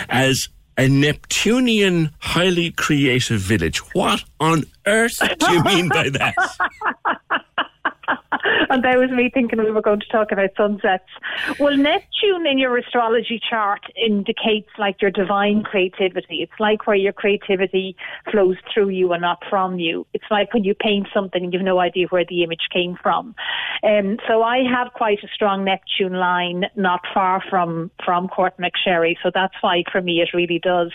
as 0.08 0.48
a 0.76 0.88
Neptunian 0.88 2.10
highly 2.20 2.70
creative 2.70 3.40
village. 3.40 3.78
What 3.94 4.24
on 4.38 4.64
earth 4.86 5.18
do 5.38 5.52
you 5.52 5.62
mean 5.64 5.88
by 5.88 6.08
that? 6.10 6.34
and 8.70 8.84
that 8.84 8.98
was 8.98 9.10
me 9.10 9.30
thinking 9.32 9.62
we 9.62 9.70
were 9.70 9.82
going 9.82 10.00
to 10.00 10.08
talk 10.08 10.32
about 10.32 10.50
sunsets. 10.56 11.08
Well, 11.58 11.76
Neptune 11.76 12.46
in 12.46 12.58
your 12.58 12.76
astrology 12.76 13.40
chart 13.48 13.80
indicates 13.96 14.68
like 14.78 15.00
your 15.00 15.10
divine 15.10 15.62
creativity. 15.62 16.42
It's 16.42 16.60
like 16.60 16.86
where 16.86 16.96
your 16.96 17.12
creativity 17.12 17.96
flows 18.30 18.56
through 18.72 18.90
you 18.90 19.12
and 19.12 19.22
not 19.22 19.42
from 19.48 19.78
you. 19.78 20.06
It's 20.14 20.24
like 20.30 20.52
when 20.54 20.64
you 20.64 20.74
paint 20.74 21.08
something 21.12 21.42
and 21.42 21.52
you've 21.52 21.62
no 21.62 21.80
idea 21.80 22.06
where 22.08 22.24
the 22.28 22.42
image 22.42 22.68
came 22.72 22.96
from. 23.02 23.34
Um, 23.82 24.18
so 24.26 24.42
I 24.42 24.62
have 24.64 24.92
quite 24.92 25.22
a 25.22 25.28
strong 25.28 25.64
Neptune 25.64 26.14
line 26.14 26.66
not 26.76 27.00
far 27.14 27.42
from 27.48 27.90
from 28.04 28.28
Courtmacsherry. 28.28 29.16
So 29.22 29.30
that's 29.32 29.54
why 29.60 29.84
for 29.90 30.00
me 30.00 30.20
it 30.20 30.30
really 30.34 30.58
does 30.58 30.92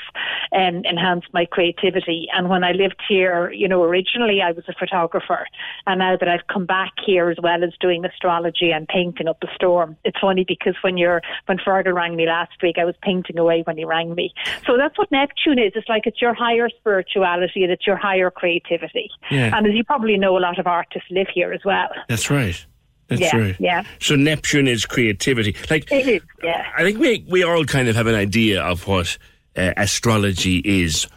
um, 0.54 0.84
enhance 0.86 1.26
my 1.34 1.46
creativity. 1.46 2.28
And 2.34 2.50
when 2.50 2.64
I 2.64 2.72
lived 2.72 3.02
here, 3.08 3.52
you 3.52 3.68
know, 3.68 3.84
originally 3.84 4.42
I 4.42 4.52
was 4.52 4.66
a 4.68 4.74
photographer, 4.74 5.46
and 5.88 6.00
now 6.00 6.18
that 6.18 6.28
I've 6.28 6.48
come 6.48 6.66
back 6.66 6.92
here 7.06 7.30
as 7.30 7.38
well 7.44 7.64
as 7.64 7.74
doing 7.80 8.04
astrology 8.06 8.72
and 8.72 8.88
painting 8.88 9.28
up 9.28 9.38
a 9.44 9.48
storm, 9.54 9.96
it's 10.04 10.18
funny 10.20 10.46
because 10.48 10.76
when 10.82 10.98
you're 10.98 11.22
when 11.46 11.60
Fergal 11.60 11.94
rang 11.94 12.16
me 12.16 12.26
last 12.26 12.54
week, 12.64 12.78
I 12.80 12.86
was 12.86 12.96
painting 13.04 13.38
away 13.38 13.62
when 13.68 13.78
he 13.78 13.86
rang 13.86 14.16
me. 14.16 14.34
So 14.66 14.78
that's 14.78 14.98
what 14.98 15.12
Neptune 15.12 15.60
is. 15.60 15.74
It's 15.76 15.88
like 15.90 16.08
it's 16.08 16.22
your 16.22 16.34
higher 16.34 16.70
spirituality 16.70 17.64
and 17.64 17.72
it's 17.72 17.86
your 17.86 17.98
higher 17.98 18.32
creativity. 18.32 19.10
Yeah. 19.30 19.56
And 19.56 19.68
as 19.68 19.74
you 19.76 19.84
probably 19.84 20.18
know, 20.18 20.38
a 20.38 20.40
lot 20.40 20.58
of 20.58 20.66
artists 20.66 21.08
live 21.12 21.28
here 21.32 21.54
as 21.54 21.62
well. 21.64 21.90
That's 22.10 22.30
right. 22.32 22.66
That's 23.10 23.22
yeah, 23.22 23.36
right. 23.38 23.56
yeah. 23.60 23.84
So 24.00 24.16
Neptune 24.16 24.68
is 24.68 24.86
creativity. 24.86 25.56
Like 25.70 25.92
It 25.92 26.08
is, 26.08 26.22
yeah. 26.42 26.66
I 26.78 26.84
think 26.84 26.98
we 27.00 27.26
we 27.30 27.44
all 27.44 27.66
kind 27.66 27.90
of 27.90 27.96
have 27.98 28.08
an 28.08 28.16
idea 28.16 28.64
of 28.64 28.88
what 28.88 29.18
uh, 29.58 29.74
astrology 29.78 30.60
is 30.60 31.08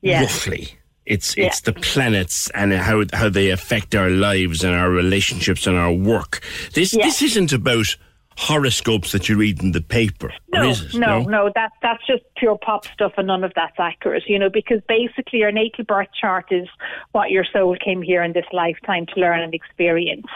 Yeah. 0.00 0.22
roughly. 0.22 0.78
It's 1.06 1.36
Yeah. 1.36 1.46
it's 1.46 1.60
the 1.60 1.72
planets 1.72 2.50
and 2.54 2.72
how 2.72 3.04
how 3.12 3.28
they 3.28 3.50
affect 3.50 3.94
our 3.94 4.08
lives 4.10 4.64
and 4.64 4.74
our 4.74 4.90
relationships 4.90 5.66
and 5.66 5.76
our 5.76 5.92
work. 5.92 6.40
This 6.72 6.92
this 6.92 7.20
isn't 7.22 7.52
about 7.52 7.96
horoscopes 8.36 9.12
that 9.12 9.28
you 9.28 9.36
read 9.36 9.62
in 9.62 9.72
the 9.72 9.80
paper, 9.80 10.32
No, 10.52 10.70
it? 10.70 10.94
no, 10.94 11.22
no. 11.22 11.50
That 11.54 11.72
that's 11.82 12.04
just 12.06 12.22
pure 12.36 12.58
pop 12.58 12.84
stuff, 12.86 13.12
and 13.16 13.26
none 13.26 13.44
of 13.44 13.52
that's 13.54 13.78
accurate. 13.78 14.24
You 14.26 14.38
know, 14.38 14.50
because 14.50 14.80
basically 14.88 15.38
your 15.40 15.52
natal 15.52 15.84
birth 15.84 16.08
chart 16.20 16.46
is 16.50 16.68
what 17.12 17.30
your 17.30 17.44
soul 17.44 17.76
came 17.82 18.02
here 18.02 18.22
in 18.22 18.32
this 18.32 18.46
lifetime 18.52 19.06
to 19.06 19.20
learn 19.20 19.40
and 19.40 19.54
experience. 19.54 20.26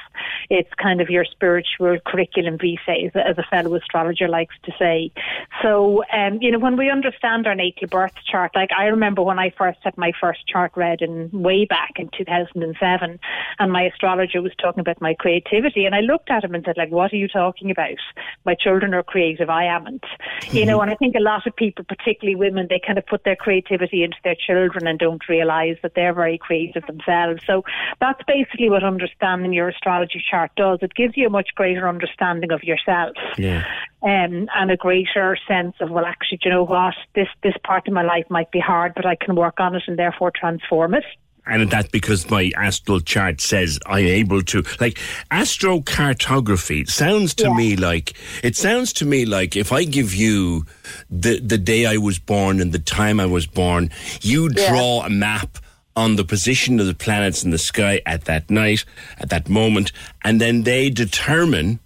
It's 0.51 0.73
kind 0.75 1.01
of 1.01 1.11
your 1.11 1.25
spiritual 1.25 1.99
curriculum 2.07 2.59
vitae, 2.59 3.07
as, 3.07 3.15
a- 3.15 3.27
as 3.27 3.39
a 3.39 3.45
fellow 3.51 3.75
astrologer 3.75 4.29
likes 4.29 4.55
to 4.65 4.73
say. 4.79 5.11
So, 5.63 6.03
um, 6.13 6.39
you 6.41 6.51
know, 6.51 6.59
when 6.59 6.77
we 6.77 6.91
understand 6.91 7.47
our 7.47 7.55
natal 7.55 7.89
birth 7.89 8.15
chart, 8.31 8.53
like 8.55 8.71
I 8.77 8.87
remember 8.87 9.23
when 9.23 9.39
I 9.39 9.51
first 9.57 9.79
had 9.83 9.97
my 9.99 10.13
first 10.21 10.47
chart 10.47 10.73
read 10.77 11.03
in 11.03 11.31
way 11.33 11.65
back 11.65 11.93
in 11.97 12.09
2007, 12.17 13.19
and 13.59 13.73
my 13.73 13.83
astrologer 13.83 14.41
was 14.43 14.53
talking 14.61 14.81
about 14.81 15.01
my 15.01 15.15
creativity, 15.15 15.85
and 15.85 15.95
I 15.95 16.01
looked 16.01 16.31
at 16.31 16.45
him 16.45 16.55
and 16.55 16.65
said, 16.65 16.77
like, 16.77 16.91
what 16.91 17.13
are 17.13 17.17
you 17.17 17.29
talking 17.29 17.71
about? 17.71 17.88
My 18.45 18.55
children 18.55 18.95
are 18.95 19.03
creative, 19.03 19.49
I 19.51 19.65
amn't. 19.65 20.05
You 20.53 20.67
know, 20.67 20.81
and 20.81 20.91
I 20.91 20.95
think 20.95 21.15
a 21.15 21.21
lot 21.21 21.47
of 21.47 21.55
people, 21.55 21.85
particularly 21.85 22.35
women, 22.35 22.67
they 22.69 22.81
kind 22.85 22.99
of 22.99 23.07
put 23.07 23.25
their 23.25 23.37
creativity 23.37 24.03
into 24.03 24.17
their 24.25 24.35
children 24.35 24.87
and 24.87 24.99
don't 24.99 25.27
realise 25.29 25.79
that 25.83 25.95
they're 25.95 26.15
very 26.15 26.39
creative 26.39 26.87
themselves. 26.87 27.43
So 27.47 27.65
that's 28.01 28.23
basically 28.27 28.71
what 28.71 28.85
understanding 28.85 29.53
your 29.53 29.69
astrology 29.69 30.23
chart 30.31 30.51
does. 30.57 30.79
It 30.83 30.95
gives 30.95 31.17
you 31.17 31.27
a 31.27 31.31
much 31.31 31.51
greater 31.55 31.89
understanding 31.89 32.53
of 32.53 32.63
yourself 32.63 33.17
Yeah. 33.37 33.65
um, 34.03 34.49
and 34.55 34.71
a 34.71 34.77
greater 34.77 35.37
sense 35.47 35.77
of 35.81 35.91
well, 35.91 36.07
actually, 36.07 36.39
do 36.39 36.49
you 36.49 36.55
know 36.55 36.65
what? 36.65 36.95
This 37.15 37.29
this 37.43 37.55
part 37.65 37.89
of 37.89 37.95
my 37.95 38.03
life 38.03 38.27
might 38.31 38.51
be 38.51 38.61
hard, 38.61 38.93
but 38.95 39.07
I 39.07 39.17
can 39.17 39.35
work 39.35 39.61
on 39.61 39.75
it 39.75 39.83
and 39.87 39.99
therefore 39.99 40.33
transform 40.35 40.95
it. 40.95 41.05
And 41.49 41.71
that's 41.71 41.89
because 41.89 42.31
my 42.31 42.53
astral 42.57 43.01
chart 43.01 43.41
says 43.41 43.79
I'm 43.87 44.05
able 44.05 44.43
to. 44.43 44.63
Like, 44.81 44.99
astrocartography 45.31 46.89
sounds 46.89 47.35
to 47.37 47.55
me 47.55 47.77
like, 47.77 48.15
it 48.43 48.57
sounds 48.57 48.93
to 48.95 49.07
me 49.07 49.25
like 49.25 49.57
if 49.57 49.73
I 49.73 49.85
give 49.85 50.15
you 50.15 50.67
the, 51.11 51.41
the 51.41 51.59
day 51.59 51.87
I 51.87 51.97
was 51.97 52.19
born 52.19 52.61
and 52.61 52.73
the 52.73 52.79
time 52.79 53.19
I 53.19 53.27
was 53.27 53.47
born, 53.47 53.91
you 54.21 54.49
draw 54.51 55.05
a 55.05 55.11
map 55.11 55.59
on 55.97 56.17
the 56.17 56.25
position 56.25 56.79
of 56.79 56.87
the 56.87 56.95
planets 56.95 57.43
in 57.43 57.51
the 57.51 57.59
sky 57.59 58.01
at 58.07 58.25
that 58.27 58.49
night, 58.51 58.85
at 59.19 59.31
that 59.31 59.49
moment, 59.49 59.91
and 60.23 60.41
then 60.41 60.63
they 60.63 60.91
determine 60.91 61.81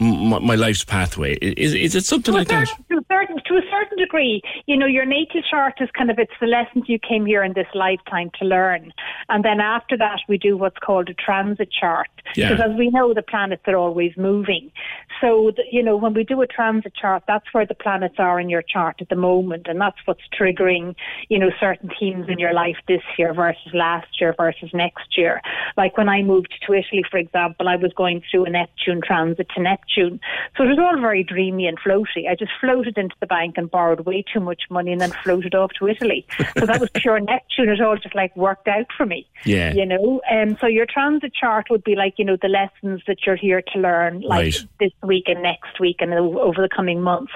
my, 0.00 0.38
my 0.38 0.54
life's 0.54 0.84
pathway. 0.84 1.34
Is, 1.34 1.74
is 1.74 1.94
it 1.94 2.04
something 2.04 2.34
like 2.34 2.48
that? 2.48 2.68
to 2.88 2.96
a 2.98 3.04
certain 3.08 3.36
to 3.46 3.54
a 3.56 3.62
certain 3.70 3.98
degree, 3.98 4.40
you 4.66 4.76
know, 4.76 4.86
your 4.86 5.04
natal 5.04 5.42
chart 5.48 5.74
is 5.80 5.88
kind 5.96 6.10
of 6.10 6.18
it's 6.18 6.32
the 6.40 6.46
lessons 6.46 6.84
you 6.88 6.98
came 6.98 7.26
here 7.26 7.42
in 7.44 7.52
this 7.52 7.66
lifetime 7.74 8.30
to 8.38 8.44
learn, 8.46 8.92
and 9.28 9.44
then 9.44 9.60
after 9.60 9.96
that 9.98 10.20
we 10.28 10.38
do 10.38 10.56
what's 10.56 10.78
called 10.78 11.08
a 11.10 11.14
transit 11.14 11.70
chart 11.70 12.08
Yeah. 12.34 12.50
because 12.50 12.70
as 12.70 12.76
we 12.78 12.90
know 12.90 13.12
the 13.14 13.22
planets 13.22 13.62
are 13.66 13.76
always 13.76 14.16
moving. 14.16 14.72
So 15.20 15.52
the, 15.56 15.62
you 15.70 15.82
know 15.82 15.96
when 15.96 16.14
we 16.14 16.24
do 16.24 16.40
a 16.42 16.46
transit 16.46 16.94
chart, 16.94 17.24
that's 17.26 17.46
where 17.52 17.66
the 17.66 17.74
planets 17.74 18.16
are 18.18 18.40
in 18.40 18.48
your 18.48 18.62
chart 18.62 18.96
at 19.00 19.08
the 19.08 19.16
moment, 19.16 19.66
and 19.68 19.80
that's 19.80 19.98
what's 20.04 20.22
triggering 20.38 20.94
you 21.28 21.38
know 21.38 21.50
certain 21.60 21.90
themes 21.98 22.26
in 22.28 22.38
your 22.38 22.52
life 22.52 22.76
this 22.88 23.02
year 23.18 23.34
versus 23.34 23.72
last 23.74 24.20
year 24.20 24.34
versus 24.36 24.70
next 24.72 25.16
year. 25.16 25.40
Like 25.76 25.96
when 25.96 26.08
I 26.08 26.22
moved 26.22 26.54
to 26.66 26.72
Italy, 26.72 27.04
for 27.10 27.18
example, 27.18 27.68
I 27.68 27.76
was 27.76 27.92
going 27.94 28.22
through 28.30 28.46
a 28.46 28.50
Neptune 28.50 29.00
transit 29.04 29.48
to 29.54 29.62
Neptune, 29.62 30.20
so 30.56 30.64
it 30.64 30.68
was 30.68 30.78
all 30.78 31.00
very 31.00 31.22
dreamy 31.22 31.66
and 31.66 31.78
floaty. 31.78 32.28
I 32.28 32.34
just 32.34 32.52
floated 32.60 32.96
into 32.98 33.16
the 33.20 33.26
bank 33.26 33.54
and 33.56 33.70
borrowed 33.70 34.00
way 34.06 34.24
too 34.32 34.40
much 34.40 34.62
money 34.70 34.92
and 34.92 35.00
then 35.00 35.12
floated 35.22 35.54
off 35.54 35.72
to 35.78 35.88
Italy. 35.88 36.26
So 36.58 36.66
that 36.66 36.80
was 36.80 36.90
pure 36.94 37.20
Neptune. 37.30 37.68
It 37.68 37.80
all 37.80 37.96
just 37.96 38.14
like 38.14 38.34
worked 38.36 38.68
out 38.68 38.86
for 38.96 39.06
me. 39.06 39.26
Yeah. 39.44 39.72
You 39.72 39.86
know, 39.86 40.20
and 40.30 40.58
so 40.60 40.66
your 40.66 40.86
transit 40.86 41.32
chart 41.34 41.66
would 41.70 41.84
be 41.84 41.94
like, 41.94 42.14
you 42.18 42.24
know, 42.24 42.36
the 42.40 42.48
lessons 42.48 43.02
that 43.06 43.18
you're 43.26 43.36
here 43.36 43.62
to 43.72 43.78
learn, 43.78 44.20
like 44.20 44.40
Right. 44.40 44.66
this 44.78 44.92
week 45.10 45.24
and 45.26 45.42
next 45.42 45.80
week 45.80 45.96
and 45.98 46.14
over 46.14 46.62
the 46.62 46.68
coming 46.74 47.02
months. 47.02 47.32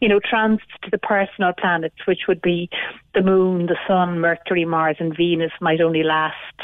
You 0.00 0.08
know, 0.08 0.20
transits 0.22 0.70
to 0.82 0.90
the 0.90 0.98
personal 0.98 1.52
planets, 1.58 1.96
which 2.06 2.22
would 2.28 2.42
be 2.42 2.68
the 3.14 3.22
moon, 3.22 3.66
the 3.66 3.78
sun, 3.88 4.20
Mercury, 4.20 4.66
Mars, 4.66 4.96
and 4.98 5.16
Venus, 5.16 5.52
might 5.60 5.80
only 5.80 6.02
last, 6.02 6.58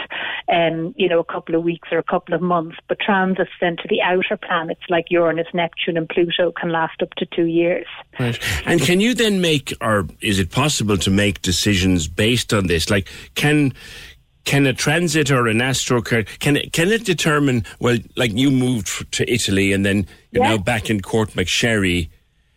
um, 0.52 0.94
you 0.98 1.08
know, 1.08 1.20
a 1.20 1.24
couple 1.24 1.54
of 1.54 1.62
weeks 1.62 1.88
or 1.90 1.98
a 1.98 2.02
couple 2.02 2.34
of 2.34 2.42
months. 2.42 2.76
But 2.88 2.98
transits 3.00 3.50
then 3.60 3.76
to 3.78 3.88
the 3.88 4.02
outer 4.02 4.36
planets 4.36 4.82
like 4.90 5.06
Uranus, 5.08 5.46
Neptune, 5.54 5.96
and 5.96 6.08
Pluto 6.08 6.52
can 6.52 6.70
last 6.70 7.00
up 7.00 7.14
to 7.16 7.26
two 7.34 7.46
years. 7.46 7.86
Right. 8.18 8.38
And 8.66 8.82
can 8.82 9.00
you 9.00 9.14
then 9.14 9.40
make, 9.40 9.72
or 9.80 10.06
is 10.20 10.38
it 10.38 10.50
possible 10.50 10.98
to 10.98 11.10
make 11.10 11.40
decisions 11.40 12.08
based 12.08 12.52
on 12.52 12.66
this? 12.66 12.90
Like, 12.90 13.08
can 13.34 13.72
can 14.44 14.66
a 14.66 14.72
transit 14.72 15.30
or 15.30 15.46
an 15.48 15.60
astro 15.60 16.00
can 16.38 16.56
it, 16.56 16.72
can 16.72 16.88
it 16.88 17.04
determine? 17.04 17.64
Well, 17.78 17.98
like 18.16 18.32
you 18.32 18.50
moved 18.50 19.12
to 19.12 19.30
Italy 19.32 19.72
and 19.72 19.84
then 19.84 20.06
you're 20.32 20.44
Yeah. 20.44 20.50
now 20.50 20.58
back 20.58 20.90
in 20.90 21.00
Courtmacsherry. 21.00 22.08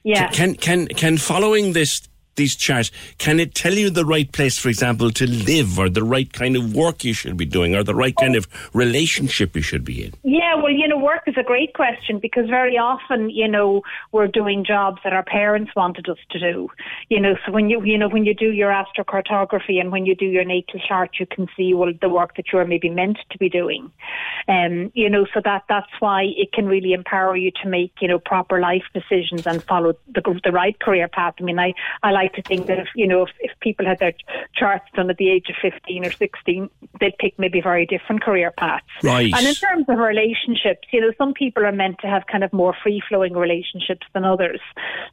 Yeah. 0.03 0.27
Can 0.31 0.55
can 0.55 0.87
can 0.87 1.17
following 1.17 1.73
this 1.73 2.01
these 2.35 2.55
charts 2.55 2.91
can 3.17 3.39
it 3.39 3.53
tell 3.53 3.73
you 3.73 3.89
the 3.89 4.05
right 4.05 4.31
place, 4.31 4.57
for 4.57 4.69
example, 4.69 5.11
to 5.11 5.27
live, 5.27 5.79
or 5.79 5.89
the 5.89 6.03
right 6.03 6.31
kind 6.31 6.55
of 6.55 6.73
work 6.73 7.03
you 7.03 7.13
should 7.13 7.37
be 7.37 7.45
doing, 7.45 7.75
or 7.75 7.83
the 7.83 7.95
right 7.95 8.15
kind 8.15 8.35
of 8.35 8.47
relationship 8.73 9.55
you 9.55 9.61
should 9.61 9.83
be 9.83 10.05
in? 10.05 10.13
Yeah, 10.23 10.55
well, 10.55 10.71
you 10.71 10.87
know, 10.87 10.97
work 10.97 11.23
is 11.27 11.35
a 11.37 11.43
great 11.43 11.73
question 11.73 12.19
because 12.19 12.49
very 12.49 12.77
often, 12.77 13.29
you 13.29 13.47
know, 13.47 13.81
we're 14.11 14.27
doing 14.27 14.65
jobs 14.65 14.99
that 15.03 15.13
our 15.13 15.23
parents 15.23 15.71
wanted 15.75 16.07
us 16.09 16.17
to 16.31 16.39
do. 16.39 16.69
You 17.09 17.19
know, 17.19 17.35
so 17.45 17.51
when 17.51 17.69
you, 17.69 17.83
you 17.83 17.97
know, 17.97 18.09
when 18.09 18.25
you 18.25 18.33
do 18.33 18.51
your 18.51 18.71
astrocartography 18.71 19.79
and 19.79 19.91
when 19.91 20.05
you 20.05 20.15
do 20.15 20.25
your 20.25 20.45
natal 20.45 20.79
chart, 20.87 21.11
you 21.19 21.25
can 21.25 21.47
see 21.55 21.73
well 21.73 21.91
the 22.01 22.09
work 22.09 22.35
that 22.35 22.45
you're 22.51 22.65
maybe 22.65 22.89
meant 22.89 23.17
to 23.31 23.37
be 23.37 23.49
doing. 23.49 23.91
Um, 24.47 24.91
you 24.93 25.09
know, 25.09 25.25
so 25.33 25.41
that 25.43 25.63
that's 25.69 25.91
why 25.99 26.23
it 26.35 26.51
can 26.53 26.65
really 26.65 26.93
empower 26.93 27.35
you 27.35 27.51
to 27.61 27.69
make, 27.69 27.93
you 28.01 28.07
know, 28.07 28.19
proper 28.19 28.59
life 28.59 28.83
decisions 28.93 29.45
and 29.47 29.63
follow 29.63 29.93
the 30.13 30.21
the 30.43 30.51
right 30.51 30.79
career 30.79 31.07
path. 31.07 31.35
I 31.39 31.43
mean, 31.43 31.59
I 31.59 31.73
I 32.01 32.11
like 32.11 32.22
to 32.27 32.41
think 32.41 32.67
that 32.67 32.79
if 32.79 32.87
you 32.95 33.07
know 33.07 33.23
if, 33.23 33.29
if 33.39 33.51
people 33.59 33.85
had 33.85 33.99
their 33.99 34.13
charts 34.55 34.85
done 34.95 35.09
at 35.09 35.17
the 35.17 35.29
age 35.29 35.45
of 35.49 35.55
15 35.61 36.05
or 36.05 36.11
16, 36.11 36.69
they'd 36.99 37.17
pick 37.17 37.37
maybe 37.37 37.61
very 37.61 37.85
different 37.85 38.21
career 38.23 38.51
paths. 38.57 38.85
Right. 39.03 39.33
And 39.33 39.45
in 39.45 39.55
terms 39.55 39.85
of 39.89 39.97
relationships, 39.97 40.87
you 40.91 41.01
know, 41.01 41.11
some 41.17 41.33
people 41.33 41.65
are 41.65 41.71
meant 41.71 41.97
to 42.01 42.07
have 42.07 42.23
kind 42.31 42.43
of 42.43 42.53
more 42.53 42.75
free 42.83 43.01
flowing 43.07 43.33
relationships 43.33 44.05
than 44.13 44.23
others. 44.23 44.61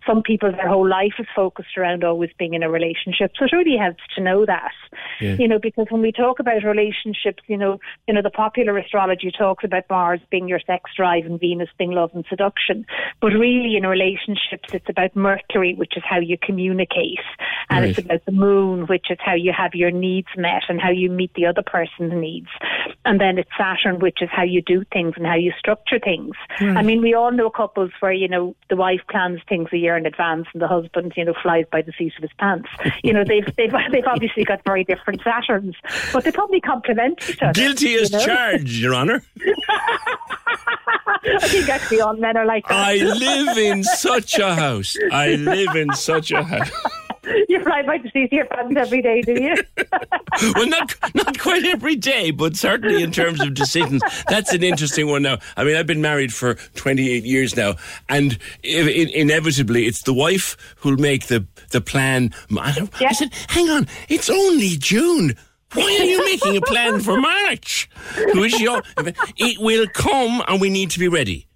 Some 0.06 0.22
people, 0.22 0.52
their 0.52 0.68
whole 0.68 0.88
life 0.88 1.14
is 1.18 1.26
focused 1.34 1.76
around 1.76 2.04
always 2.04 2.30
being 2.38 2.54
in 2.54 2.62
a 2.62 2.70
relationship. 2.70 3.32
So 3.38 3.46
it 3.46 3.52
really 3.52 3.76
helps 3.76 4.02
to 4.16 4.22
know 4.22 4.46
that. 4.46 4.72
Yeah. 5.20 5.36
You 5.38 5.48
know, 5.48 5.58
because 5.58 5.86
when 5.90 6.02
we 6.02 6.12
talk 6.12 6.40
about 6.40 6.62
relationships, 6.64 7.42
you 7.46 7.56
know, 7.56 7.78
you 8.06 8.14
know, 8.14 8.22
the 8.22 8.30
popular 8.30 8.76
astrology 8.78 9.30
talks 9.36 9.64
about 9.64 9.84
Mars 9.90 10.20
being 10.30 10.48
your 10.48 10.60
sex 10.66 10.90
drive 10.96 11.26
and 11.26 11.40
Venus 11.40 11.68
being 11.78 11.92
love 11.92 12.10
and 12.14 12.24
seduction. 12.28 12.86
But 13.20 13.28
really 13.28 13.76
in 13.76 13.86
relationships 13.86 14.72
it's 14.72 14.88
about 14.88 15.14
Mercury, 15.16 15.74
which 15.74 15.96
is 15.96 16.02
how 16.08 16.18
you 16.18 16.36
communicate. 16.40 16.90
And 17.70 17.84
it's 17.84 17.98
about 17.98 18.24
the 18.24 18.32
moon, 18.32 18.86
which 18.86 19.06
is 19.10 19.18
how 19.20 19.34
you 19.34 19.52
have 19.56 19.74
your 19.74 19.90
needs 19.90 20.28
met 20.36 20.62
and 20.68 20.80
how 20.80 20.90
you 20.90 21.08
meet 21.08 21.32
the 21.34 21.46
other 21.46 21.62
person's 21.62 22.12
needs. 22.12 22.48
And 23.04 23.20
then 23.20 23.38
it's 23.38 23.50
Saturn, 23.56 24.00
which 24.00 24.22
is 24.22 24.28
how 24.30 24.42
you 24.42 24.60
do 24.60 24.84
things 24.92 25.14
and 25.16 25.24
how 25.26 25.36
you 25.36 25.52
structure 25.58 25.98
things. 25.98 26.34
Right. 26.60 26.76
I 26.76 26.82
mean, 26.82 27.00
we 27.00 27.14
all 27.14 27.30
know 27.30 27.48
couples 27.48 27.92
where, 28.00 28.12
you 28.12 28.28
know, 28.28 28.56
the 28.68 28.76
wife 28.76 29.00
plans 29.08 29.40
things 29.48 29.68
a 29.72 29.76
year 29.76 29.96
in 29.96 30.04
advance 30.04 30.46
and 30.52 30.60
the 30.60 30.68
husband, 30.68 31.12
you 31.16 31.24
know, 31.24 31.34
flies 31.40 31.64
by 31.70 31.82
the 31.82 31.92
seat 31.96 32.12
of 32.16 32.22
his 32.22 32.32
pants. 32.38 32.68
You 33.04 33.12
know, 33.12 33.24
they've, 33.24 33.46
they've, 33.56 33.72
they've 33.92 34.06
obviously 34.06 34.44
got 34.44 34.62
very 34.64 34.84
different 34.84 35.22
Saturns, 35.22 35.74
but 36.12 36.24
they 36.24 36.32
probably 36.32 36.60
complement 36.60 37.20
each 37.28 37.40
other. 37.40 37.52
Guilty 37.52 37.94
as 37.94 38.10
you 38.10 38.18
know? 38.18 38.24
charged, 38.24 38.68
Your 38.68 38.94
Honour. 38.94 39.22
I 41.22 41.38
think 41.40 41.68
actually 41.68 42.00
all 42.00 42.16
men 42.16 42.36
are 42.36 42.46
like 42.46 42.66
that. 42.68 42.76
I 42.76 42.94
live 42.96 43.58
in 43.58 43.84
such 43.84 44.38
a 44.38 44.54
house. 44.54 44.96
I 45.12 45.34
live 45.34 45.76
in 45.76 45.92
such 45.92 46.30
a 46.30 46.42
house. 46.42 46.70
you 47.48 47.62
fly 47.62 47.82
by 47.82 47.98
to 47.98 48.10
see 48.10 48.28
your 48.32 48.46
friends 48.46 48.76
every 48.76 49.02
day, 49.02 49.20
do 49.22 49.32
you? 49.32 49.54
well, 50.54 50.66
not 50.68 50.94
not 51.14 51.38
quite 51.38 51.64
every 51.64 51.96
day, 51.96 52.30
but 52.30 52.56
certainly 52.56 53.02
in 53.02 53.12
terms 53.12 53.40
of 53.40 53.54
decisions, 53.54 54.02
that's 54.28 54.52
an 54.52 54.62
interesting 54.62 55.08
one. 55.08 55.22
Now, 55.22 55.38
I 55.56 55.64
mean, 55.64 55.76
I've 55.76 55.86
been 55.86 56.00
married 56.02 56.32
for 56.32 56.54
28 56.76 57.24
years 57.24 57.56
now, 57.56 57.74
and 58.08 58.38
i- 58.64 58.68
i- 58.68 59.12
inevitably, 59.14 59.86
it's 59.86 60.02
the 60.02 60.14
wife 60.14 60.56
who'll 60.76 60.96
make 60.96 61.26
the 61.26 61.46
the 61.70 61.80
plan. 61.80 62.32
I, 62.56 62.88
I 63.00 63.12
said, 63.12 63.30
"Hang 63.48 63.68
on, 63.70 63.86
it's 64.08 64.30
only 64.30 64.76
June." 64.76 65.36
Why 65.72 65.84
are 65.84 66.04
you 66.04 66.24
making 66.24 66.56
a 66.56 66.60
plan 66.62 66.98
for 66.98 67.16
March? 67.20 67.88
Who 68.32 68.42
is 68.42 68.58
your? 68.60 68.82
It 69.36 69.58
will 69.60 69.86
come, 69.94 70.42
and 70.48 70.60
we 70.60 70.68
need 70.68 70.90
to 70.90 70.98
be 70.98 71.06
ready. 71.06 71.46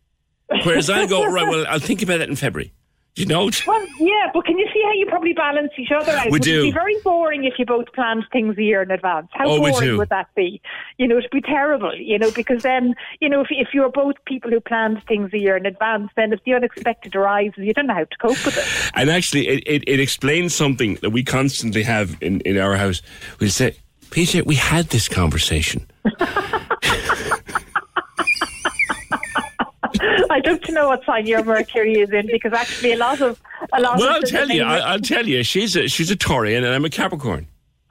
Whereas 0.62 0.88
I 0.88 1.06
go 1.06 1.24
right. 1.26 1.48
Well, 1.48 1.66
I'll 1.68 1.80
think 1.80 2.00
about 2.00 2.18
that 2.18 2.28
in 2.28 2.36
February. 2.36 2.72
You 3.16 3.26
know. 3.26 3.48
Well, 3.66 3.86
yeah, 3.98 4.30
but 4.34 4.44
can 4.44 4.58
you 4.58 4.66
see 4.74 4.82
how 4.84 4.92
you 4.92 5.06
probably 5.08 5.32
balance 5.32 5.70
each 5.78 5.90
other 5.96 6.12
out? 6.12 6.26
We 6.26 6.32
would 6.32 6.42
do. 6.42 6.60
It 6.62 6.68
be 6.68 6.72
very 6.72 6.96
boring 7.04 7.44
if 7.44 7.54
you 7.58 7.64
both 7.64 7.86
planned 7.92 8.24
things 8.32 8.58
a 8.58 8.62
year 8.62 8.82
in 8.82 8.90
advance. 8.90 9.28
How 9.32 9.46
Oh, 9.48 9.60
we 9.60 9.70
boring 9.70 9.96
would 9.98 10.08
that 10.08 10.28
be? 10.34 10.60
You 10.98 11.06
know, 11.06 11.18
it'd 11.18 11.30
be 11.30 11.40
terrible. 11.40 11.94
You 11.96 12.18
know, 12.18 12.30
because 12.32 12.62
then, 12.62 12.94
you 13.20 13.28
know, 13.28 13.40
if 13.42 13.48
if 13.50 13.68
you're 13.72 13.90
both 13.90 14.16
people 14.26 14.50
who 14.50 14.60
planned 14.60 15.02
things 15.06 15.32
a 15.32 15.38
year 15.38 15.56
in 15.56 15.64
advance, 15.66 16.10
then 16.16 16.32
if 16.32 16.42
the 16.44 16.54
unexpected 16.54 17.14
arises, 17.14 17.58
you 17.58 17.72
don't 17.72 17.86
know 17.86 17.94
how 17.94 18.04
to 18.04 18.16
cope 18.20 18.44
with 18.44 18.58
it. 18.58 18.90
And 18.94 19.08
actually, 19.10 19.46
it, 19.48 19.62
it, 19.66 19.84
it 19.86 20.00
explains 20.00 20.54
something 20.54 20.96
that 20.96 21.10
we 21.10 21.22
constantly 21.22 21.84
have 21.84 22.16
in, 22.20 22.40
in 22.40 22.58
our 22.58 22.76
house. 22.76 23.00
We'll 23.40 23.50
say, 23.50 23.76
Peter, 24.10 24.42
we 24.44 24.56
had 24.56 24.86
this 24.86 25.08
conversation. 25.08 25.86
I'd 30.30 30.46
love 30.46 30.60
to 30.62 30.72
know 30.72 30.88
what 30.88 31.04
sign 31.04 31.26
your 31.26 31.44
Mercury 31.44 31.94
is 31.94 32.10
in 32.10 32.26
because 32.26 32.52
actually 32.52 32.92
a 32.92 32.96
lot 32.96 33.20
of 33.20 33.40
a 33.72 33.80
lot 33.80 33.98
Well, 33.98 34.12
I'll 34.12 34.22
tell 34.22 34.48
you. 34.50 34.62
I, 34.62 34.78
I'll 34.78 35.00
tell 35.00 35.26
you. 35.26 35.42
She's 35.42 35.76
a 35.76 35.88
she's 35.88 36.10
a 36.10 36.16
Taurian, 36.16 36.58
and 36.58 36.66
I'm 36.66 36.84
a 36.84 36.90
Capricorn. 36.90 37.46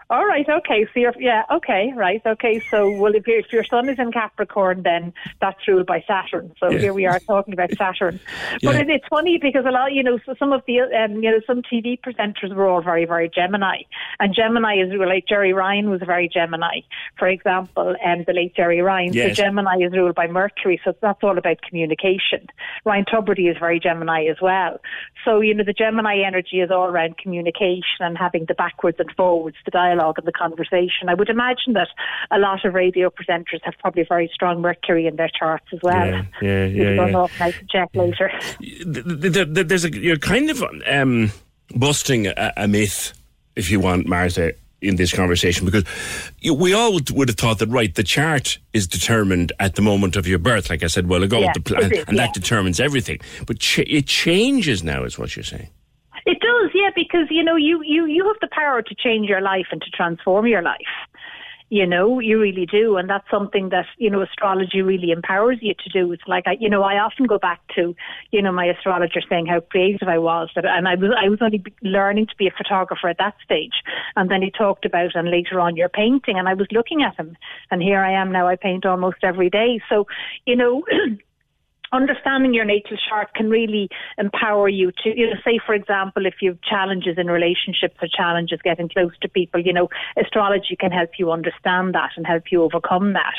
All 0.10 0.26
right, 0.26 0.46
okay. 0.48 0.86
So 0.94 1.00
you're, 1.00 1.14
yeah, 1.20 1.44
okay, 1.52 1.92
right, 1.96 2.22
okay. 2.26 2.62
So, 2.70 2.90
well, 2.90 3.16
if, 3.16 3.26
your 3.26 3.40
if 3.40 3.48
your 3.52 3.64
sun 3.64 3.90
is 3.90 3.98
in 4.00 4.12
Capricorn, 4.12 4.84
then 4.84 5.14
that's 5.42 5.58
ruled 5.68 5.88
by 5.88 6.04
Saturn. 6.08 6.54
So 6.60 6.72
Yeah. 6.72 6.80
here 6.80 6.94
we 6.94 7.06
are 7.06 7.20
talking 7.28 7.54
about 7.54 7.70
Saturn. 7.78 8.20
But 8.64 8.76
Yeah. 8.76 8.82
it, 8.82 8.90
it's 8.90 9.08
funny 9.10 9.40
because 9.42 9.66
a 9.66 9.72
lot, 9.72 9.94
you 9.94 10.04
know, 10.04 10.20
so 10.26 10.36
some 10.38 10.52
of 10.54 10.62
the, 10.68 10.82
um, 10.82 11.24
you 11.24 11.32
know, 11.32 11.40
some 11.48 11.62
TV 11.62 12.00
presenters 12.00 12.54
were 12.54 12.68
all 12.68 12.82
very, 12.82 13.06
very 13.06 13.30
Gemini, 13.30 13.84
and 14.20 14.36
Gemini 14.36 14.76
is 14.84 14.92
ruled 14.92 15.10
like 15.10 15.26
Gerry 15.28 15.54
Ryan 15.54 15.90
was 15.90 16.02
very 16.06 16.28
Gemini, 16.28 16.82
for 17.18 17.28
example, 17.28 17.96
and 18.04 18.26
the 18.26 18.34
late 18.34 18.56
Gerry 18.56 18.82
Ryan. 18.82 19.14
Yes. 19.14 19.38
So 19.38 19.44
Gemini 19.44 19.78
is 19.86 19.94
ruled 19.94 20.16
by 20.16 20.28
Mercury, 20.28 20.80
so 20.84 20.94
that's 21.02 21.24
all 21.24 21.38
about 21.38 21.62
communication. 21.62 22.48
Ryan 22.86 23.06
Tubridy 23.06 23.50
is 23.50 23.58
very 23.58 23.80
Gemini 23.80 24.26
as 24.30 24.38
well. 24.42 24.80
So 25.26 25.42
you 25.42 25.54
know, 25.54 25.64
the 25.64 25.74
Gemini 25.74 26.20
energy 26.26 26.60
is 26.60 26.70
all 26.72 26.86
around 26.86 27.18
communication 27.18 28.02
and 28.02 28.18
having 28.18 28.46
the 28.48 28.54
backwards 28.54 28.98
and 29.00 29.10
forwards, 29.16 29.58
the 29.66 29.72
dialogue 29.72 30.03
and 30.18 30.26
the 30.28 30.32
conversation. 30.32 31.08
I 31.08 31.14
would 31.14 31.30
imagine 31.30 31.74
that 31.74 31.88
a 32.32 32.38
lot 32.40 32.66
of 32.66 32.74
radio 32.74 33.10
presenters 33.10 33.62
have 33.64 33.76
probably 33.80 34.04
very 34.08 34.30
strong 34.34 34.62
Mercury 34.62 35.08
in 35.08 35.16
their 35.16 35.30
charts 35.38 35.66
as 35.74 35.80
well. 35.82 36.06
Yeah, 36.06 36.24
yeah, 36.42 36.66
yeah, 36.66 36.96
don't 36.96 37.12
yeah. 37.12 37.28
I 37.40 37.52
can 37.52 37.68
check 37.70 37.90
later. 37.94 38.32
Th- 38.60 38.84
th- 39.34 39.54
th- 39.54 39.68
There's 39.68 39.86
a 39.86 39.92
you're 39.96 40.18
kind 40.18 40.50
of 40.50 40.64
um, 40.88 41.32
busting 41.76 42.28
a, 42.28 42.54
a 42.58 42.68
myth, 42.68 43.14
if 43.56 43.70
you 43.72 43.80
want, 43.80 44.08
Martha, 44.08 44.54
in 44.82 44.98
this 44.98 45.14
conversation 45.14 45.66
because 45.66 45.86
you- 46.42 46.54
we 46.54 46.74
all 46.74 46.94
would, 46.94 47.10
would 47.12 47.30
have 47.30 47.38
thought 47.38 47.60
that 47.60 47.70
right, 47.70 47.96
the 47.96 48.04
chart 48.04 48.58
is 48.74 48.86
determined 48.86 49.54
at 49.60 49.76
the 49.76 49.82
moment 49.82 50.16
of 50.18 50.28
your 50.28 50.40
birth, 50.40 50.70
like 50.70 50.84
I 50.84 50.88
said 50.88 51.08
while 51.08 51.24
ago, 51.24 51.40
Yeah, 51.40 51.52
the 51.54 51.62
pl- 51.62 51.78
and 51.84 51.94
yeah. 51.96 52.04
that 52.16 52.34
determines 52.34 52.80
everything. 52.82 53.20
But 53.48 53.60
ch- 53.60 53.80
it 53.80 54.08
changes 54.08 54.84
now, 54.84 55.04
is 55.06 55.18
what 55.18 55.36
you're 55.38 55.44
saying. 55.44 55.70
It 56.26 56.40
does, 56.40 56.72
yeah, 56.74 56.90
because 56.96 57.28
you 57.30 57.44
know 57.44 57.56
you 57.56 57.82
you 57.84 58.06
you 58.06 58.26
have 58.28 58.38
the 58.42 58.48
power 58.52 58.82
to 58.82 58.96
change 58.96 59.28
your 59.28 59.42
life 59.42 59.68
and 59.72 59.82
to 59.82 59.90
transform 59.92 60.48
your 60.48 60.62
life. 60.62 60.80
You 61.70 61.88
know, 61.88 62.20
you 62.20 62.40
really 62.40 62.68
do, 62.68 62.98
and 62.98 63.10
that's 63.10 63.30
something 63.32 63.70
that 63.70 63.88
you 63.98 64.10
know 64.10 64.22
astrology 64.22 64.82
really 64.82 65.12
empowers 65.12 65.58
you 65.62 65.74
to 65.74 65.90
do. 65.90 66.12
It's 66.12 66.24
like 66.28 66.44
I, 66.46 66.56
you 66.60 66.70
know, 66.70 66.84
I 66.84 67.00
often 67.00 67.26
go 67.26 67.40
back 67.40 67.62
to 67.76 67.96
you 68.32 68.42
know 68.42 68.52
my 68.52 68.66
astrologer 68.66 69.22
saying 69.28 69.48
how 69.48 69.60
creative 69.60 70.08
I 70.08 70.20
was, 70.20 70.50
that, 70.56 70.66
and 70.66 70.88
I 70.88 70.96
was 70.96 71.12
I 71.20 71.28
was 71.30 71.40
only 71.42 71.64
learning 71.82 72.28
to 72.28 72.36
be 72.38 72.48
a 72.48 72.52
photographer 72.56 73.10
at 73.10 73.18
that 73.18 73.36
stage, 73.44 73.82
and 74.16 74.30
then 74.30 74.42
he 74.44 74.52
talked 74.52 74.86
about 74.86 75.16
and 75.16 75.30
later 75.30 75.60
on 75.60 75.76
your 75.76 75.90
painting, 75.90 76.38
and 76.38 76.48
I 76.48 76.54
was 76.54 76.68
looking 76.72 77.02
at 77.02 77.16
him, 77.18 77.36
and 77.72 77.82
here 77.82 78.00
I 78.00 78.14
am 78.14 78.32
now. 78.32 78.48
I 78.48 78.56
paint 78.56 78.86
almost 78.86 79.18
every 79.24 79.50
day, 79.50 79.82
so 79.90 80.08
you 80.46 80.56
know. 80.56 80.84
understanding 81.94 82.54
your 82.54 82.66
natal 82.66 82.98
chart 83.08 83.34
can 83.36 83.50
really 83.50 83.88
empower 84.18 84.68
you 84.68 84.92
to, 85.04 85.18
you 85.18 85.28
know, 85.28 85.36
say, 85.46 85.60
for 85.66 85.74
example, 85.74 86.26
if 86.26 86.36
you 86.42 86.52
have 86.52 86.62
challenges 86.62 87.18
in 87.18 87.28
relationships 87.28 87.96
or 88.02 88.08
challenges 88.08 88.60
getting 88.64 88.90
close 88.90 89.12
to 89.22 89.30
people, 89.30 89.62
you 89.62 89.72
know, 89.72 89.88
astrology 90.22 90.76
can 90.76 90.92
help 90.92 91.12
you 91.18 91.32
understand 91.32 91.94
that 91.94 92.10
and 92.18 92.26
help 92.26 92.52
you 92.52 92.64
overcome 92.64 93.14
that. 93.14 93.36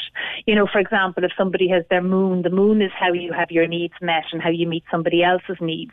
You 0.46 0.54
know, 0.54 0.66
for 0.70 0.78
example, 0.78 1.24
if 1.24 1.32
somebody 1.36 1.68
has 1.68 1.84
their 1.90 2.02
moon, 2.02 2.42
the 2.42 2.50
moon 2.50 2.80
is 2.80 2.92
how 2.98 3.12
you 3.12 3.32
have 3.32 3.50
your 3.50 3.66
needs 3.66 3.94
met 4.00 4.24
and 4.32 4.40
how 4.40 4.50
you 4.50 4.66
meet 4.66 4.84
somebody 4.90 5.22
else's 5.22 5.58
needs. 5.60 5.92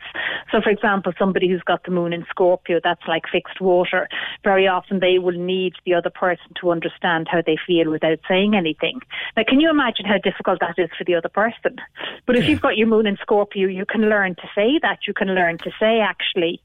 So, 0.50 0.60
for 0.60 0.70
example, 0.70 1.12
somebody 1.18 1.48
who's 1.48 1.62
got 1.62 1.84
the 1.84 1.90
moon 1.90 2.12
in 2.12 2.24
Scorpio, 2.30 2.80
that's 2.82 3.02
like 3.08 3.24
fixed 3.30 3.60
water. 3.60 4.08
Very 4.44 4.68
often 4.68 5.00
they 5.00 5.18
will 5.18 5.38
need 5.38 5.74
the 5.84 5.94
other 5.94 6.10
person 6.10 6.46
to 6.60 6.70
understand 6.70 7.26
how 7.30 7.42
they 7.44 7.56
feel 7.66 7.90
without 7.90 8.20
saying 8.28 8.54
anything. 8.54 9.00
Now, 9.36 9.44
can 9.48 9.60
you 9.60 9.68
imagine 9.68 10.06
how 10.06 10.18
difficult 10.18 10.60
that 10.60 10.78
is 10.78 10.90
for 10.96 11.04
the 11.04 11.14
other 11.14 11.28
person? 11.28 11.80
But 12.26 12.36
if 12.36 12.48
you've 12.52 12.60
got 12.60 12.76
your 12.76 12.86
moon 12.86 13.06
in 13.06 13.16
Scorpio, 13.16 13.66
you 13.68 13.84
can 13.84 14.02
learn 14.02 14.34
to 14.36 14.48
say 14.54 14.78
that. 14.82 15.00
You 15.06 15.14
can 15.14 15.28
learn 15.34 15.58
to 15.58 15.70
say, 15.80 15.98
actually, 16.00 16.60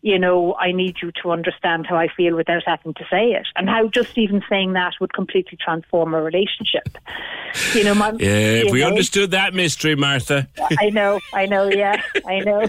you 0.00 0.18
know, 0.18 0.54
I 0.54 0.72
need 0.72 0.96
you 1.02 1.12
to 1.22 1.30
understand 1.30 1.86
how 1.86 1.96
I 1.96 2.08
feel 2.08 2.34
without 2.34 2.62
having 2.66 2.94
to 2.94 3.04
say 3.10 3.32
it. 3.32 3.46
And 3.56 3.68
how 3.68 3.88
just 3.88 4.16
even 4.16 4.42
saying 4.48 4.72
that 4.72 4.94
would 5.00 5.12
completely 5.12 5.58
transform 5.62 6.14
a 6.14 6.22
relationship. 6.22 6.96
You 7.74 7.84
know, 7.84 7.94
my, 7.94 8.10
Yeah, 8.18 8.62
if 8.64 8.72
we 8.72 8.80
know, 8.80 8.86
understood 8.88 9.32
that 9.32 9.52
mystery, 9.54 9.94
Martha. 9.96 10.48
I 10.78 10.90
know, 10.90 11.20
I 11.34 11.46
know, 11.46 11.68
yeah, 11.70 12.00
I 12.26 12.38
know. 12.40 12.66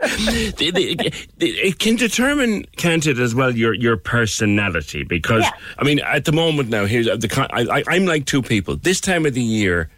the- 0.00 0.70
the- 0.70 1.12
the- 1.38 1.48
it 1.48 1.78
can 1.78 1.96
determine, 1.96 2.64
can't 2.76 3.06
it, 3.06 3.18
as 3.18 3.34
well, 3.34 3.54
your 3.54 3.74
your 3.74 3.96
personality? 3.96 5.04
Because 5.04 5.42
Yeah. 5.44 5.50
I 5.78 5.84
mean, 5.84 6.00
at 6.00 6.24
the 6.24 6.32
moment 6.32 6.68
now, 6.68 6.84
here's 6.86 7.06
the 7.06 7.48
I, 7.52 7.78
I, 7.78 7.84
I'm 7.88 8.06
like 8.06 8.26
two 8.26 8.42
people. 8.42 8.76
This 8.76 9.00
time 9.00 9.26
of 9.26 9.34
the 9.34 9.42
year, 9.42 9.90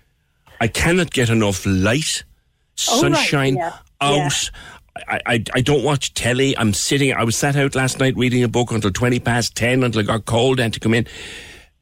I 0.61 0.69
cannot 0.69 1.11
get 1.11 1.31
enough 1.31 1.65
light, 1.67 2.25
Oh, 2.89 3.03
right, 3.03 3.13
sunshine 3.15 3.57
yeah, 3.57 3.77
out. 4.01 4.51
I, 5.09 5.21
I, 5.27 5.45
I 5.55 5.61
don't 5.61 5.85
watch 5.85 6.15
telly. 6.15 6.57
I'm 6.57 6.73
sitting. 6.73 7.13
I 7.13 7.25
was 7.25 7.37
sat 7.37 7.57
out 7.57 7.75
last 7.75 7.99
night 7.99 8.17
reading 8.17 8.43
a 8.43 8.49
book 8.49 8.71
until 8.71 8.91
twenty 8.91 9.21
past 9.21 9.55
ten 9.55 9.83
until 9.83 10.01
it 10.01 10.07
got 10.07 10.25
cold 10.25 10.61
and 10.61 10.73
to 10.75 10.81
come 10.81 10.95
in. 10.95 11.07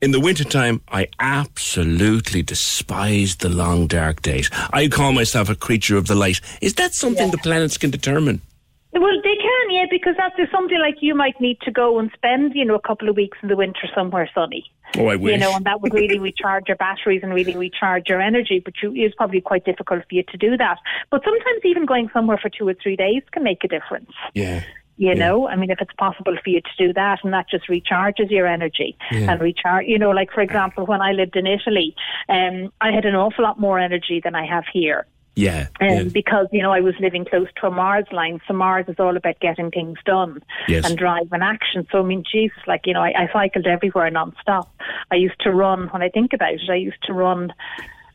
In 0.00 0.12
the 0.12 0.20
wintertime, 0.20 0.80
I 0.88 1.08
absolutely 1.20 2.42
despise 2.42 3.36
the 3.36 3.48
long 3.48 3.88
dark 3.88 4.22
days. 4.22 4.48
I 4.72 4.86
call 4.88 5.12
myself 5.12 5.48
a 5.48 5.56
creature 5.56 5.96
of 5.96 6.06
the 6.06 6.14
light. 6.14 6.40
Is 6.60 6.74
that 6.74 6.94
something 6.94 7.30
the 7.32 7.38
planets 7.38 7.76
can 7.78 7.90
determine? 7.90 8.40
Well, 8.92 9.20
they 9.22 9.36
can, 9.36 9.70
yeah, 9.70 9.86
because 9.90 10.14
that's 10.16 10.34
something 10.52 10.78
like 10.78 10.96
you 11.00 11.14
might 11.14 11.40
need 11.40 11.60
to 11.62 11.70
go 11.70 11.98
and 11.98 12.10
spend, 12.14 12.52
you 12.54 12.64
know, 12.64 12.74
a 12.74 12.80
couple 12.80 13.08
of 13.08 13.16
weeks 13.16 13.38
in 13.42 13.48
the 13.48 13.56
winter 13.56 13.88
somewhere 13.94 14.30
sunny. 14.34 14.70
Oh, 14.96 15.06
I 15.08 15.16
wish. 15.16 15.32
You 15.32 15.38
know, 15.38 15.54
and 15.54 15.64
that 15.66 15.80
would 15.82 15.92
really 15.92 16.18
recharge 16.18 16.68
your 16.68 16.76
batteries 16.76 17.20
and 17.22 17.34
really 17.34 17.56
recharge 17.56 18.08
your 18.08 18.20
energy. 18.20 18.60
But 18.64 18.74
you, 18.82 18.92
it's 18.94 19.14
probably 19.14 19.40
quite 19.40 19.64
difficult 19.64 20.00
for 20.08 20.14
you 20.14 20.22
to 20.24 20.36
do 20.36 20.56
that. 20.56 20.78
But 21.10 21.22
sometimes 21.24 21.60
even 21.64 21.84
going 21.84 22.08
somewhere 22.12 22.38
for 22.38 22.48
two 22.48 22.66
or 22.66 22.74
three 22.74 22.96
days 22.96 23.22
can 23.32 23.42
make 23.42 23.64
a 23.64 23.68
difference. 23.68 24.12
Yeah. 24.34 24.62
You 25.00 25.14
know, 25.14 25.46
I 25.46 25.54
mean, 25.54 25.70
if 25.70 25.80
it's 25.80 25.92
possible 25.96 26.36
for 26.42 26.50
you 26.50 26.60
to 26.60 26.86
do 26.86 26.92
that, 26.94 27.20
and 27.22 27.32
that 27.32 27.48
just 27.48 27.68
recharges 27.68 28.30
your 28.30 28.48
energy 28.48 28.96
Yeah. 29.12 29.30
and 29.30 29.40
recharge. 29.40 29.86
You 29.86 29.96
know, 29.96 30.10
like 30.10 30.32
for 30.32 30.40
example, 30.40 30.86
when 30.86 31.00
I 31.00 31.12
lived 31.12 31.36
in 31.36 31.46
Italy, 31.46 31.94
um, 32.28 32.72
I 32.80 32.90
had 32.90 33.04
an 33.04 33.14
awful 33.14 33.44
lot 33.44 33.60
more 33.60 33.78
energy 33.78 34.20
than 34.22 34.34
I 34.34 34.44
have 34.44 34.64
here. 34.72 35.06
Yeah. 35.34 35.68
Um, 35.80 35.88
yeah. 35.88 36.02
Because 36.04 36.46
you 36.52 36.62
know 36.62 36.72
I 36.72 36.80
was 36.80 36.94
living 37.00 37.24
close 37.24 37.48
to 37.60 37.68
a 37.68 37.70
Mars 37.70 38.06
line, 38.10 38.40
so 38.48 38.54
Mars 38.54 38.86
is 38.88 38.96
all 38.98 39.16
about 39.16 39.38
getting 39.40 39.70
things 39.70 39.98
done 40.04 40.42
Yes. 40.66 40.84
and 40.84 40.98
drive 40.98 41.28
and 41.32 41.42
action. 41.42 41.86
So 41.92 42.00
I 42.00 42.02
mean, 42.02 42.24
Jesus, 42.30 42.58
like 42.66 42.82
you 42.86 42.94
know, 42.94 43.02
I, 43.02 43.12
I 43.16 43.32
cycled 43.32 43.66
everywhere 43.66 44.10
non-stop. 44.10 44.68
I 45.10 45.14
used 45.14 45.40
to 45.40 45.50
run. 45.50 45.88
When 45.88 46.02
I 46.02 46.08
think 46.08 46.32
about 46.32 46.54
it, 46.54 46.60
I 46.70 46.74
used 46.74 47.02
to 47.04 47.12
run. 47.12 47.52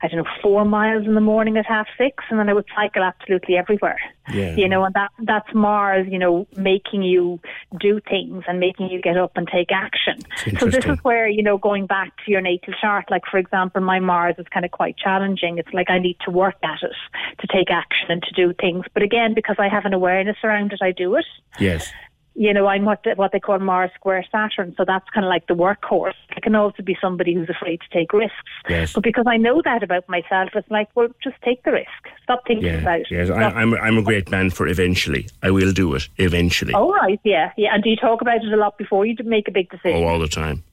I 0.03 0.09
don't 0.09 0.17
know, 0.17 0.31
four 0.41 0.65
miles 0.65 1.05
in 1.05 1.15
the 1.15 1.21
morning 1.21 1.55
at 1.57 1.65
half 1.65 1.87
six, 1.97 2.25
and 2.29 2.37
then 2.37 2.49
I 2.49 2.53
would 2.53 2.65
cycle 2.75 3.03
absolutely 3.03 3.55
everywhere. 3.55 3.99
Yeah. 4.33 4.53
You 4.55 4.67
know, 4.67 4.83
and 4.83 4.93
that 4.95 5.11
that's 5.19 5.47
Mars, 5.53 6.07
you 6.09 6.19
know, 6.19 6.45
making 6.57 7.03
you 7.03 7.39
do 7.79 8.01
things 8.01 8.43
and 8.47 8.59
making 8.59 8.89
you 8.89 9.01
get 9.01 9.17
up 9.17 9.31
and 9.35 9.47
take 9.47 9.71
action. 9.71 10.19
So 10.59 10.65
this 10.65 10.85
is 10.85 10.99
where, 11.03 11.27
you 11.27 11.41
know, 11.41 11.57
going 11.57 11.85
back 11.87 12.11
to 12.25 12.31
your 12.31 12.41
natal 12.41 12.73
chart, 12.81 13.09
like 13.09 13.23
for 13.31 13.37
example, 13.37 13.81
my 13.81 13.99
Mars 13.99 14.35
is 14.37 14.45
kind 14.53 14.65
of 14.65 14.71
quite 14.71 14.97
challenging. 14.97 15.57
It's 15.57 15.73
like 15.73 15.89
I 15.89 15.99
need 15.99 16.17
to 16.25 16.31
work 16.31 16.55
at 16.63 16.83
it 16.83 16.95
to 17.39 17.47
take 17.47 17.71
action 17.71 18.11
and 18.11 18.21
to 18.23 18.31
do 18.33 18.53
things. 18.59 18.85
But 18.93 19.03
again, 19.03 19.33
because 19.33 19.55
I 19.57 19.69
have 19.69 19.85
an 19.85 19.93
awareness 19.93 20.37
around 20.43 20.73
it, 20.73 20.79
I 20.81 20.91
do 20.91 21.15
it. 21.15 21.25
Yes. 21.59 21.91
You 22.35 22.53
know, 22.53 22.67
I'm 22.67 22.85
what 22.85 23.05
what 23.15 23.31
they 23.31 23.39
call 23.39 23.59
Mars 23.59 23.91
Square 23.95 24.25
Saturn, 24.31 24.73
so 24.77 24.83
that's 24.85 25.07
kind 25.13 25.25
of 25.25 25.29
like 25.29 25.47
the 25.47 25.53
workhorse. 25.53 26.13
I 26.35 26.39
can 26.39 26.55
also 26.55 26.81
be 26.83 26.97
somebody 26.99 27.33
who's 27.33 27.49
afraid 27.49 27.79
to 27.81 27.89
take 27.97 28.11
risks. 28.13 28.35
Yes. 28.69 28.93
But 28.93 29.03
because 29.03 29.25
I 29.27 29.37
know 29.37 29.61
that 29.63 29.83
about 29.83 30.07
myself, 30.09 30.49
it's 30.55 30.69
like, 30.71 30.89
well, 30.95 31.09
just 31.23 31.35
take 31.43 31.63
the 31.63 31.71
risk. 31.71 31.89
Stop 32.23 32.41
thinking 32.47 32.65
Yeah, 32.67 32.81
about 32.81 32.99
it. 33.01 33.07
yes. 33.11 33.29
I, 33.29 33.39
Stop- 33.39 33.55
I'm, 33.55 33.73
I'm 33.75 33.97
a 33.97 34.01
great 34.01 34.31
man 34.31 34.49
for 34.49 34.67
eventually. 34.67 35.27
I 35.43 35.51
will 35.51 35.71
do 35.71 35.93
it 35.95 36.09
eventually. 36.17 36.73
All 36.73 36.91
right, 36.91 37.19
yeah, 37.23 37.51
yeah. 37.57 37.73
And 37.73 37.83
do 37.83 37.89
you 37.89 37.95
talk 37.97 38.21
about 38.21 38.43
it 38.43 38.51
a 38.51 38.57
lot 38.57 38.77
before 38.77 39.05
you 39.05 39.15
make 39.23 39.47
a 39.47 39.51
big 39.51 39.69
decision? 39.69 40.03
Oh, 40.03 40.07
all 40.07 40.19
the 40.19 40.27
time. 40.27 40.63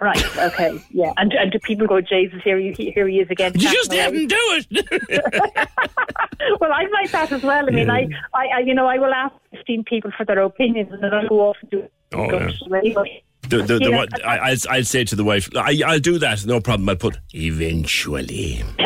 Right, 0.00 0.38
okay, 0.38 0.80
yeah. 0.90 1.12
And, 1.16 1.32
and 1.32 1.50
do 1.50 1.58
people 1.58 1.86
go, 1.88 2.00
Jesus, 2.00 2.40
here 2.44 2.58
he, 2.58 2.72
here 2.94 3.08
he 3.08 3.18
is 3.18 3.28
again? 3.30 3.52
You 3.54 3.68
just 3.68 3.90
away." 3.92 4.00
haven't 4.00 4.28
do 4.28 4.36
it. 4.70 4.84
well, 6.60 6.72
I'm 6.72 6.90
like 6.92 7.10
that 7.10 7.32
as 7.32 7.42
well. 7.42 7.66
I 7.66 7.70
mean, 7.72 7.90
I, 7.90 8.08
I, 8.32 8.46
I, 8.46 8.58
you 8.60 8.74
know, 8.74 8.86
I 8.86 8.98
will 8.98 9.12
ask 9.12 9.34
15 9.56 9.82
people 9.84 10.12
for 10.16 10.24
their 10.24 10.40
opinions 10.42 10.92
and 10.92 11.02
then 11.02 11.12
I'll 11.12 11.26
go 11.28 11.40
off 11.48 11.56
and 11.62 11.70
do 11.70 11.88
Oh, 12.12 12.30
yeah. 12.30 12.50
anyway. 12.78 13.22
The, 13.48 13.56
the, 13.58 13.62
the, 13.64 13.74
You 13.84 13.90
know, 13.90 13.96
what, 13.98 14.24
I, 14.24 14.50
I'd, 14.50 14.66
I'd 14.68 14.86
say 14.86 15.04
to 15.04 15.16
the 15.16 15.24
wife, 15.24 15.48
I, 15.56 15.80
I'll 15.84 15.98
do 16.00 16.18
that, 16.18 16.46
no 16.46 16.60
problem. 16.60 16.88
I'll 16.88 16.96
put 16.96 17.18
eventually. 17.34 18.62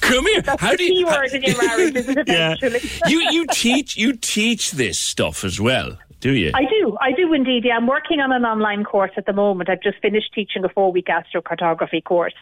Come 0.00 0.26
here. 0.26 0.42
That's 0.42 0.60
How 0.60 0.74
do 0.74 0.82
you? 0.84 0.92
key 0.92 1.04
word 1.04 1.32
in 1.32 1.42
your 1.42 1.56
marriage, 1.62 1.94
isn't 1.94 2.18
it, 2.18 2.28
Yeah. 2.28 2.54
eventually? 2.60 2.90
you 3.08 3.20
you 3.30 3.46
teach 3.52 3.96
you 3.96 4.12
teach 4.14 4.72
this 4.72 5.00
stuff 5.00 5.44
as 5.44 5.60
well, 5.60 5.98
do 6.20 6.32
you? 6.34 6.50
I 6.54 6.64
do, 6.64 6.96
I 7.00 7.12
do 7.12 7.32
indeed. 7.32 7.64
Yeah, 7.64 7.76
I'm 7.76 7.86
working 7.86 8.20
on 8.20 8.32
an 8.32 8.44
online 8.44 8.84
course 8.84 9.12
at 9.16 9.26
the 9.26 9.32
moment. 9.32 9.70
I've 9.70 9.82
just 9.82 9.98
finished 10.00 10.32
teaching 10.34 10.64
a 10.64 10.68
four-week 10.68 11.06
astrocartography 11.06 12.02
course, 12.02 12.34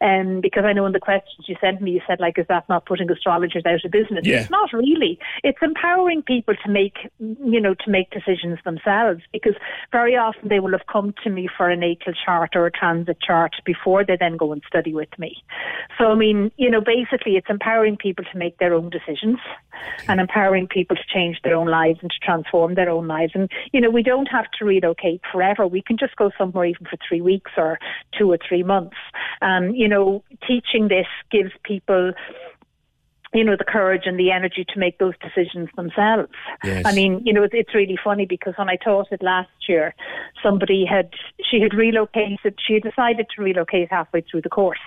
um, 0.00 0.40
because 0.40 0.64
I 0.64 0.72
know 0.72 0.84
in 0.84 0.92
the 0.92 1.00
questions 1.00 1.46
you 1.48 1.56
sent 1.60 1.80
me, 1.80 1.92
you 1.92 2.00
said 2.06 2.20
like, 2.20 2.38
is 2.38 2.46
that 2.48 2.68
not 2.68 2.84
putting 2.86 3.10
astrologers 3.10 3.64
out 3.66 3.84
of 3.84 3.90
business? 3.90 4.26
Yeah. 4.26 4.40
It's 4.40 4.50
not 4.50 4.72
really. 4.72 5.18
It's 5.42 5.58
empowering 5.62 6.22
people 6.22 6.54
to 6.64 6.70
make, 6.70 6.96
you 7.18 7.60
know, 7.60 7.74
to 7.74 7.90
make 7.90 8.10
decisions 8.10 8.58
themselves. 8.64 9.22
Because 9.32 9.54
very 9.90 10.16
often 10.16 10.48
they 10.48 10.60
will 10.60 10.72
have 10.72 10.86
come 10.92 11.14
to 11.24 11.30
me 11.30 11.48
for 11.56 11.70
a 11.70 11.76
natal 11.76 12.12
chart 12.24 12.50
or 12.54 12.66
a 12.66 12.70
transit 12.70 13.20
chart 13.20 13.54
before 13.64 14.04
they 14.04 14.16
then 14.18 14.36
go 14.36 14.52
and 14.52 14.62
study 14.68 14.92
with 14.92 15.16
me. 15.18 15.42
So 15.96 16.10
I 16.12 16.14
mean, 16.14 16.50
you 16.56 16.68
know, 16.68 16.80
basically 16.80 17.36
it's 17.36 17.48
empowering 17.48 17.96
people 17.96 18.24
to 18.30 18.38
make 18.38 18.58
their 18.58 18.74
own 18.74 18.90
decisions 18.90 19.38
and 20.08 20.20
empowering 20.20 20.66
people 20.68 20.96
to 20.96 21.02
change 21.12 21.40
their 21.42 21.56
own 21.56 21.68
lives 21.68 22.00
and 22.02 22.10
to 22.10 22.18
transform 22.22 22.74
their 22.74 22.90
own 22.90 23.06
lives. 23.06 23.13
And, 23.34 23.50
you 23.72 23.80
know, 23.80 23.90
we 23.90 24.02
don't 24.02 24.26
have 24.26 24.46
to 24.58 24.64
relocate 24.64 25.20
forever. 25.30 25.66
We 25.66 25.82
can 25.82 25.96
just 25.96 26.16
go 26.16 26.30
somewhere 26.36 26.66
even 26.66 26.86
for 26.86 26.96
three 27.08 27.20
weeks 27.20 27.52
or 27.56 27.78
two 28.16 28.30
or 28.30 28.38
three 28.46 28.62
months. 28.62 28.96
And, 29.40 29.76
you 29.76 29.88
know, 29.88 30.22
teaching 30.46 30.88
this 30.88 31.06
gives 31.30 31.52
people 31.64 32.12
you 33.34 33.42
know, 33.42 33.56
the 33.56 33.64
courage 33.64 34.02
and 34.06 34.18
the 34.18 34.30
energy 34.30 34.64
to 34.72 34.78
make 34.78 34.98
those 34.98 35.14
decisions 35.18 35.68
themselves. 35.76 36.30
Yes. 36.62 36.86
I 36.86 36.94
mean, 36.94 37.20
you 37.26 37.32
know, 37.32 37.46
it's, 37.50 37.74
really 37.74 37.98
funny 38.02 38.24
because 38.24 38.54
when 38.56 38.68
I 38.68 38.76
taught 38.76 39.08
it 39.10 39.20
last 39.20 39.50
year, 39.68 39.92
somebody 40.40 40.86
had, 40.86 41.10
she 41.50 41.60
had 41.60 41.74
relocated, 41.74 42.56
she 42.64 42.74
had 42.74 42.84
decided 42.84 43.26
to 43.34 43.42
relocate 43.42 43.90
halfway 43.90 44.20
through 44.20 44.42
the 44.42 44.48
course, 44.48 44.78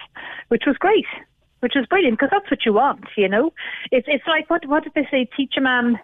which 0.48 0.64
was 0.66 0.78
great, 0.78 1.06
which 1.60 1.74
was 1.76 1.86
brilliant 1.88 2.18
because 2.18 2.30
that's 2.32 2.49
what 2.49 2.66
you 2.66 2.72
want, 2.72 3.04
you 3.18 3.28
know? 3.28 3.52
It's, 3.91 4.08
it's 4.10 4.26
like, 4.26 4.49
what, 4.49 4.66
what 4.66 4.86
did 4.86 4.94
they 4.95 5.06
say? 5.12 5.30
Teach 5.36 5.56
a 5.58 5.62
man, 5.62 5.99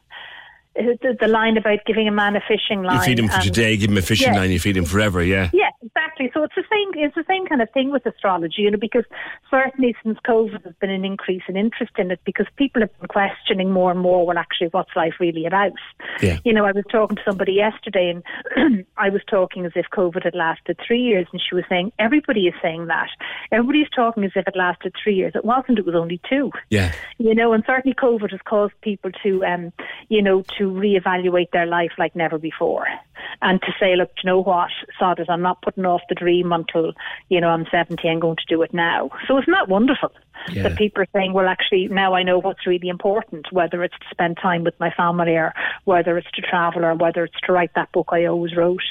the, 0.76 1.18
the 1.20 1.28
line 1.28 1.58
about 1.58 1.80
giving 1.86 2.08
a 2.08 2.12
man 2.12 2.36
a 2.36 2.42
fishing 2.48 2.84
line. 2.84 2.98
You 3.00 3.06
feed 3.06 3.20
him 3.20 3.28
for 3.30 3.42
today, 3.42 3.78
give 3.78 3.90
him 3.92 3.98
a 3.98 4.02
fishing 4.02 4.34
Yeah. 4.34 4.40
line, 4.40 4.52
you 4.52 4.60
feed 4.60 4.78
him 4.78 4.86
forever, 4.86 5.24
yeah. 5.24 5.50
yeah, 5.54 5.70
exactly. 5.86 6.32
So 6.34 6.44
it's 6.44 6.56
the 6.56 6.64
same. 6.72 7.04
It's 7.04 7.16
the 7.16 7.24
same 7.28 7.46
kind 7.48 7.62
of 7.62 7.70
thing 7.72 7.92
with 7.92 8.06
astrology, 8.06 8.64
you 8.64 8.72
know, 8.72 8.78
because 8.78 9.06
certainly 9.50 9.96
since 10.04 10.18
COVID, 10.28 10.64
there's 10.64 10.76
been 10.82 10.90
an 10.90 11.06
increase 11.06 11.44
in 11.48 11.56
interest 11.58 11.92
in 11.98 12.12
it 12.12 12.20
because 12.26 12.48
people 12.56 12.82
have 12.82 12.98
been 13.00 13.08
questioning 13.08 13.72
more 13.72 13.92
and 13.92 14.00
more. 14.00 14.26
Well, 14.26 14.38
actually, 14.38 14.68
what's 14.68 14.96
life 14.96 15.14
really 15.20 15.46
about? 15.46 15.74
Yeah. 16.22 16.40
You 16.44 16.54
know, 16.54 16.66
I 16.66 16.72
was 16.72 16.86
talking 16.92 17.18
to 17.18 17.24
somebody 17.26 17.54
yesterday, 17.54 18.10
and 18.56 18.86
I 18.98 19.10
was 19.10 19.22
talking 19.30 19.66
as 19.66 19.74
if 19.76 19.86
COVID 19.94 20.24
had 20.24 20.36
lasted 20.36 20.80
three 20.86 21.02
years, 21.02 21.28
and 21.32 21.42
she 21.42 21.56
was 21.56 21.66
saying 21.70 21.92
everybody 22.00 22.48
is 22.48 22.54
saying 22.62 22.88
that. 22.88 23.10
Everybody's 23.52 23.90
talking 23.96 24.24
as 24.24 24.32
if 24.36 24.48
it 24.48 24.56
lasted 24.56 24.94
three 25.02 25.16
years. 25.16 25.34
It 25.36 25.46
wasn't. 25.46 25.80
It 25.80 25.86
was 25.86 25.96
only 25.96 26.20
two 26.30 26.52
Yeah. 26.70 26.92
you 27.18 27.36
know, 27.36 27.54
and 27.54 27.64
certainly 27.68 27.96
COVID 27.96 28.32
has 28.32 28.40
caused 28.46 28.74
people 28.82 29.12
to, 29.24 29.46
um, 29.46 29.74
you 30.10 30.22
know, 30.22 30.44
to 30.58 30.63
reevaluate 30.70 31.52
their 31.52 31.66
life 31.66 31.92
like 31.98 32.16
never 32.16 32.38
before, 32.38 32.88
and 33.42 33.62
to 33.62 33.72
say, 33.80 33.96
look, 33.96 34.12
you 34.24 34.28
know 34.28 34.42
what, 34.42 34.70
sod 35.00 35.20
it, 35.20 35.30
I'm 35.30 35.42
not 35.42 35.62
putting 35.62 35.86
off 35.86 36.02
the 36.10 36.16
dream 36.16 36.52
until, 36.52 36.94
you 37.30 37.42
know, 37.42 37.50
I'm 37.50 37.66
70. 37.72 38.08
I'm 38.08 38.20
going 38.20 38.38
to 38.38 38.46
do 38.48 38.62
it 38.62 38.74
now. 38.74 39.10
So 39.28 39.38
isn't 39.38 39.52
that 39.52 39.70
wonderful? 39.70 40.12
Yeah. 40.52 40.64
That 40.64 40.78
people 40.78 41.04
are 41.04 41.08
saying, 41.14 41.34
well, 41.34 41.48
actually, 41.48 41.88
now 41.88 42.16
I 42.16 42.24
know 42.24 42.40
what's 42.40 42.68
really 42.68 42.90
important, 42.90 43.48
whether 43.52 43.84
it's 43.84 43.98
to 43.98 44.06
spend 44.12 44.38
time 44.42 44.64
with 44.64 44.78
my 44.80 44.92
family 44.92 45.36
or 45.36 45.54
whether 45.86 46.18
it's 46.18 46.32
to 46.32 46.42
travel 46.42 46.84
or 46.84 46.96
whether 46.96 47.24
it's 47.24 47.40
to 47.46 47.54
write 47.54 47.72
that 47.76 47.92
book 47.92 48.10
I 48.12 48.26
always 48.26 48.56
wrote. 48.56 48.82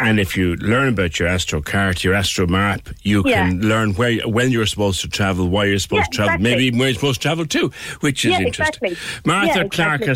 And 0.00 0.18
if 0.18 0.34
you 0.36 0.56
learn 0.56 0.88
about 0.88 1.18
your 1.18 1.28
astro 1.28 1.60
cart, 1.60 2.02
your 2.02 2.14
astro 2.14 2.46
map, 2.46 2.88
you 3.02 3.22
Yeah. 3.26 3.48
can 3.48 3.60
learn 3.60 3.92
where 3.94 4.18
when 4.26 4.50
you're 4.50 4.64
supposed 4.64 5.02
to 5.02 5.08
travel, 5.08 5.48
why 5.50 5.66
you're 5.66 5.78
supposed 5.78 6.04
Yeah, 6.04 6.10
to 6.10 6.16
travel, 6.16 6.34
exactly. 6.36 6.50
maybe 6.50 6.64
even 6.64 6.78
where 6.78 6.88
you're 6.88 6.94
supposed 6.94 7.20
to 7.20 7.28
travel 7.28 7.46
to, 7.46 7.70
which 8.00 8.24
is 8.24 8.30
Yeah, 8.32 8.40
interesting. 8.40 8.92
exactly. 8.92 9.20
Martha 9.26 9.46
Yeah, 9.46 9.64
exactly. 9.66 10.06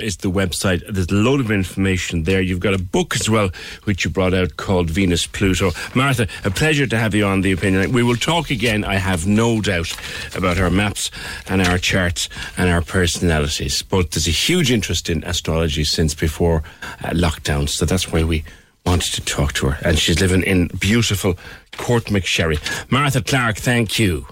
Is 0.00 0.16
the 0.16 0.30
website. 0.30 0.82
There's 0.88 1.08
a 1.08 1.14
load 1.14 1.40
of 1.40 1.50
information 1.50 2.22
there. 2.24 2.40
You've 2.40 2.60
got 2.60 2.74
a 2.74 2.78
book 2.78 3.14
as 3.14 3.28
well, 3.28 3.50
which 3.84 4.04
you 4.04 4.10
brought 4.10 4.32
out 4.34 4.56
called 4.56 4.88
Venus 4.90 5.26
Pluto. 5.26 5.72
Martha, 5.94 6.26
a 6.44 6.50
pleasure 6.50 6.86
to 6.86 6.96
have 6.98 7.14
you 7.14 7.26
on 7.26 7.42
the 7.42 7.52
opinion. 7.52 7.92
We 7.92 8.02
will 8.02 8.16
talk 8.16 8.50
again, 8.50 8.84
I 8.84 8.96
have 8.96 9.26
no 9.26 9.60
doubt, 9.60 9.94
about 10.34 10.58
our 10.58 10.70
maps 10.70 11.10
and 11.48 11.60
our 11.60 11.78
charts 11.78 12.28
and 12.56 12.70
our 12.70 12.80
personalities. 12.82 13.82
But 13.82 14.12
there's 14.12 14.26
a 14.28 14.30
huge 14.30 14.70
interest 14.70 15.10
in 15.10 15.22
astrology 15.24 15.84
since 15.84 16.14
before 16.14 16.62
uh, 17.04 17.10
lockdown, 17.10 17.68
so 17.68 17.84
that's 17.84 18.10
why 18.10 18.22
we 18.24 18.44
wanted 18.86 19.12
to 19.14 19.20
talk 19.22 19.52
to 19.54 19.68
her. 19.70 19.78
And 19.84 19.98
she's 19.98 20.20
living 20.20 20.42
in 20.42 20.68
beautiful 20.78 21.36
Courtmacsherry. 21.72 22.58
Martha 22.90 23.22
Clark, 23.22 23.56
thank 23.56 23.98
you. 23.98 24.26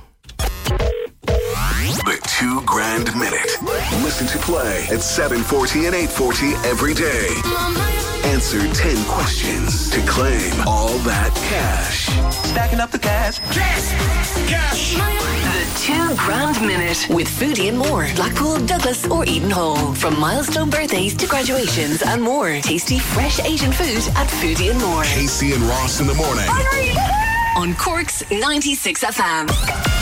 The 2.05 2.19
two 2.39 2.61
grand 2.63 3.15
minute. 3.17 3.57
Listen 4.03 4.27
to 4.29 4.39
play 4.39 4.87
at 4.91 5.01
740 5.01 5.87
and 5.87 5.95
840 5.95 6.55
every 6.69 6.95
day. 6.95 7.92
Answer 8.25 8.61
10 8.73 9.05
questions 9.07 9.91
to 9.91 10.01
claim 10.07 10.53
all 10.67 10.97
that 10.99 11.35
cash. 11.35 12.07
Stacking 12.49 12.79
up 12.81 12.91
the 12.91 12.99
cash. 12.99 13.39
Cash! 13.51 13.91
Cash! 14.49 14.95
The 14.95 15.81
two 15.81 16.17
grand 16.17 16.61
minute 16.61 17.07
with 17.11 17.27
Foodie 17.29 17.69
and 17.69 17.77
more. 17.77 18.07
Blackpool, 18.15 18.59
Douglas, 18.65 19.07
or 19.09 19.25
Eden 19.27 19.51
Hall. 19.51 19.93
From 19.95 20.19
milestone 20.21 20.71
birthdays 20.71 21.15
to 21.17 21.27
graduations 21.27 22.03
and 22.03 22.23
more. 22.23 22.61
Tasty, 22.63 22.99
fresh 22.99 23.41
Asian 23.41 23.73
food 23.73 24.03
at 24.17 24.29
Foodie 24.29 24.71
and 24.71 24.81
more. 24.81 25.03
Casey 25.03 25.53
and 25.53 25.63
Ross 25.63 26.01
in 26.01 26.07
the 26.07 26.15
morning. 26.15 26.49
On 27.57 27.75
Cork's 27.75 28.23
96 28.31 29.05
FM. 29.05 30.02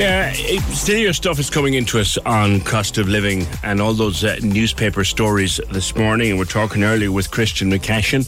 Yeah, 0.00 0.32
it, 0.34 0.88
your 0.88 1.12
stuff 1.12 1.38
is 1.38 1.50
coming 1.50 1.74
into 1.74 1.98
us 1.98 2.16
on 2.24 2.62
cost 2.62 2.96
of 2.96 3.06
living 3.06 3.46
and 3.62 3.82
all 3.82 3.92
those 3.92 4.24
uh, 4.24 4.38
newspaper 4.40 5.04
stories 5.04 5.60
this 5.72 5.94
morning. 5.94 6.30
And 6.30 6.38
we're 6.38 6.46
talking 6.46 6.84
earlier 6.84 7.12
with 7.12 7.30
Christian 7.30 7.70
McCashin 7.70 8.26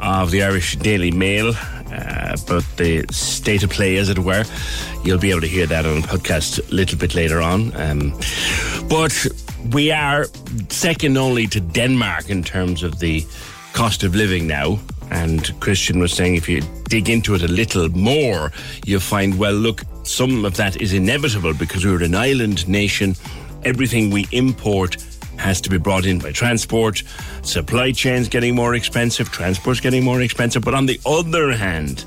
of 0.00 0.30
the 0.30 0.42
Irish 0.42 0.76
Daily 0.76 1.10
Mail 1.10 1.48
uh, 1.48 2.36
about 2.42 2.64
the 2.78 3.04
state 3.10 3.62
of 3.62 3.68
play, 3.68 3.98
as 3.98 4.08
it 4.08 4.18
were. 4.20 4.44
You'll 5.04 5.18
be 5.18 5.30
able 5.30 5.42
to 5.42 5.46
hear 5.46 5.66
that 5.66 5.84
on 5.84 5.98
a 5.98 6.00
podcast 6.00 6.66
a 6.66 6.74
little 6.74 6.96
bit 6.96 7.14
later 7.14 7.42
on. 7.42 7.76
Um, 7.76 8.18
but 8.88 9.26
we 9.72 9.92
are 9.92 10.24
second 10.70 11.18
only 11.18 11.46
to 11.48 11.60
Denmark 11.60 12.30
in 12.30 12.42
terms 12.42 12.82
of 12.82 12.98
the 12.98 13.26
cost 13.74 14.04
of 14.04 14.14
living 14.14 14.46
now. 14.46 14.78
And 15.10 15.52
Christian 15.60 15.98
was 15.98 16.14
saying 16.14 16.36
if 16.36 16.48
you 16.48 16.62
dig 16.84 17.10
into 17.10 17.34
it 17.34 17.42
a 17.42 17.48
little 17.48 17.90
more, 17.90 18.52
you'll 18.86 19.00
find, 19.00 19.38
well, 19.38 19.52
look, 19.52 19.82
some 20.02 20.44
of 20.44 20.56
that 20.56 20.80
is 20.80 20.92
inevitable 20.92 21.54
because 21.54 21.84
we're 21.84 22.02
an 22.02 22.14
island 22.14 22.68
nation. 22.68 23.14
Everything 23.64 24.10
we 24.10 24.26
import 24.32 24.96
has 25.36 25.60
to 25.62 25.70
be 25.70 25.78
brought 25.78 26.06
in 26.06 26.18
by 26.18 26.32
transport. 26.32 27.02
Supply 27.42 27.92
chains 27.92 28.28
getting 28.28 28.54
more 28.54 28.74
expensive, 28.74 29.30
transport's 29.30 29.80
getting 29.80 30.04
more 30.04 30.20
expensive. 30.20 30.62
But 30.62 30.74
on 30.74 30.86
the 30.86 31.00
other 31.06 31.52
hand, 31.52 32.04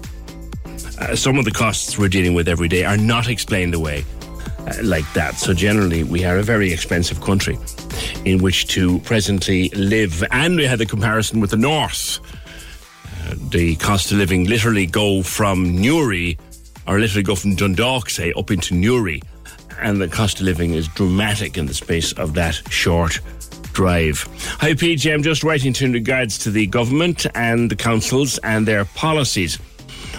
uh, 1.00 1.16
some 1.16 1.38
of 1.38 1.46
the 1.46 1.52
costs 1.52 1.98
we're 1.98 2.10
dealing 2.10 2.34
with 2.34 2.48
every 2.48 2.68
day 2.68 2.84
are 2.84 2.98
not 2.98 3.28
explained 3.28 3.74
away 3.74 4.06
uh, 4.60 4.74
like 4.84 5.12
that. 5.14 5.36
So 5.36 5.54
generally, 5.54 6.04
we 6.04 6.24
are 6.24 6.38
a 6.38 6.44
very 6.44 6.72
expensive 6.72 7.22
country 7.22 7.58
in 8.26 8.42
which 8.42 8.68
to 8.68 9.00
presently 9.00 9.70
live. 9.70 10.24
And 10.32 10.56
we 10.56 10.66
had 10.66 10.80
the 10.80 10.86
comparison 10.86 11.40
with 11.40 11.50
the 11.50 11.58
north. 11.58 12.20
Uh, 13.26 13.36
the 13.50 13.76
cost 13.78 14.12
of 14.12 14.18
living 14.18 14.46
literally 14.46 14.86
go 14.86 15.24
from 15.24 15.76
Newry, 15.76 16.38
or 16.88 17.00
literally 17.00 17.24
go 17.24 17.36
from 17.36 17.56
Dundalk, 17.56 18.10
say, 18.10 18.34
up 18.34 18.52
into 18.52 18.74
Newry. 18.74 19.22
And 19.80 20.02
the 20.02 20.08
cost 20.08 20.40
of 20.40 20.46
living 20.46 20.74
is 20.74 20.88
dramatic 20.90 21.58
in 21.58 21.66
the 21.66 21.74
space 21.74 22.14
of 22.14 22.34
that 22.36 22.56
short 22.70 23.20
drive. 23.74 24.28
Hi, 24.60 24.74
PJ. 24.74 25.12
I'm 25.12 25.24
just 25.24 25.44
writing 25.44 25.74
to 25.74 25.86
in 25.86 25.94
regards 25.94 26.38
to 26.40 26.52
the 26.52 26.68
government 26.68 27.26
and 27.36 27.70
the 27.72 27.76
councils 27.76 28.38
and 28.40 28.68
their 28.68 28.86
policies. 28.86 29.58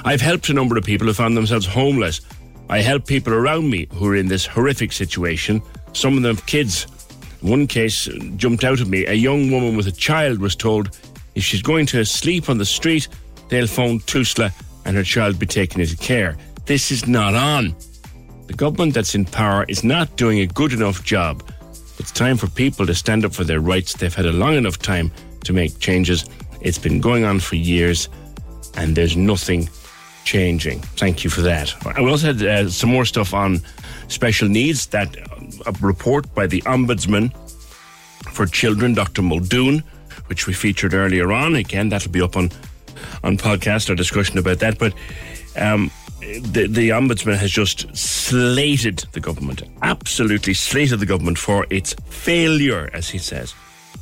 I've 0.04 0.20
helped 0.20 0.48
a 0.48 0.52
number 0.52 0.76
of 0.76 0.84
people 0.84 1.06
who 1.06 1.14
found 1.14 1.36
themselves 1.36 1.66
homeless. 1.66 2.20
I 2.68 2.80
help 2.80 3.06
people 3.06 3.32
around 3.32 3.70
me 3.70 3.86
who 3.94 4.08
are 4.08 4.16
in 4.16 4.28
this 4.28 4.44
horrific 4.44 4.92
situation. 4.92 5.62
Some 5.92 6.16
of 6.16 6.22
them 6.22 6.36
kids. 6.46 6.86
One 7.42 7.66
case 7.66 8.08
jumped 8.36 8.64
out 8.64 8.80
at 8.80 8.88
me. 8.88 9.06
A 9.06 9.12
young 9.12 9.50
woman 9.50 9.76
with 9.76 9.86
a 9.86 9.92
child 9.92 10.38
was 10.40 10.56
told 10.56 10.98
if 11.34 11.44
she's 11.44 11.62
going 11.62 11.86
to 11.86 12.04
sleep 12.04 12.48
on 12.48 12.58
the 12.58 12.64
street, 12.64 13.08
they'll 13.48 13.66
phone 13.66 14.00
Tusla 14.00 14.52
and 14.84 14.96
her 14.96 15.02
child 15.02 15.38
be 15.38 15.46
taken 15.46 15.80
into 15.80 15.96
care. 15.96 16.36
This 16.66 16.90
is 16.90 17.06
not 17.06 17.34
on. 17.34 17.74
The 18.46 18.54
government 18.54 18.94
that's 18.94 19.14
in 19.14 19.24
power 19.24 19.64
is 19.68 19.84
not 19.84 20.16
doing 20.16 20.40
a 20.40 20.46
good 20.46 20.72
enough 20.72 21.04
job. 21.04 21.42
It's 21.98 22.10
time 22.10 22.36
for 22.36 22.48
people 22.48 22.86
to 22.86 22.94
stand 22.94 23.24
up 23.24 23.34
for 23.34 23.44
their 23.44 23.60
rights. 23.60 23.94
They've 23.94 24.14
had 24.14 24.26
a 24.26 24.32
long 24.32 24.54
enough 24.54 24.78
time 24.78 25.12
to 25.44 25.52
make 25.52 25.78
changes. 25.78 26.24
It's 26.60 26.78
been 26.78 27.00
going 27.00 27.24
on 27.24 27.40
for 27.40 27.56
years, 27.56 28.08
and 28.76 28.96
there's 28.96 29.16
nothing 29.16 29.68
changing. 30.24 30.80
Thank 30.96 31.22
you 31.22 31.30
for 31.30 31.42
that. 31.42 31.74
We 31.98 32.10
also 32.10 32.32
had 32.32 32.42
uh, 32.42 32.68
some 32.70 32.90
more 32.90 33.04
stuff 33.04 33.34
on 33.34 33.60
special 34.08 34.48
needs. 34.48 34.86
That 34.86 35.14
a 35.66 35.72
report 35.80 36.34
by 36.34 36.46
the 36.46 36.62
Ombudsman 36.62 37.30
for 38.32 38.46
Children, 38.46 38.94
Dr. 38.94 39.20
Muldoon, 39.22 39.84
which 40.26 40.46
we 40.46 40.54
featured 40.54 40.94
earlier 40.94 41.30
on. 41.30 41.54
Again, 41.56 41.90
that'll 41.90 42.10
be 42.10 42.22
up 42.22 42.36
on 42.36 42.50
on 43.22 43.36
podcast 43.36 43.90
or 43.90 43.94
discussion 43.94 44.38
about 44.38 44.58
that. 44.60 44.78
But 44.78 44.94
um, 45.56 45.90
the, 46.40 46.66
the 46.68 46.90
ombudsman 46.90 47.36
has 47.36 47.50
just 47.50 47.94
slated 47.96 49.04
the 49.12 49.20
government, 49.20 49.62
absolutely 49.82 50.54
slated 50.54 51.00
the 51.00 51.06
government 51.06 51.38
for 51.38 51.66
its 51.70 51.94
failure, 52.08 52.90
as 52.92 53.08
he 53.08 53.18
says, 53.18 53.54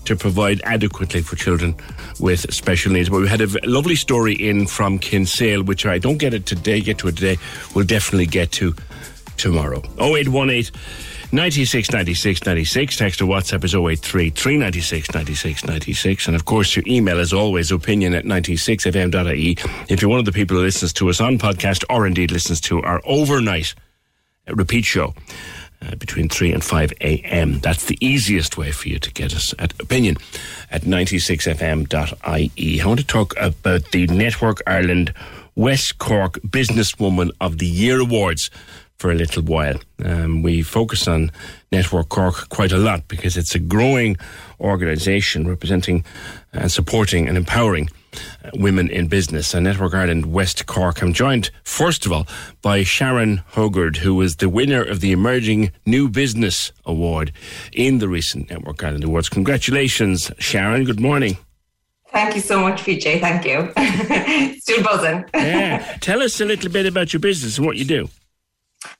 to 0.04 0.16
provide 0.16 0.60
adequately 0.64 1.22
for 1.22 1.36
children 1.36 1.74
with 2.20 2.52
special 2.52 2.92
needs. 2.92 3.08
But 3.08 3.20
we 3.20 3.28
had 3.28 3.40
a 3.40 3.48
lovely 3.64 3.96
story 3.96 4.34
in 4.34 4.66
from 4.66 4.98
Kinsale, 4.98 5.62
which 5.62 5.86
I 5.86 5.98
don't 5.98 6.18
get 6.18 6.34
it 6.34 6.46
today, 6.46 6.80
get 6.80 6.98
to 6.98 7.08
it 7.08 7.16
today. 7.16 7.38
We'll 7.74 7.86
definitely 7.86 8.26
get 8.26 8.52
to 8.52 8.74
tomorrow. 9.36 9.82
0818 9.98 10.70
96 11.34 11.90
96 11.92 12.44
96. 12.44 12.96
Text 12.96 13.22
or 13.22 13.24
WhatsApp 13.24 13.64
is 13.64 13.74
083 13.74 14.30
396 14.30 15.14
96 15.14 15.64
96. 15.64 16.26
And 16.26 16.36
of 16.36 16.44
course, 16.44 16.76
your 16.76 16.84
email 16.86 17.18
is 17.18 17.32
always 17.32 17.72
opinion 17.72 18.12
at 18.12 18.24
96fm.ie. 18.24 19.56
If 19.88 20.02
you're 20.02 20.10
one 20.10 20.18
of 20.18 20.26
the 20.26 20.32
people 20.32 20.58
who 20.58 20.62
listens 20.62 20.92
to 20.94 21.08
us 21.08 21.22
on 21.22 21.38
podcast 21.38 21.84
or 21.88 22.06
indeed 22.06 22.30
listens 22.30 22.60
to 22.62 22.82
our 22.82 23.00
overnight 23.04 23.74
uh, 24.46 24.54
repeat 24.54 24.84
show, 24.84 25.14
uh, 25.80 25.96
between 25.96 26.28
3 26.28 26.52
and 26.52 26.62
5 26.62 26.92
a.m. 27.00 27.58
That's 27.60 27.86
the 27.86 27.98
easiest 28.00 28.56
way 28.58 28.70
for 28.70 28.88
you 28.88 28.98
to 28.98 29.10
get 29.10 29.34
us 29.34 29.54
at 29.58 29.72
opinion 29.80 30.16
at 30.70 30.82
96fm.ie. 30.82 32.80
I 32.80 32.86
want 32.86 33.00
to 33.00 33.06
talk 33.06 33.34
about 33.38 33.90
the 33.90 34.06
Network 34.06 34.62
Ireland 34.66 35.14
West 35.54 35.98
Cork 35.98 36.34
Businesswoman 36.46 37.30
of 37.40 37.58
the 37.58 37.66
Year 37.66 38.00
Awards 38.00 38.50
for 39.02 39.10
a 39.10 39.16
little 39.16 39.42
while. 39.42 39.80
Um, 40.04 40.42
we 40.44 40.62
focus 40.62 41.08
on 41.08 41.32
Network 41.72 42.08
Cork 42.08 42.48
quite 42.50 42.70
a 42.70 42.78
lot 42.78 43.08
because 43.08 43.36
it's 43.36 43.52
a 43.52 43.58
growing 43.58 44.16
organisation 44.60 45.48
representing 45.48 46.04
and 46.52 46.70
supporting 46.70 47.26
and 47.26 47.36
empowering 47.36 47.88
uh, 48.44 48.50
women 48.54 48.88
in 48.88 49.08
business. 49.08 49.54
And 49.54 49.64
Network 49.64 49.92
Ireland 49.92 50.26
West 50.26 50.66
Cork. 50.66 51.02
I'm 51.02 51.12
joined, 51.12 51.50
first 51.64 52.06
of 52.06 52.12
all, 52.12 52.28
by 52.62 52.84
Sharon 52.84 53.42
Hogard, 53.54 53.96
who 53.96 54.14
was 54.14 54.36
the 54.36 54.48
winner 54.48 54.84
of 54.84 55.00
the 55.00 55.10
Emerging 55.10 55.72
New 55.84 56.08
Business 56.08 56.70
Award 56.86 57.32
in 57.72 57.98
the 57.98 58.08
recent 58.08 58.50
Network 58.50 58.84
Ireland 58.84 59.02
Awards. 59.02 59.28
Congratulations, 59.28 60.30
Sharon. 60.38 60.84
Good 60.84 61.00
morning. 61.00 61.38
Thank 62.12 62.36
you 62.36 62.40
so 62.40 62.60
much, 62.60 62.84
PJ. 62.84 63.20
Thank 63.20 63.46
you. 63.46 63.72
Still 64.60 64.84
buzzing. 64.84 65.24
yeah. 65.34 65.96
Tell 66.00 66.22
us 66.22 66.40
a 66.40 66.44
little 66.44 66.70
bit 66.70 66.86
about 66.86 67.12
your 67.12 67.18
business 67.18 67.58
and 67.58 67.66
what 67.66 67.76
you 67.76 67.84
do. 67.84 68.08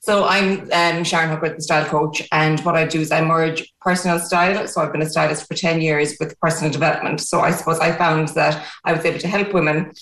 So 0.00 0.24
I'm 0.24 0.70
um, 0.72 1.04
Sharon 1.04 1.30
Hooker, 1.30 1.54
the 1.54 1.62
style 1.62 1.84
coach, 1.84 2.26
and 2.32 2.60
what 2.60 2.76
I 2.76 2.86
do 2.86 3.00
is 3.00 3.10
I 3.10 3.20
merge 3.20 3.72
personal 3.80 4.18
style. 4.18 4.66
So 4.66 4.80
I've 4.80 4.92
been 4.92 5.02
a 5.02 5.08
stylist 5.08 5.46
for 5.46 5.54
ten 5.54 5.80
years 5.80 6.16
with 6.18 6.38
personal 6.40 6.72
development. 6.72 7.20
So 7.20 7.40
I 7.40 7.50
suppose 7.50 7.78
I 7.78 7.92
found 7.92 8.28
that 8.28 8.64
I 8.84 8.92
was 8.92 9.04
able 9.04 9.18
to 9.18 9.28
help 9.28 9.52
women, 9.52 9.92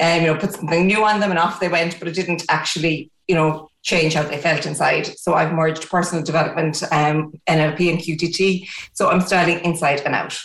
um, 0.00 0.20
you 0.20 0.26
know, 0.26 0.36
put 0.36 0.52
something 0.52 0.86
new 0.86 1.04
on 1.04 1.20
them, 1.20 1.30
and 1.30 1.38
off 1.38 1.60
they 1.60 1.68
went. 1.68 1.98
But 1.98 2.08
it 2.08 2.14
didn't 2.14 2.44
actually, 2.48 3.10
you 3.28 3.34
know, 3.34 3.70
change 3.82 4.14
how 4.14 4.22
they 4.22 4.38
felt 4.38 4.66
inside. 4.66 5.06
So 5.06 5.34
I've 5.34 5.52
merged 5.52 5.88
personal 5.88 6.24
development, 6.24 6.82
um, 6.92 7.32
NLP, 7.48 7.90
and 7.90 7.98
QTT. 7.98 8.68
So 8.92 9.08
I'm 9.08 9.20
styling 9.20 9.60
inside 9.64 10.00
and 10.00 10.14
out. 10.14 10.38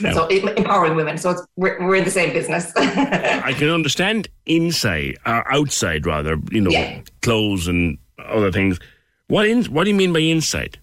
No. 0.00 0.12
So 0.12 0.26
empowering 0.26 0.94
women. 0.94 1.16
So 1.16 1.36
we're, 1.56 1.78
we're 1.86 1.96
in 1.96 2.04
the 2.04 2.10
same 2.10 2.32
business. 2.34 2.70
I 2.76 3.54
can 3.54 3.70
understand 3.70 4.28
inside, 4.44 5.16
uh, 5.24 5.42
outside 5.48 6.04
rather. 6.04 6.38
You 6.50 6.60
know, 6.60 6.70
yeah. 6.70 7.00
clothes 7.22 7.66
and 7.66 7.96
other 8.24 8.52
things. 8.52 8.78
What 9.28 9.46
in, 9.46 9.64
What 9.64 9.84
do 9.84 9.90
you 9.90 9.96
mean 9.96 10.12
by 10.12 10.20
insight? 10.20 10.78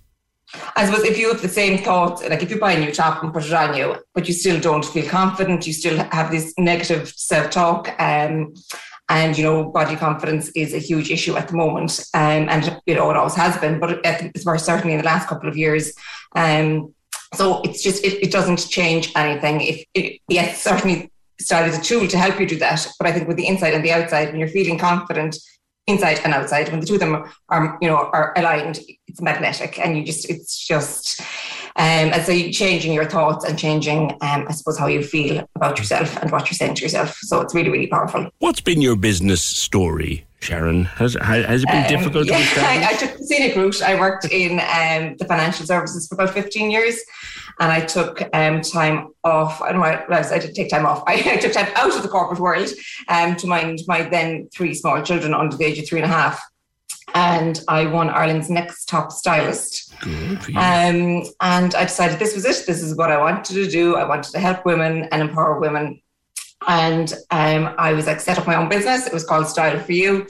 I 0.76 0.86
suppose 0.86 1.04
if 1.04 1.18
you 1.18 1.30
have 1.30 1.42
the 1.42 1.50
same 1.50 1.80
thoughts, 1.80 2.28
like 2.28 2.44
if 2.44 2.52
you 2.52 2.60
buy 2.60 2.74
a 2.74 2.80
new 2.80 2.92
top 2.92 3.24
and 3.24 3.34
put 3.34 3.46
it 3.46 3.54
on 3.54 3.76
you, 3.76 3.96
but 4.14 4.28
you 4.28 4.34
still 4.34 4.60
don't 4.60 4.86
feel 4.86 5.08
confident, 5.10 5.66
you 5.66 5.74
still 5.74 5.98
have 6.12 6.30
this 6.30 6.54
negative 6.58 7.10
self-talk, 7.10 7.90
um, 8.00 8.54
and 9.10 9.38
you 9.38 9.44
know 9.44 9.72
body 9.72 9.96
confidence 9.96 10.50
is 10.50 10.74
a 10.74 10.78
huge 10.78 11.10
issue 11.10 11.36
at 11.36 11.48
the 11.48 11.56
moment, 11.56 12.00
um, 12.14 12.48
and 12.50 12.80
you 12.86 12.94
know 12.94 13.10
it 13.10 13.18
always 13.18 13.36
has 13.36 13.58
been, 13.58 13.80
but 13.80 14.00
it's 14.04 14.46
more 14.46 14.58
certainly 14.58 14.94
in 14.94 15.00
the 15.00 15.06
last 15.06 15.28
couple 15.28 15.50
of 15.50 15.58
years. 15.58 15.94
Um, 16.36 16.94
so 17.34 17.62
it's 17.64 17.82
just 17.82 18.04
it, 18.04 18.24
it 18.24 18.32
doesn't 18.32 18.70
change 18.70 19.12
anything. 19.16 19.62
If 19.62 19.86
it, 19.96 20.22
yes, 20.28 20.62
certainly 20.62 21.12
style 21.40 21.68
is 21.68 21.78
a 21.78 21.82
tool 21.82 22.08
to 22.08 22.18
help 22.18 22.40
you 22.40 22.46
do 22.46 22.58
that, 22.60 22.88
but 23.00 23.08
I 23.08 23.12
think 23.12 23.28
with 23.28 23.38
the 23.38 23.48
inside 23.48 23.74
and 23.74 23.84
the 23.84 23.92
outside, 23.92 24.30
when 24.30 24.40
you're 24.40 24.50
feeling 24.50 24.78
confident 24.78 25.36
inside 25.88 26.20
and 26.24 26.34
outside. 26.34 26.70
When 26.70 26.80
the 26.80 26.86
two 26.86 26.96
of 26.96 27.00
them 27.00 27.26
are 27.50 27.78
you 27.82 27.88
know 27.88 27.98
are 27.98 28.34
aligned 28.38 28.80
it's 29.08 29.22
magnetic 29.22 29.80
and 29.80 29.98
you 29.98 30.04
just 30.04 30.30
it's 30.30 30.66
just 30.66 31.22
um, 31.76 32.14
and 32.14 32.24
so 32.24 32.32
you 32.32 32.52
changing 32.52 32.94
your 32.94 33.06
thoughts 33.06 33.46
and 33.46 33.58
changing 33.58 34.12
um, 34.22 34.46
I 34.48 34.52
suppose 34.52 34.78
how 34.78 34.88
you 34.88 35.04
feel 35.04 35.48
about 35.56 35.78
yourself 35.78 36.16
and 36.18 36.32
what 36.32 36.46
you're 36.46 36.56
saying 36.56 36.76
to 36.76 36.84
yourself. 36.84 37.18
So 37.22 37.42
it's 37.42 37.54
really 37.54 37.70
really 37.70 37.88
powerful. 37.88 38.30
What's 38.40 38.62
been 38.62 38.82
your 38.82 38.96
business 38.96 39.44
story 39.44 40.26
Sharon? 40.40 40.86
Has 40.86 41.16
has 41.22 41.64
it 41.64 41.68
been 41.68 41.84
um, 41.84 41.90
difficult 41.90 42.28
yeah, 42.28 42.46
I, 42.58 42.90
I, 42.92 42.94
took 42.94 43.18
the 43.18 43.26
scenic 43.26 43.56
route. 43.56 43.82
I 43.82 44.00
worked 44.00 44.26
in 44.26 44.54
um, 44.60 45.16
the 45.18 45.26
financial 45.28 45.66
services 45.66 46.08
for 46.08 46.16
about 46.16 46.34
15 46.34 46.72
years 46.72 47.00
and 47.60 47.72
I 47.72 47.82
took 47.82 48.22
um, 48.34 48.62
time 48.62 49.10
off. 49.24 49.62
I 49.62 49.72
don't 49.72 49.82
know, 49.82 49.88
I, 49.88 50.20
I 50.20 50.40
didn't 50.40 50.56
take 50.56 50.70
time 50.70 50.86
off. 50.86 51.04
I, 51.08 51.38
took 51.38 51.54
time 51.54 51.72
out 51.76 51.96
of 51.96 52.02
the 52.02 52.10
corporate 52.10 52.40
world 52.40 52.70
um, 53.08 53.36
to 53.38 53.48
mind 53.48 53.82
my 53.88 54.04
then 54.04 54.50
three 54.54 54.74
small 54.74 55.02
children 55.02 55.34
under 55.34 55.56
the 55.56 55.66
age 55.66 55.80
of 55.80 55.88
three 55.88 56.02
and 56.02 56.12
a 56.12 56.14
half. 56.14 56.42
And 57.16 57.62
I 57.68 57.86
won 57.86 58.10
Ireland's 58.10 58.50
next 58.50 58.86
top 58.86 59.12
stylist. 59.12 59.94
Um, 60.56 61.24
and 61.42 61.76
I 61.76 61.84
decided 61.84 62.18
this 62.18 62.34
was 62.34 62.46
it. 62.46 62.66
This 62.66 62.82
is 62.82 62.96
what 62.96 63.12
I 63.12 63.20
wanted 63.20 63.54
to 63.54 63.70
do. 63.70 63.96
I 63.98 64.04
wanted 64.04 64.32
to 64.32 64.40
help 64.40 64.66
women 64.66 65.04
and 65.12 65.22
empower 65.22 65.60
women. 65.60 66.02
And 66.68 67.14
um, 67.30 67.76
I 67.78 67.94
was 67.94 68.08
like, 68.08 68.20
set 68.20 68.40
up 68.40 68.48
my 68.48 68.56
own 68.56 68.68
business. 68.68 69.06
It 69.06 69.14
was 69.14 69.26
called 69.26 69.48
Style 69.48 69.80
for 69.80 69.92
You. 69.92 70.26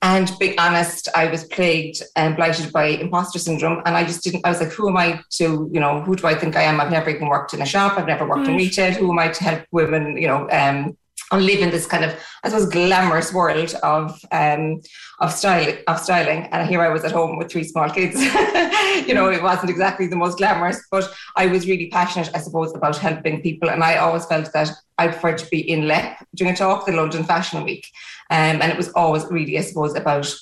And 0.00 0.30
being 0.38 0.58
honest, 0.58 1.08
I 1.14 1.26
was 1.26 1.44
plagued 1.44 2.02
and 2.14 2.36
blighted 2.36 2.72
by 2.72 2.86
imposter 2.86 3.40
syndrome. 3.40 3.82
And 3.84 3.96
I 3.96 4.04
just 4.04 4.22
didn't, 4.22 4.46
I 4.46 4.50
was 4.50 4.60
like, 4.60 4.70
who 4.70 4.88
am 4.88 4.96
I 4.96 5.20
to, 5.32 5.68
you 5.72 5.80
know, 5.80 6.02
who 6.02 6.14
do 6.14 6.26
I 6.26 6.36
think 6.36 6.54
I 6.54 6.62
am? 6.62 6.80
I've 6.80 6.92
never 6.92 7.10
even 7.10 7.28
worked 7.28 7.52
in 7.52 7.62
a 7.62 7.66
shop. 7.66 7.98
I've 7.98 8.06
never 8.06 8.26
worked 8.26 8.46
in 8.46 8.56
retail. 8.56 8.92
Who 8.92 9.10
am 9.10 9.18
I 9.18 9.28
to 9.28 9.44
help 9.44 9.64
women, 9.72 10.16
you 10.16 10.28
know, 10.28 10.48
um, 10.50 10.96
and 11.30 11.44
live 11.44 11.60
in 11.60 11.70
this 11.70 11.86
kind 11.86 12.04
of, 12.04 12.18
I 12.42 12.48
suppose, 12.48 12.70
glamorous 12.70 13.32
world 13.34 13.74
of 13.82 14.18
um, 14.32 14.80
of 15.20 15.32
style 15.32 15.76
of 15.86 15.98
styling. 15.98 16.44
And 16.52 16.68
here 16.68 16.80
I 16.80 16.88
was 16.88 17.04
at 17.04 17.12
home 17.12 17.36
with 17.36 17.50
three 17.50 17.64
small 17.64 17.90
kids. 17.90 18.22
you 19.06 19.14
know, 19.14 19.30
it 19.30 19.42
wasn't 19.42 19.70
exactly 19.70 20.06
the 20.06 20.16
most 20.16 20.38
glamorous, 20.38 20.80
but 20.90 21.10
I 21.36 21.46
was 21.46 21.66
really 21.66 21.88
passionate, 21.90 22.30
I 22.34 22.38
suppose, 22.38 22.74
about 22.74 22.96
helping 22.96 23.42
people. 23.42 23.68
And 23.68 23.82
I 23.82 23.96
always 23.96 24.24
felt 24.26 24.52
that 24.52 24.70
I 24.96 25.08
preferred 25.08 25.38
to 25.38 25.50
be 25.50 25.68
in 25.70 25.86
LEP 25.86 26.18
doing 26.34 26.52
a 26.52 26.56
talk, 26.56 26.86
the 26.86 26.92
London 26.92 27.24
Fashion 27.24 27.62
Week. 27.64 27.86
Um, 28.30 28.60
and 28.60 28.70
it 28.70 28.76
was 28.76 28.90
always 28.90 29.24
really, 29.30 29.58
I 29.58 29.62
suppose, 29.62 29.94
about 29.94 30.32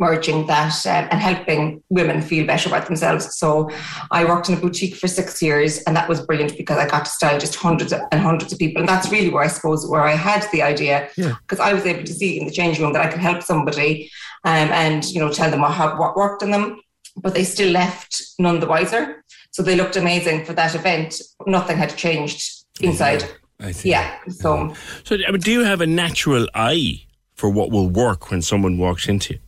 merging 0.00 0.46
that 0.46 0.86
um, 0.86 1.08
and 1.10 1.20
helping 1.20 1.82
women 1.90 2.22
feel 2.22 2.46
better 2.46 2.68
about 2.68 2.86
themselves. 2.86 3.36
So 3.36 3.70
I 4.10 4.24
worked 4.24 4.48
in 4.48 4.56
a 4.56 4.60
boutique 4.60 4.96
for 4.96 5.06
six 5.06 5.40
years, 5.42 5.82
and 5.82 5.94
that 5.94 6.08
was 6.08 6.24
brilliant 6.26 6.56
because 6.56 6.78
I 6.78 6.88
got 6.88 7.04
to 7.04 7.10
style 7.10 7.38
just 7.38 7.54
hundreds 7.54 7.92
and 7.92 8.20
hundreds 8.20 8.52
of 8.52 8.58
people. 8.58 8.80
And 8.80 8.88
that's 8.88 9.12
really 9.12 9.28
where 9.28 9.44
I 9.44 9.48
suppose 9.48 9.86
where 9.86 10.02
I 10.02 10.12
had 10.12 10.46
the 10.50 10.62
idea 10.62 11.08
because 11.14 11.58
yeah. 11.58 11.64
I 11.64 11.74
was 11.74 11.84
able 11.84 12.04
to 12.04 12.14
see 12.14 12.40
in 12.40 12.46
the 12.46 12.52
change 12.52 12.80
room 12.80 12.94
that 12.94 13.04
I 13.04 13.10
could 13.10 13.20
help 13.20 13.42
somebody 13.42 14.10
um, 14.44 14.70
and 14.72 15.04
you 15.04 15.20
know 15.20 15.30
tell 15.30 15.50
them 15.50 15.60
what, 15.60 15.98
what 15.98 16.16
worked 16.16 16.42
on 16.42 16.50
them, 16.50 16.80
but 17.16 17.34
they 17.34 17.44
still 17.44 17.70
left 17.70 18.22
none 18.38 18.58
the 18.58 18.66
wiser. 18.66 19.22
So 19.52 19.62
they 19.62 19.76
looked 19.76 19.96
amazing 19.96 20.46
for 20.46 20.54
that 20.54 20.74
event. 20.74 21.20
Nothing 21.46 21.76
had 21.76 21.94
changed 21.96 22.64
inside. 22.80 23.24
I 23.58 23.72
see. 23.72 23.90
Yeah. 23.90 24.16
So, 24.28 24.74
So, 25.04 25.16
I 25.26 25.30
mean, 25.30 25.40
do 25.40 25.52
you 25.52 25.64
have 25.64 25.82
a 25.82 25.86
natural 25.86 26.48
eye 26.54 27.02
for 27.40 27.48
what 27.48 27.70
will 27.70 27.88
work 27.88 28.30
when 28.30 28.42
someone 28.42 28.76
walks 28.78 29.08
into 29.08 29.34
you? 29.34 29.40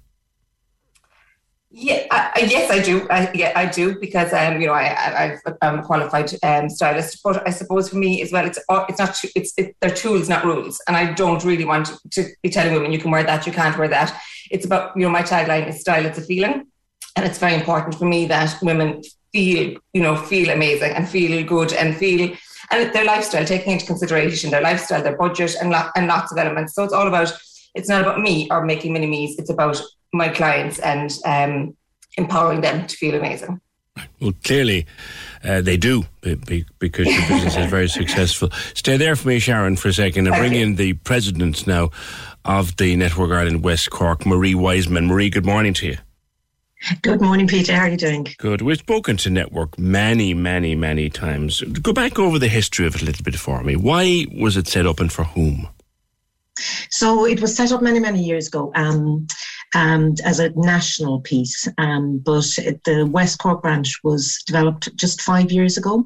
Yeah, 1.75 2.07
I, 2.11 2.47
yes, 2.51 2.71
I 2.71 2.81
do. 2.83 3.07
I, 3.09 3.31
yeah, 3.33 3.53
I 3.57 3.65
do 3.65 3.99
because 3.99 4.31
um, 4.35 4.61
you 4.61 4.67
know, 4.67 4.75
I, 4.75 4.87
I, 4.89 5.25
I've- 5.25 5.57
I'm 5.63 5.79
a 5.79 5.83
qualified 5.83 6.31
um, 6.43 6.69
stylist. 6.69 7.21
But 7.25 7.47
I 7.47 7.51
suppose 7.51 7.89
for 7.89 7.97
me 7.97 8.21
as 8.21 8.31
well, 8.31 8.45
it's 8.47 8.59
all- 8.69 8.85
it's 8.91 8.99
not 8.99 9.17
it's 9.35 9.53
it, 9.57 9.75
they're 9.81 9.91
tools, 10.05 10.29
not 10.29 10.45
rules. 10.45 10.83
And 10.87 10.97
I 10.99 11.13
don't 11.15 11.43
really 11.45 11.65
want 11.65 11.87
to, 11.87 11.97
to 12.17 12.29
be 12.43 12.51
telling 12.51 12.75
women 12.75 12.93
you 12.93 12.99
can 12.99 13.11
wear 13.11 13.25
that, 13.25 13.47
you 13.47 13.53
can't 13.53 13.79
wear 13.79 13.89
that. 13.89 14.09
It's 14.51 14.67
about 14.67 14.95
you 14.97 15.03
know, 15.05 15.11
my 15.11 15.23
tagline 15.23 15.67
is 15.69 15.81
style. 15.81 16.05
It's 16.05 16.19
a 16.19 16.23
feeling, 16.23 16.67
and 17.17 17.25
it's 17.27 17.39
very 17.39 17.55
important 17.55 17.95
for 17.95 18.05
me 18.05 18.27
that 18.27 18.55
women 18.63 19.03
feel 19.33 19.79
you 19.95 20.03
know 20.03 20.15
feel 20.17 20.51
amazing 20.51 20.93
and 20.93 21.09
feel 21.09 21.43
good 21.47 21.73
and 21.73 21.97
feel 21.97 22.37
and 22.71 22.93
their 22.95 23.07
lifestyle, 23.07 23.47
taking 23.47 23.73
into 23.75 23.87
consideration 23.87 24.51
their 24.51 24.61
lifestyle, 24.71 25.03
their 25.03 25.17
budget, 25.17 25.57
and 25.61 25.71
lo- 25.71 25.91
and 25.97 26.07
lots 26.07 26.33
of 26.33 26.37
elements. 26.39 26.75
So 26.75 26.85
it's 26.85 26.93
all 26.93 27.09
about. 27.09 27.33
It's 27.75 27.89
not 27.89 28.03
about 28.03 28.21
me 28.21 28.49
or 28.51 28.65
making 28.65 28.93
mini 28.93 29.07
me's. 29.07 29.39
It's 29.39 29.51
about 29.51 29.81
my 30.13 30.29
clients 30.29 30.79
and 30.81 31.11
um, 31.25 31.77
empowering 32.17 32.61
them 32.61 32.87
to 32.87 32.97
feel 32.97 33.15
amazing. 33.15 33.61
Well, 34.21 34.33
clearly 34.45 34.87
uh, 35.45 35.61
they 35.61 35.77
do 35.77 36.05
be- 36.23 36.35
be- 36.35 36.67
because 36.79 37.07
your 37.07 37.29
business 37.29 37.57
is 37.57 37.71
very 37.71 37.89
successful. 37.89 38.51
Stay 38.75 38.97
there 38.97 39.17
for 39.17 39.29
me, 39.29 39.39
Sharon, 39.39 39.77
for 39.77 39.89
a 39.89 39.93
second, 39.93 40.27
and 40.27 40.37
bring 40.37 40.55
in 40.55 40.77
the 40.77 40.95
president 40.95 41.67
now 41.67 41.91
of 42.45 42.77
the 42.77 42.97
Network 42.97 43.31
Ireland 43.31 43.63
West 43.63 43.91
Cork, 43.91 44.25
Marie 44.25 44.55
Wiseman. 44.55 45.07
Marie, 45.07 45.31
good 45.31 45.45
morning 45.45 45.75
to 45.75 45.87
you. 45.87 45.99
Good 47.03 47.21
morning, 47.21 47.47
Peter. 47.47 47.75
How 47.75 47.83
are 47.83 47.91
you 47.91 47.97
doing? 47.97 48.27
Good. 48.39 48.63
We've 48.63 48.79
spoken 48.79 49.17
to 49.19 49.31
Network 49.31 49.79
many, 49.79 50.35
many, 50.35 50.75
many 50.75 51.09
times. 51.11 51.61
Go 51.61 51.93
back 51.93 52.19
over 52.19 52.39
the 52.39 52.49
history 52.49 52.87
of 52.87 52.97
it 52.97 53.03
a 53.03 53.05
little 53.05 53.23
bit 53.23 53.37
for 53.37 53.63
me. 53.63 53.77
Why 53.77 54.27
was 54.35 54.57
it 54.57 54.67
set 54.67 54.87
up 54.87 54.99
and 54.99 55.13
for 55.13 55.25
whom? 55.25 55.69
So 56.91 57.27
it 57.27 57.41
was 57.41 57.57
set 57.57 57.73
up 57.73 57.83
many, 57.83 57.99
many 57.99 58.23
years 58.23 58.49
ago 58.49 58.73
um, 58.75 59.27
um, 59.75 60.15
as 60.25 60.39
a 60.39 60.51
national 60.51 61.21
piece, 61.21 61.67
um, 61.79 62.19
but 62.19 62.47
it, 62.59 62.85
the 62.85 63.07
West 63.07 63.39
Cork 63.39 63.63
branch 63.63 64.01
was 64.05 64.43
developed 64.47 64.95
just 64.97 65.23
five 65.23 65.51
years 65.51 65.79
ago 65.79 66.05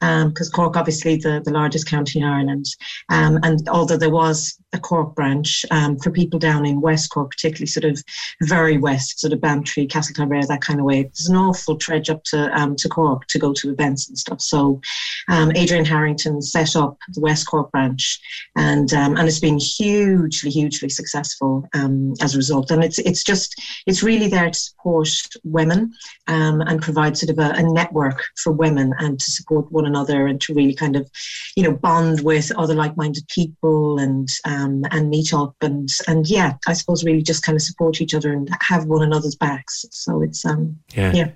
because 0.00 0.50
Cork, 0.50 0.76
obviously, 0.76 1.16
the, 1.16 1.42
the 1.44 1.50
largest 1.50 1.88
county 1.88 2.20
in 2.20 2.24
Ireland. 2.24 2.66
Um, 3.08 3.40
and 3.42 3.68
although 3.68 3.96
there 3.96 4.10
was 4.10 4.56
a 4.72 4.78
Cork 4.78 5.14
branch 5.14 5.64
um, 5.70 5.98
for 5.98 6.10
people 6.10 6.38
down 6.38 6.66
in 6.66 6.80
West 6.80 7.10
Cork, 7.10 7.30
particularly 7.30 7.66
sort 7.66 7.84
of 7.84 8.02
very 8.42 8.76
west, 8.76 9.18
sort 9.20 9.32
of 9.32 9.40
Bantry, 9.40 9.86
Castletownbere, 9.86 10.46
that 10.46 10.60
kind 10.60 10.78
of 10.78 10.84
way, 10.84 11.02
there's 11.02 11.28
an 11.28 11.36
awful 11.36 11.76
trudge 11.76 12.10
up 12.10 12.22
to 12.24 12.50
um, 12.58 12.76
to 12.76 12.88
Cork 12.88 13.26
to 13.28 13.38
go 13.38 13.52
to 13.54 13.70
events 13.70 14.08
and 14.08 14.18
stuff. 14.18 14.40
So 14.40 14.80
um, 15.28 15.52
Adrian 15.56 15.84
Harrington 15.84 16.42
set 16.42 16.76
up 16.76 16.98
the 17.14 17.20
West 17.20 17.46
Cork 17.48 17.70
branch, 17.70 18.20
and 18.56 18.92
um, 18.92 19.16
and 19.16 19.26
it's 19.26 19.40
been 19.40 19.58
hugely, 19.58 20.50
hugely 20.50 20.90
successful 20.90 21.66
um, 21.74 22.12
as 22.20 22.34
a 22.34 22.38
result. 22.38 22.70
And 22.70 22.84
it's 22.84 22.98
it's 22.98 23.24
just 23.24 23.54
it's 23.86 24.02
really 24.02 24.28
there 24.28 24.50
to 24.50 24.58
support 24.58 25.08
women 25.44 25.92
um, 26.26 26.60
and 26.60 26.82
provide 26.82 27.16
sort 27.16 27.30
of 27.30 27.38
a, 27.38 27.52
a 27.58 27.62
network 27.62 28.22
for 28.42 28.52
women 28.52 28.92
and 28.98 29.18
to 29.18 29.30
support 29.30 29.72
one 29.72 29.86
another 29.86 30.26
and 30.26 30.40
to 30.42 30.54
really 30.54 30.74
kind 30.74 30.96
of 30.96 31.10
you 31.56 31.62
know 31.62 31.72
bond 31.72 32.20
with 32.20 32.52
other 32.56 32.74
like-minded 32.74 33.26
people 33.28 33.98
and 33.98 34.28
um, 34.44 34.57
and 34.90 35.10
meet 35.10 35.32
up 35.34 35.54
and 35.60 35.88
and 36.06 36.26
yeah, 36.28 36.54
I 36.66 36.72
suppose 36.74 37.04
really 37.04 37.22
just 37.22 37.42
kind 37.42 37.56
of 37.56 37.62
support 37.62 38.00
each 38.00 38.14
other 38.14 38.32
and 38.32 38.48
have 38.60 38.86
one 38.86 39.02
another's 39.02 39.36
backs. 39.36 39.84
So 39.90 40.22
it's 40.22 40.44
um 40.44 40.78
Yeah. 40.94 41.12
yeah. 41.14 41.30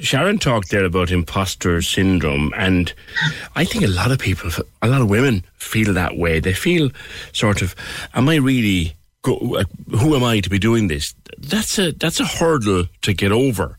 Sharon 0.00 0.38
talked 0.38 0.70
there 0.70 0.84
about 0.84 1.10
imposter 1.10 1.80
syndrome, 1.82 2.52
and 2.56 2.92
I 3.54 3.64
think 3.64 3.84
a 3.84 3.88
lot 3.88 4.10
of 4.10 4.18
people, 4.18 4.50
a 4.82 4.88
lot 4.88 5.00
of 5.00 5.08
women 5.10 5.42
feel 5.54 5.92
that 5.94 6.16
way. 6.16 6.40
They 6.40 6.52
feel 6.54 6.90
sort 7.32 7.62
of, 7.62 7.74
"Am 8.14 8.28
I 8.28 8.36
really? 8.36 8.94
Go, 9.22 9.62
who 9.90 10.14
am 10.16 10.22
I 10.24 10.40
to 10.40 10.50
be 10.50 10.58
doing 10.58 10.88
this?" 10.88 11.14
That's 11.38 11.78
a 11.78 11.92
that's 11.92 12.20
a 12.20 12.26
hurdle 12.26 12.84
to 13.02 13.12
get 13.14 13.32
over. 13.32 13.78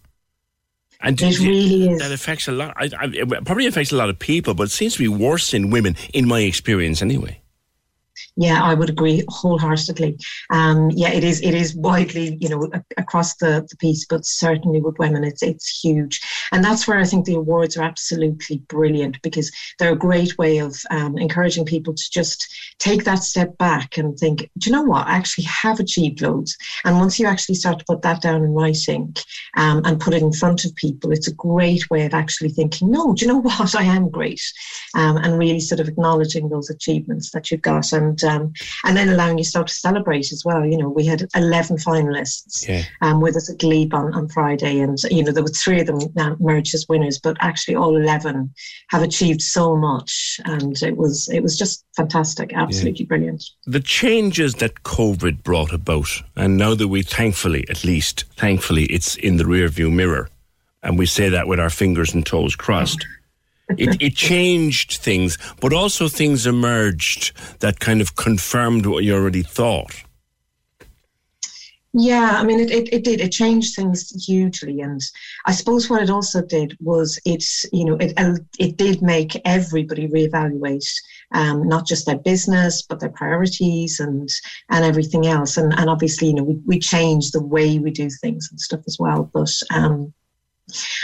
And 1.02 1.22
It 1.22 1.40
really 1.40 1.90
is. 1.92 2.00
that 2.00 2.12
affects 2.12 2.48
a 2.48 2.52
lot. 2.52 2.74
I, 2.78 2.86
I, 3.00 3.06
it 3.14 3.46
probably 3.46 3.68
affects 3.68 3.92
a 3.92 3.96
lot 3.96 4.10
of 4.10 4.18
people, 4.18 4.54
but 4.56 4.64
it 4.64 4.72
seems 4.72 4.94
to 4.94 5.00
be 5.00 5.08
worse 5.08 5.54
in 5.54 5.70
women, 5.70 5.96
in 6.14 6.28
my 6.28 6.40
experience, 6.42 7.04
anyway. 7.04 7.40
Yeah, 8.40 8.64
I 8.64 8.76
would 8.76 8.90
agree 8.90 9.24
wholeheartedly. 9.30 10.20
Um, 10.52 10.92
yeah, 10.92 11.10
it 11.10 11.24
is. 11.24 11.42
It 11.42 11.56
is 11.56 11.76
widely, 11.76 12.38
you 12.40 12.50
know, 12.50 12.70
across 12.96 13.36
the, 13.38 13.66
the 13.68 13.76
piece, 13.78 14.06
but 14.06 14.28
certainly 14.28 14.80
with 14.80 15.00
women, 15.00 15.24
it's 15.24 15.42
it's 15.42 15.84
huge, 15.84 16.22
and 16.52 16.64
that's 16.64 16.88
where 16.88 17.00
I 17.00 17.04
think 17.04 17.26
the 17.26 17.34
awards 17.34 17.76
are 17.78 17.82
absolutely 17.82 18.60
brilliant 18.70 19.20
because 19.24 19.52
they're 19.80 19.94
a 19.94 19.98
great 19.98 20.38
way 20.38 20.60
of 20.60 20.80
um, 20.92 21.18
encouraging 21.18 21.66
people 21.66 21.96
to 21.96 22.04
just 22.12 22.48
take 22.78 23.06
that 23.06 23.24
step 23.24 23.58
back 23.58 23.98
and 23.98 24.16
think, 24.20 24.52
do 24.60 24.70
you 24.70 24.76
know 24.76 24.84
what? 24.84 25.08
I 25.08 25.16
actually 25.16 25.46
have 25.46 25.80
achieved 25.80 26.22
loads, 26.22 26.56
and 26.86 27.00
once 27.00 27.20
you 27.20 27.26
actually 27.26 27.56
start 27.56 27.80
to 27.80 27.86
put 27.86 28.04
that 28.04 28.22
down 28.22 28.44
in 28.44 28.54
writing 28.54 29.16
um, 29.56 29.82
and 29.84 30.00
put 30.00 30.14
it 30.14 30.22
in 30.22 30.32
front 30.32 30.64
of 30.64 30.76
people, 30.76 31.12
it's 31.12 31.28
a 31.28 31.34
great 31.34 31.90
way 31.90 32.06
of 32.06 32.14
actually 32.14 32.50
thinking, 32.50 32.92
no, 32.92 33.16
do 33.16 33.26
you 33.26 33.32
know 33.32 33.42
what? 33.42 33.74
I 33.74 33.82
am 33.82 34.12
great, 34.12 34.44
um, 34.94 35.18
and 35.18 35.40
really 35.40 35.60
sort 35.60 35.80
of 35.80 35.88
acknowledging 35.88 36.50
those 36.50 36.70
achievements 36.70 37.32
that 37.32 37.50
you've 37.50 37.64
got, 37.64 37.92
and 37.94 38.24
um, 38.28 38.54
and 38.86 38.96
then 38.96 39.10
allowing 39.10 39.38
yourself 39.38 39.68
to 39.68 39.74
celebrate 39.74 40.32
as 40.32 40.44
well. 40.46 40.66
You 40.66 40.78
know, 40.78 40.90
we 40.90 41.06
had 41.06 41.28
eleven 41.36 41.78
finalists 41.78 42.68
Yeah. 42.68 42.84
um, 43.02 43.22
with 43.22 43.36
us 43.36 43.50
at 43.50 43.60
Glebe 43.60 43.94
on, 43.94 44.14
on 44.14 44.28
Friday, 44.28 44.80
and 44.80 44.98
you 45.10 45.24
know 45.24 45.32
there 45.32 45.44
were 45.44 45.50
three 45.50 45.80
of 45.82 45.88
them 45.88 46.00
now 46.16 46.36
merged 46.40 46.76
as 46.76 46.86
winners, 46.88 47.18
but 47.18 47.38
actually 47.40 47.76
all 47.76 47.96
eleven 47.96 48.54
have 48.90 49.02
achieved 49.02 49.42
so 49.42 49.76
much, 49.76 50.40
and 50.46 50.82
it 50.84 50.98
was 50.98 51.28
it 51.30 51.42
was 51.42 51.58
just 51.58 51.86
fantastic, 51.96 52.52
absolutely 52.54 53.06
brilliant. 53.06 53.44
the 53.66 53.80
changes 53.80 54.56
that 54.56 54.84
COVID 54.84 55.44
brought 55.44 55.74
about, 55.74 56.10
and 56.36 56.58
now 56.58 56.76
that 56.76 56.88
we 56.90 57.02
thankfully, 57.04 57.66
at 57.70 57.84
least 57.84 58.26
thankfully, 58.36 58.86
it's 58.86 59.16
in 59.16 59.38
the 59.38 59.44
rearview 59.46 59.92
mirror, 59.92 60.30
and 60.84 60.98
we 61.00 61.06
say 61.06 61.30
that 61.30 61.48
with 61.48 61.60
our 61.60 61.70
fingers 61.70 62.14
and 62.14 62.26
toes 62.26 62.56
crossed. 62.56 63.06
It, 63.70 64.02
it 64.02 64.16
changed 64.16 64.94
things, 64.94 65.38
but 65.60 65.74
also 65.74 66.08
things 66.08 66.48
emerged 66.48 67.34
that 67.60 67.80
kind 67.80 68.00
of 68.00 68.16
confirmed 68.16 68.86
what 68.86 69.04
you 69.04 69.14
already 69.14 69.44
thought. 69.44 70.04
Yeah, 72.00 72.34
I 72.36 72.44
mean, 72.44 72.60
it, 72.60 72.70
it, 72.70 72.94
it 72.94 73.04
did. 73.04 73.22
It 73.22 73.32
changed 73.32 73.76
things 73.76 74.12
hugely, 74.26 74.82
and 74.82 75.02
I 75.46 75.52
suppose 75.52 75.90
what 75.90 76.04
it 76.04 76.12
also 76.12 76.44
did 76.44 76.78
was 76.80 77.20
it's 77.26 77.66
you 77.74 77.86
know 77.86 77.98
it 78.00 78.14
it 78.60 78.78
did 78.78 79.02
make 79.02 79.42
everybody 79.46 80.08
reevaluate 80.08 80.88
um, 81.32 81.68
not 81.68 81.88
just 81.88 82.06
their 82.06 82.20
business 82.20 82.84
but 82.84 83.00
their 83.00 83.10
priorities 83.10 84.00
and 84.00 84.30
and 84.70 84.86
everything 84.86 85.26
else, 85.26 85.58
and 85.58 85.74
and 85.74 85.90
obviously 85.90 86.28
you 86.28 86.36
know 86.36 86.44
we 86.44 86.60
we 86.68 86.78
changed 86.78 87.34
the 87.34 87.44
way 87.44 87.80
we 87.80 87.90
do 87.90 88.10
things 88.22 88.48
and 88.52 88.60
stuff 88.60 88.82
as 88.86 88.98
well. 89.00 89.32
But 89.34 89.52
um, 89.74 90.14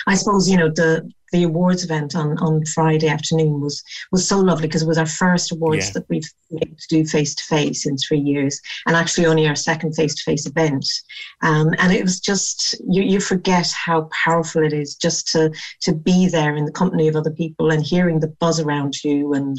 I 0.05 0.13
suppose 0.13 0.47
you 0.47 0.57
know 0.57 0.69
the 0.69 1.09
the 1.33 1.43
awards 1.43 1.83
event 1.83 2.15
on, 2.15 2.37
on 2.37 2.63
Friday 2.67 3.09
afternoon 3.09 3.59
was 3.59 3.83
was 4.11 4.25
so 4.25 4.39
lovely 4.39 4.67
because 4.67 4.83
it 4.83 4.87
was 4.87 4.97
our 4.99 5.05
first 5.05 5.51
awards 5.51 5.87
Yeah. 5.87 5.91
that 5.95 6.05
we've 6.09 6.29
been 6.49 6.59
able 6.65 6.77
to 6.77 6.87
do 6.95 7.05
face 7.05 7.35
to 7.35 7.43
face 7.43 7.85
in 7.85 7.97
three 7.97 8.19
years, 8.19 8.61
and 8.85 8.95
actually 8.95 9.25
only 9.25 9.47
our 9.47 9.55
second 9.55 9.93
face 9.95 10.15
to 10.15 10.23
face 10.23 10.45
event. 10.45 10.87
Um, 11.41 11.71
and 11.79 11.91
it 11.91 12.03
was 12.03 12.19
just 12.19 12.75
you 12.87 13.03
you 13.03 13.19
forget 13.19 13.69
how 13.71 14.07
powerful 14.23 14.63
it 14.63 14.73
is 14.73 14.95
just 14.95 15.27
to 15.33 15.51
to 15.81 15.93
be 15.93 16.27
there 16.29 16.55
in 16.55 16.65
the 16.65 16.71
company 16.71 17.07
of 17.07 17.15
other 17.15 17.31
people 17.31 17.71
and 17.71 17.83
hearing 17.83 18.19
the 18.19 18.33
buzz 18.39 18.59
around 18.59 19.03
you, 19.03 19.33
and 19.33 19.57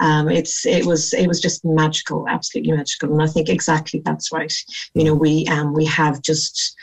um, 0.00 0.28
it's 0.28 0.66
it 0.66 0.84
was 0.84 1.14
it 1.14 1.28
was 1.28 1.40
just 1.40 1.64
magical, 1.64 2.26
absolutely 2.28 2.72
magical. 2.72 3.12
And 3.12 3.22
I 3.22 3.28
think 3.28 3.48
exactly 3.48 4.02
that's 4.04 4.32
right. 4.32 4.52
You 4.94 5.04
know, 5.04 5.14
we 5.14 5.46
um, 5.46 5.72
we 5.72 5.84
have 5.86 6.20
just 6.20 6.76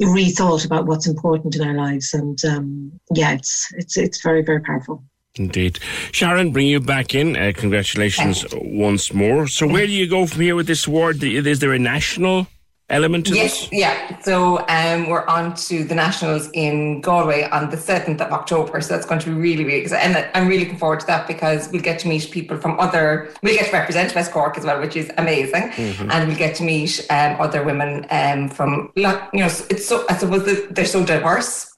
rethought 0.00 0.64
about 0.64 0.86
what's 0.86 1.06
important 1.06 1.54
in 1.56 1.62
our 1.62 1.74
lives 1.74 2.14
and 2.14 2.44
um, 2.44 2.92
yeah 3.14 3.32
it's 3.32 3.68
it's 3.76 3.96
it's 3.96 4.22
very 4.22 4.42
very 4.42 4.60
powerful 4.60 5.02
Indeed. 5.36 5.78
Sharon, 6.10 6.52
bring 6.52 6.66
you 6.66 6.78
back 6.78 7.14
in. 7.14 7.36
Uh, 7.36 7.52
congratulations 7.56 8.44
once 8.52 9.14
more. 9.14 9.46
So, 9.46 9.66
where 9.66 9.86
do 9.86 9.92
you 9.92 10.06
go 10.06 10.26
from 10.26 10.42
here 10.42 10.54
with 10.54 10.66
this 10.66 10.86
award? 10.86 11.22
Is 11.22 11.58
there 11.60 11.72
a 11.72 11.78
national 11.78 12.48
element 12.92 13.26
to 13.26 13.34
Yes, 13.34 13.60
this? 13.62 13.68
yeah. 13.72 14.18
So 14.20 14.64
um, 14.68 15.08
we're 15.08 15.26
on 15.26 15.54
to 15.68 15.82
the 15.84 15.94
Nationals 15.94 16.48
in 16.52 17.00
Galway 17.00 17.42
on 17.50 17.70
the 17.70 17.76
7th 17.76 18.20
of 18.20 18.30
October. 18.32 18.80
So 18.80 18.94
that's 18.94 19.06
going 19.06 19.20
to 19.20 19.26
be 19.30 19.34
really, 19.34 19.64
really 19.64 19.80
exciting. 19.80 20.14
And 20.14 20.30
I'm 20.34 20.46
really 20.46 20.64
looking 20.64 20.78
forward 20.78 21.00
to 21.00 21.06
that 21.06 21.26
because 21.26 21.68
we'll 21.72 21.82
get 21.82 21.98
to 22.00 22.08
meet 22.08 22.30
people 22.30 22.56
from 22.58 22.78
other, 22.78 23.30
we'll 23.42 23.56
get 23.56 23.66
to 23.66 23.72
represent 23.72 24.14
West 24.14 24.30
Cork 24.32 24.56
as 24.58 24.64
well, 24.64 24.78
which 24.80 24.94
is 24.96 25.10
amazing. 25.18 25.70
Mhm. 25.70 26.08
And 26.12 26.28
we'll 26.28 26.38
get 26.38 26.54
to 26.56 26.62
meet 26.62 27.04
um, 27.10 27.36
other 27.40 27.62
women 27.64 28.06
um, 28.10 28.48
from, 28.48 28.92
you 28.94 29.02
know, 29.02 29.20
it's 29.34 29.86
so, 29.86 30.04
I 30.08 30.16
suppose 30.16 30.44
the- 30.44 30.68
they're 30.70 30.84
so 30.84 31.04
diverse. 31.04 31.68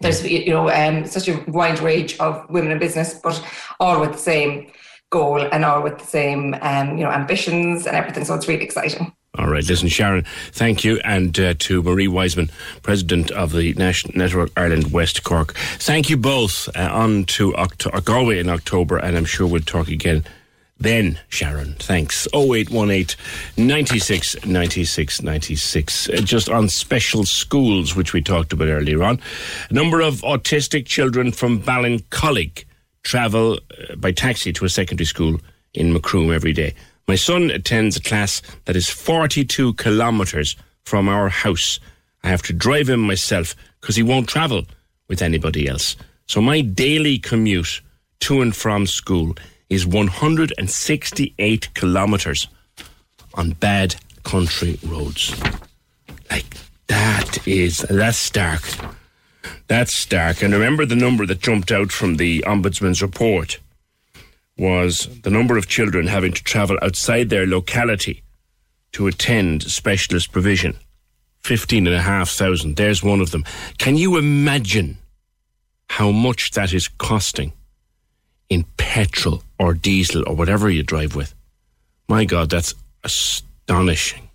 There's, 0.00 0.24
you 0.26 0.50
know, 0.54 0.70
um, 0.70 1.04
such 1.04 1.28
a 1.28 1.44
wide 1.48 1.80
range 1.80 2.16
of 2.20 2.48
women 2.48 2.70
in 2.72 2.78
business, 2.78 3.20
but 3.22 3.36
all 3.80 4.00
with 4.00 4.12
the 4.12 4.18
same 4.18 4.70
goal 5.10 5.40
and 5.52 5.62
all 5.64 5.82
with 5.82 5.98
the 5.98 6.06
same, 6.06 6.54
um, 6.62 6.96
you 6.96 7.04
know, 7.04 7.10
ambitions 7.10 7.86
and 7.86 7.94
everything. 7.96 8.24
So 8.24 8.34
it's 8.34 8.48
really 8.48 8.62
exciting. 8.64 9.12
All 9.38 9.46
right, 9.48 9.64
listen, 9.64 9.88
Sharon, 9.88 10.24
thank 10.50 10.82
you. 10.82 10.98
And 11.04 11.38
uh, 11.38 11.54
to 11.60 11.82
Marie 11.84 12.08
Wiseman, 12.08 12.50
President 12.82 13.30
of 13.30 13.52
the 13.52 13.72
National 13.74 14.18
Network 14.18 14.50
Ireland 14.56 14.90
West 14.92 15.22
Cork. 15.22 15.54
Thank 15.78 16.10
you 16.10 16.16
both. 16.16 16.68
Uh, 16.76 16.90
on 16.92 17.24
to 17.26 17.52
Oct- 17.52 17.94
uh, 17.94 18.00
Galway 18.00 18.40
in 18.40 18.48
October, 18.48 18.96
and 18.98 19.16
I'm 19.16 19.24
sure 19.24 19.46
we'll 19.46 19.62
talk 19.62 19.86
again 19.88 20.24
Then, 20.78 21.20
Sharon, 21.28 21.74
thanks. 21.78 22.26
0818 22.34 23.16
96 23.56 24.44
96 24.46 25.22
96. 25.22 26.08
Uh, 26.08 26.16
Just 26.24 26.48
on 26.48 26.68
special 26.68 27.24
schools, 27.24 27.94
which 27.94 28.12
we 28.12 28.22
talked 28.22 28.52
about 28.52 28.68
earlier 28.68 29.02
on. 29.04 29.20
A 29.70 29.74
number 29.74 30.00
of 30.00 30.22
autistic 30.22 30.86
children 30.86 31.30
from 31.32 31.60
Ballincollig 31.62 32.64
travel 33.04 33.54
uh, 33.90 33.94
by 33.96 34.10
taxi 34.10 34.52
to 34.54 34.64
a 34.64 34.68
secondary 34.68 35.06
school 35.06 35.38
in 35.74 35.92
Macroom 35.92 36.34
every 36.34 36.52
day. 36.52 36.74
My 37.10 37.16
son 37.16 37.50
attends 37.50 37.96
a 37.96 38.00
class 38.00 38.40
that 38.66 38.76
is 38.76 38.88
42 38.88 39.74
kilometres 39.74 40.54
from 40.84 41.08
our 41.08 41.28
house. 41.28 41.80
I 42.22 42.28
have 42.28 42.42
to 42.42 42.52
drive 42.52 42.88
him 42.88 43.00
myself 43.00 43.56
because 43.80 43.96
he 43.96 44.04
won't 44.04 44.28
travel 44.28 44.62
with 45.08 45.20
anybody 45.20 45.66
else. 45.66 45.96
So 46.28 46.40
my 46.40 46.60
daily 46.60 47.18
commute 47.18 47.80
to 48.20 48.42
and 48.42 48.54
from 48.54 48.86
school 48.86 49.34
is 49.68 49.84
168 49.84 51.74
kilometres 51.74 52.46
on 53.34 53.54
bad 53.54 53.96
country 54.22 54.78
roads. 54.86 55.34
Like, 56.30 56.58
that 56.86 57.44
is, 57.44 57.78
that's 57.90 58.18
stark. 58.18 58.62
That's 59.66 59.92
stark. 59.92 60.42
And 60.42 60.54
remember 60.54 60.86
the 60.86 60.94
number 60.94 61.26
that 61.26 61.40
jumped 61.40 61.72
out 61.72 61.90
from 61.90 62.18
the 62.18 62.44
Ombudsman's 62.46 63.02
report 63.02 63.58
was 64.60 65.08
the 65.22 65.30
number 65.30 65.56
of 65.56 65.66
children 65.66 66.06
having 66.06 66.34
to 66.34 66.44
travel 66.44 66.78
outside 66.82 67.30
their 67.30 67.46
locality 67.46 68.22
to 68.92 69.06
attend 69.06 69.62
specialist 69.62 70.30
provision. 70.32 70.76
15,500. 71.40 72.76
There's 72.76 73.02
one 73.02 73.22
of 73.22 73.30
them. 73.30 73.44
Can 73.78 73.96
you 73.96 74.18
imagine 74.18 74.98
how 75.88 76.10
much 76.10 76.50
that 76.50 76.74
is 76.74 76.88
costing 76.88 77.52
in 78.50 78.64
petrol 78.76 79.42
or 79.58 79.72
diesel 79.72 80.28
or 80.28 80.36
whatever 80.36 80.68
you 80.68 80.82
drive 80.82 81.16
with? 81.16 81.34
My 82.06 82.26
God, 82.26 82.50
that's 82.50 82.74
astonishing. 83.02 84.28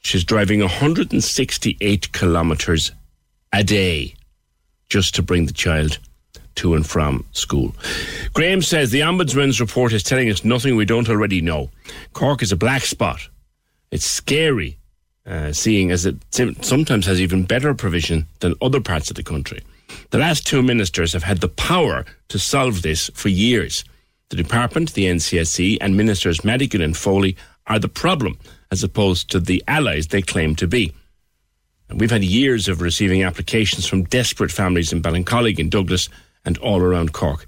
She's 0.00 0.24
driving 0.24 0.60
168 0.60 2.12
kilometres 2.12 2.92
a 3.50 3.64
day 3.64 4.14
just 4.90 5.14
to 5.14 5.22
bring 5.22 5.46
the 5.46 5.54
child 5.54 5.98
to 6.58 6.74
and 6.74 6.86
from 6.86 7.24
school. 7.32 7.74
Graham 8.34 8.62
says 8.62 8.90
the 8.90 9.00
Ombudsman's 9.00 9.60
report 9.60 9.92
is 9.92 10.02
telling 10.02 10.30
us 10.30 10.44
nothing 10.44 10.76
we 10.76 10.84
don't 10.84 11.08
already 11.08 11.40
know. 11.40 11.70
Cork 12.12 12.42
is 12.42 12.52
a 12.52 12.56
black 12.56 12.82
spot. 12.82 13.28
It's 13.90 14.04
scary, 14.04 14.78
uh, 15.26 15.52
seeing 15.52 15.90
as 15.90 16.04
it 16.06 16.16
sometimes 16.32 17.06
has 17.06 17.20
even 17.20 17.44
better 17.44 17.74
provision 17.74 18.26
than 18.40 18.54
other 18.60 18.80
parts 18.80 19.10
of 19.10 19.16
the 19.16 19.22
country. 19.22 19.62
The 20.10 20.18
last 20.18 20.46
two 20.46 20.62
ministers 20.62 21.12
have 21.12 21.22
had 21.22 21.40
the 21.40 21.48
power 21.48 22.04
to 22.28 22.38
solve 22.38 22.82
this 22.82 23.10
for 23.14 23.28
years. 23.28 23.84
The 24.30 24.36
department, 24.36 24.92
the 24.92 25.06
NCSE, 25.06 25.78
and 25.80 25.96
ministers 25.96 26.44
Madigan 26.44 26.82
and 26.82 26.96
Foley 26.96 27.36
are 27.66 27.78
the 27.78 27.88
problem, 27.88 28.38
as 28.70 28.82
opposed 28.82 29.30
to 29.30 29.40
the 29.40 29.62
allies 29.66 30.08
they 30.08 30.22
claim 30.22 30.54
to 30.56 30.66
be. 30.66 30.92
And 31.88 31.98
we've 31.98 32.10
had 32.10 32.22
years 32.22 32.68
of 32.68 32.82
receiving 32.82 33.22
applications 33.22 33.86
from 33.86 34.04
desperate 34.04 34.52
families 34.52 34.92
in 34.92 35.00
Ballincollig, 35.00 35.58
and 35.58 35.70
Douglas, 35.70 36.08
and 36.44 36.58
all 36.58 36.80
around 36.80 37.12
Cork. 37.12 37.46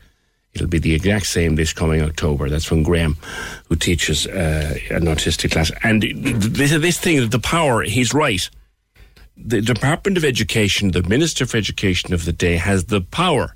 It'll 0.53 0.67
be 0.67 0.79
the 0.79 0.95
exact 0.95 1.27
same 1.27 1.55
this 1.55 1.73
coming 1.73 2.03
October. 2.03 2.49
That's 2.49 2.65
from 2.65 2.83
Graham, 2.83 3.17
who 3.69 3.77
teaches 3.77 4.27
uh, 4.27 4.77
an 4.91 5.05
autistic 5.05 5.53
class. 5.53 5.71
And 5.85 6.03
this, 6.03 6.73
this 6.73 6.99
thing, 6.99 7.29
the 7.29 7.39
power, 7.39 7.83
he's 7.83 8.13
right. 8.13 8.49
The 9.37 9.63
Department 9.63 10.17
of 10.17 10.25
Education, 10.25 10.91
the 10.91 11.05
Minister 11.05 11.47
for 11.47 11.57
Education 11.57 12.13
of 12.13 12.25
the 12.25 12.33
day, 12.33 12.57
has 12.57 12.87
the 12.87 13.01
power, 13.01 13.55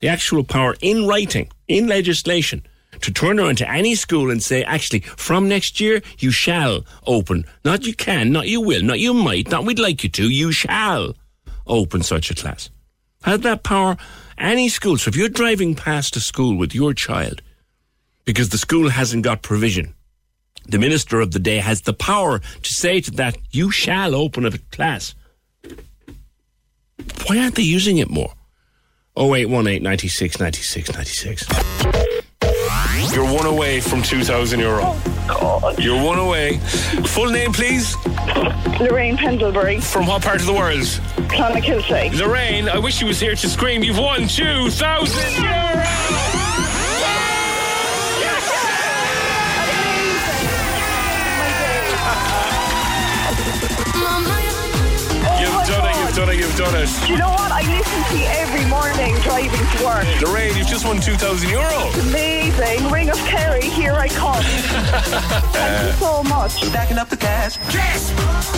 the 0.00 0.08
actual 0.08 0.44
power 0.44 0.76
in 0.82 1.06
writing, 1.06 1.48
in 1.66 1.86
legislation, 1.86 2.66
to 3.00 3.10
turn 3.10 3.40
around 3.40 3.56
to 3.58 3.70
any 3.70 3.94
school 3.94 4.30
and 4.30 4.42
say, 4.42 4.62
actually, 4.64 5.00
from 5.00 5.48
next 5.48 5.80
year, 5.80 6.02
you 6.18 6.30
shall 6.30 6.84
open. 7.06 7.46
Not 7.64 7.86
you 7.86 7.94
can, 7.94 8.30
not 8.30 8.48
you 8.48 8.60
will, 8.60 8.82
not 8.82 9.00
you 9.00 9.14
might, 9.14 9.50
not 9.50 9.64
we'd 9.64 9.78
like 9.78 10.04
you 10.04 10.10
to, 10.10 10.28
you 10.28 10.52
shall 10.52 11.16
open 11.66 12.02
such 12.02 12.30
a 12.30 12.34
class. 12.34 12.68
Has 13.22 13.40
that 13.40 13.62
power 13.62 13.96
any 14.38 14.68
school. 14.68 14.98
So 14.98 15.08
if 15.08 15.16
you're 15.16 15.28
driving 15.28 15.74
past 15.74 16.16
a 16.16 16.20
school 16.20 16.56
with 16.56 16.74
your 16.74 16.94
child 16.94 17.42
because 18.24 18.48
the 18.50 18.58
school 18.58 18.88
hasn't 18.90 19.24
got 19.24 19.42
provision, 19.42 19.94
the 20.66 20.78
minister 20.78 21.20
of 21.20 21.32
the 21.32 21.38
day 21.38 21.58
has 21.58 21.82
the 21.82 21.92
power 21.92 22.38
to 22.38 22.72
say 22.72 23.00
to 23.00 23.10
that, 23.12 23.36
you 23.50 23.70
shall 23.70 24.14
open 24.14 24.46
a 24.46 24.58
class. 24.70 25.14
Why 27.26 27.38
aren't 27.38 27.56
they 27.56 27.62
using 27.62 27.98
it 27.98 28.10
more? 28.10 28.34
0818 29.16 29.82
96 29.82 30.40
96 30.40 30.92
96. 30.92 32.11
You're 33.14 33.30
one 33.30 33.46
away 33.46 33.80
from 33.80 34.02
2,000 34.02 34.58
euro. 34.58 34.96
You're 35.78 36.02
one 36.02 36.18
away. 36.18 36.58
Full 37.04 37.28
name, 37.30 37.52
please? 37.52 37.94
Lorraine 38.80 39.16
Pendlebury. 39.16 39.80
From 39.80 40.06
what 40.06 40.22
part 40.22 40.40
of 40.40 40.46
the 40.46 40.52
world? 40.52 40.80
Clonakilty. 41.28 42.18
Lorraine, 42.18 42.68
I 42.68 42.78
wish 42.78 43.00
you 43.00 43.06
was 43.06 43.20
here 43.20 43.34
to 43.34 43.48
scream. 43.48 43.82
You've 43.82 43.98
won 43.98 44.26
2,000 44.28 45.42
euro! 45.44 46.41
It, 56.52 56.58
you've 56.58 56.66
done 56.66 56.74
it, 56.74 56.80
you've 56.80 56.98
done 56.98 57.02
it. 57.02 57.06
Do 57.06 57.12
you 57.12 57.18
know 57.18 57.30
what? 57.30 57.52
I 57.52 57.62
listen 57.62 58.02
to 58.10 58.18
you 58.18 58.26
every 58.26 58.64
morning 58.68 59.14
driving 59.22 59.50
to 59.50 59.84
work. 59.84 60.06
Lorraine, 60.20 60.56
you've 60.56 60.66
just 60.66 60.84
won 60.84 61.00
2,000 61.00 61.48
euro. 61.48 61.90
Amazing. 62.08 62.90
Ring 62.90 63.10
of 63.10 63.18
Kerry, 63.26 63.62
here 63.62 63.94
I 63.94 64.08
come. 64.08 64.42
Thank 65.52 65.86
you 65.86 65.92
so 65.98 66.22
much. 66.24 66.52
Stacking 66.64 66.98
up 66.98 67.08
the 67.08 67.16
cash. 67.16 67.56
Cash! 67.70 68.12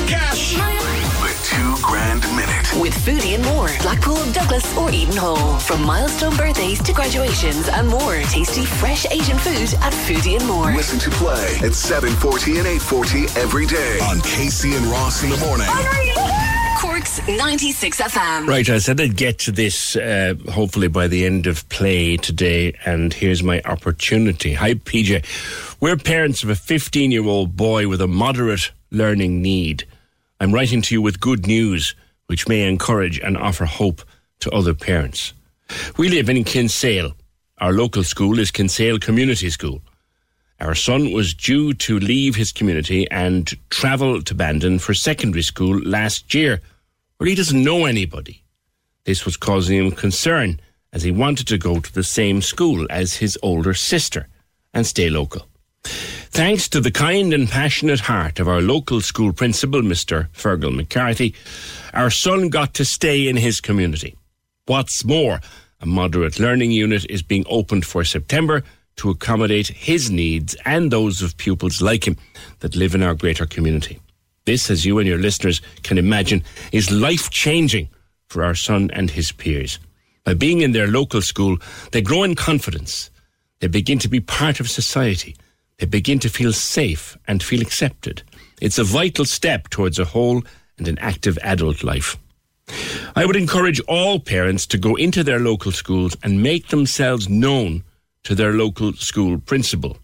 Cash! 0.08 0.54
The 0.54 1.34
two 1.42 1.82
grand 1.82 2.22
minute. 2.36 2.80
With 2.80 2.94
Foodie 2.94 3.34
and 3.34 3.44
more, 3.44 3.68
Blackpool, 3.82 4.22
Douglas, 4.32 4.76
or 4.76 4.90
Eden 4.90 5.16
Hall. 5.16 5.58
From 5.58 5.84
milestone 5.84 6.36
birthdays 6.36 6.82
to 6.82 6.92
graduations 6.92 7.68
and 7.68 7.88
more. 7.88 8.20
Tasty, 8.28 8.64
fresh 8.64 9.06
Asian 9.10 9.38
food 9.38 9.74
at 9.80 9.92
Foodie 9.92 10.36
and 10.38 10.46
more. 10.46 10.72
Listen 10.72 10.98
to 10.98 11.10
play 11.10 11.56
at 11.62 11.74
740 11.74 12.58
and 12.58 12.66
840 12.66 13.40
every 13.40 13.66
day 13.66 13.98
on 14.00 14.20
Casey 14.22 14.74
and 14.74 14.86
Ross 14.86 15.22
in 15.22 15.30
the 15.30 15.38
morning. 15.38 15.68
Cork's 16.76 17.26
96 17.28 18.00
FM. 18.00 18.46
Right, 18.46 18.68
I 18.68 18.78
said 18.78 19.00
I'd 19.00 19.16
get 19.16 19.38
to 19.40 19.52
this 19.52 19.96
uh, 19.96 20.34
hopefully 20.50 20.88
by 20.88 21.08
the 21.08 21.24
end 21.24 21.46
of 21.46 21.68
play 21.68 22.16
today, 22.16 22.76
and 22.84 23.12
here's 23.12 23.42
my 23.42 23.60
opportunity. 23.62 24.54
Hi, 24.54 24.74
PJ. 24.74 25.24
We're 25.80 25.96
parents 25.96 26.42
of 26.42 26.50
a 26.50 26.54
15 26.54 27.10
year 27.10 27.24
old 27.24 27.56
boy 27.56 27.88
with 27.88 28.00
a 28.00 28.08
moderate 28.08 28.72
learning 28.90 29.42
need. 29.42 29.84
I'm 30.40 30.52
writing 30.52 30.82
to 30.82 30.94
you 30.94 31.02
with 31.02 31.20
good 31.20 31.46
news, 31.46 31.94
which 32.26 32.48
may 32.48 32.68
encourage 32.68 33.18
and 33.18 33.36
offer 33.36 33.64
hope 33.64 34.02
to 34.40 34.50
other 34.50 34.74
parents. 34.74 35.32
We 35.96 36.08
live 36.08 36.28
in 36.28 36.44
Kinsale. 36.44 37.14
Our 37.58 37.72
local 37.72 38.02
school 38.04 38.38
is 38.38 38.50
Kinsale 38.50 38.98
Community 38.98 39.48
School. 39.50 39.80
Our 40.64 40.74
son 40.74 41.12
was 41.12 41.34
due 41.34 41.74
to 41.74 41.98
leave 41.98 42.36
his 42.36 42.50
community 42.50 43.06
and 43.10 43.52
travel 43.68 44.22
to 44.22 44.34
Bandon 44.34 44.78
for 44.78 44.94
secondary 44.94 45.42
school 45.42 45.78
last 45.80 46.32
year, 46.32 46.62
where 47.18 47.28
he 47.28 47.34
doesn't 47.34 47.62
know 47.62 47.84
anybody. 47.84 48.42
This 49.04 49.26
was 49.26 49.36
causing 49.36 49.76
him 49.76 49.90
concern 49.92 50.58
as 50.90 51.02
he 51.02 51.10
wanted 51.10 51.46
to 51.48 51.58
go 51.58 51.80
to 51.80 51.92
the 51.92 52.02
same 52.02 52.40
school 52.40 52.86
as 52.88 53.16
his 53.16 53.38
older 53.42 53.74
sister 53.74 54.26
and 54.72 54.86
stay 54.86 55.10
local. 55.10 55.46
Thanks 55.84 56.66
to 56.70 56.80
the 56.80 56.90
kind 56.90 57.34
and 57.34 57.46
passionate 57.46 58.00
heart 58.00 58.40
of 58.40 58.48
our 58.48 58.62
local 58.62 59.02
school 59.02 59.34
principal, 59.34 59.82
Mr. 59.82 60.28
Fergal 60.30 60.74
McCarthy, 60.74 61.34
our 61.92 62.08
son 62.08 62.48
got 62.48 62.72
to 62.74 62.86
stay 62.86 63.28
in 63.28 63.36
his 63.36 63.60
community. 63.60 64.16
What's 64.64 65.04
more, 65.04 65.42
a 65.80 65.86
moderate 65.86 66.40
learning 66.40 66.70
unit 66.70 67.04
is 67.10 67.22
being 67.22 67.44
opened 67.50 67.84
for 67.84 68.02
September 68.02 68.64
to 68.96 69.10
accommodate 69.10 69.68
his 69.68 70.10
needs 70.10 70.54
and 70.64 70.90
those 70.90 71.22
of 71.22 71.36
pupils 71.36 71.80
like 71.80 72.06
him 72.06 72.16
that 72.60 72.76
live 72.76 72.94
in 72.94 73.02
our 73.02 73.14
greater 73.14 73.46
community. 73.46 74.00
This, 74.44 74.70
as 74.70 74.84
you 74.84 74.98
and 74.98 75.08
your 75.08 75.18
listeners 75.18 75.60
can 75.82 75.98
imagine, 75.98 76.42
is 76.72 76.90
life 76.90 77.30
changing 77.30 77.88
for 78.28 78.44
our 78.44 78.54
son 78.54 78.90
and 78.92 79.10
his 79.10 79.32
peers. 79.32 79.78
By 80.24 80.34
being 80.34 80.60
in 80.60 80.72
their 80.72 80.86
local 80.86 81.22
school, 81.22 81.58
they 81.92 82.02
grow 82.02 82.22
in 82.22 82.34
confidence. 82.34 83.10
They 83.60 83.68
begin 83.68 83.98
to 84.00 84.08
be 84.08 84.20
part 84.20 84.60
of 84.60 84.70
society. 84.70 85.36
They 85.78 85.86
begin 85.86 86.18
to 86.20 86.28
feel 86.28 86.52
safe 86.52 87.16
and 87.26 87.42
feel 87.42 87.62
accepted. 87.62 88.22
It's 88.60 88.78
a 88.78 88.84
vital 88.84 89.24
step 89.24 89.68
towards 89.70 89.98
a 89.98 90.04
whole 90.04 90.42
and 90.78 90.88
an 90.88 90.98
active 90.98 91.38
adult 91.42 91.82
life. 91.82 92.16
I 93.16 93.26
would 93.26 93.36
encourage 93.36 93.80
all 93.80 94.18
parents 94.18 94.66
to 94.68 94.78
go 94.78 94.94
into 94.94 95.22
their 95.22 95.38
local 95.38 95.72
schools 95.72 96.16
and 96.22 96.42
make 96.42 96.68
themselves 96.68 97.28
known 97.28 97.84
to 98.24 98.34
their 98.34 98.52
local 98.52 98.92
school 98.94 99.38
principal. 99.38 99.98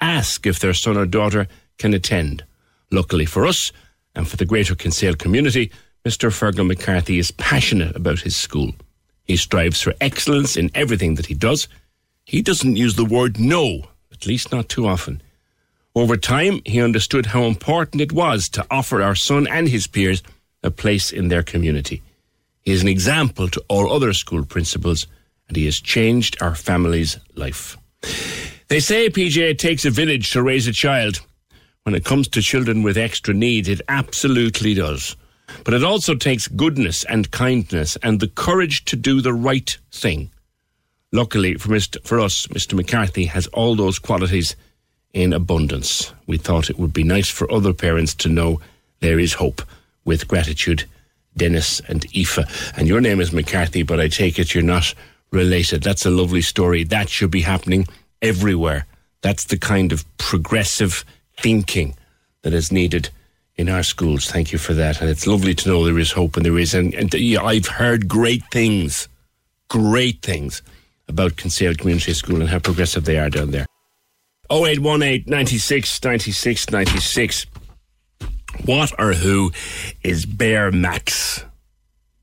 Ask 0.00 0.46
if 0.46 0.58
their 0.58 0.74
son 0.74 0.96
or 0.96 1.06
daughter 1.06 1.48
can 1.78 1.94
attend. 1.94 2.44
Luckily 2.90 3.26
for 3.26 3.46
us 3.46 3.72
and 4.14 4.26
for 4.26 4.36
the 4.36 4.46
greater 4.46 4.74
Kinsale 4.74 5.14
community, 5.14 5.70
Mr. 6.04 6.30
Fergal 6.30 6.66
McCarthy 6.66 7.18
is 7.18 7.30
passionate 7.32 7.94
about 7.94 8.20
his 8.20 8.36
school. 8.36 8.72
He 9.24 9.36
strives 9.36 9.82
for 9.82 9.94
excellence 10.00 10.56
in 10.56 10.70
everything 10.74 11.14
that 11.16 11.26
he 11.26 11.34
does. 11.34 11.68
He 12.24 12.42
doesn't 12.42 12.76
use 12.76 12.96
the 12.96 13.04
word 13.04 13.38
no 13.38 13.84
at 14.18 14.26
least 14.26 14.50
not 14.50 14.68
too 14.68 14.86
often. 14.86 15.22
Over 15.94 16.16
time, 16.16 16.60
he 16.64 16.80
understood 16.82 17.26
how 17.26 17.44
important 17.44 18.02
it 18.02 18.12
was 18.12 18.48
to 18.50 18.66
offer 18.70 19.00
our 19.00 19.14
son 19.14 19.46
and 19.46 19.68
his 19.68 19.86
peers 19.86 20.22
a 20.62 20.70
place 20.70 21.12
in 21.12 21.28
their 21.28 21.42
community. 21.42 22.02
He 22.62 22.72
is 22.72 22.82
an 22.82 22.88
example 22.88 23.48
to 23.48 23.62
all 23.68 23.92
other 23.92 24.12
school 24.12 24.44
principals, 24.44 25.06
and 25.48 25.56
he 25.56 25.64
has 25.64 25.80
changed 25.80 26.40
our 26.42 26.54
family's 26.54 27.18
life. 27.34 27.76
They 28.68 28.80
say, 28.80 29.08
PJ, 29.08 29.58
takes 29.58 29.84
a 29.84 29.90
village 29.90 30.30
to 30.32 30.42
raise 30.42 30.66
a 30.66 30.72
child. 30.72 31.20
When 31.84 31.94
it 31.94 32.04
comes 32.04 32.28
to 32.28 32.42
children 32.42 32.82
with 32.82 32.98
extra 32.98 33.32
needs, 33.32 33.68
it 33.68 33.80
absolutely 33.88 34.74
does. 34.74 35.16
But 35.64 35.72
it 35.72 35.82
also 35.82 36.14
takes 36.14 36.46
goodness 36.48 37.04
and 37.04 37.30
kindness 37.30 37.96
and 38.02 38.20
the 38.20 38.28
courage 38.28 38.84
to 38.86 38.96
do 38.96 39.22
the 39.22 39.32
right 39.32 39.76
thing. 39.90 40.30
Luckily 41.12 41.54
for, 41.54 41.70
Mr., 41.70 42.04
for 42.04 42.20
us, 42.20 42.46
Mr. 42.48 42.74
McCarthy 42.74 43.24
has 43.24 43.46
all 43.48 43.74
those 43.74 43.98
qualities 43.98 44.54
in 45.14 45.32
abundance. 45.32 46.12
We 46.26 46.36
thought 46.36 46.68
it 46.68 46.78
would 46.78 46.92
be 46.92 47.04
nice 47.04 47.30
for 47.30 47.50
other 47.50 47.72
parents 47.72 48.14
to 48.16 48.28
know 48.28 48.60
there 49.00 49.18
is 49.18 49.34
hope. 49.34 49.62
With 50.04 50.28
gratitude, 50.28 50.84
Dennis 51.36 51.80
and 51.80 52.04
Aoife. 52.14 52.76
And 52.76 52.88
your 52.88 53.00
name 53.00 53.20
is 53.20 53.32
McCarthy, 53.32 53.82
but 53.82 54.00
I 54.00 54.08
take 54.08 54.38
it 54.38 54.54
you're 54.54 54.62
not 54.62 54.94
related. 55.30 55.82
That's 55.82 56.06
a 56.06 56.10
lovely 56.10 56.42
story. 56.42 56.84
That 56.84 57.08
should 57.08 57.30
be 57.30 57.42
happening 57.42 57.86
everywhere. 58.22 58.86
That's 59.22 59.44
the 59.44 59.58
kind 59.58 59.92
of 59.92 60.04
progressive 60.18 61.04
thinking 61.36 61.96
that 62.42 62.54
is 62.54 62.72
needed 62.72 63.10
in 63.56 63.68
our 63.68 63.82
schools. 63.82 64.30
Thank 64.30 64.52
you 64.52 64.58
for 64.58 64.74
that. 64.74 65.00
And 65.00 65.10
it's 65.10 65.26
lovely 65.26 65.54
to 65.54 65.68
know 65.68 65.84
there 65.84 65.98
is 65.98 66.12
hope 66.12 66.36
and 66.36 66.46
there 66.46 66.58
is. 66.58 66.74
And, 66.74 66.94
and 66.94 67.14
uh, 67.14 67.18
yeah, 67.18 67.42
I've 67.42 67.66
heard 67.66 68.08
great 68.08 68.42
things, 68.52 69.08
great 69.68 70.22
things 70.22 70.62
about 71.08 71.36
Kinsale 71.36 71.74
Community 71.74 72.12
School 72.12 72.40
and 72.40 72.48
how 72.48 72.60
progressive 72.60 73.04
they 73.04 73.18
are 73.18 73.30
down 73.30 73.50
there. 73.50 73.66
0818 74.50 75.24
96 75.26 76.04
96 76.04 76.70
96. 76.70 77.46
What 78.64 78.92
or 78.98 79.12
who 79.12 79.52
is 80.02 80.24
Bearmax? 80.24 81.47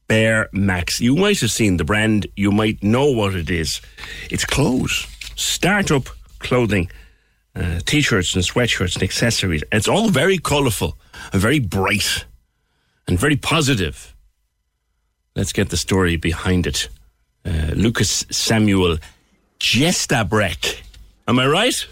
Bearmax. 0.07 0.99
You 0.99 1.15
might 1.15 1.39
have 1.41 1.51
seen 1.51 1.77
the 1.77 1.83
brand, 1.83 2.27
you 2.35 2.51
might 2.51 2.83
know 2.83 3.09
what 3.11 3.35
it 3.35 3.49
is. 3.49 3.81
It's 4.29 4.45
clothes, 4.45 5.07
startup 5.35 6.09
clothing, 6.39 6.89
uh, 7.55 7.79
t 7.85 8.01
shirts 8.01 8.35
and 8.35 8.43
sweatshirts 8.43 8.95
and 8.95 9.03
accessories. 9.03 9.63
It's 9.71 9.87
all 9.87 10.09
very 10.09 10.37
colourful 10.37 10.97
and 11.31 11.41
very 11.41 11.59
bright 11.59 12.25
and 13.07 13.19
very 13.19 13.35
positive. 13.35 14.15
Let's 15.35 15.53
get 15.53 15.69
the 15.69 15.77
story 15.77 16.15
behind 16.17 16.67
it. 16.67 16.89
Uh, 17.45 17.71
Lucas 17.75 18.25
Samuel 18.31 18.97
Gestabrek. 19.59 20.81
Am 21.27 21.39
I 21.39 21.47
right? 21.47 21.87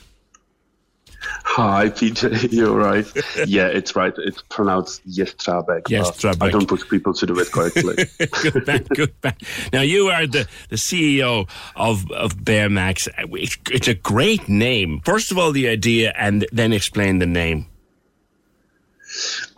Hi, 1.46 1.90
PJ. 1.90 2.52
You're 2.52 2.76
right. 2.76 3.06
yeah, 3.48 3.68
it's 3.68 3.96
right. 3.96 4.14
It's 4.18 4.42
pronounced 4.50 5.08
Yestrabek. 5.08 5.84
Yestrabek. 5.84 6.42
I 6.42 6.50
don't 6.50 6.68
push 6.68 6.88
people 6.88 7.14
to 7.14 7.26
do 7.26 7.40
it 7.40 7.52
correctly. 7.52 7.96
good 8.42 8.68
man, 8.68 8.84
good 8.96 9.14
man. 9.24 9.36
Now, 9.72 9.82
you 9.82 10.08
are 10.08 10.28
the, 10.28 10.48
the 10.70 10.76
CEO 10.76 11.50
of, 11.76 12.12
of 12.12 12.36
Bearmax. 12.38 13.08
It's, 13.18 13.58
it's 13.72 13.88
a 13.88 13.94
great 13.94 14.48
name. 14.48 15.02
First 15.06 15.32
of 15.32 15.38
all, 15.38 15.52
the 15.52 15.68
idea, 15.68 16.14
and 16.18 16.46
then 16.52 16.74
explain 16.74 17.20
the 17.20 17.28
name. 17.28 17.68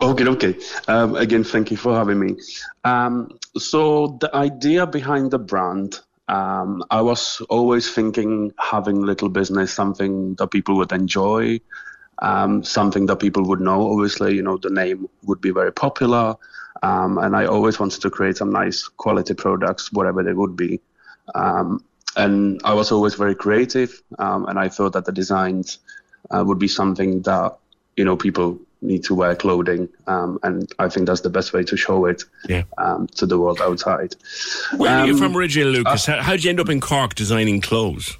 Okay, 0.02 0.26
okay. 0.26 0.54
Um, 0.88 1.14
again, 1.16 1.44
thank 1.44 1.70
you 1.70 1.76
for 1.76 1.94
having 1.94 2.20
me. 2.20 2.36
Um, 2.84 3.38
so, 3.56 4.18
the 4.20 4.34
idea 4.34 4.86
behind 4.86 5.30
the 5.30 5.38
brand 5.38 6.00
um, 6.28 6.82
I 6.90 7.00
was 7.02 7.40
always 7.48 7.90
thinking 7.90 8.52
having 8.58 9.02
little 9.02 9.28
business, 9.28 9.72
something 9.72 10.34
that 10.36 10.48
people 10.48 10.76
would 10.76 10.92
enjoy, 10.92 11.60
um, 12.18 12.64
something 12.64 13.06
that 13.06 13.16
people 13.16 13.44
would 13.44 13.60
know. 13.60 13.92
Obviously, 13.92 14.34
you 14.34 14.42
know, 14.42 14.56
the 14.56 14.70
name 14.70 15.08
would 15.22 15.40
be 15.40 15.50
very 15.50 15.72
popular. 15.72 16.34
Um, 16.82 17.18
and 17.18 17.36
I 17.36 17.46
always 17.46 17.78
wanted 17.78 18.02
to 18.02 18.10
create 18.10 18.36
some 18.36 18.50
nice 18.50 18.88
quality 18.88 19.34
products, 19.34 19.92
whatever 19.92 20.22
they 20.22 20.32
would 20.32 20.56
be. 20.56 20.80
Um, 21.34 21.84
and 22.16 22.60
I 22.64 22.74
was 22.74 22.92
always 22.92 23.14
very 23.14 23.34
creative. 23.34 24.02
Um, 24.18 24.46
and 24.46 24.58
I 24.58 24.68
thought 24.68 24.92
that 24.94 25.04
the 25.04 25.12
designs 25.12 25.78
uh, 26.30 26.42
would 26.44 26.58
be 26.58 26.68
something 26.68 27.22
that, 27.22 27.56
you 27.96 28.04
know, 28.04 28.16
people 28.16 28.58
need 28.82 29.04
to 29.04 29.14
wear 29.14 29.34
clothing, 29.34 29.88
um, 30.06 30.38
and 30.42 30.72
I 30.78 30.88
think 30.88 31.06
that's 31.06 31.22
the 31.22 31.30
best 31.30 31.52
way 31.52 31.64
to 31.64 31.76
show 31.76 32.06
it 32.06 32.24
yeah. 32.48 32.62
um, 32.78 33.06
to 33.08 33.26
the 33.26 33.38
world 33.38 33.60
outside. 33.60 34.14
Where 34.76 34.90
are 34.90 35.06
you 35.06 35.14
um, 35.14 35.18
from 35.18 35.36
originally, 35.36 35.78
Lucas? 35.78 36.08
Uh, 36.08 36.22
how 36.22 36.32
did 36.32 36.44
you 36.44 36.50
end 36.50 36.60
up 36.60 36.68
in 36.68 36.80
Cork 36.80 37.14
designing 37.14 37.60
clothes? 37.60 38.16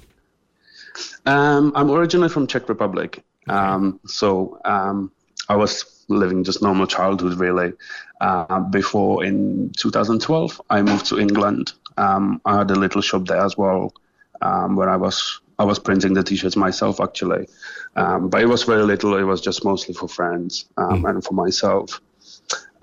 Um, 1.25 1.71
I'm 1.75 1.91
originally 1.91 2.29
from 2.29 2.47
Czech 2.47 2.69
Republic, 2.69 3.23
um, 3.47 3.99
so 4.05 4.59
um, 4.65 5.11
I 5.49 5.55
was 5.55 6.05
living 6.07 6.43
just 6.43 6.61
normal 6.61 6.87
childhood 6.87 7.37
really. 7.37 7.73
Uh, 8.19 8.61
before 8.61 9.23
in 9.23 9.71
2012, 9.77 10.61
I 10.69 10.81
moved 10.81 11.05
to 11.07 11.19
England. 11.19 11.73
I 11.97 12.37
had 12.45 12.71
a 12.71 12.75
little 12.75 13.01
shop 13.01 13.25
there 13.25 13.41
as 13.41 13.57
well, 13.57 13.93
where 14.39 14.89
I 14.89 14.95
was 14.95 15.39
I 15.59 15.63
was 15.63 15.79
printing 15.79 16.13
the 16.13 16.23
t-shirts 16.23 16.55
myself 16.55 16.99
actually, 16.99 17.47
um, 17.95 18.29
but 18.29 18.41
it 18.41 18.45
was 18.45 18.63
very 18.63 18.83
little. 18.83 19.17
It 19.17 19.23
was 19.23 19.41
just 19.41 19.65
mostly 19.65 19.93
for 19.93 20.07
friends 20.07 20.65
um, 20.77 21.03
mm. 21.03 21.09
and 21.09 21.23
for 21.23 21.33
myself. 21.33 21.99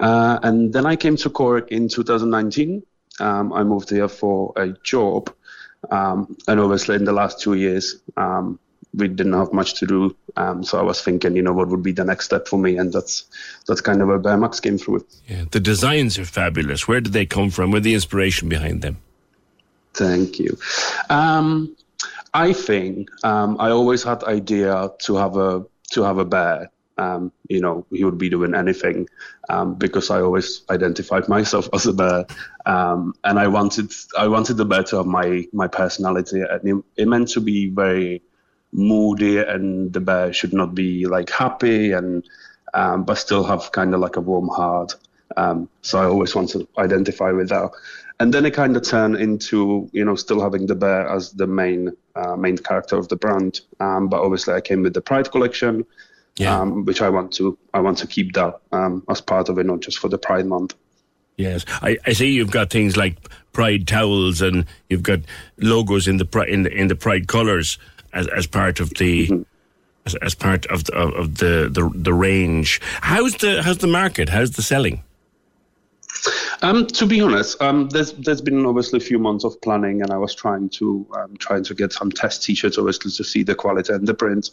Uh, 0.01 0.39
and 0.43 0.73
then 0.73 0.87
I 0.87 0.97
came 0.97 1.17
to 1.19 1.31
Cork 1.31 1.71
in 1.71 1.89
2019. 1.89 2.83
Um, 3.21 3.53
I 3.53 3.63
moved 3.63 3.91
here 3.91 4.09
for 4.09 4.53
a 4.57 4.69
job, 4.83 5.33
um, 5.91 6.37
and 6.49 6.59
obviously 6.59 6.97
in 6.97 7.05
the 7.05 7.13
last 7.13 7.41
two 7.41 7.55
years 7.55 8.01
um, 8.17 8.59
we 8.93 9.09
didn't 9.09 9.33
have 9.33 9.53
much 9.53 9.75
to 9.75 9.87
do. 9.87 10.17
Um, 10.37 10.65
so 10.65 10.79
I 10.79 10.83
was 10.83 11.01
thinking, 11.01 11.37
you 11.37 11.43
know, 11.43 11.53
what 11.53 11.69
would 11.69 11.83
be 11.83 11.93
the 11.93 12.05
next 12.05 12.27
step 12.27 12.49
for 12.49 12.59
me, 12.59 12.77
and 12.77 12.93
that's 12.93 13.25
that's 13.67 13.81
kind 13.81 14.03
of 14.03 14.09
where 14.09 14.19
Bearmax 14.19 14.61
came 14.61 14.79
through. 14.79 15.07
Yeah, 15.29 15.45
the 15.51 15.61
designs 15.61 16.19
are 16.19 16.25
fabulous. 16.25 16.89
Where 16.89 17.01
did 17.01 17.13
they 17.13 17.27
come 17.27 17.51
from? 17.51 17.71
Where 17.71 17.81
the 17.81 17.95
inspiration 17.95 18.49
behind 18.49 18.83
them? 18.83 18.99
Thank 19.95 20.41
you. 20.41 20.59
Um, 21.09 21.77
I 22.35 22.53
think 22.53 23.09
um, 23.25 23.57
I 23.61 23.71
always 23.71 24.03
had 24.03 24.25
idea 24.25 24.91
to 25.03 25.17
have 25.17 25.37
a 25.37 25.65
to 25.93 26.03
have 26.03 26.19
a 26.19 26.25
bear. 26.25 26.71
Um, 26.99 27.33
you 27.49 27.61
know, 27.61 27.87
he 27.91 28.05
would 28.05 28.19
be 28.19 28.29
doing 28.29 28.55
anything 28.55 29.09
um, 29.49 29.75
because 29.75 30.11
I 30.11 30.21
always 30.21 30.63
identified 30.71 31.29
myself 31.29 31.69
as 31.73 31.87
a 31.87 31.93
bear, 31.93 32.27
um, 32.67 33.15
and 33.23 33.39
I 33.39 33.47
wanted 33.47 33.93
I 34.19 34.27
wanted 34.27 34.57
the 34.57 34.65
bear 34.65 34.83
to 34.85 34.97
have 34.97 35.07
my 35.07 35.47
my 35.53 35.69
personality, 35.69 36.41
and 36.41 36.69
it, 36.69 36.85
it 37.03 37.09
meant 37.09 37.29
to 37.31 37.41
be 37.41 37.71
very 37.71 38.21
moody, 38.73 39.39
and 39.39 39.93
the 39.93 40.01
bear 40.01 40.33
should 40.33 40.53
not 40.53 40.75
be 40.75 41.07
like 41.07 41.31
happy 41.31 41.93
and 41.93 42.29
um, 42.75 43.05
but 43.05 43.15
still 43.15 43.45
have 43.45 43.71
kind 43.71 43.95
of 43.95 44.01
like 44.01 44.17
a 44.17 44.21
warm 44.21 44.49
heart. 44.49 44.97
Um, 45.37 45.69
so 45.83 46.01
I 46.01 46.07
always 46.07 46.35
want 46.35 46.51
to 46.51 46.67
identify 46.79 47.31
with 47.31 47.49
that 47.49 47.71
and 48.25 48.33
then 48.33 48.47
it 48.47 48.55
kind 48.55 48.75
of 48.75 48.83
turned 48.83 49.17
into 49.17 49.87
you 49.93 50.03
know 50.03 50.15
still 50.15 50.41
having 50.41 50.67
the 50.67 50.75
bear 50.75 51.07
as 51.07 51.33
the 51.33 51.47
main 51.47 51.95
uh, 52.17 52.35
main 52.35 52.57
character 52.57 52.97
of 52.97 53.07
the 53.09 53.17
brand. 53.17 53.61
Um, 53.81 54.09
but 54.09 54.23
obviously 54.23 54.55
i 54.55 54.63
came 54.63 54.81
with 54.83 54.95
the 54.95 55.03
pride 55.03 55.31
collection 55.31 55.85
yeah. 56.37 56.59
um, 56.59 56.87
which 56.87 57.03
i 57.03 57.11
want 57.11 57.33
to 57.35 57.59
i 57.75 57.81
want 57.81 57.99
to 57.99 58.07
keep 58.07 58.33
that 58.33 58.61
um, 58.73 59.05
as 59.11 59.21
part 59.21 59.51
of 59.51 59.59
it 59.59 59.67
not 59.67 59.81
just 59.81 59.99
for 59.99 60.09
the 60.09 60.17
pride 60.17 60.47
month. 60.47 60.75
Yes. 61.37 61.67
I, 61.83 61.99
I 62.07 62.15
see 62.15 62.31
you've 62.31 62.51
got 62.51 62.71
things 62.71 62.97
like 62.97 63.17
pride 63.53 63.87
towels 63.87 64.41
and 64.41 64.65
you've 64.89 65.03
got 65.03 65.21
logos 65.59 66.09
in 66.09 66.17
the 66.17 66.47
in 66.49 66.63
the, 66.63 66.73
in 66.73 66.89
the 66.89 66.97
pride 66.97 67.29
colors 67.29 67.77
as, 68.15 68.27
as 68.29 68.47
part 68.47 68.81
of 68.81 68.89
the 68.95 69.29
mm-hmm. 69.29 69.43
as, 70.07 70.15
as 70.23 70.35
part 70.35 70.65
of 70.67 70.85
the, 70.85 70.97
of 70.97 71.37
the, 71.39 71.69
the 71.71 71.91
the 71.95 72.15
range. 72.15 72.81
How's 73.03 73.35
the 73.35 73.63
how's 73.63 73.79
the 73.79 73.87
market? 73.87 74.31
How's 74.31 74.53
the 74.53 74.63
selling 74.63 75.03
um, 76.63 76.87
to 76.87 77.07
be 77.07 77.21
honest, 77.21 77.61
um, 77.63 77.89
there's 77.89 78.13
there's 78.13 78.41
been 78.41 78.67
obviously 78.67 78.99
a 78.99 79.01
few 79.01 79.19
months 79.19 79.45
of 79.45 79.61
planning, 79.61 80.03
and 80.03 80.11
I 80.11 80.17
was 80.17 80.35
trying 80.35 80.69
to 80.71 81.07
um, 81.17 81.37
trying 81.39 81.65
to 81.65 81.75
get 81.75 81.93
some 81.93 82.11
test 82.11 82.43
T-shirts, 82.45 82.79
obviously 82.79 83.11
to 83.13 83.25
see 83.25 83.43
the 83.43 83.55
quality 83.55 83.93
and 83.93 84.07
the 84.07 84.15
print. 84.15 84.51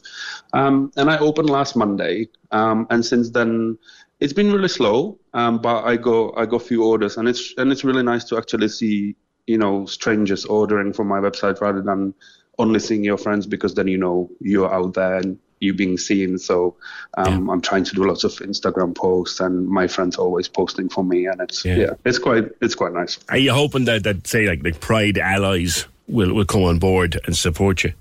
Um, 0.53 0.91
and 0.97 1.09
I 1.09 1.17
opened 1.17 1.49
last 1.49 1.75
Monday, 1.75 2.29
um, 2.51 2.87
and 2.89 3.05
since 3.05 3.29
then 3.29 3.77
it's 4.19 4.33
been 4.33 4.51
really 4.51 4.67
slow. 4.67 5.19
Um, 5.33 5.59
but 5.59 5.83
I 5.83 5.97
go 5.97 6.33
I 6.35 6.45
got 6.45 6.61
a 6.61 6.65
few 6.65 6.83
orders, 6.83 7.17
and 7.17 7.27
it's 7.27 7.53
and 7.57 7.71
it's 7.71 7.83
really 7.83 8.03
nice 8.03 8.23
to 8.25 8.37
actually 8.37 8.69
see 8.69 9.15
you 9.47 9.57
know 9.57 9.85
strangers 9.85 10.45
ordering 10.45 10.93
from 10.93 11.07
my 11.07 11.19
website 11.19 11.61
rather 11.61 11.81
than 11.81 12.13
only 12.59 12.79
seeing 12.79 13.03
your 13.03 13.17
friends 13.17 13.47
because 13.47 13.73
then 13.73 13.87
you 13.87 13.97
know 13.97 14.29
you're 14.39 14.73
out 14.73 14.93
there 14.93 15.15
and 15.15 15.39
you 15.61 15.73
being 15.73 15.97
seen. 15.97 16.37
So 16.37 16.75
um, 17.15 17.47
yeah. 17.47 17.53
I'm 17.53 17.61
trying 17.61 17.85
to 17.85 17.95
do 17.95 18.03
lots 18.03 18.23
of 18.23 18.33
Instagram 18.33 18.93
posts, 18.93 19.39
and 19.39 19.67
my 19.67 19.87
friends 19.87 20.17
are 20.17 20.21
always 20.21 20.47
posting 20.47 20.89
for 20.89 21.03
me, 21.03 21.27
and 21.27 21.39
it's 21.39 21.63
yeah, 21.63 21.75
yeah 21.75 21.93
it's 22.03 22.19
quite 22.19 22.45
it's 22.61 22.75
quite 22.75 22.93
nice. 22.93 23.19
Are 23.29 23.37
you 23.37 23.53
hoping 23.53 23.85
that 23.85 24.03
that 24.03 24.27
say 24.27 24.47
like 24.47 24.63
the 24.63 24.73
Pride 24.73 25.17
allies 25.17 25.85
will 26.07 26.33
will 26.33 26.45
come 26.45 26.63
on 26.63 26.79
board 26.79 27.19
and 27.25 27.37
support 27.37 27.83
you? 27.83 27.93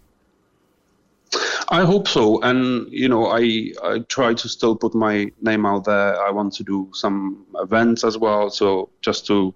I 1.68 1.84
hope 1.84 2.08
so, 2.08 2.40
and 2.42 2.90
you 2.90 3.08
know, 3.08 3.26
I 3.26 3.72
I 3.84 4.00
try 4.08 4.34
to 4.34 4.48
still 4.48 4.74
put 4.74 4.94
my 4.94 5.30
name 5.40 5.66
out 5.66 5.84
there. 5.84 6.20
I 6.20 6.30
want 6.30 6.54
to 6.54 6.64
do 6.64 6.88
some 6.92 7.46
events 7.56 8.02
as 8.02 8.18
well, 8.18 8.50
so 8.50 8.88
just 9.02 9.26
to 9.28 9.54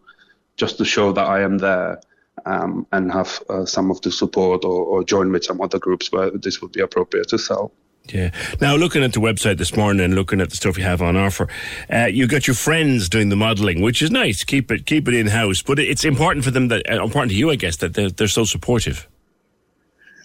just 0.56 0.78
to 0.78 0.84
show 0.84 1.12
that 1.12 1.26
I 1.26 1.42
am 1.42 1.58
there. 1.58 2.00
um, 2.46 2.86
and 2.92 3.12
have 3.12 3.42
uh, 3.48 3.64
some 3.64 3.90
of 3.90 4.00
the 4.02 4.10
support 4.10 4.64
or, 4.64 4.84
or 4.84 5.04
join 5.04 5.30
with 5.32 5.44
some 5.44 5.60
other 5.60 5.78
groups 5.78 6.12
where 6.12 6.30
this 6.30 6.60
would 6.60 6.72
be 6.72 6.80
appropriate 6.80 7.28
to 7.28 7.38
sell. 7.38 7.72
Yeah. 8.12 8.30
Now, 8.60 8.76
looking 8.76 9.02
at 9.02 9.14
the 9.14 9.20
website 9.20 9.56
this 9.56 9.74
morning 9.76 10.04
and 10.04 10.14
looking 10.14 10.40
at 10.40 10.50
the 10.50 10.56
stuff 10.56 10.76
you 10.76 10.84
have 10.84 11.00
on 11.00 11.16
offer, 11.16 11.48
uh, 11.90 12.04
you 12.04 12.26
got 12.26 12.46
your 12.46 12.54
friends 12.54 13.08
doing 13.08 13.30
the 13.30 13.36
modelling, 13.36 13.80
which 13.80 14.02
is 14.02 14.10
nice. 14.10 14.44
Keep 14.44 14.70
it, 14.70 14.84
keep 14.84 15.08
it 15.08 15.14
in 15.14 15.26
house. 15.28 15.62
But 15.62 15.78
it's 15.78 16.04
important 16.04 16.44
for 16.44 16.50
them 16.50 16.68
that, 16.68 16.88
uh, 16.90 17.02
important 17.02 17.32
to 17.32 17.38
you, 17.38 17.50
I 17.50 17.56
guess, 17.56 17.76
that 17.76 17.94
they're, 17.94 18.10
they're 18.10 18.28
so 18.28 18.44
supportive. 18.44 19.08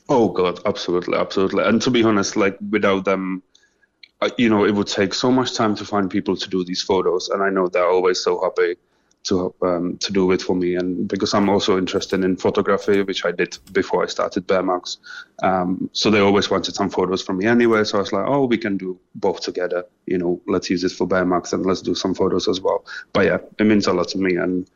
Oh 0.10 0.28
God, 0.30 0.60
absolutely, 0.66 1.18
absolutely. 1.18 1.64
And 1.64 1.82
to 1.84 1.92
be 1.92 2.04
honest, 2.04 2.36
like 2.36 2.58
without 2.70 3.06
them, 3.06 3.44
uh, 4.22 4.30
you 4.38 4.50
know, 4.50 4.66
it 4.66 4.74
would 4.74 4.88
take 4.88 5.14
so 5.14 5.32
much 5.32 5.54
time 5.54 5.76
to 5.76 5.86
find 5.86 6.10
people 6.10 6.36
to 6.36 6.50
do 6.50 6.66
these 6.66 6.82
photos, 6.82 7.30
and 7.30 7.42
I 7.42 7.50
know 7.50 7.68
they're 7.68 7.88
always 7.88 8.20
so 8.20 8.42
happy 8.42 8.76
to 9.24 9.54
um, 9.62 9.98
to 9.98 10.12
do 10.14 10.32
it 10.32 10.42
for 10.42 10.56
me. 10.56 10.76
And 10.76 11.08
because 11.08 11.34
I'm 11.34 11.50
also 11.50 11.78
interested 11.78 12.24
in 12.24 12.38
photography, 12.38 13.02
which 13.02 13.26
I 13.26 13.32
did 13.32 13.58
before 13.72 14.04
I 14.04 14.08
started 14.08 14.48
Bearmax, 14.48 14.98
um, 15.44 15.90
so 15.94 16.10
they 16.10 16.20
always 16.20 16.50
wanted 16.50 16.76
some 16.76 16.90
photos 16.90 17.22
from 17.22 17.38
me 17.38 17.46
anyway. 17.46 17.84
So 17.84 17.98
I 17.98 18.02
was 18.02 18.14
like, 18.14 18.26
oh, 18.28 18.46
we 18.46 18.58
can 18.58 18.78
do 18.78 19.00
both 19.16 19.42
together. 19.42 19.86
You 20.06 20.18
know, 20.18 20.42
let's 20.48 20.70
use 20.70 20.84
it 20.84 20.92
for 20.92 21.08
Bearmax 21.08 21.54
and 21.54 21.66
let's 21.66 21.82
do 21.82 21.96
some 21.96 22.16
photos 22.16 22.48
as 22.48 22.62
well. 22.62 22.86
But 23.14 23.26
yeah, 23.26 23.38
it 23.58 23.66
means 23.66 23.88
a 23.88 23.94
lot 23.94 24.08
to 24.10 24.18
me, 24.18 24.36
and 24.36 24.70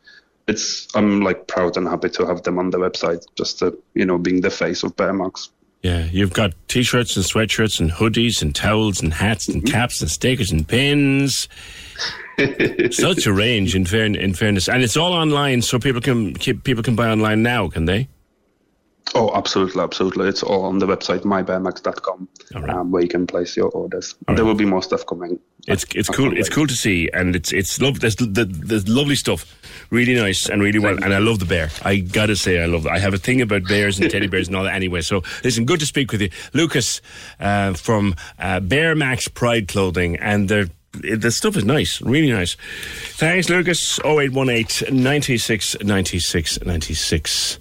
it's 0.46 0.88
I'm 0.94 1.22
like 1.22 1.46
proud 1.46 1.76
and 1.76 1.88
happy 1.88 2.10
to 2.10 2.26
have 2.26 2.42
them 2.42 2.58
on 2.58 2.70
the 2.70 2.78
website, 2.78 3.24
just 3.36 3.58
to 3.60 3.78
you 3.94 4.04
know 4.04 4.18
being 4.18 4.40
the 4.40 4.50
face 4.50 4.82
of 4.82 4.96
Bearmax. 4.96 5.48
Yeah, 5.84 6.06
you've 6.10 6.32
got 6.32 6.54
t-shirts 6.68 7.14
and 7.14 7.26
sweatshirts 7.26 7.78
and 7.78 7.90
hoodies 7.90 8.40
and 8.40 8.54
towels 8.54 9.02
and 9.02 9.12
hats 9.12 9.48
and 9.48 9.62
mm-hmm. 9.62 9.70
caps 9.70 10.00
and 10.00 10.10
stickers 10.10 10.50
and 10.50 10.66
pins. 10.66 11.46
Such 12.90 13.26
a 13.26 13.32
range, 13.34 13.76
in, 13.76 13.84
fair, 13.84 14.06
in 14.06 14.32
fairness, 14.32 14.66
and 14.66 14.82
it's 14.82 14.96
all 14.96 15.12
online, 15.12 15.60
so 15.60 15.78
people 15.78 16.00
can 16.00 16.32
people 16.32 16.82
can 16.82 16.96
buy 16.96 17.10
online 17.10 17.42
now, 17.42 17.68
can 17.68 17.84
they? 17.84 18.08
Oh, 19.16 19.30
absolutely, 19.34 19.80
absolutely. 19.80 20.28
It's 20.28 20.42
all 20.42 20.64
on 20.64 20.80
the 20.80 20.86
website 20.86 21.20
mybearmax.com, 21.20 22.28
right. 22.54 22.70
um, 22.70 22.90
where 22.90 23.02
you 23.02 23.08
can 23.08 23.28
place 23.28 23.56
your 23.56 23.68
orders. 23.68 24.16
All 24.26 24.34
there 24.34 24.44
right. 24.44 24.48
will 24.48 24.56
be 24.56 24.64
more 24.64 24.82
stuff 24.82 25.06
coming. 25.06 25.38
It's 25.66 25.84
it's 25.94 26.08
cool. 26.08 26.36
It's 26.36 26.48
cool 26.48 26.66
to 26.66 26.74
see, 26.74 27.08
and 27.14 27.36
it's 27.36 27.52
it's 27.52 27.80
love. 27.80 28.00
There's, 28.00 28.16
the, 28.16 28.44
there's 28.44 28.88
lovely 28.88 29.14
stuff, 29.14 29.46
really 29.90 30.14
nice 30.14 30.48
and 30.48 30.60
really 30.60 30.80
well. 30.80 31.02
And 31.02 31.14
I 31.14 31.18
love 31.18 31.38
the 31.38 31.46
bear. 31.46 31.70
I 31.82 31.98
gotta 31.98 32.36
say, 32.36 32.62
I 32.62 32.66
love. 32.66 32.86
It. 32.86 32.90
I 32.90 32.98
have 32.98 33.14
a 33.14 33.18
thing 33.18 33.40
about 33.40 33.66
bears 33.68 33.98
and 33.98 34.10
teddy 34.10 34.26
bears 34.26 34.48
and 34.48 34.56
all 34.56 34.64
that. 34.64 34.74
Anyway, 34.74 35.00
so 35.00 35.22
listen, 35.42 35.64
good 35.64 35.80
to 35.80 35.86
speak 35.86 36.10
with 36.12 36.20
you, 36.20 36.30
Lucas, 36.52 37.00
uh, 37.40 37.72
from 37.74 38.14
uh, 38.38 38.60
Bearmax 38.60 39.32
Pride 39.32 39.68
Clothing, 39.68 40.16
and 40.16 40.48
they're 40.48 40.68
the 40.92 41.30
stuff 41.30 41.56
is 41.56 41.64
nice, 41.64 42.00
really 42.02 42.30
nice. 42.30 42.56
Thanks, 43.16 43.48
Lucas. 43.48 43.98
0818 44.04 45.02
96 45.02 45.76
96 45.82 46.64
96. 46.64 47.58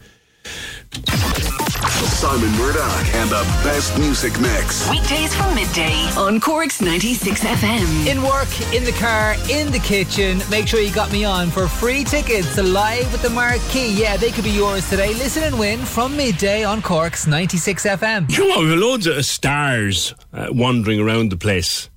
Simon 2.24 2.52
Murdoch 2.52 3.16
and 3.16 3.30
the 3.30 3.42
best 3.64 3.98
music 3.98 4.40
mix. 4.40 4.90
Weekdays 4.90 5.36
from 5.36 5.54
midday 5.56 6.10
on 6.16 6.40
Cork's 6.40 6.82
96 6.82 7.44
FM. 7.44 8.08
In 8.08 8.22
work, 8.22 8.48
in 8.74 8.84
the 8.84 8.94
car, 8.94 9.36
in 9.50 9.72
the 9.72 9.80
kitchen. 9.80 10.40
Make 10.50 10.68
sure 10.68 10.80
you 10.80 10.94
got 10.94 11.12
me 11.12 11.26
on 11.26 11.50
for 11.50 11.68
free 11.68 12.04
tickets 12.04 12.56
to 12.56 12.64
Live 12.64 13.12
with 13.12 13.22
the 13.22 13.30
Marquee. 13.30 13.92
Yeah, 13.92 14.18
they 14.18 14.32
could 14.32 14.44
be 14.44 14.52
yours 14.52 14.90
today. 14.90 15.14
Listen 15.16 15.44
and 15.44 15.58
win 15.60 15.80
from 15.80 16.16
midday 16.16 16.64
on 16.64 16.82
Cork's 16.82 17.28
96 17.28 17.86
FM. 17.86 18.30
You 18.38 18.48
know, 18.48 18.60
we've 18.62 18.80
loads 18.80 19.08
of 19.08 19.26
stars 19.26 20.14
uh, 20.32 20.48
wandering 20.52 21.00
around 21.00 21.30
the 21.32 21.38
place 21.38 21.90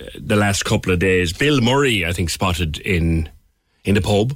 uh, 0.00 0.04
the 0.18 0.36
last 0.36 0.64
couple 0.64 0.92
of 0.92 0.98
days. 0.98 1.32
Bill 1.32 1.60
Murray, 1.60 2.06
I 2.06 2.12
think, 2.12 2.30
spotted 2.30 2.78
in 2.78 3.28
in 3.84 3.94
the 3.94 4.00
pub, 4.00 4.34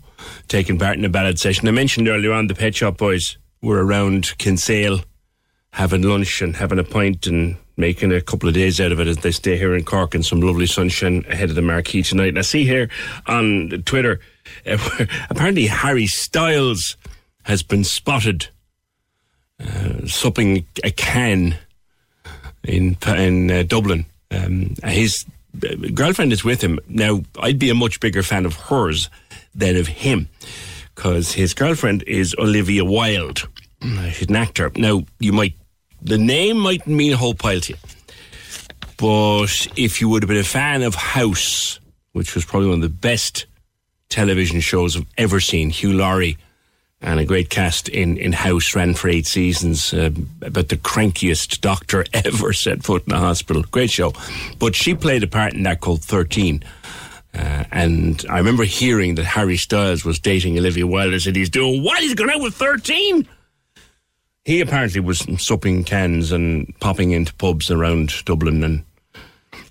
taking 0.48 0.78
part 0.78 0.98
in 0.98 1.04
a 1.06 1.08
ballad 1.08 1.38
session. 1.38 1.68
I 1.68 1.70
mentioned 1.70 2.06
earlier 2.06 2.32
on 2.32 2.48
the 2.48 2.54
Pet 2.54 2.74
Shop 2.74 2.98
Boys 2.98 3.38
were 3.62 3.84
around 3.84 4.36
Kinsale 4.38 5.00
having 5.72 6.02
lunch 6.02 6.42
and 6.42 6.56
having 6.56 6.78
a 6.78 6.84
pint 6.84 7.26
and 7.26 7.56
making 7.76 8.12
a 8.12 8.20
couple 8.20 8.48
of 8.48 8.54
days 8.54 8.80
out 8.80 8.90
of 8.90 8.98
it 8.98 9.06
as 9.06 9.18
they 9.18 9.30
stay 9.30 9.56
here 9.56 9.74
in 9.74 9.84
Cork 9.84 10.14
in 10.14 10.22
some 10.22 10.40
lovely 10.40 10.66
sunshine 10.66 11.24
ahead 11.28 11.50
of 11.50 11.54
the 11.54 11.62
marquee 11.62 12.02
tonight. 12.02 12.28
And 12.28 12.38
I 12.38 12.42
see 12.42 12.64
here 12.64 12.90
on 13.26 13.70
Twitter, 13.84 14.20
uh, 14.66 14.78
apparently 15.30 15.66
Harry 15.66 16.06
Styles 16.06 16.96
has 17.44 17.62
been 17.62 17.84
spotted 17.84 18.48
uh, 19.60 20.06
supping 20.06 20.66
a 20.84 20.90
can 20.90 21.56
in 22.64 22.96
in 23.06 23.50
uh, 23.50 23.62
Dublin. 23.62 24.06
Um, 24.30 24.74
his 24.84 25.24
uh, 25.62 25.74
girlfriend 25.94 26.32
is 26.32 26.44
with 26.44 26.60
him 26.60 26.78
now. 26.88 27.22
I'd 27.40 27.58
be 27.58 27.70
a 27.70 27.74
much 27.74 28.00
bigger 28.00 28.22
fan 28.22 28.46
of 28.46 28.54
hers 28.54 29.08
than 29.54 29.76
of 29.76 29.86
him 29.86 30.28
because 30.98 31.30
his 31.30 31.54
girlfriend 31.54 32.02
is 32.08 32.34
Olivia 32.40 32.84
Wilde. 32.84 33.48
She's 34.10 34.28
an 34.28 34.34
actor. 34.34 34.72
Now, 34.74 35.04
you 35.20 35.32
might, 35.32 35.54
the 36.02 36.18
name 36.18 36.58
might 36.58 36.88
mean 36.88 37.12
a 37.12 37.16
whole 37.16 37.34
pile 37.34 37.60
to 37.60 37.72
you. 37.74 37.78
But 38.96 39.68
if 39.76 40.00
you 40.00 40.08
would 40.08 40.24
have 40.24 40.28
been 40.28 40.38
a 40.38 40.42
fan 40.42 40.82
of 40.82 40.96
House, 40.96 41.78
which 42.14 42.34
was 42.34 42.44
probably 42.44 42.70
one 42.70 42.78
of 42.78 42.82
the 42.82 42.88
best 42.88 43.46
television 44.08 44.58
shows 44.58 44.96
I've 44.96 45.06
ever 45.16 45.38
seen, 45.38 45.70
Hugh 45.70 45.92
Laurie 45.92 46.36
and 47.00 47.20
a 47.20 47.24
great 47.24 47.48
cast 47.48 47.88
in, 47.88 48.16
in 48.16 48.32
House 48.32 48.74
ran 48.74 48.94
for 48.94 49.08
eight 49.08 49.28
seasons 49.28 49.94
uh, 49.94 50.10
about 50.42 50.68
the 50.68 50.76
crankiest 50.76 51.60
doctor 51.60 52.04
ever 52.12 52.52
set 52.52 52.82
foot 52.82 53.04
in 53.06 53.12
a 53.12 53.20
hospital. 53.20 53.62
Great 53.70 53.90
show. 53.90 54.14
But 54.58 54.74
she 54.74 54.96
played 54.96 55.22
a 55.22 55.28
part 55.28 55.54
in 55.54 55.62
that 55.62 55.80
called 55.80 56.02
13 56.02 56.64
uh, 57.34 57.64
and 57.70 58.24
I 58.30 58.38
remember 58.38 58.64
hearing 58.64 59.14
that 59.16 59.24
Harry 59.24 59.56
Styles 59.56 60.04
was 60.04 60.18
dating 60.18 60.58
Olivia 60.58 60.86
Wilde. 60.86 61.20
Said, 61.20 61.36
he's 61.36 61.50
doing 61.50 61.84
what? 61.84 62.00
He's 62.00 62.14
gone 62.14 62.30
out 62.30 62.40
with 62.40 62.54
13? 62.54 63.28
He 64.44 64.60
apparently 64.60 65.00
was 65.00 65.18
supping 65.38 65.84
cans 65.84 66.32
and 66.32 66.74
popping 66.80 67.10
into 67.10 67.34
pubs 67.34 67.70
around 67.70 68.24
Dublin 68.24 68.64
and 68.64 68.84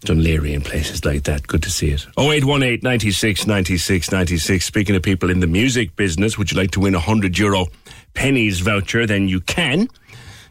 Laoghaire 0.05 0.53
and 0.53 0.63
places 0.63 1.03
like 1.03 1.23
that. 1.23 1.47
Good 1.47 1.63
to 1.63 1.71
see 1.71 1.89
it. 1.89 2.05
0818 2.17 2.79
96 2.83 3.47
96 3.47 4.11
96. 4.11 4.65
Speaking 4.65 4.95
of 4.95 5.01
people 5.01 5.31
in 5.31 5.39
the 5.39 5.47
music 5.47 5.95
business, 5.95 6.37
would 6.37 6.51
you 6.51 6.57
like 6.57 6.71
to 6.71 6.79
win 6.79 6.93
a 6.93 6.99
100 6.99 7.37
euro 7.39 7.65
Penneys 8.13 8.61
voucher? 8.61 9.07
Then 9.07 9.27
you 9.27 9.41
can. 9.41 9.87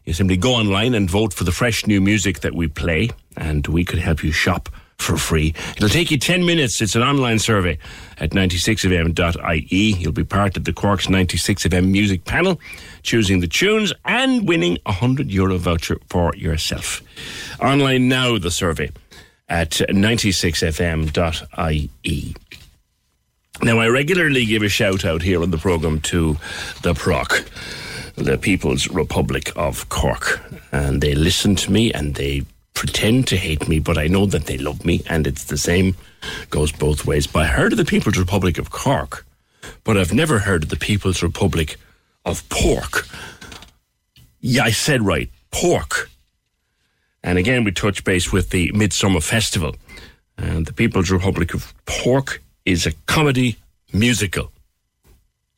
You 0.04 0.12
simply 0.12 0.36
go 0.36 0.54
online 0.54 0.94
and 0.94 1.08
vote 1.08 1.32
for 1.32 1.44
the 1.44 1.52
fresh 1.52 1.86
new 1.86 2.00
music 2.00 2.40
that 2.40 2.54
we 2.54 2.68
play, 2.68 3.10
and 3.36 3.66
we 3.66 3.84
could 3.84 3.98
help 3.98 4.22
you 4.22 4.32
shop 4.32 4.68
for 4.98 5.16
free. 5.16 5.54
It'll 5.76 5.88
take 5.88 6.10
you 6.10 6.18
10 6.18 6.44
minutes. 6.44 6.80
It's 6.80 6.94
an 6.94 7.02
online 7.02 7.38
survey 7.38 7.78
at 8.18 8.30
96fm.ie. 8.30 9.94
You'll 9.94 10.12
be 10.12 10.24
part 10.24 10.56
of 10.56 10.64
the 10.64 10.72
Cork's 10.72 11.06
96fm 11.06 11.90
music 11.90 12.24
panel, 12.24 12.60
choosing 13.02 13.40
the 13.40 13.46
tunes 13.46 13.92
and 14.04 14.48
winning 14.48 14.78
a 14.86 14.90
100 14.90 15.30
euro 15.30 15.58
voucher 15.58 15.98
for 16.08 16.34
yourself. 16.34 17.02
Online 17.60 18.08
now, 18.08 18.38
the 18.38 18.50
survey 18.50 18.90
at 19.48 19.70
96fm.ie. 19.70 22.34
Now, 23.62 23.78
I 23.78 23.88
regularly 23.88 24.44
give 24.44 24.62
a 24.62 24.68
shout 24.68 25.04
out 25.04 25.22
here 25.22 25.42
on 25.42 25.50
the 25.50 25.56
programme 25.56 26.00
to 26.02 26.36
the 26.82 26.94
Proc, 26.94 27.42
the 28.14 28.36
People's 28.36 28.88
Republic 28.88 29.50
of 29.56 29.88
Cork. 29.88 30.42
And 30.72 31.00
they 31.00 31.14
listen 31.14 31.56
to 31.56 31.72
me 31.72 31.92
and 31.92 32.16
they 32.16 32.44
pretend 32.76 33.26
to 33.26 33.36
hate 33.36 33.66
me, 33.66 33.80
but 33.80 33.98
I 33.98 34.06
know 34.06 34.26
that 34.26 34.46
they 34.46 34.58
love 34.58 34.84
me, 34.84 35.02
and 35.08 35.26
it's 35.26 35.44
the 35.44 35.58
same, 35.58 35.96
goes 36.50 36.70
both 36.70 37.06
ways. 37.06 37.26
But 37.26 37.44
I 37.44 37.46
heard 37.46 37.72
of 37.72 37.78
the 37.78 37.84
People's 37.84 38.18
Republic 38.18 38.58
of 38.58 38.70
Cork, 38.70 39.26
but 39.82 39.96
I've 39.96 40.12
never 40.12 40.38
heard 40.38 40.64
of 40.64 40.68
the 40.68 40.76
People's 40.76 41.22
Republic 41.22 41.78
of 42.24 42.46
Pork. 42.50 43.08
Yeah, 44.40 44.64
I 44.64 44.70
said 44.70 45.02
right, 45.02 45.30
pork. 45.50 46.10
And 47.24 47.38
again, 47.38 47.64
we 47.64 47.72
touch 47.72 48.04
base 48.04 48.30
with 48.30 48.50
the 48.50 48.70
Midsummer 48.72 49.20
Festival. 49.20 49.74
And 50.38 50.66
the 50.66 50.72
People's 50.72 51.10
Republic 51.10 51.54
of 51.54 51.74
Pork 51.86 52.42
is 52.64 52.86
a 52.86 52.92
comedy 53.06 53.56
musical. 53.92 54.52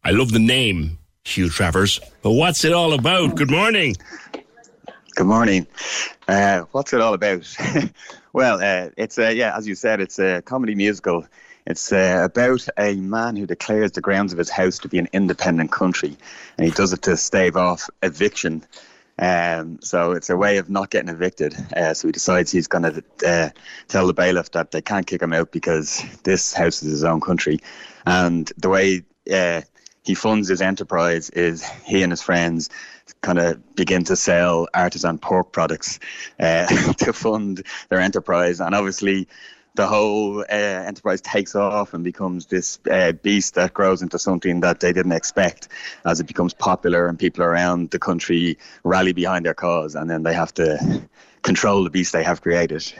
I 0.04 0.12
love 0.12 0.30
the 0.30 0.38
name, 0.38 0.98
Hugh 1.24 1.50
Travers. 1.50 2.00
But 2.22 2.32
what's 2.32 2.64
it 2.64 2.72
all 2.72 2.92
about? 2.92 3.34
Good 3.34 3.50
morning. 3.50 3.96
Good 5.18 5.26
morning. 5.26 5.66
Uh, 6.28 6.60
what's 6.70 6.92
it 6.92 7.00
all 7.00 7.12
about? 7.12 7.52
well, 8.32 8.62
uh, 8.62 8.90
it's 8.96 9.18
uh, 9.18 9.32
yeah, 9.34 9.56
as 9.56 9.66
you 9.66 9.74
said, 9.74 10.00
it's 10.00 10.20
a 10.20 10.42
comedy 10.42 10.76
musical. 10.76 11.26
It's 11.66 11.92
uh, 11.92 12.20
about 12.22 12.68
a 12.78 12.94
man 12.94 13.34
who 13.34 13.44
declares 13.44 13.90
the 13.90 14.00
grounds 14.00 14.32
of 14.32 14.38
his 14.38 14.48
house 14.48 14.78
to 14.78 14.88
be 14.88 14.96
an 14.96 15.08
independent 15.12 15.72
country, 15.72 16.16
and 16.56 16.64
he 16.64 16.70
does 16.70 16.92
it 16.92 17.02
to 17.02 17.16
stave 17.16 17.56
off 17.56 17.90
eviction. 18.00 18.64
Um, 19.18 19.80
so 19.82 20.12
it's 20.12 20.30
a 20.30 20.36
way 20.36 20.58
of 20.58 20.70
not 20.70 20.90
getting 20.90 21.10
evicted. 21.10 21.56
Uh, 21.76 21.94
so 21.94 22.06
he 22.06 22.12
decides 22.12 22.52
he's 22.52 22.68
going 22.68 22.84
to 22.84 23.02
uh, 23.26 23.50
tell 23.88 24.06
the 24.06 24.14
bailiff 24.14 24.52
that 24.52 24.70
they 24.70 24.82
can't 24.82 25.08
kick 25.08 25.20
him 25.20 25.32
out 25.32 25.50
because 25.50 26.00
this 26.22 26.52
house 26.52 26.80
is 26.80 26.92
his 26.92 27.02
own 27.02 27.20
country. 27.20 27.58
And 28.06 28.52
the 28.56 28.68
way 28.68 29.02
he 30.04 30.14
funds 30.14 30.48
his 30.48 30.62
enterprise 30.62 31.28
is 31.30 31.68
he 31.84 32.04
and 32.04 32.12
his 32.12 32.22
friends 32.22 32.70
kind 33.20 33.38
of 33.38 33.74
begin 33.74 34.04
to 34.04 34.16
sell 34.16 34.68
artisan 34.74 35.18
pork 35.18 35.52
products 35.52 35.98
uh, 36.40 36.66
to 36.98 37.12
fund 37.12 37.62
their 37.88 38.00
enterprise. 38.00 38.60
And 38.60 38.74
obviously, 38.74 39.28
the 39.74 39.86
whole 39.86 40.40
uh, 40.40 40.44
enterprise 40.50 41.20
takes 41.20 41.54
off 41.54 41.94
and 41.94 42.02
becomes 42.02 42.46
this 42.46 42.80
uh, 42.90 43.12
beast 43.12 43.54
that 43.54 43.72
grows 43.74 44.02
into 44.02 44.18
something 44.18 44.60
that 44.60 44.80
they 44.80 44.92
didn't 44.92 45.12
expect 45.12 45.68
as 46.04 46.18
it 46.18 46.26
becomes 46.26 46.52
popular 46.52 47.06
and 47.06 47.16
people 47.18 47.44
around 47.44 47.90
the 47.90 47.98
country 47.98 48.58
rally 48.82 49.12
behind 49.12 49.46
their 49.46 49.54
cause 49.54 49.94
and 49.94 50.10
then 50.10 50.24
they 50.24 50.34
have 50.34 50.52
to 50.54 51.00
control 51.42 51.84
the 51.84 51.90
beast 51.90 52.12
they 52.12 52.24
have 52.24 52.42
created. 52.42 52.92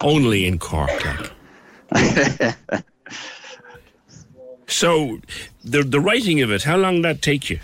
Only 0.00 0.46
in 0.46 0.58
Cork, 0.58 0.90
like. 1.04 1.32
so, 4.66 5.18
the 5.64 5.82
the 5.82 6.00
writing 6.00 6.40
of 6.40 6.50
it, 6.50 6.62
how 6.62 6.76
long 6.76 6.96
did 6.96 7.04
that 7.04 7.22
take 7.22 7.50
you? 7.50 7.60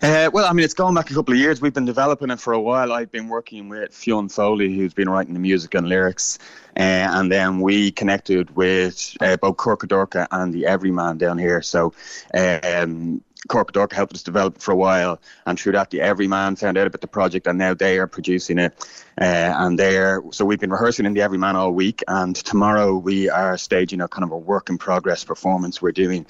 Uh, 0.00 0.30
well, 0.32 0.46
I 0.46 0.52
mean, 0.52 0.64
it's 0.64 0.74
going 0.74 0.94
back 0.94 1.10
a 1.10 1.14
couple 1.14 1.34
of 1.34 1.40
years. 1.40 1.60
We've 1.60 1.74
been 1.74 1.84
developing 1.84 2.30
it 2.30 2.38
for 2.38 2.52
a 2.52 2.60
while. 2.60 2.92
I've 2.92 3.10
been 3.10 3.26
working 3.26 3.68
with 3.68 3.92
Fionn 3.92 4.28
Foley, 4.28 4.72
who's 4.72 4.94
been 4.94 5.08
writing 5.08 5.32
the 5.32 5.40
music 5.40 5.74
and 5.74 5.88
lyrics, 5.88 6.38
uh, 6.76 7.10
and 7.18 7.32
then 7.32 7.60
we 7.60 7.90
connected 7.90 8.54
with 8.54 9.16
uh, 9.20 9.36
both 9.38 9.56
Corcadorca 9.56 10.28
and 10.30 10.54
the 10.54 10.66
Everyman 10.66 11.18
down 11.18 11.36
here. 11.36 11.62
So, 11.62 11.94
um, 12.32 13.24
Corcadorca 13.48 13.96
helped 13.96 14.14
us 14.14 14.22
develop 14.22 14.58
for 14.58 14.70
a 14.70 14.76
while, 14.76 15.20
and 15.46 15.58
through 15.58 15.72
that, 15.72 15.90
the 15.90 16.00
Everyman 16.00 16.54
found 16.54 16.78
out 16.78 16.86
about 16.86 17.00
the 17.00 17.08
project, 17.08 17.48
and 17.48 17.58
now 17.58 17.74
they 17.74 17.98
are 17.98 18.06
producing 18.06 18.58
it. 18.58 18.74
Uh, 19.20 19.52
and 19.56 19.76
they're 19.76 20.22
so 20.30 20.44
we've 20.44 20.60
been 20.60 20.70
rehearsing 20.70 21.06
in 21.06 21.14
the 21.14 21.22
Everyman 21.22 21.56
all 21.56 21.72
week, 21.72 22.04
and 22.06 22.36
tomorrow 22.36 22.96
we 22.96 23.28
are 23.28 23.58
staging 23.58 24.00
a 24.00 24.06
kind 24.06 24.22
of 24.22 24.30
a 24.30 24.38
work 24.38 24.70
in 24.70 24.78
progress 24.78 25.24
performance. 25.24 25.82
We're 25.82 25.90
doing 25.90 26.24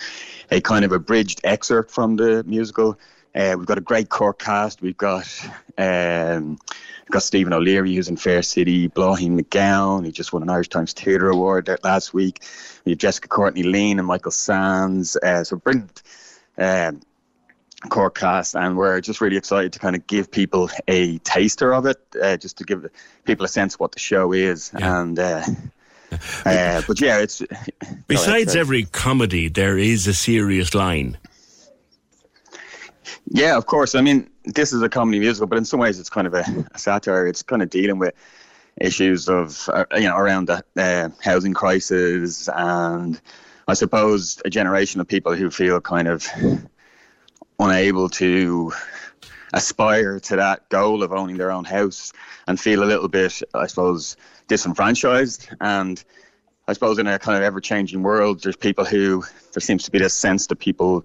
a 0.50 0.62
kind 0.62 0.86
of 0.86 0.92
abridged 0.92 1.42
excerpt 1.44 1.90
from 1.90 2.16
the 2.16 2.44
musical 2.44 2.98
uh, 3.34 3.54
we've 3.56 3.66
got 3.66 3.78
a 3.78 3.82
great 3.82 4.08
core 4.08 4.34
cast. 4.34 4.82
We've 4.82 4.96
got 4.96 5.28
um, 5.76 6.50
we've 6.50 7.10
got 7.10 7.22
Stephen 7.22 7.52
O'Leary 7.52 7.94
who's 7.94 8.08
in 8.08 8.16
Fair 8.16 8.42
City, 8.42 8.88
Blaughean 8.88 9.40
McGowan, 9.40 10.04
he 10.04 10.12
just 10.12 10.32
won 10.32 10.42
an 10.42 10.50
Irish 10.50 10.68
Times 10.68 10.92
Theatre 10.92 11.30
Award 11.30 11.70
last 11.84 12.14
week. 12.14 12.44
We 12.84 12.92
have 12.92 12.98
Jessica 12.98 13.28
Courtney 13.28 13.62
Lean 13.62 13.98
and 13.98 14.06
Michael 14.06 14.32
Sands. 14.32 15.16
Uh, 15.16 15.44
so 15.44 15.56
brilliant 15.56 16.02
um, 16.58 17.00
Cork 17.90 18.18
cast, 18.18 18.56
and 18.56 18.76
we're 18.76 19.00
just 19.00 19.20
really 19.20 19.36
excited 19.36 19.72
to 19.72 19.78
kind 19.78 19.94
of 19.94 20.06
give 20.08 20.30
people 20.30 20.68
a 20.88 21.18
taster 21.18 21.72
of 21.72 21.86
it, 21.86 21.98
uh, 22.20 22.36
just 22.36 22.58
to 22.58 22.64
give 22.64 22.86
people 23.24 23.44
a 23.44 23.48
sense 23.48 23.74
of 23.74 23.80
what 23.80 23.92
the 23.92 24.00
show 24.00 24.32
is. 24.32 24.72
Yeah. 24.76 25.00
And 25.00 25.18
uh, 25.18 25.42
uh, 26.44 26.82
but 26.86 27.00
yeah, 27.00 27.18
it's 27.18 27.42
besides 28.08 28.56
every 28.56 28.84
comedy, 28.84 29.48
there 29.48 29.78
is 29.78 30.06
a 30.06 30.14
serious 30.14 30.74
line. 30.74 31.18
Yeah, 33.28 33.56
of 33.56 33.66
course. 33.66 33.94
I 33.94 34.00
mean, 34.00 34.28
this 34.44 34.72
is 34.72 34.82
a 34.82 34.88
comedy 34.88 35.18
musical, 35.18 35.46
but 35.46 35.58
in 35.58 35.64
some 35.64 35.80
ways, 35.80 35.98
it's 35.98 36.10
kind 36.10 36.26
of 36.26 36.34
a, 36.34 36.44
a 36.72 36.78
satire. 36.78 37.26
It's 37.26 37.42
kind 37.42 37.62
of 37.62 37.70
dealing 37.70 37.98
with 37.98 38.14
issues 38.80 39.28
of 39.28 39.68
uh, 39.72 39.84
you 39.96 40.04
know 40.04 40.16
around 40.16 40.46
the 40.46 40.64
uh, 40.76 41.08
housing 41.20 41.52
crisis 41.52 42.48
and 42.54 43.20
I 43.68 43.74
suppose 43.74 44.40
a 44.46 44.50
generation 44.50 45.00
of 45.00 45.06
people 45.06 45.34
who 45.34 45.50
feel 45.50 45.78
kind 45.80 46.08
of 46.08 46.26
unable 47.58 48.08
to 48.08 48.72
aspire 49.52 50.18
to 50.20 50.36
that 50.36 50.68
goal 50.70 51.02
of 51.02 51.12
owning 51.12 51.36
their 51.36 51.50
own 51.50 51.64
house 51.64 52.12
and 52.46 52.58
feel 52.58 52.82
a 52.82 52.86
little 52.86 53.08
bit, 53.08 53.42
I 53.52 53.66
suppose, 53.66 54.16
disenfranchised. 54.46 55.50
And 55.60 56.02
I 56.66 56.72
suppose 56.72 56.98
in 56.98 57.06
a 57.06 57.18
kind 57.18 57.36
of 57.36 57.42
ever 57.42 57.60
changing 57.60 58.02
world, 58.02 58.42
there's 58.42 58.56
people 58.56 58.86
who 58.86 59.22
there 59.52 59.60
seems 59.60 59.84
to 59.84 59.90
be 59.90 59.98
this 59.98 60.14
sense 60.14 60.46
that 60.46 60.56
people 60.56 61.04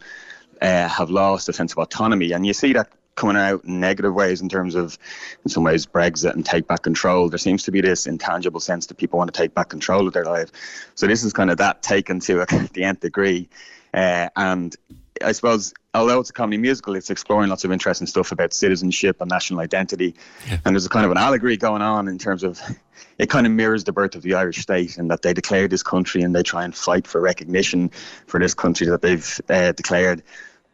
uh, 0.61 0.88
have 0.88 1.09
lost 1.09 1.49
a 1.49 1.53
sense 1.53 1.71
of 1.71 1.77
autonomy. 1.77 2.31
And 2.31 2.45
you 2.45 2.53
see 2.53 2.73
that 2.73 2.89
coming 3.15 3.38
out 3.38 3.63
in 3.63 3.80
negative 3.80 4.13
ways 4.13 4.41
in 4.41 4.49
terms 4.49 4.75
of, 4.75 4.97
in 5.43 5.49
some 5.49 5.63
ways, 5.63 5.85
Brexit 5.85 6.34
and 6.34 6.45
take 6.45 6.67
back 6.67 6.81
control. 6.81 7.30
There 7.30 7.38
seems 7.38 7.63
to 7.63 7.71
be 7.71 7.81
this 7.81 8.07
intangible 8.07 8.59
sense 8.59 8.88
that 8.88 8.97
people 8.97 9.19
want 9.19 9.34
to 9.34 9.38
take 9.38 9.53
back 9.53 9.69
control 9.69 10.07
of 10.07 10.13
their 10.13 10.25
life. 10.25 10.51
So 10.95 11.07
this 11.07 11.23
is 11.23 11.34
kind 11.34 11.51
of 11.51 11.57
that 11.57 11.84
taken 11.84 12.19
to 12.21 12.45
the 12.73 12.84
nth 12.84 13.01
degree. 13.01 13.49
Uh, 13.93 14.30
and 14.35 14.75
I 15.23 15.31
suppose, 15.31 15.73
although 15.94 16.20
it's 16.20 16.30
a 16.30 16.34
comedy 16.34 16.57
musical, 16.57 16.95
it's 16.95 17.10
exploring 17.10 17.49
lots 17.49 17.64
of 17.64 17.72
interesting 17.72 18.07
stuff 18.07 18.32
about 18.32 18.53
citizenship 18.53 19.22
and 19.22 19.30
national 19.30 19.60
identity. 19.60 20.15
Yeah. 20.48 20.57
And 20.65 20.76
there's 20.76 20.86
a 20.86 20.90
kind 20.90 21.06
of 21.06 21.11
an 21.11 21.18
allegory 21.18 21.57
going 21.57 21.82
on 21.82 22.07
in 22.07 22.18
terms 22.18 22.44
of 22.44 22.60
it 23.20 23.30
kind 23.30 23.45
of 23.45 23.53
mirrors 23.53 23.84
the 23.84 23.91
birth 23.91 24.15
of 24.15 24.24
the 24.24 24.34
Irish 24.34 24.57
state 24.57 24.98
and 24.98 25.10
that 25.11 25.22
they 25.22 25.34
declare 25.34 25.68
this 25.68 25.84
country 25.84 26.24
and 26.24 26.36
they 26.36 26.44
try 26.44 26.64
and 26.64 26.76
fight 26.76 27.06
for 27.06 27.22
recognition 27.22 27.90
for 28.26 28.40
this 28.40 28.53
country 28.53 28.88
that 28.88 29.02
they've 29.02 29.41
uh, 29.49 29.72
declared. 29.74 30.24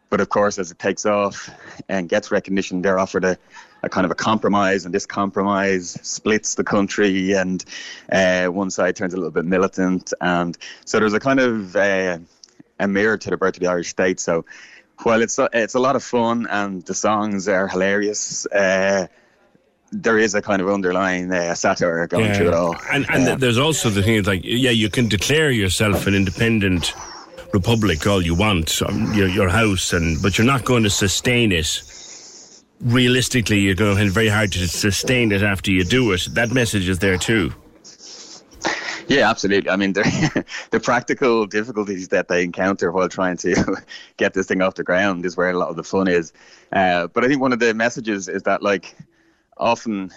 But 0.08 0.20
of 0.20 0.30
course, 0.30 0.58
as 0.58 0.70
it 0.70 0.78
takes 0.78 1.06
off 1.06 1.50
and 1.88 2.08
gets 2.08 2.30
recognition, 2.30 2.82
they're 2.82 2.98
offered 2.98 3.24
a, 3.24 3.38
a 3.82 3.88
kind 3.88 4.04
of 4.04 4.10
a 4.10 4.16
compromise, 4.16 4.84
and 4.84 4.92
this 4.92 5.06
compromise 5.06 5.96
splits 6.02 6.56
the 6.56 6.64
country, 6.64 7.32
and 7.32 7.64
uh, 8.10 8.46
one 8.46 8.70
side 8.70 8.96
turns 8.96 9.14
a 9.14 9.16
little 9.16 9.30
bit 9.30 9.44
militant, 9.44 10.12
and 10.20 10.58
so 10.84 10.98
there's 10.98 11.12
a 11.12 11.20
kind 11.20 11.38
of 11.38 11.76
uh, 11.76 12.18
a 12.80 12.88
mirror 12.88 13.16
to 13.18 13.30
the 13.30 13.36
birth 13.36 13.54
of 13.54 13.60
the 13.60 13.68
Irish 13.68 13.90
state. 13.90 14.18
So 14.18 14.44
while 15.02 15.22
it's 15.22 15.38
a, 15.38 15.48
it's 15.52 15.74
a 15.74 15.80
lot 15.80 15.96
of 15.96 16.02
fun 16.02 16.46
and 16.50 16.82
the 16.86 16.94
songs 16.94 17.48
are 17.48 17.68
hilarious. 17.68 18.46
Uh, 18.46 19.06
there 19.92 20.18
is 20.18 20.34
a 20.34 20.42
kind 20.42 20.62
of 20.62 20.68
underlying 20.68 21.32
uh, 21.32 21.54
satire 21.54 22.06
going 22.06 22.26
yeah. 22.26 22.36
through 22.36 22.48
it 22.48 22.54
all. 22.54 22.76
And, 22.92 23.06
and 23.10 23.40
there's 23.40 23.58
also 23.58 23.90
the 23.90 24.02
thing 24.02 24.22
like, 24.22 24.42
yeah, 24.44 24.70
you 24.70 24.88
can 24.88 25.08
declare 25.08 25.50
yourself 25.50 26.06
an 26.06 26.14
independent 26.14 26.94
republic 27.52 28.06
all 28.06 28.22
you 28.22 28.34
want, 28.34 28.80
um, 28.82 29.12
your, 29.12 29.28
your 29.28 29.48
house, 29.48 29.92
and 29.92 30.22
but 30.22 30.38
you're 30.38 30.46
not 30.46 30.64
going 30.64 30.84
to 30.84 30.90
sustain 30.90 31.50
it. 31.52 31.82
Realistically, 32.80 33.60
you're 33.60 33.74
going 33.74 33.90
to 33.90 33.96
find 33.96 34.08
it 34.08 34.12
very 34.12 34.28
hard 34.28 34.52
to 34.52 34.68
sustain 34.68 35.32
it 35.32 35.42
after 35.42 35.70
you 35.70 35.84
do 35.84 36.12
it. 36.12 36.28
That 36.30 36.52
message 36.52 36.88
is 36.88 37.00
there 37.00 37.18
too. 37.18 37.52
Yeah, 39.10 39.28
absolutely. 39.28 39.68
I 39.68 39.74
mean, 39.74 39.92
the, 39.94 40.80
practical 40.80 41.44
difficulties 41.44 42.08
that 42.08 42.28
they 42.28 42.44
encounter 42.44 42.92
while 42.92 43.08
trying 43.08 43.36
to 43.38 43.76
get 44.18 44.34
this 44.34 44.46
thing 44.46 44.62
off 44.62 44.76
the 44.76 44.84
ground 44.84 45.26
is 45.26 45.36
where 45.36 45.50
a 45.50 45.58
lot 45.58 45.68
of 45.68 45.74
the 45.74 45.82
fun 45.82 46.06
is. 46.06 46.32
Uh, 46.70 47.08
but 47.08 47.24
I 47.24 47.28
think 47.28 47.40
one 47.40 47.52
of 47.52 47.58
the 47.58 47.74
messages 47.74 48.28
is 48.28 48.44
that, 48.44 48.62
like, 48.62 48.96
often 49.56 50.12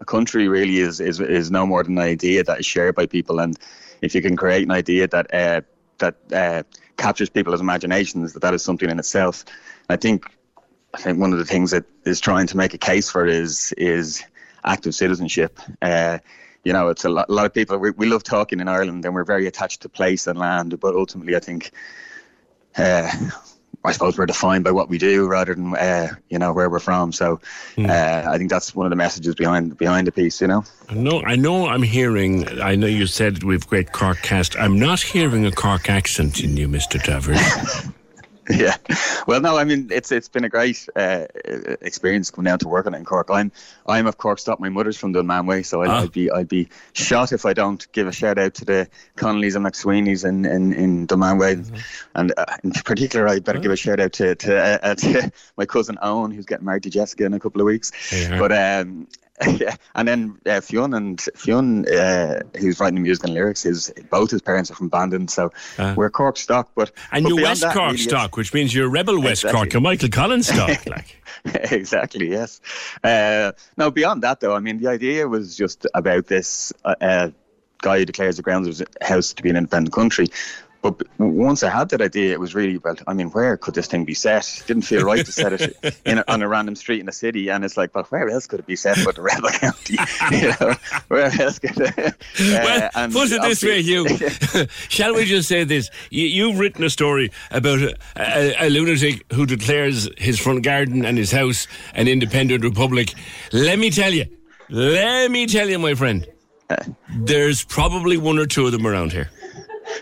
a 0.00 0.04
country 0.04 0.46
really 0.46 0.78
is, 0.78 1.00
is 1.00 1.18
is 1.18 1.50
no 1.50 1.66
more 1.66 1.82
than 1.82 1.98
an 1.98 2.04
idea 2.04 2.44
that 2.44 2.60
is 2.60 2.66
shared 2.66 2.94
by 2.94 3.06
people, 3.06 3.40
and 3.40 3.58
if 4.00 4.14
you 4.14 4.22
can 4.22 4.36
create 4.36 4.62
an 4.62 4.70
idea 4.70 5.08
that 5.08 5.34
uh, 5.34 5.60
that 5.98 6.14
uh, 6.32 6.62
captures 6.96 7.28
people's 7.28 7.60
imaginations, 7.60 8.32
that 8.32 8.42
that 8.42 8.54
is 8.54 8.62
something 8.62 8.88
in 8.88 8.98
itself. 9.00 9.44
I 9.88 9.96
think 9.96 10.24
I 10.94 10.98
think 10.98 11.18
one 11.18 11.32
of 11.32 11.38
the 11.40 11.44
things 11.44 11.72
that 11.72 11.84
is 12.04 12.20
trying 12.20 12.46
to 12.46 12.56
make 12.56 12.74
a 12.74 12.78
case 12.78 13.10
for 13.10 13.26
is 13.26 13.72
is 13.76 14.22
active 14.64 14.94
citizenship. 14.94 15.58
Uh, 15.82 16.18
you 16.66 16.72
know, 16.72 16.88
it's 16.88 17.04
a 17.04 17.08
lot, 17.08 17.28
a 17.28 17.32
lot 17.32 17.46
of 17.46 17.54
people. 17.54 17.78
We, 17.78 17.92
we 17.92 18.06
love 18.06 18.24
talking 18.24 18.58
in 18.58 18.66
Ireland, 18.66 19.04
and 19.04 19.14
we're 19.14 19.22
very 19.22 19.46
attached 19.46 19.82
to 19.82 19.88
place 19.88 20.26
and 20.26 20.36
land. 20.36 20.80
But 20.80 20.96
ultimately, 20.96 21.36
I 21.36 21.38
think 21.38 21.70
uh, 22.76 23.08
I 23.84 23.92
suppose 23.92 24.18
we're 24.18 24.26
defined 24.26 24.64
by 24.64 24.72
what 24.72 24.88
we 24.88 24.98
do 24.98 25.28
rather 25.28 25.54
than 25.54 25.76
uh, 25.76 26.08
you 26.28 26.40
know 26.40 26.52
where 26.52 26.68
we're 26.68 26.80
from. 26.80 27.12
So 27.12 27.40
mm. 27.76 27.88
uh, 27.88 28.28
I 28.28 28.36
think 28.36 28.50
that's 28.50 28.74
one 28.74 28.84
of 28.84 28.90
the 28.90 28.96
messages 28.96 29.36
behind 29.36 29.78
behind 29.78 30.08
the 30.08 30.12
piece. 30.12 30.40
You 30.40 30.48
know. 30.48 30.64
I 30.88 30.94
know. 30.94 31.22
I 31.22 31.36
know. 31.36 31.68
I'm 31.68 31.84
hearing. 31.84 32.60
I 32.60 32.74
know 32.74 32.88
you 32.88 33.06
said 33.06 33.44
we've 33.44 33.64
great 33.64 33.92
Cork 33.92 34.18
cast. 34.22 34.56
I'm 34.56 34.76
not 34.76 35.00
hearing 35.00 35.46
a 35.46 35.52
Cork 35.52 35.88
accent 35.88 36.40
in 36.40 36.56
you, 36.56 36.66
Mister 36.66 36.98
Travers. 36.98 37.40
Yeah, 38.56 38.76
well, 39.26 39.40
no, 39.40 39.56
I 39.56 39.64
mean 39.64 39.88
it's 39.90 40.12
it's 40.12 40.28
been 40.28 40.44
a 40.44 40.48
great 40.48 40.88
uh, 40.94 41.26
experience 41.80 42.30
coming 42.30 42.48
down 42.48 42.60
to 42.60 42.68
work 42.68 42.86
on 42.86 42.94
it 42.94 42.98
in 42.98 43.04
Cork. 43.04 43.28
I'm 43.28 43.50
I'm 43.88 44.06
of 44.06 44.18
Cork 44.18 44.38
stop. 44.38 44.60
My 44.60 44.68
mother's 44.68 44.96
from 44.96 45.12
Dunmanway, 45.12 45.66
so 45.66 45.82
I'd, 45.82 45.88
ah. 45.88 46.02
I'd, 46.02 46.12
be 46.12 46.30
I'd 46.30 46.48
be 46.48 46.68
shot 46.92 47.32
if 47.32 47.44
I 47.44 47.54
don't 47.54 47.90
give 47.90 48.06
a 48.06 48.12
shout 48.12 48.38
out 48.38 48.54
to 48.54 48.64
the 48.64 48.88
Connellys 49.16 49.56
and 49.56 49.66
McSweeney's 49.66 50.22
in 50.22 50.44
in, 50.44 50.72
in 50.72 51.06
Dunmanway, 51.08 51.56
mm-hmm. 51.56 51.76
and 52.14 52.32
uh, 52.36 52.44
in 52.62 52.70
particular, 52.70 53.26
I'd 53.26 53.42
better 53.42 53.58
oh. 53.58 53.62
give 53.62 53.72
a 53.72 53.76
shout 53.76 53.98
out 53.98 54.12
to 54.14 54.36
to, 54.36 54.56
uh, 54.56 54.78
uh 54.80 54.94
to, 54.94 55.32
my 55.56 55.66
cousin 55.66 55.98
Owen, 56.00 56.30
who's 56.30 56.46
getting 56.46 56.66
married 56.66 56.84
to 56.84 56.90
Jessica 56.90 57.24
in 57.24 57.34
a 57.34 57.40
couple 57.40 57.60
of 57.60 57.66
weeks. 57.66 57.90
Yeah. 58.12 58.38
But 58.38 58.52
um, 58.52 59.08
yeah, 59.46 59.76
and 59.94 60.08
then 60.08 60.38
uh, 60.46 60.60
Fionn 60.60 60.94
and 60.94 61.20
Fionn, 61.34 61.86
uh, 61.88 62.40
who's 62.58 62.80
writing 62.80 62.94
the 62.94 63.02
music 63.02 63.24
and 63.24 63.34
lyrics, 63.34 63.64
his 63.64 63.92
both 64.10 64.30
his 64.30 64.40
parents 64.40 64.70
are 64.70 64.74
from 64.74 64.88
Bandon, 64.88 65.28
so 65.28 65.52
uh, 65.78 65.94
we're 65.96 66.08
Cork 66.08 66.38
stock. 66.38 66.70
But 66.74 66.90
and 67.12 67.24
but 67.24 67.34
you're 67.34 67.42
West 67.42 67.60
that, 67.60 67.74
Cork 67.74 67.92
really 67.92 67.98
stock, 67.98 68.36
which 68.36 68.54
means 68.54 68.74
you're 68.74 68.88
Rebel 68.88 69.20
West 69.20 69.44
exactly. 69.44 69.58
Cork, 69.58 69.72
you're 69.74 69.82
Michael 69.82 70.08
Collins 70.08 70.48
stock, 70.48 70.86
like. 70.86 71.22
exactly, 71.44 72.30
yes. 72.30 72.60
Uh, 73.04 73.52
now 73.76 73.90
beyond 73.90 74.22
that, 74.22 74.40
though, 74.40 74.54
I 74.54 74.60
mean, 74.60 74.78
the 74.78 74.88
idea 74.88 75.28
was 75.28 75.54
just 75.54 75.86
about 75.92 76.26
this 76.28 76.72
uh, 76.84 76.94
uh, 77.00 77.30
guy 77.82 77.98
who 77.98 78.04
declares 78.06 78.36
the 78.36 78.42
grounds 78.42 78.66
of 78.68 78.78
his 78.78 78.86
house 79.06 79.34
to 79.34 79.42
be 79.42 79.50
an 79.50 79.56
independent 79.56 79.94
country, 79.94 80.28
but 80.90 81.06
once 81.18 81.62
I 81.62 81.70
had 81.70 81.88
that 81.90 82.00
idea, 82.00 82.32
it 82.32 82.40
was 82.40 82.54
really 82.54 82.78
well. 82.78 82.96
I 83.06 83.14
mean, 83.14 83.30
where 83.30 83.56
could 83.56 83.74
this 83.74 83.86
thing 83.86 84.04
be 84.04 84.14
set? 84.14 84.62
Didn't 84.66 84.82
feel 84.82 85.02
right 85.02 85.24
to 85.24 85.32
set 85.32 85.52
it 85.52 86.00
in 86.04 86.18
a, 86.18 86.24
on 86.28 86.42
a 86.42 86.48
random 86.48 86.74
street 86.74 87.00
in 87.00 87.08
a 87.08 87.12
city, 87.12 87.48
and 87.48 87.64
it's 87.64 87.76
like, 87.76 87.92
but 87.92 88.10
where 88.10 88.28
else 88.28 88.46
could 88.46 88.60
it 88.60 88.66
be 88.66 88.76
set 88.76 88.98
but 89.04 89.16
the 89.16 89.22
Rebel 89.22 89.50
County? 89.50 89.96
you 90.32 90.52
know, 90.60 90.74
where 91.08 91.26
else 91.40 91.58
could 91.58 91.78
it? 91.78 91.98
Uh, 91.98 92.14
well, 92.38 93.08
put 93.10 93.32
it 93.32 93.42
this 93.42 93.62
way, 93.62 93.82
Hugh. 93.82 94.06
Shall 94.88 95.14
we 95.14 95.24
just 95.24 95.48
say 95.48 95.64
this? 95.64 95.90
You, 96.10 96.50
have 96.50 96.58
written 96.58 96.84
a 96.84 96.90
story 96.90 97.30
about 97.50 97.80
a, 97.80 97.94
a, 98.16 98.66
a 98.66 98.70
lunatic 98.70 99.24
who 99.32 99.46
declares 99.46 100.08
his 100.18 100.38
front 100.38 100.62
garden 100.62 101.04
and 101.04 101.18
his 101.18 101.32
house 101.32 101.66
an 101.94 102.08
independent 102.08 102.64
republic. 102.64 103.14
Let 103.52 103.78
me 103.78 103.90
tell 103.90 104.12
you. 104.12 104.26
Let 104.68 105.30
me 105.30 105.46
tell 105.46 105.68
you, 105.68 105.78
my 105.78 105.94
friend 105.94 106.26
There's 107.08 107.64
probably 107.64 108.16
one 108.16 108.38
or 108.38 108.46
two 108.46 108.66
of 108.66 108.72
them 108.72 108.86
around 108.86 109.12
here 109.12 109.30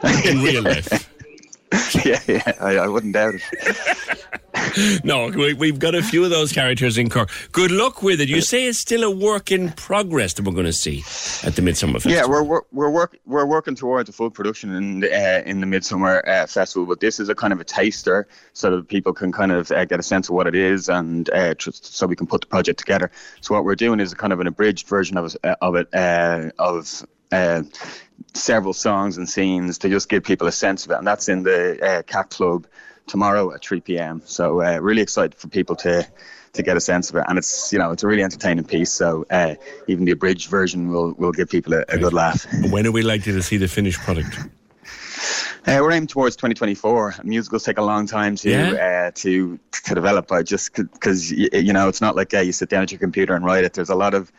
in 0.24 0.42
real 0.42 0.62
life. 0.62 1.10
yeah, 2.04 2.20
yeah, 2.26 2.52
I, 2.60 2.76
I 2.76 2.88
wouldn't 2.88 3.14
doubt 3.14 3.34
it. 3.34 4.24
no, 5.04 5.28
we, 5.28 5.68
have 5.68 5.78
got 5.78 5.94
a 5.94 6.02
few 6.02 6.24
of 6.24 6.30
those 6.30 6.52
characters 6.52 6.98
in 6.98 7.08
Cork. 7.08 7.30
Good 7.52 7.70
luck 7.70 8.02
with 8.02 8.20
it. 8.20 8.28
You 8.28 8.40
say 8.40 8.66
it's 8.66 8.78
still 8.78 9.02
a 9.02 9.10
work 9.10 9.50
in 9.50 9.70
progress 9.72 10.34
that 10.34 10.44
we're 10.44 10.52
going 10.52 10.66
to 10.66 10.72
see 10.72 11.02
at 11.46 11.56
the 11.56 11.62
Midsummer 11.62 11.94
Festival. 11.94 12.16
Yeah, 12.16 12.26
we're 12.26 12.42
we're 12.42 12.60
we're, 12.70 12.90
work, 12.90 13.18
we're 13.26 13.46
working 13.46 13.74
towards 13.74 14.08
a 14.08 14.12
full 14.12 14.30
production 14.30 14.74
in 14.74 15.00
the, 15.00 15.12
uh, 15.12 15.42
in 15.44 15.60
the 15.60 15.66
Midsummer 15.66 16.22
uh, 16.26 16.46
Festival, 16.46 16.86
but 16.86 17.00
this 17.00 17.18
is 17.18 17.28
a 17.28 17.34
kind 17.34 17.52
of 17.52 17.60
a 17.60 17.64
taster 17.64 18.28
so 18.52 18.76
that 18.76 18.88
people 18.88 19.12
can 19.12 19.32
kind 19.32 19.50
of 19.50 19.70
uh, 19.72 19.84
get 19.84 19.98
a 19.98 20.02
sense 20.02 20.28
of 20.28 20.34
what 20.34 20.46
it 20.46 20.54
is 20.54 20.88
and 20.88 21.30
uh, 21.30 21.54
so 21.58 22.06
we 22.06 22.14
can 22.14 22.26
put 22.26 22.42
the 22.42 22.46
project 22.46 22.78
together. 22.78 23.10
So 23.40 23.54
what 23.54 23.64
we're 23.64 23.74
doing 23.74 24.00
is 24.00 24.12
a 24.12 24.16
kind 24.16 24.32
of 24.32 24.40
an 24.40 24.46
abridged 24.46 24.86
version 24.86 25.16
of 25.16 25.36
uh, 25.42 25.56
of 25.60 25.74
it 25.76 25.88
uh, 25.94 26.50
of 26.58 27.04
several 28.34 28.72
songs 28.72 29.16
and 29.16 29.28
scenes 29.28 29.78
to 29.78 29.88
just 29.88 30.08
give 30.08 30.24
people 30.24 30.46
a 30.46 30.52
sense 30.52 30.84
of 30.84 30.90
it. 30.90 30.98
And 30.98 31.06
that's 31.06 31.28
in 31.28 31.42
the 31.42 31.82
uh, 31.82 32.02
Cat 32.02 32.30
Club 32.30 32.66
tomorrow 33.06 33.52
at 33.52 33.62
3 33.62 33.80
p.m. 33.80 34.22
So 34.24 34.62
uh, 34.62 34.78
really 34.78 35.02
excited 35.02 35.34
for 35.34 35.48
people 35.48 35.76
to 35.76 36.06
to 36.54 36.62
get 36.62 36.76
a 36.76 36.80
sense 36.80 37.10
of 37.10 37.16
it. 37.16 37.24
And 37.28 37.36
it's 37.38 37.72
you 37.72 37.78
know 37.78 37.90
it's 37.90 38.02
a 38.02 38.06
really 38.06 38.22
entertaining 38.22 38.64
piece. 38.64 38.92
So 38.92 39.26
uh, 39.30 39.54
even 39.88 40.04
the 40.04 40.12
abridged 40.12 40.48
version 40.48 40.88
will 40.88 41.12
will 41.14 41.32
give 41.32 41.48
people 41.48 41.74
a, 41.74 41.84
a 41.88 41.98
good 41.98 42.12
laugh. 42.12 42.46
When 42.70 42.86
are 42.86 42.92
we 42.92 43.02
likely 43.02 43.32
to 43.32 43.42
see 43.42 43.56
the 43.56 43.68
finished 43.68 44.00
product? 44.00 44.38
Uh, 45.66 45.78
we're 45.80 45.92
aiming 45.92 46.06
towards 46.06 46.36
2024. 46.36 47.14
Musicals 47.24 47.62
take 47.62 47.78
a 47.78 47.82
long 47.82 48.06
time 48.06 48.36
to 48.36 48.50
yeah. 48.50 49.06
uh, 49.06 49.10
to 49.14 49.58
to 49.72 49.94
develop. 49.94 50.30
I 50.30 50.42
just 50.42 50.74
because 50.74 51.30
you 51.32 51.72
know 51.72 51.88
it's 51.88 52.00
not 52.00 52.16
like 52.16 52.34
uh, 52.34 52.40
you 52.40 52.52
sit 52.52 52.68
down 52.68 52.82
at 52.82 52.92
your 52.92 52.98
computer 52.98 53.34
and 53.34 53.44
write 53.44 53.64
it. 53.64 53.72
There's 53.72 53.88
a 53.88 53.94
lot 53.94 54.14
of 54.14 54.30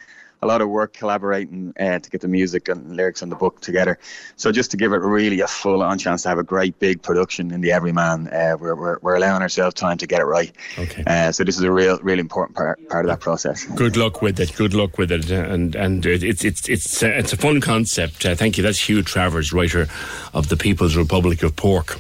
a 0.46 0.48
lot 0.48 0.62
of 0.62 0.70
work 0.70 0.94
collaborating 0.94 1.74
uh, 1.80 2.00
to 2.00 2.10
get 2.10 2.22
the 2.22 2.28
music 2.28 2.70
and 2.70 2.96
lyrics 2.96 3.22
and 3.22 3.32
the 3.32 3.36
book 3.36 3.62
together. 3.62 3.98
So 4.36 4.52
just 4.52 4.72
to 4.72 4.78
give 4.78 4.94
it 4.94 4.98
really 4.98 5.42
a 5.42 5.48
full 5.48 5.82
on 5.82 5.98
chance 5.98 6.22
to 6.24 6.30
have 6.30 6.38
a 6.38 6.44
great 6.44 6.78
big 6.80 7.02
production 7.02 7.52
in 7.52 7.62
the 7.62 7.72
Everyman, 7.72 8.28
uh, 8.28 8.56
we're, 8.60 8.76
we're, 8.76 8.98
we're 9.02 9.16
allowing 9.16 9.42
ourselves 9.42 9.74
time 9.74 9.98
to 9.98 10.08
get 10.08 10.22
it 10.22 10.26
right. 10.26 10.52
Okay. 10.78 11.04
Uh, 11.06 11.32
so 11.32 11.44
this 11.44 11.58
is 11.58 11.64
a 11.64 11.72
real, 11.72 12.00
really 12.00 12.20
important 12.20 12.56
part, 12.56 12.88
part 12.90 13.06
of 13.06 13.10
that 13.10 13.20
process. 13.20 13.66
Good 13.66 13.98
luck 13.98 14.22
with 14.22 14.40
it. 14.40 14.56
Good 14.56 14.74
luck 14.74 14.98
with 14.98 15.12
it. 15.12 15.32
And 15.32 15.76
and 15.76 16.06
it's 16.06 16.44
it's 16.44 16.70
it's 16.70 17.04
uh, 17.04 17.08
it's 17.08 17.34
a 17.34 17.38
fun 17.38 17.60
concept. 17.62 18.26
Uh, 18.26 18.36
thank 18.36 18.58
you. 18.58 18.64
That's 18.64 18.88
Hugh 18.88 19.02
Travers, 19.02 19.52
writer 19.52 19.88
of 20.34 20.50
the 20.50 20.58
People's 20.58 20.96
Republic 20.96 21.42
of 21.44 21.56
Pork. 21.56 22.00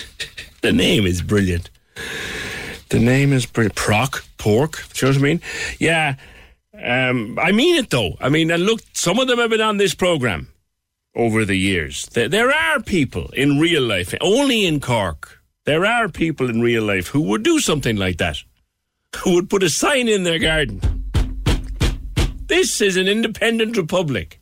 the 0.62 0.72
name 0.72 1.06
is 1.06 1.22
brilliant. 1.22 1.70
The 2.90 3.00
name 3.00 3.32
is 3.32 3.46
brilliant. 3.46 3.74
Proc, 3.74 4.24
pork. 4.38 4.82
Do 4.94 5.06
you 5.06 5.12
know 5.12 5.18
what 5.18 5.24
I 5.24 5.28
mean? 5.28 5.40
Yeah. 5.78 6.16
Um, 6.82 7.38
I 7.38 7.52
mean 7.52 7.76
it 7.76 7.90
though. 7.90 8.16
I 8.20 8.28
mean, 8.28 8.50
and 8.50 8.64
look, 8.64 8.80
some 8.92 9.18
of 9.18 9.28
them 9.28 9.38
have 9.38 9.50
been 9.50 9.60
on 9.60 9.76
this 9.76 9.94
program 9.94 10.48
over 11.14 11.44
the 11.44 11.56
years. 11.56 12.06
There, 12.06 12.28
there 12.28 12.50
are 12.50 12.80
people 12.80 13.28
in 13.32 13.58
real 13.58 13.82
life, 13.82 14.14
only 14.20 14.66
in 14.66 14.80
Cork, 14.80 15.40
there 15.64 15.84
are 15.84 16.08
people 16.08 16.48
in 16.48 16.60
real 16.60 16.82
life 16.82 17.08
who 17.08 17.20
would 17.22 17.42
do 17.42 17.60
something 17.60 17.96
like 17.96 18.18
that, 18.18 18.42
who 19.16 19.34
would 19.34 19.50
put 19.50 19.62
a 19.62 19.68
sign 19.68 20.08
in 20.08 20.24
their 20.24 20.38
garden. 20.38 20.80
This 22.46 22.80
is 22.80 22.96
an 22.96 23.06
independent 23.06 23.76
republic. 23.76 24.40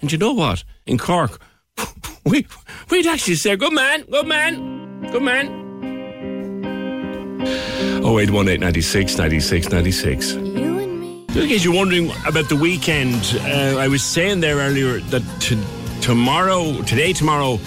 And 0.00 0.12
you 0.12 0.18
know 0.18 0.32
what? 0.32 0.62
In 0.86 0.98
Cork, 0.98 1.40
we, 2.24 2.46
we'd 2.90 3.06
actually 3.06 3.34
say, 3.34 3.56
good 3.56 3.72
man, 3.72 4.02
good 4.02 4.26
man, 4.26 5.10
good 5.10 5.22
man. 5.22 5.64
0818 8.04 8.60
96 8.60 9.16
96 9.16 10.47
96. 11.28 11.44
In 11.44 11.48
case 11.48 11.64
you're 11.64 11.74
wondering 11.74 12.10
about 12.26 12.48
the 12.48 12.56
weekend, 12.56 13.38
uh, 13.42 13.78
I 13.78 13.86
was 13.88 14.02
saying 14.02 14.40
there 14.40 14.56
earlier 14.56 15.00
that 15.00 15.22
t- 15.40 15.62
tomorrow, 16.00 16.80
today, 16.82 17.12
tomorrow, 17.12 17.58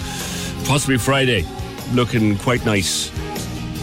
possibly 0.64 0.98
Friday, 0.98 1.46
looking 1.92 2.36
quite 2.38 2.64
nice, 2.64 3.12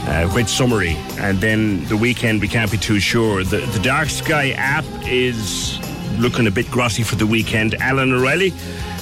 uh, 0.06 0.28
quite 0.30 0.50
summery, 0.50 0.98
and 1.18 1.40
then 1.40 1.86
the 1.86 1.96
weekend 1.96 2.42
we 2.42 2.48
can't 2.50 2.70
be 2.70 2.78
too 2.78 3.00
sure. 3.00 3.46
The, 3.46 3.60
the 3.60 3.80
Dark 3.80 4.10
Sky 4.10 4.52
app 4.52 4.84
is 5.08 5.80
looking 6.18 6.48
a 6.48 6.52
bit 6.52 6.66
grossy 6.66 7.06
for 7.06 7.16
the 7.16 7.28
weekend. 7.28 7.76
Alan 7.76 8.12
O'Reilly 8.12 8.50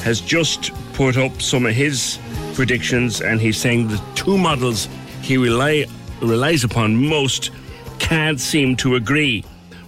has 0.03 0.21
just 0.21 0.71
put 0.93 1.17
up 1.17 1.41
some 1.41 1.65
of 1.65 1.73
his 1.73 2.19
predictions, 2.53 3.21
and 3.21 3.41
he's 3.41 3.57
saying 3.57 3.87
the 3.87 4.01
two 4.13 4.37
models 4.37 4.87
he 5.23 5.37
rely, 5.37 5.85
relies 6.21 6.63
upon 6.63 6.95
most 6.95 7.49
can't 7.97 8.39
seem 8.39 8.75
to 8.75 8.93
agree. 8.93 9.43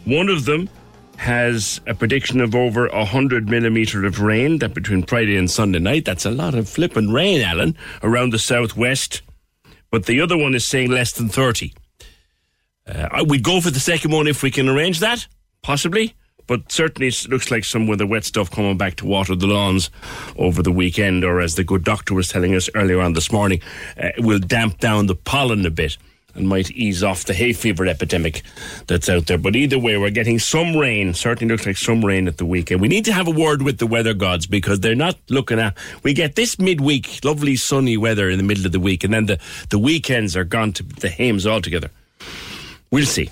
One 0.05 0.29
of 0.29 0.45
them 0.45 0.67
has 1.19 1.81
a 1.85 1.93
prediction 1.93 2.39
of 2.39 2.55
over 2.55 2.87
100 2.87 3.49
millimetre 3.49 4.05
of 4.05 4.21
rain 4.21 4.59
that 4.59 4.73
between 4.73 5.03
Friday 5.03 5.35
and 5.35 5.51
Sunday 5.51 5.79
night. 5.79 6.05
That's 6.05 6.25
a 6.25 6.31
lot 6.31 6.55
of 6.55 6.69
flipping 6.69 7.11
rain, 7.11 7.41
Alan, 7.41 7.75
around 8.01 8.31
the 8.31 8.39
southwest. 8.39 9.21
But 9.91 10.05
the 10.05 10.21
other 10.21 10.37
one 10.37 10.55
is 10.55 10.65
saying 10.65 10.91
less 10.91 11.11
than 11.11 11.27
30. 11.27 11.73
Uh, 12.87 13.25
we'd 13.27 13.43
go 13.43 13.59
for 13.59 13.69
the 13.69 13.81
second 13.81 14.11
one 14.11 14.27
if 14.27 14.41
we 14.41 14.49
can 14.49 14.69
arrange 14.69 14.99
that, 15.01 15.27
possibly. 15.61 16.15
But 16.47 16.71
certainly 16.71 17.09
it 17.09 17.27
looks 17.27 17.51
like 17.51 17.65
some 17.65 17.89
of 17.89 17.97
the 17.97 18.07
wet 18.07 18.23
stuff 18.23 18.49
coming 18.49 18.77
back 18.77 18.95
to 18.95 19.05
water 19.05 19.35
the 19.35 19.45
lawns 19.45 19.91
over 20.37 20.63
the 20.63 20.71
weekend, 20.71 21.25
or 21.25 21.41
as 21.41 21.55
the 21.55 21.65
good 21.65 21.83
doctor 21.83 22.13
was 22.13 22.29
telling 22.29 22.55
us 22.55 22.69
earlier 22.75 23.01
on 23.01 23.11
this 23.11 23.29
morning, 23.29 23.59
uh, 24.01 24.11
will 24.19 24.39
damp 24.39 24.79
down 24.79 25.07
the 25.07 25.15
pollen 25.15 25.65
a 25.65 25.69
bit 25.69 25.97
and 26.35 26.47
might 26.47 26.71
ease 26.71 27.03
off 27.03 27.25
the 27.25 27.33
hay 27.33 27.53
fever 27.53 27.85
epidemic 27.85 28.41
that's 28.87 29.09
out 29.09 29.27
there. 29.27 29.37
But 29.37 29.55
either 29.55 29.79
way, 29.79 29.97
we're 29.97 30.09
getting 30.09 30.39
some 30.39 30.75
rain. 30.75 31.13
Certainly 31.13 31.53
looks 31.53 31.65
like 31.65 31.77
some 31.77 32.03
rain 32.03 32.27
at 32.27 32.37
the 32.37 32.45
weekend. 32.45 32.81
We 32.81 32.87
need 32.87 33.05
to 33.05 33.13
have 33.13 33.27
a 33.27 33.31
word 33.31 33.61
with 33.61 33.77
the 33.77 33.87
weather 33.87 34.13
gods 34.13 34.47
because 34.47 34.79
they're 34.79 34.95
not 34.95 35.17
looking 35.29 35.59
at. 35.59 35.77
We 36.03 36.13
get 36.13 36.35
this 36.35 36.59
midweek, 36.59 37.23
lovely 37.23 37.55
sunny 37.55 37.97
weather 37.97 38.29
in 38.29 38.37
the 38.37 38.43
middle 38.43 38.65
of 38.65 38.71
the 38.71 38.79
week, 38.79 39.03
and 39.03 39.13
then 39.13 39.25
the, 39.25 39.39
the 39.69 39.79
weekends 39.79 40.35
are 40.35 40.43
gone 40.43 40.73
to 40.73 40.83
the 40.83 41.09
hames 41.09 41.45
altogether. 41.47 41.89
We'll 42.91 43.05
see. 43.05 43.29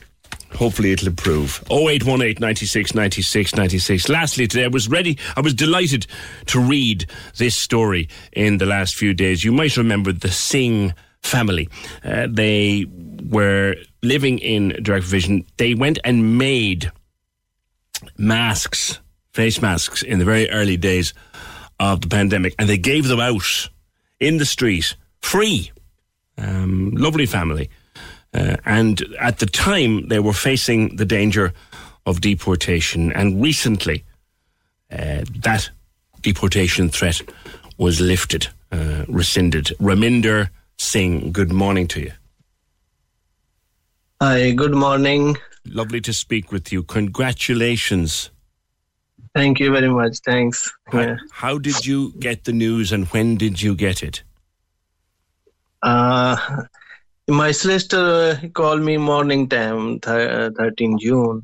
Hopefully 0.56 0.92
it'll 0.92 1.10
improve. 1.10 1.64
0818 1.70 2.38
96 2.40 2.96
96 2.96 3.56
96. 3.56 4.10
Lastly, 4.10 4.48
today 4.48 4.66
I 4.66 4.70
was 4.70 4.90
ready, 4.90 5.18
I 5.36 5.42
was 5.42 5.54
delighted 5.54 6.08
to 6.48 6.60
read 6.60 7.06
this 7.38 7.56
story 7.56 8.10
in 8.32 8.58
the 8.58 8.66
last 8.66 8.96
few 8.96 9.14
days. 9.14 9.44
You 9.44 9.52
might 9.52 9.78
remember 9.78 10.12
the 10.12 10.32
Singh 10.32 10.94
family. 11.28 11.70
Uh, 12.04 12.28
they 12.30 12.86
were 13.30 13.76
living 14.02 14.40
in 14.40 14.70
direct 14.82 15.04
provision. 15.04 15.46
They 15.58 15.74
went 15.74 16.00
and 16.04 16.38
made 16.38 16.92
masks, 18.18 19.00
face 19.34 19.62
masks, 19.62 20.02
in 20.02 20.20
the 20.20 20.26
very 20.26 20.50
early 20.50 20.78
days 20.78 21.14
of 21.80 22.02
the 22.02 22.08
pandemic, 22.08 22.56
and 22.58 22.68
they 22.68 22.78
gave 22.78 23.08
them 23.08 23.20
out 23.20 23.70
in 24.20 24.38
the 24.38 24.46
street 24.46 24.96
free. 25.22 25.72
Um, 26.38 26.92
lovely 26.92 27.26
family. 27.26 27.70
Uh, 28.34 28.58
and 28.66 29.02
at 29.20 29.40
the 29.40 29.46
time, 29.46 30.08
they 30.10 30.20
were 30.20 30.34
facing 30.34 30.96
the 30.98 31.06
danger 31.06 31.54
of 32.06 32.22
deportation. 32.22 33.12
And 33.14 33.42
recently, 33.42 34.04
uh, 34.92 35.24
that 35.42 35.70
deportation 36.22 36.90
threat 36.90 37.22
was 37.78 38.00
lifted, 38.00 38.48
uh, 38.72 39.06
rescinded. 39.08 39.74
Raminder 39.80 40.50
Singh, 40.78 41.32
good 41.32 41.52
morning 41.52 41.88
to 41.88 42.02
you. 42.02 42.12
Hi, 44.22 44.52
good 44.52 44.74
morning. 44.74 45.36
Lovely 45.66 46.02
to 46.02 46.14
speak 46.14 46.52
with 46.52 46.72
you. 46.72 46.84
Congratulations. 46.84 48.30
Thank 49.36 49.60
you 49.60 49.72
very 49.72 49.90
much. 49.90 50.20
Thanks. 50.26 50.72
How, 50.86 51.02
yeah. 51.02 51.18
how 51.32 51.58
did 51.58 51.86
you 51.86 52.14
get 52.20 52.46
the 52.46 52.54
news 52.54 52.92
and 52.92 53.06
when 53.08 53.36
did 53.36 53.62
you 53.62 53.76
get 53.76 54.02
it? 54.02 54.24
Uh, 55.84 56.64
my 57.28 57.52
sister 57.52 58.40
called 58.54 58.82
me 58.82 58.98
morning 58.98 59.50
time, 59.50 60.00
th- 60.00 60.54
13 60.58 60.98
June, 61.00 61.44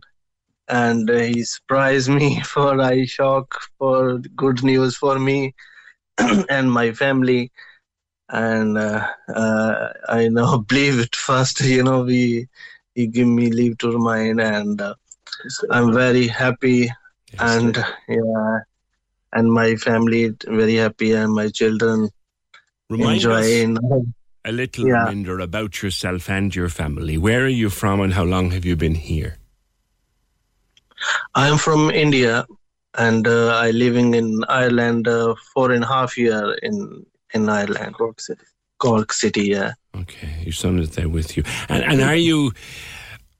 and 0.67 1.09
he 1.09 1.43
surprised 1.43 2.09
me 2.09 2.39
for 2.45 2.79
I 2.81 3.05
shock 3.05 3.61
for 3.77 4.19
good 4.35 4.63
news 4.63 4.95
for 4.95 5.19
me 5.19 5.53
and 6.49 6.71
my 6.71 6.91
family 6.91 7.51
and 8.33 8.77
uh, 8.77 9.07
uh, 9.33 9.93
I 10.09 10.27
now 10.27 10.57
believe 10.69 10.99
it 10.99 11.15
first. 11.15 11.61
You 11.61 11.83
know, 11.83 12.03
we 12.03 12.47
he 12.95 13.07
give 13.07 13.27
me 13.27 13.49
leave 13.49 13.77
to 13.79 13.91
remain, 13.91 14.39
and 14.39 14.81
uh, 14.81 14.95
I'm 15.71 15.93
very 15.93 16.27
happy, 16.27 16.89
and 17.39 17.77
yeah, 18.09 18.59
and 19.33 19.53
my 19.53 19.75
family 19.75 20.33
very 20.47 20.75
happy, 20.75 21.13
and 21.13 21.33
my 21.33 21.49
children 21.49 22.09
Remind 22.89 23.17
enjoying. 23.17 23.77
a 24.45 24.51
little 24.51 24.85
Yeah. 24.85 25.05
reminder 25.05 25.39
about 25.39 25.81
yourself 25.81 26.29
and 26.29 26.53
your 26.55 26.69
family. 26.69 27.17
Where 27.17 27.45
are 27.45 27.47
you 27.63 27.69
from 27.69 28.01
and 28.01 28.13
how 28.13 28.23
long 28.23 28.51
have 28.51 28.65
you 28.65 28.75
been 28.75 28.95
here? 28.95 29.37
I'm 31.35 31.57
from 31.57 31.89
India, 31.91 32.45
and 32.97 33.27
uh, 33.27 33.55
I 33.55 33.71
living 33.71 34.13
in 34.13 34.43
Ireland 34.49 35.07
uh, 35.07 35.35
four 35.53 35.71
and 35.71 35.83
a 35.83 35.87
half 35.87 36.17
year 36.17 36.53
in 36.61 37.05
in 37.33 37.49
Ireland, 37.49 37.95
Cork 37.95 38.19
City. 38.19 38.45
Cork 38.77 39.13
City, 39.13 39.49
yeah. 39.49 39.73
Okay, 39.95 40.41
your 40.43 40.53
son 40.53 40.79
is 40.79 40.91
there 40.91 41.09
with 41.09 41.37
you. 41.37 41.43
And, 41.69 41.83
and 41.83 42.01
are 42.01 42.15
you, 42.15 42.51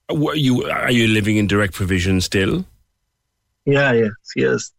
were 0.10 0.36
you, 0.36 0.66
are 0.66 0.92
you 0.92 1.08
living 1.08 1.38
in 1.38 1.48
direct 1.48 1.74
provision 1.74 2.22
still? 2.22 2.66
Yeah, 3.66 3.94
yes, 3.94 4.12
yes. 4.36 4.72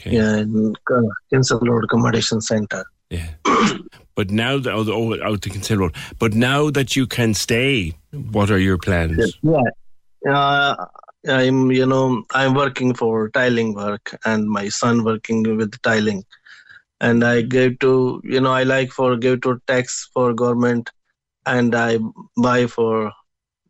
Okay. 0.00 0.16
Yeah, 0.16 0.38
in 0.38 0.74
uh, 0.90 1.00
Kinsale 1.30 1.60
Road 1.60 1.84
Accommodation 1.84 2.40
Center. 2.40 2.84
Yeah. 3.10 3.28
but 4.14 4.30
now 4.30 4.58
that 4.58 4.72
oh, 4.72 4.84
oh, 4.90 5.22
out 5.22 5.42
to 5.42 5.50
Kinsale 5.50 5.78
Road. 5.78 5.96
But 6.18 6.34
now 6.34 6.70
that 6.70 6.96
you 6.96 7.06
can 7.06 7.34
stay, 7.34 7.94
what 8.10 8.50
are 8.50 8.58
your 8.58 8.78
plans? 8.78 9.38
Yeah. 9.42 9.60
Uh, 10.28 10.86
I'm, 11.28 11.70
you 11.70 11.86
know, 11.86 12.24
I'm 12.32 12.54
working 12.54 12.94
for 12.94 13.28
tiling 13.30 13.74
work 13.74 14.18
and 14.24 14.48
my 14.48 14.68
son 14.68 15.04
working 15.04 15.56
with 15.56 15.80
tiling. 15.82 16.24
And 17.02 17.24
I 17.24 17.42
give 17.42 17.80
to, 17.80 18.22
you 18.24 18.40
know, 18.40 18.52
I 18.52 18.62
like 18.62 18.92
for 18.92 19.16
give 19.16 19.42
to 19.42 19.60
tax 19.66 20.08
for 20.14 20.32
government 20.32 20.90
and 21.44 21.74
I 21.74 21.98
buy 22.36 22.66
for 22.66 23.12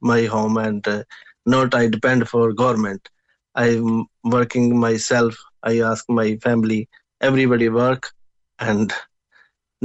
my 0.00 0.26
home 0.26 0.58
and 0.58 0.86
uh, 0.86 1.02
not 1.46 1.74
I 1.74 1.88
depend 1.88 2.28
for 2.28 2.52
government. 2.52 3.08
I'm 3.54 4.06
working 4.22 4.78
myself. 4.78 5.34
I 5.62 5.80
ask 5.80 6.04
my 6.08 6.36
family, 6.36 6.88
everybody 7.20 7.68
work 7.68 8.10
and 8.58 8.92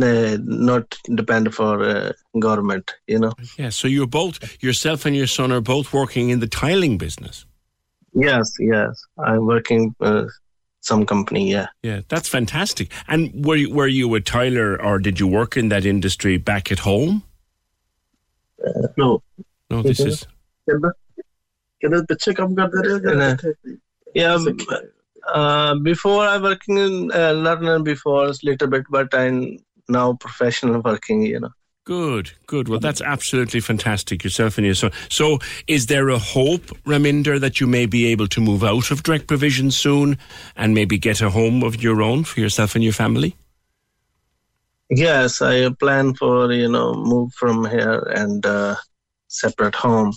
uh, 0.02 0.38
not 0.44 0.98
depend 1.16 1.54
for 1.56 1.84
uh, 1.84 2.12
government, 2.40 2.96
you 3.08 3.20
know. 3.20 3.34
Yeah, 3.58 3.70
so 3.70 3.88
you're 3.88 4.08
both, 4.08 4.62
yourself 4.62 5.06
and 5.06 5.16
your 5.16 5.28
son 5.28 5.52
are 5.52 5.62
both 5.62 5.94
working 5.94 6.30
in 6.30 6.40
the 6.40 6.48
tiling 6.48 6.98
business. 6.98 7.46
Yes, 8.14 8.52
yes. 8.60 9.00
I'm 9.26 9.46
working 9.46 9.96
uh, 10.02 10.26
some 10.88 11.06
company, 11.06 11.52
yeah. 11.52 11.68
Yeah, 11.84 12.02
that's 12.08 12.30
fantastic. 12.30 12.92
And 13.08 13.46
were 13.46 13.58
you, 13.58 13.74
were 13.74 13.88
you 13.88 14.14
a 14.16 14.22
tiler 14.22 14.82
or 14.82 15.00
did 15.00 15.20
you 15.20 15.28
work 15.28 15.58
in 15.58 15.70
that 15.70 15.86
industry 15.86 16.38
back 16.38 16.72
at 16.72 16.80
home? 16.80 17.24
Uh, 18.66 18.88
no. 18.98 19.22
No, 19.70 19.82
this 19.84 20.00
is. 20.00 20.26
Yeah, 24.16 24.38
uh, 25.28 25.76
before 25.76 26.26
I 26.26 26.38
working 26.38 26.78
in 26.78 27.12
uh, 27.12 27.34
London 27.34 27.84
before 27.84 28.28
a 28.28 28.34
little 28.44 28.68
bit, 28.68 28.86
but 28.90 29.14
I'm 29.14 29.60
now 29.90 30.14
professional 30.14 30.82
working, 30.82 31.22
you 31.22 31.42
know. 31.42 31.52
Good, 31.88 32.32
good. 32.48 32.68
Well, 32.68 32.82
that's 32.82 33.00
absolutely 33.00 33.62
fantastic, 33.62 34.22
yourself 34.22 34.58
and 34.58 34.66
your 34.66 34.76
son. 34.76 34.92
So, 35.10 35.40
is 35.68 35.86
there 35.86 36.10
a 36.10 36.18
hope, 36.18 36.66
Raminder, 36.84 37.40
that 37.40 37.62
you 37.62 37.66
may 37.66 37.86
be 37.86 38.08
able 38.08 38.28
to 38.28 38.42
move 38.42 38.62
out 38.62 38.92
of 38.92 39.04
direct 39.04 39.28
provision 39.28 39.72
soon 39.72 40.18
and 40.58 40.74
maybe 40.74 40.98
get 40.98 41.22
a 41.22 41.30
home 41.30 41.64
of 41.64 41.82
your 41.82 42.02
own 42.02 42.26
for 42.26 42.42
yourself 42.42 42.76
and 42.76 42.84
your 42.84 42.92
family? 42.92 43.38
Yes, 44.90 45.42
I 45.42 45.70
plan 45.70 46.14
for, 46.16 46.52
you 46.52 46.70
know, 46.70 46.94
move 46.94 47.32
from 47.36 47.64
here 47.64 48.00
and 48.14 48.46
uh, 48.46 48.76
separate 49.30 49.76
home. 49.76 50.12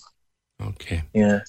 Okay. 0.61 1.05
Yeah. 1.15 1.43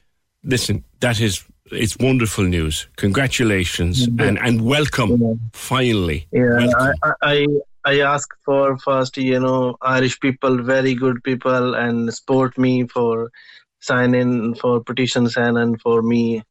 Listen, 0.43 0.83
that 0.99 1.19
is 1.19 1.43
it's 1.71 1.97
wonderful 1.97 2.43
news. 2.43 2.87
Congratulations 2.97 4.05
and 4.19 4.37
and 4.37 4.61
welcome 4.61 5.39
finally. 5.53 6.27
Yeah, 6.31 6.57
Welcome. 6.57 6.93
I, 7.01 7.13
I 7.23 7.47
I 7.85 8.01
ask 8.01 8.29
for 8.45 8.77
first, 8.77 9.17
you 9.17 9.39
know, 9.39 9.75
Irish 9.81 10.19
people, 10.19 10.61
very 10.63 10.93
good 10.95 11.23
people, 11.23 11.75
and 11.75 12.13
support 12.13 12.57
me 12.57 12.87
for 12.87 13.31
sign 13.79 14.13
in 14.15 14.55
for 14.55 14.83
petition 14.83 15.29
sign 15.29 15.57
and 15.57 15.79
for 15.81 16.01
me. 16.01 16.43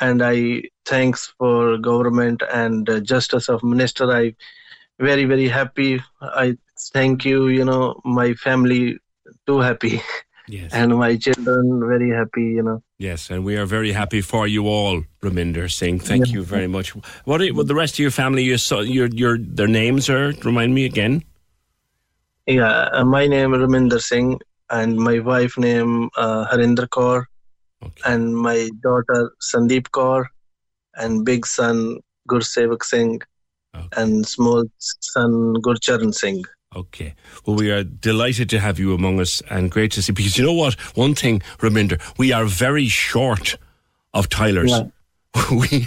And 0.00 0.22
I 0.22 0.62
thanks 0.86 1.32
for 1.38 1.78
government 1.78 2.42
and 2.52 2.88
justice 3.04 3.48
of 3.48 3.62
minister. 3.64 4.10
I 4.12 4.34
very 5.00 5.24
very 5.24 5.48
happy. 5.48 6.02
I 6.20 6.56
thank 6.92 7.24
you. 7.24 7.48
You 7.48 7.64
know, 7.64 8.00
my 8.04 8.34
family 8.34 8.98
too 9.46 9.60
happy. 9.60 10.00
Yes. 10.46 10.72
And 10.74 10.98
my 10.98 11.16
children 11.16 11.80
very 11.88 12.10
happy. 12.10 12.44
You 12.44 12.62
know. 12.62 12.82
Yes, 12.98 13.30
and 13.30 13.44
we 13.44 13.56
are 13.56 13.64
very 13.66 13.92
happy 13.92 14.20
for 14.20 14.46
you 14.46 14.66
all, 14.68 15.02
Raminder 15.22 15.70
Singh. 15.70 15.98
Thank 15.98 16.32
you 16.32 16.42
very 16.44 16.66
much. 16.66 16.90
What 17.24 17.40
are 17.40 17.48
what 17.48 17.66
the 17.66 17.74
rest 17.74 17.94
of 17.94 18.00
your 18.00 18.10
family? 18.10 18.44
Your 18.44 18.58
so- 18.58 18.80
your 18.80 19.06
your 19.06 19.38
their 19.38 19.68
names 19.68 20.10
are? 20.10 20.32
Remind 20.44 20.74
me 20.74 20.84
again. 20.84 21.24
Yeah, 22.46 22.90
uh, 22.92 23.04
my 23.04 23.26
name 23.26 23.54
is 23.54 23.60
Raminder 23.60 24.00
Singh, 24.00 24.38
and 24.68 24.98
my 24.98 25.18
wife 25.18 25.56
name 25.56 26.10
uh, 26.16 26.46
Harinder 26.52 26.88
Kaur, 26.88 27.24
and 28.04 28.36
my 28.36 28.68
daughter 28.82 29.32
Sandeep 29.40 29.88
Kaur, 29.88 30.26
and 30.96 31.24
big 31.24 31.46
son 31.46 32.00
Gursevak 32.28 32.84
Singh, 32.84 33.20
and 33.96 34.26
small 34.26 34.64
son 34.78 35.54
Gurcharan 35.62 36.12
Singh. 36.14 36.44
Okay. 36.74 37.14
Well, 37.46 37.56
we 37.56 37.70
are 37.70 37.84
delighted 37.84 38.50
to 38.50 38.60
have 38.60 38.78
you 38.78 38.94
among 38.94 39.20
us 39.20 39.42
and 39.50 39.70
great 39.70 39.92
to 39.92 40.02
see. 40.02 40.12
Because 40.12 40.36
you 40.36 40.44
know 40.44 40.52
what? 40.52 40.74
One 40.96 41.14
thing, 41.14 41.40
Raminder, 41.58 42.00
we 42.18 42.32
are 42.32 42.44
very 42.44 42.88
short 42.88 43.56
of 44.12 44.28
tilers. 44.28 44.70
Yeah. 44.70 44.84
we, 45.50 45.86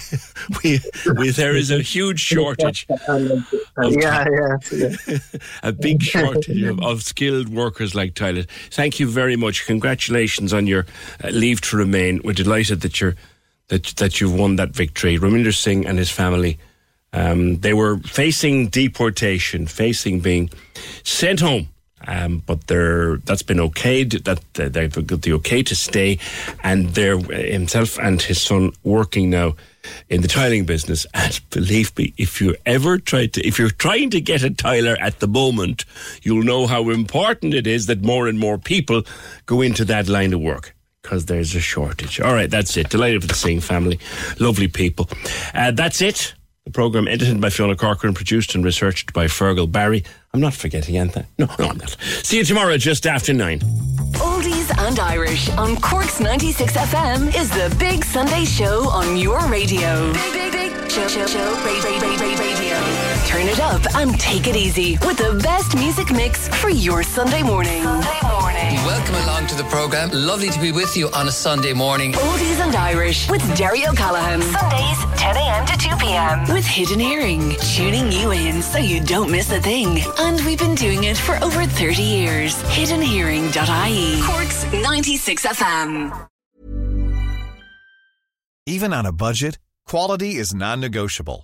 we, 0.62 0.80
we, 1.18 1.30
there 1.30 1.56
is 1.56 1.72
a 1.72 1.82
huge 1.82 2.20
shortage. 2.34 2.86
of 3.08 3.94
yeah, 3.94 4.26
yeah, 4.30 4.58
yeah. 4.74 5.18
a 5.64 5.72
big 5.72 6.04
shortage 6.04 6.62
of, 6.64 6.82
of 6.82 7.02
skilled 7.04 7.48
workers 7.50 7.96
like 7.96 8.14
tiler. 8.14 8.44
Thank 8.72 9.00
you 9.00 9.08
very 9.08 9.38
much. 9.38 9.66
Congratulations 9.66 10.54
on 10.54 10.68
your 10.68 10.86
uh, 11.24 11.30
leave 11.30 11.62
to 11.62 11.78
remain. 11.78 12.20
We're 12.26 12.34
delighted 12.34 12.82
that 12.82 13.00
you're 13.00 13.16
that 13.70 13.86
that 13.98 14.20
you've 14.20 14.38
won 14.38 14.58
that 14.58 14.72
victory. 14.72 15.18
Raminder 15.18 15.56
Singh 15.56 15.86
and 15.86 15.98
his 15.98 16.12
family. 16.12 16.60
Um, 17.18 17.60
they 17.60 17.74
were 17.74 17.98
facing 17.98 18.68
deportation, 18.68 19.66
facing 19.68 20.20
being 20.20 20.50
sent 21.04 21.40
home. 21.40 21.70
Um, 22.06 22.44
but 22.46 22.68
they're, 22.68 23.18
that's 23.18 23.42
been 23.42 23.58
okayed, 23.58 24.24
that 24.24 24.40
that 24.54 24.74
they've 24.74 25.08
got 25.08 25.24
the 25.24 25.34
okay 25.34 25.64
to 25.64 25.76
stay, 25.76 26.20
and 26.64 26.90
they're 26.90 27.18
himself 27.18 27.98
and 28.00 28.22
his 28.22 28.40
son 28.40 28.72
working 28.84 29.32
now 29.32 29.56
in 30.08 30.22
the 30.22 30.28
tiling 30.28 30.66
business. 30.66 31.08
And 31.14 31.40
believe 31.50 31.98
me, 31.98 32.14
if 32.18 32.40
you 32.40 32.56
ever 32.66 33.00
try 33.00 33.26
to, 33.26 33.42
if 33.46 33.58
you're 33.58 33.72
trying 33.72 34.12
to 34.12 34.22
get 34.22 34.44
a 34.44 34.52
tiler 34.52 34.96
at 35.02 35.20
the 35.20 35.28
moment, 35.28 35.86
you'll 36.22 36.44
know 36.44 36.68
how 36.68 36.92
important 36.92 37.56
it 37.56 37.66
is 37.66 37.88
that 37.88 38.04
more 38.04 38.28
and 38.28 38.40
more 38.40 38.60
people 38.60 39.02
go 39.48 39.62
into 39.62 39.84
that 39.86 40.08
line 40.08 40.34
of 40.34 40.40
work 40.40 40.76
because 41.02 41.26
there's 41.26 41.56
a 41.56 41.60
shortage. 41.60 42.22
All 42.22 42.34
right, 42.34 42.50
that's 42.50 42.78
it. 42.78 42.90
Delighted 42.90 43.22
with 43.22 43.30
the 43.30 43.36
Singh 43.36 43.62
family, 43.62 44.00
lovely 44.40 44.68
people. 44.68 45.10
Uh, 45.54 45.72
that's 45.72 46.02
it. 46.02 46.36
The 46.68 46.74
programme 46.74 47.08
edited 47.08 47.40
by 47.40 47.50
Fiona 47.50 47.78
Corcoran, 47.78 48.14
produced 48.14 48.54
and 48.54 48.62
researched 48.62 49.14
by 49.14 49.28
Fergal 49.28 49.72
Barry. 49.72 50.04
I'm 50.34 50.42
not 50.42 50.54
forgetting 50.54 50.98
anything. 50.98 51.26
No, 51.38 51.46
no, 51.58 51.70
I'm 51.70 51.78
not. 51.78 51.96
See 52.24 52.40
you 52.40 52.44
tomorrow 52.44 52.76
just 52.76 53.08
after 53.08 53.32
nine. 53.32 53.60
Oldies 54.20 54.78
and 54.78 55.00
Irish 55.00 55.50
on 55.52 55.78
Cork's 55.78 56.20
96 56.20 56.74
FM 56.74 57.34
is 57.40 57.50
the 57.52 57.74
Big 57.80 58.04
Sunday 58.04 58.44
Show 58.44 58.90
on 58.90 59.16
your 59.16 59.40
radio. 59.48 60.12
Big, 60.12 60.34
big, 60.34 60.52
big 60.52 60.92
show, 60.92 61.08
show, 61.08 61.26
show, 61.26 61.64
radio, 61.64 62.18
radio. 62.20 62.47
Turn 63.28 63.46
it 63.46 63.60
up 63.60 63.82
and 63.96 64.18
take 64.18 64.48
it 64.48 64.56
easy 64.56 64.98
with 65.06 65.18
the 65.18 65.38
best 65.44 65.76
music 65.76 66.12
mix 66.12 66.48
for 66.48 66.70
your 66.70 67.04
Sunday 67.04 67.44
morning. 67.44 67.84
Sunday 67.84 68.20
morning. 68.24 68.76
Welcome 68.86 69.16
along 69.16 69.48
to 69.48 69.56
the 69.56 69.66
programme. 69.66 70.10
Lovely 70.14 70.50
to 70.50 70.60
be 70.62 70.72
with 70.72 70.96
you 70.96 71.10
on 71.10 71.28
a 71.28 71.32
Sunday 71.32 71.74
morning. 71.74 72.14
Oldies 72.14 72.60
and 72.66 72.74
Irish 72.74 73.30
with 73.30 73.44
Derry 73.58 73.86
O'Callaghan. 73.86 74.42
Sundays, 74.42 74.98
10 75.18 75.36
a.m. 75.36 75.66
to 75.66 75.78
2 75.78 75.96
p.m. 75.98 76.54
With 76.54 76.66
Hidden 76.66 77.02
Hearing, 77.02 77.56
tuning 77.76 78.14
you 78.14 78.32
in 78.32 78.62
so 78.62 78.78
you 78.78 79.02
don't 79.04 79.30
miss 79.30 79.52
a 79.52 79.60
thing. 79.62 80.00
And 80.20 80.40
we've 80.46 80.58
been 80.58 80.76
doing 80.76 81.04
it 81.04 81.18
for 81.18 81.36
over 81.44 81.66
30 81.66 82.02
years. 82.02 82.56
Hiddenhearing.ie. 82.64 84.22
Cork's 84.24 84.72
96 84.72 85.46
FM. 85.46 86.28
Even 88.66 88.94
on 88.94 89.06
a 89.06 89.12
budget, 89.12 89.60
quality 89.86 90.36
is 90.36 90.54
non-negotiable. 90.54 91.44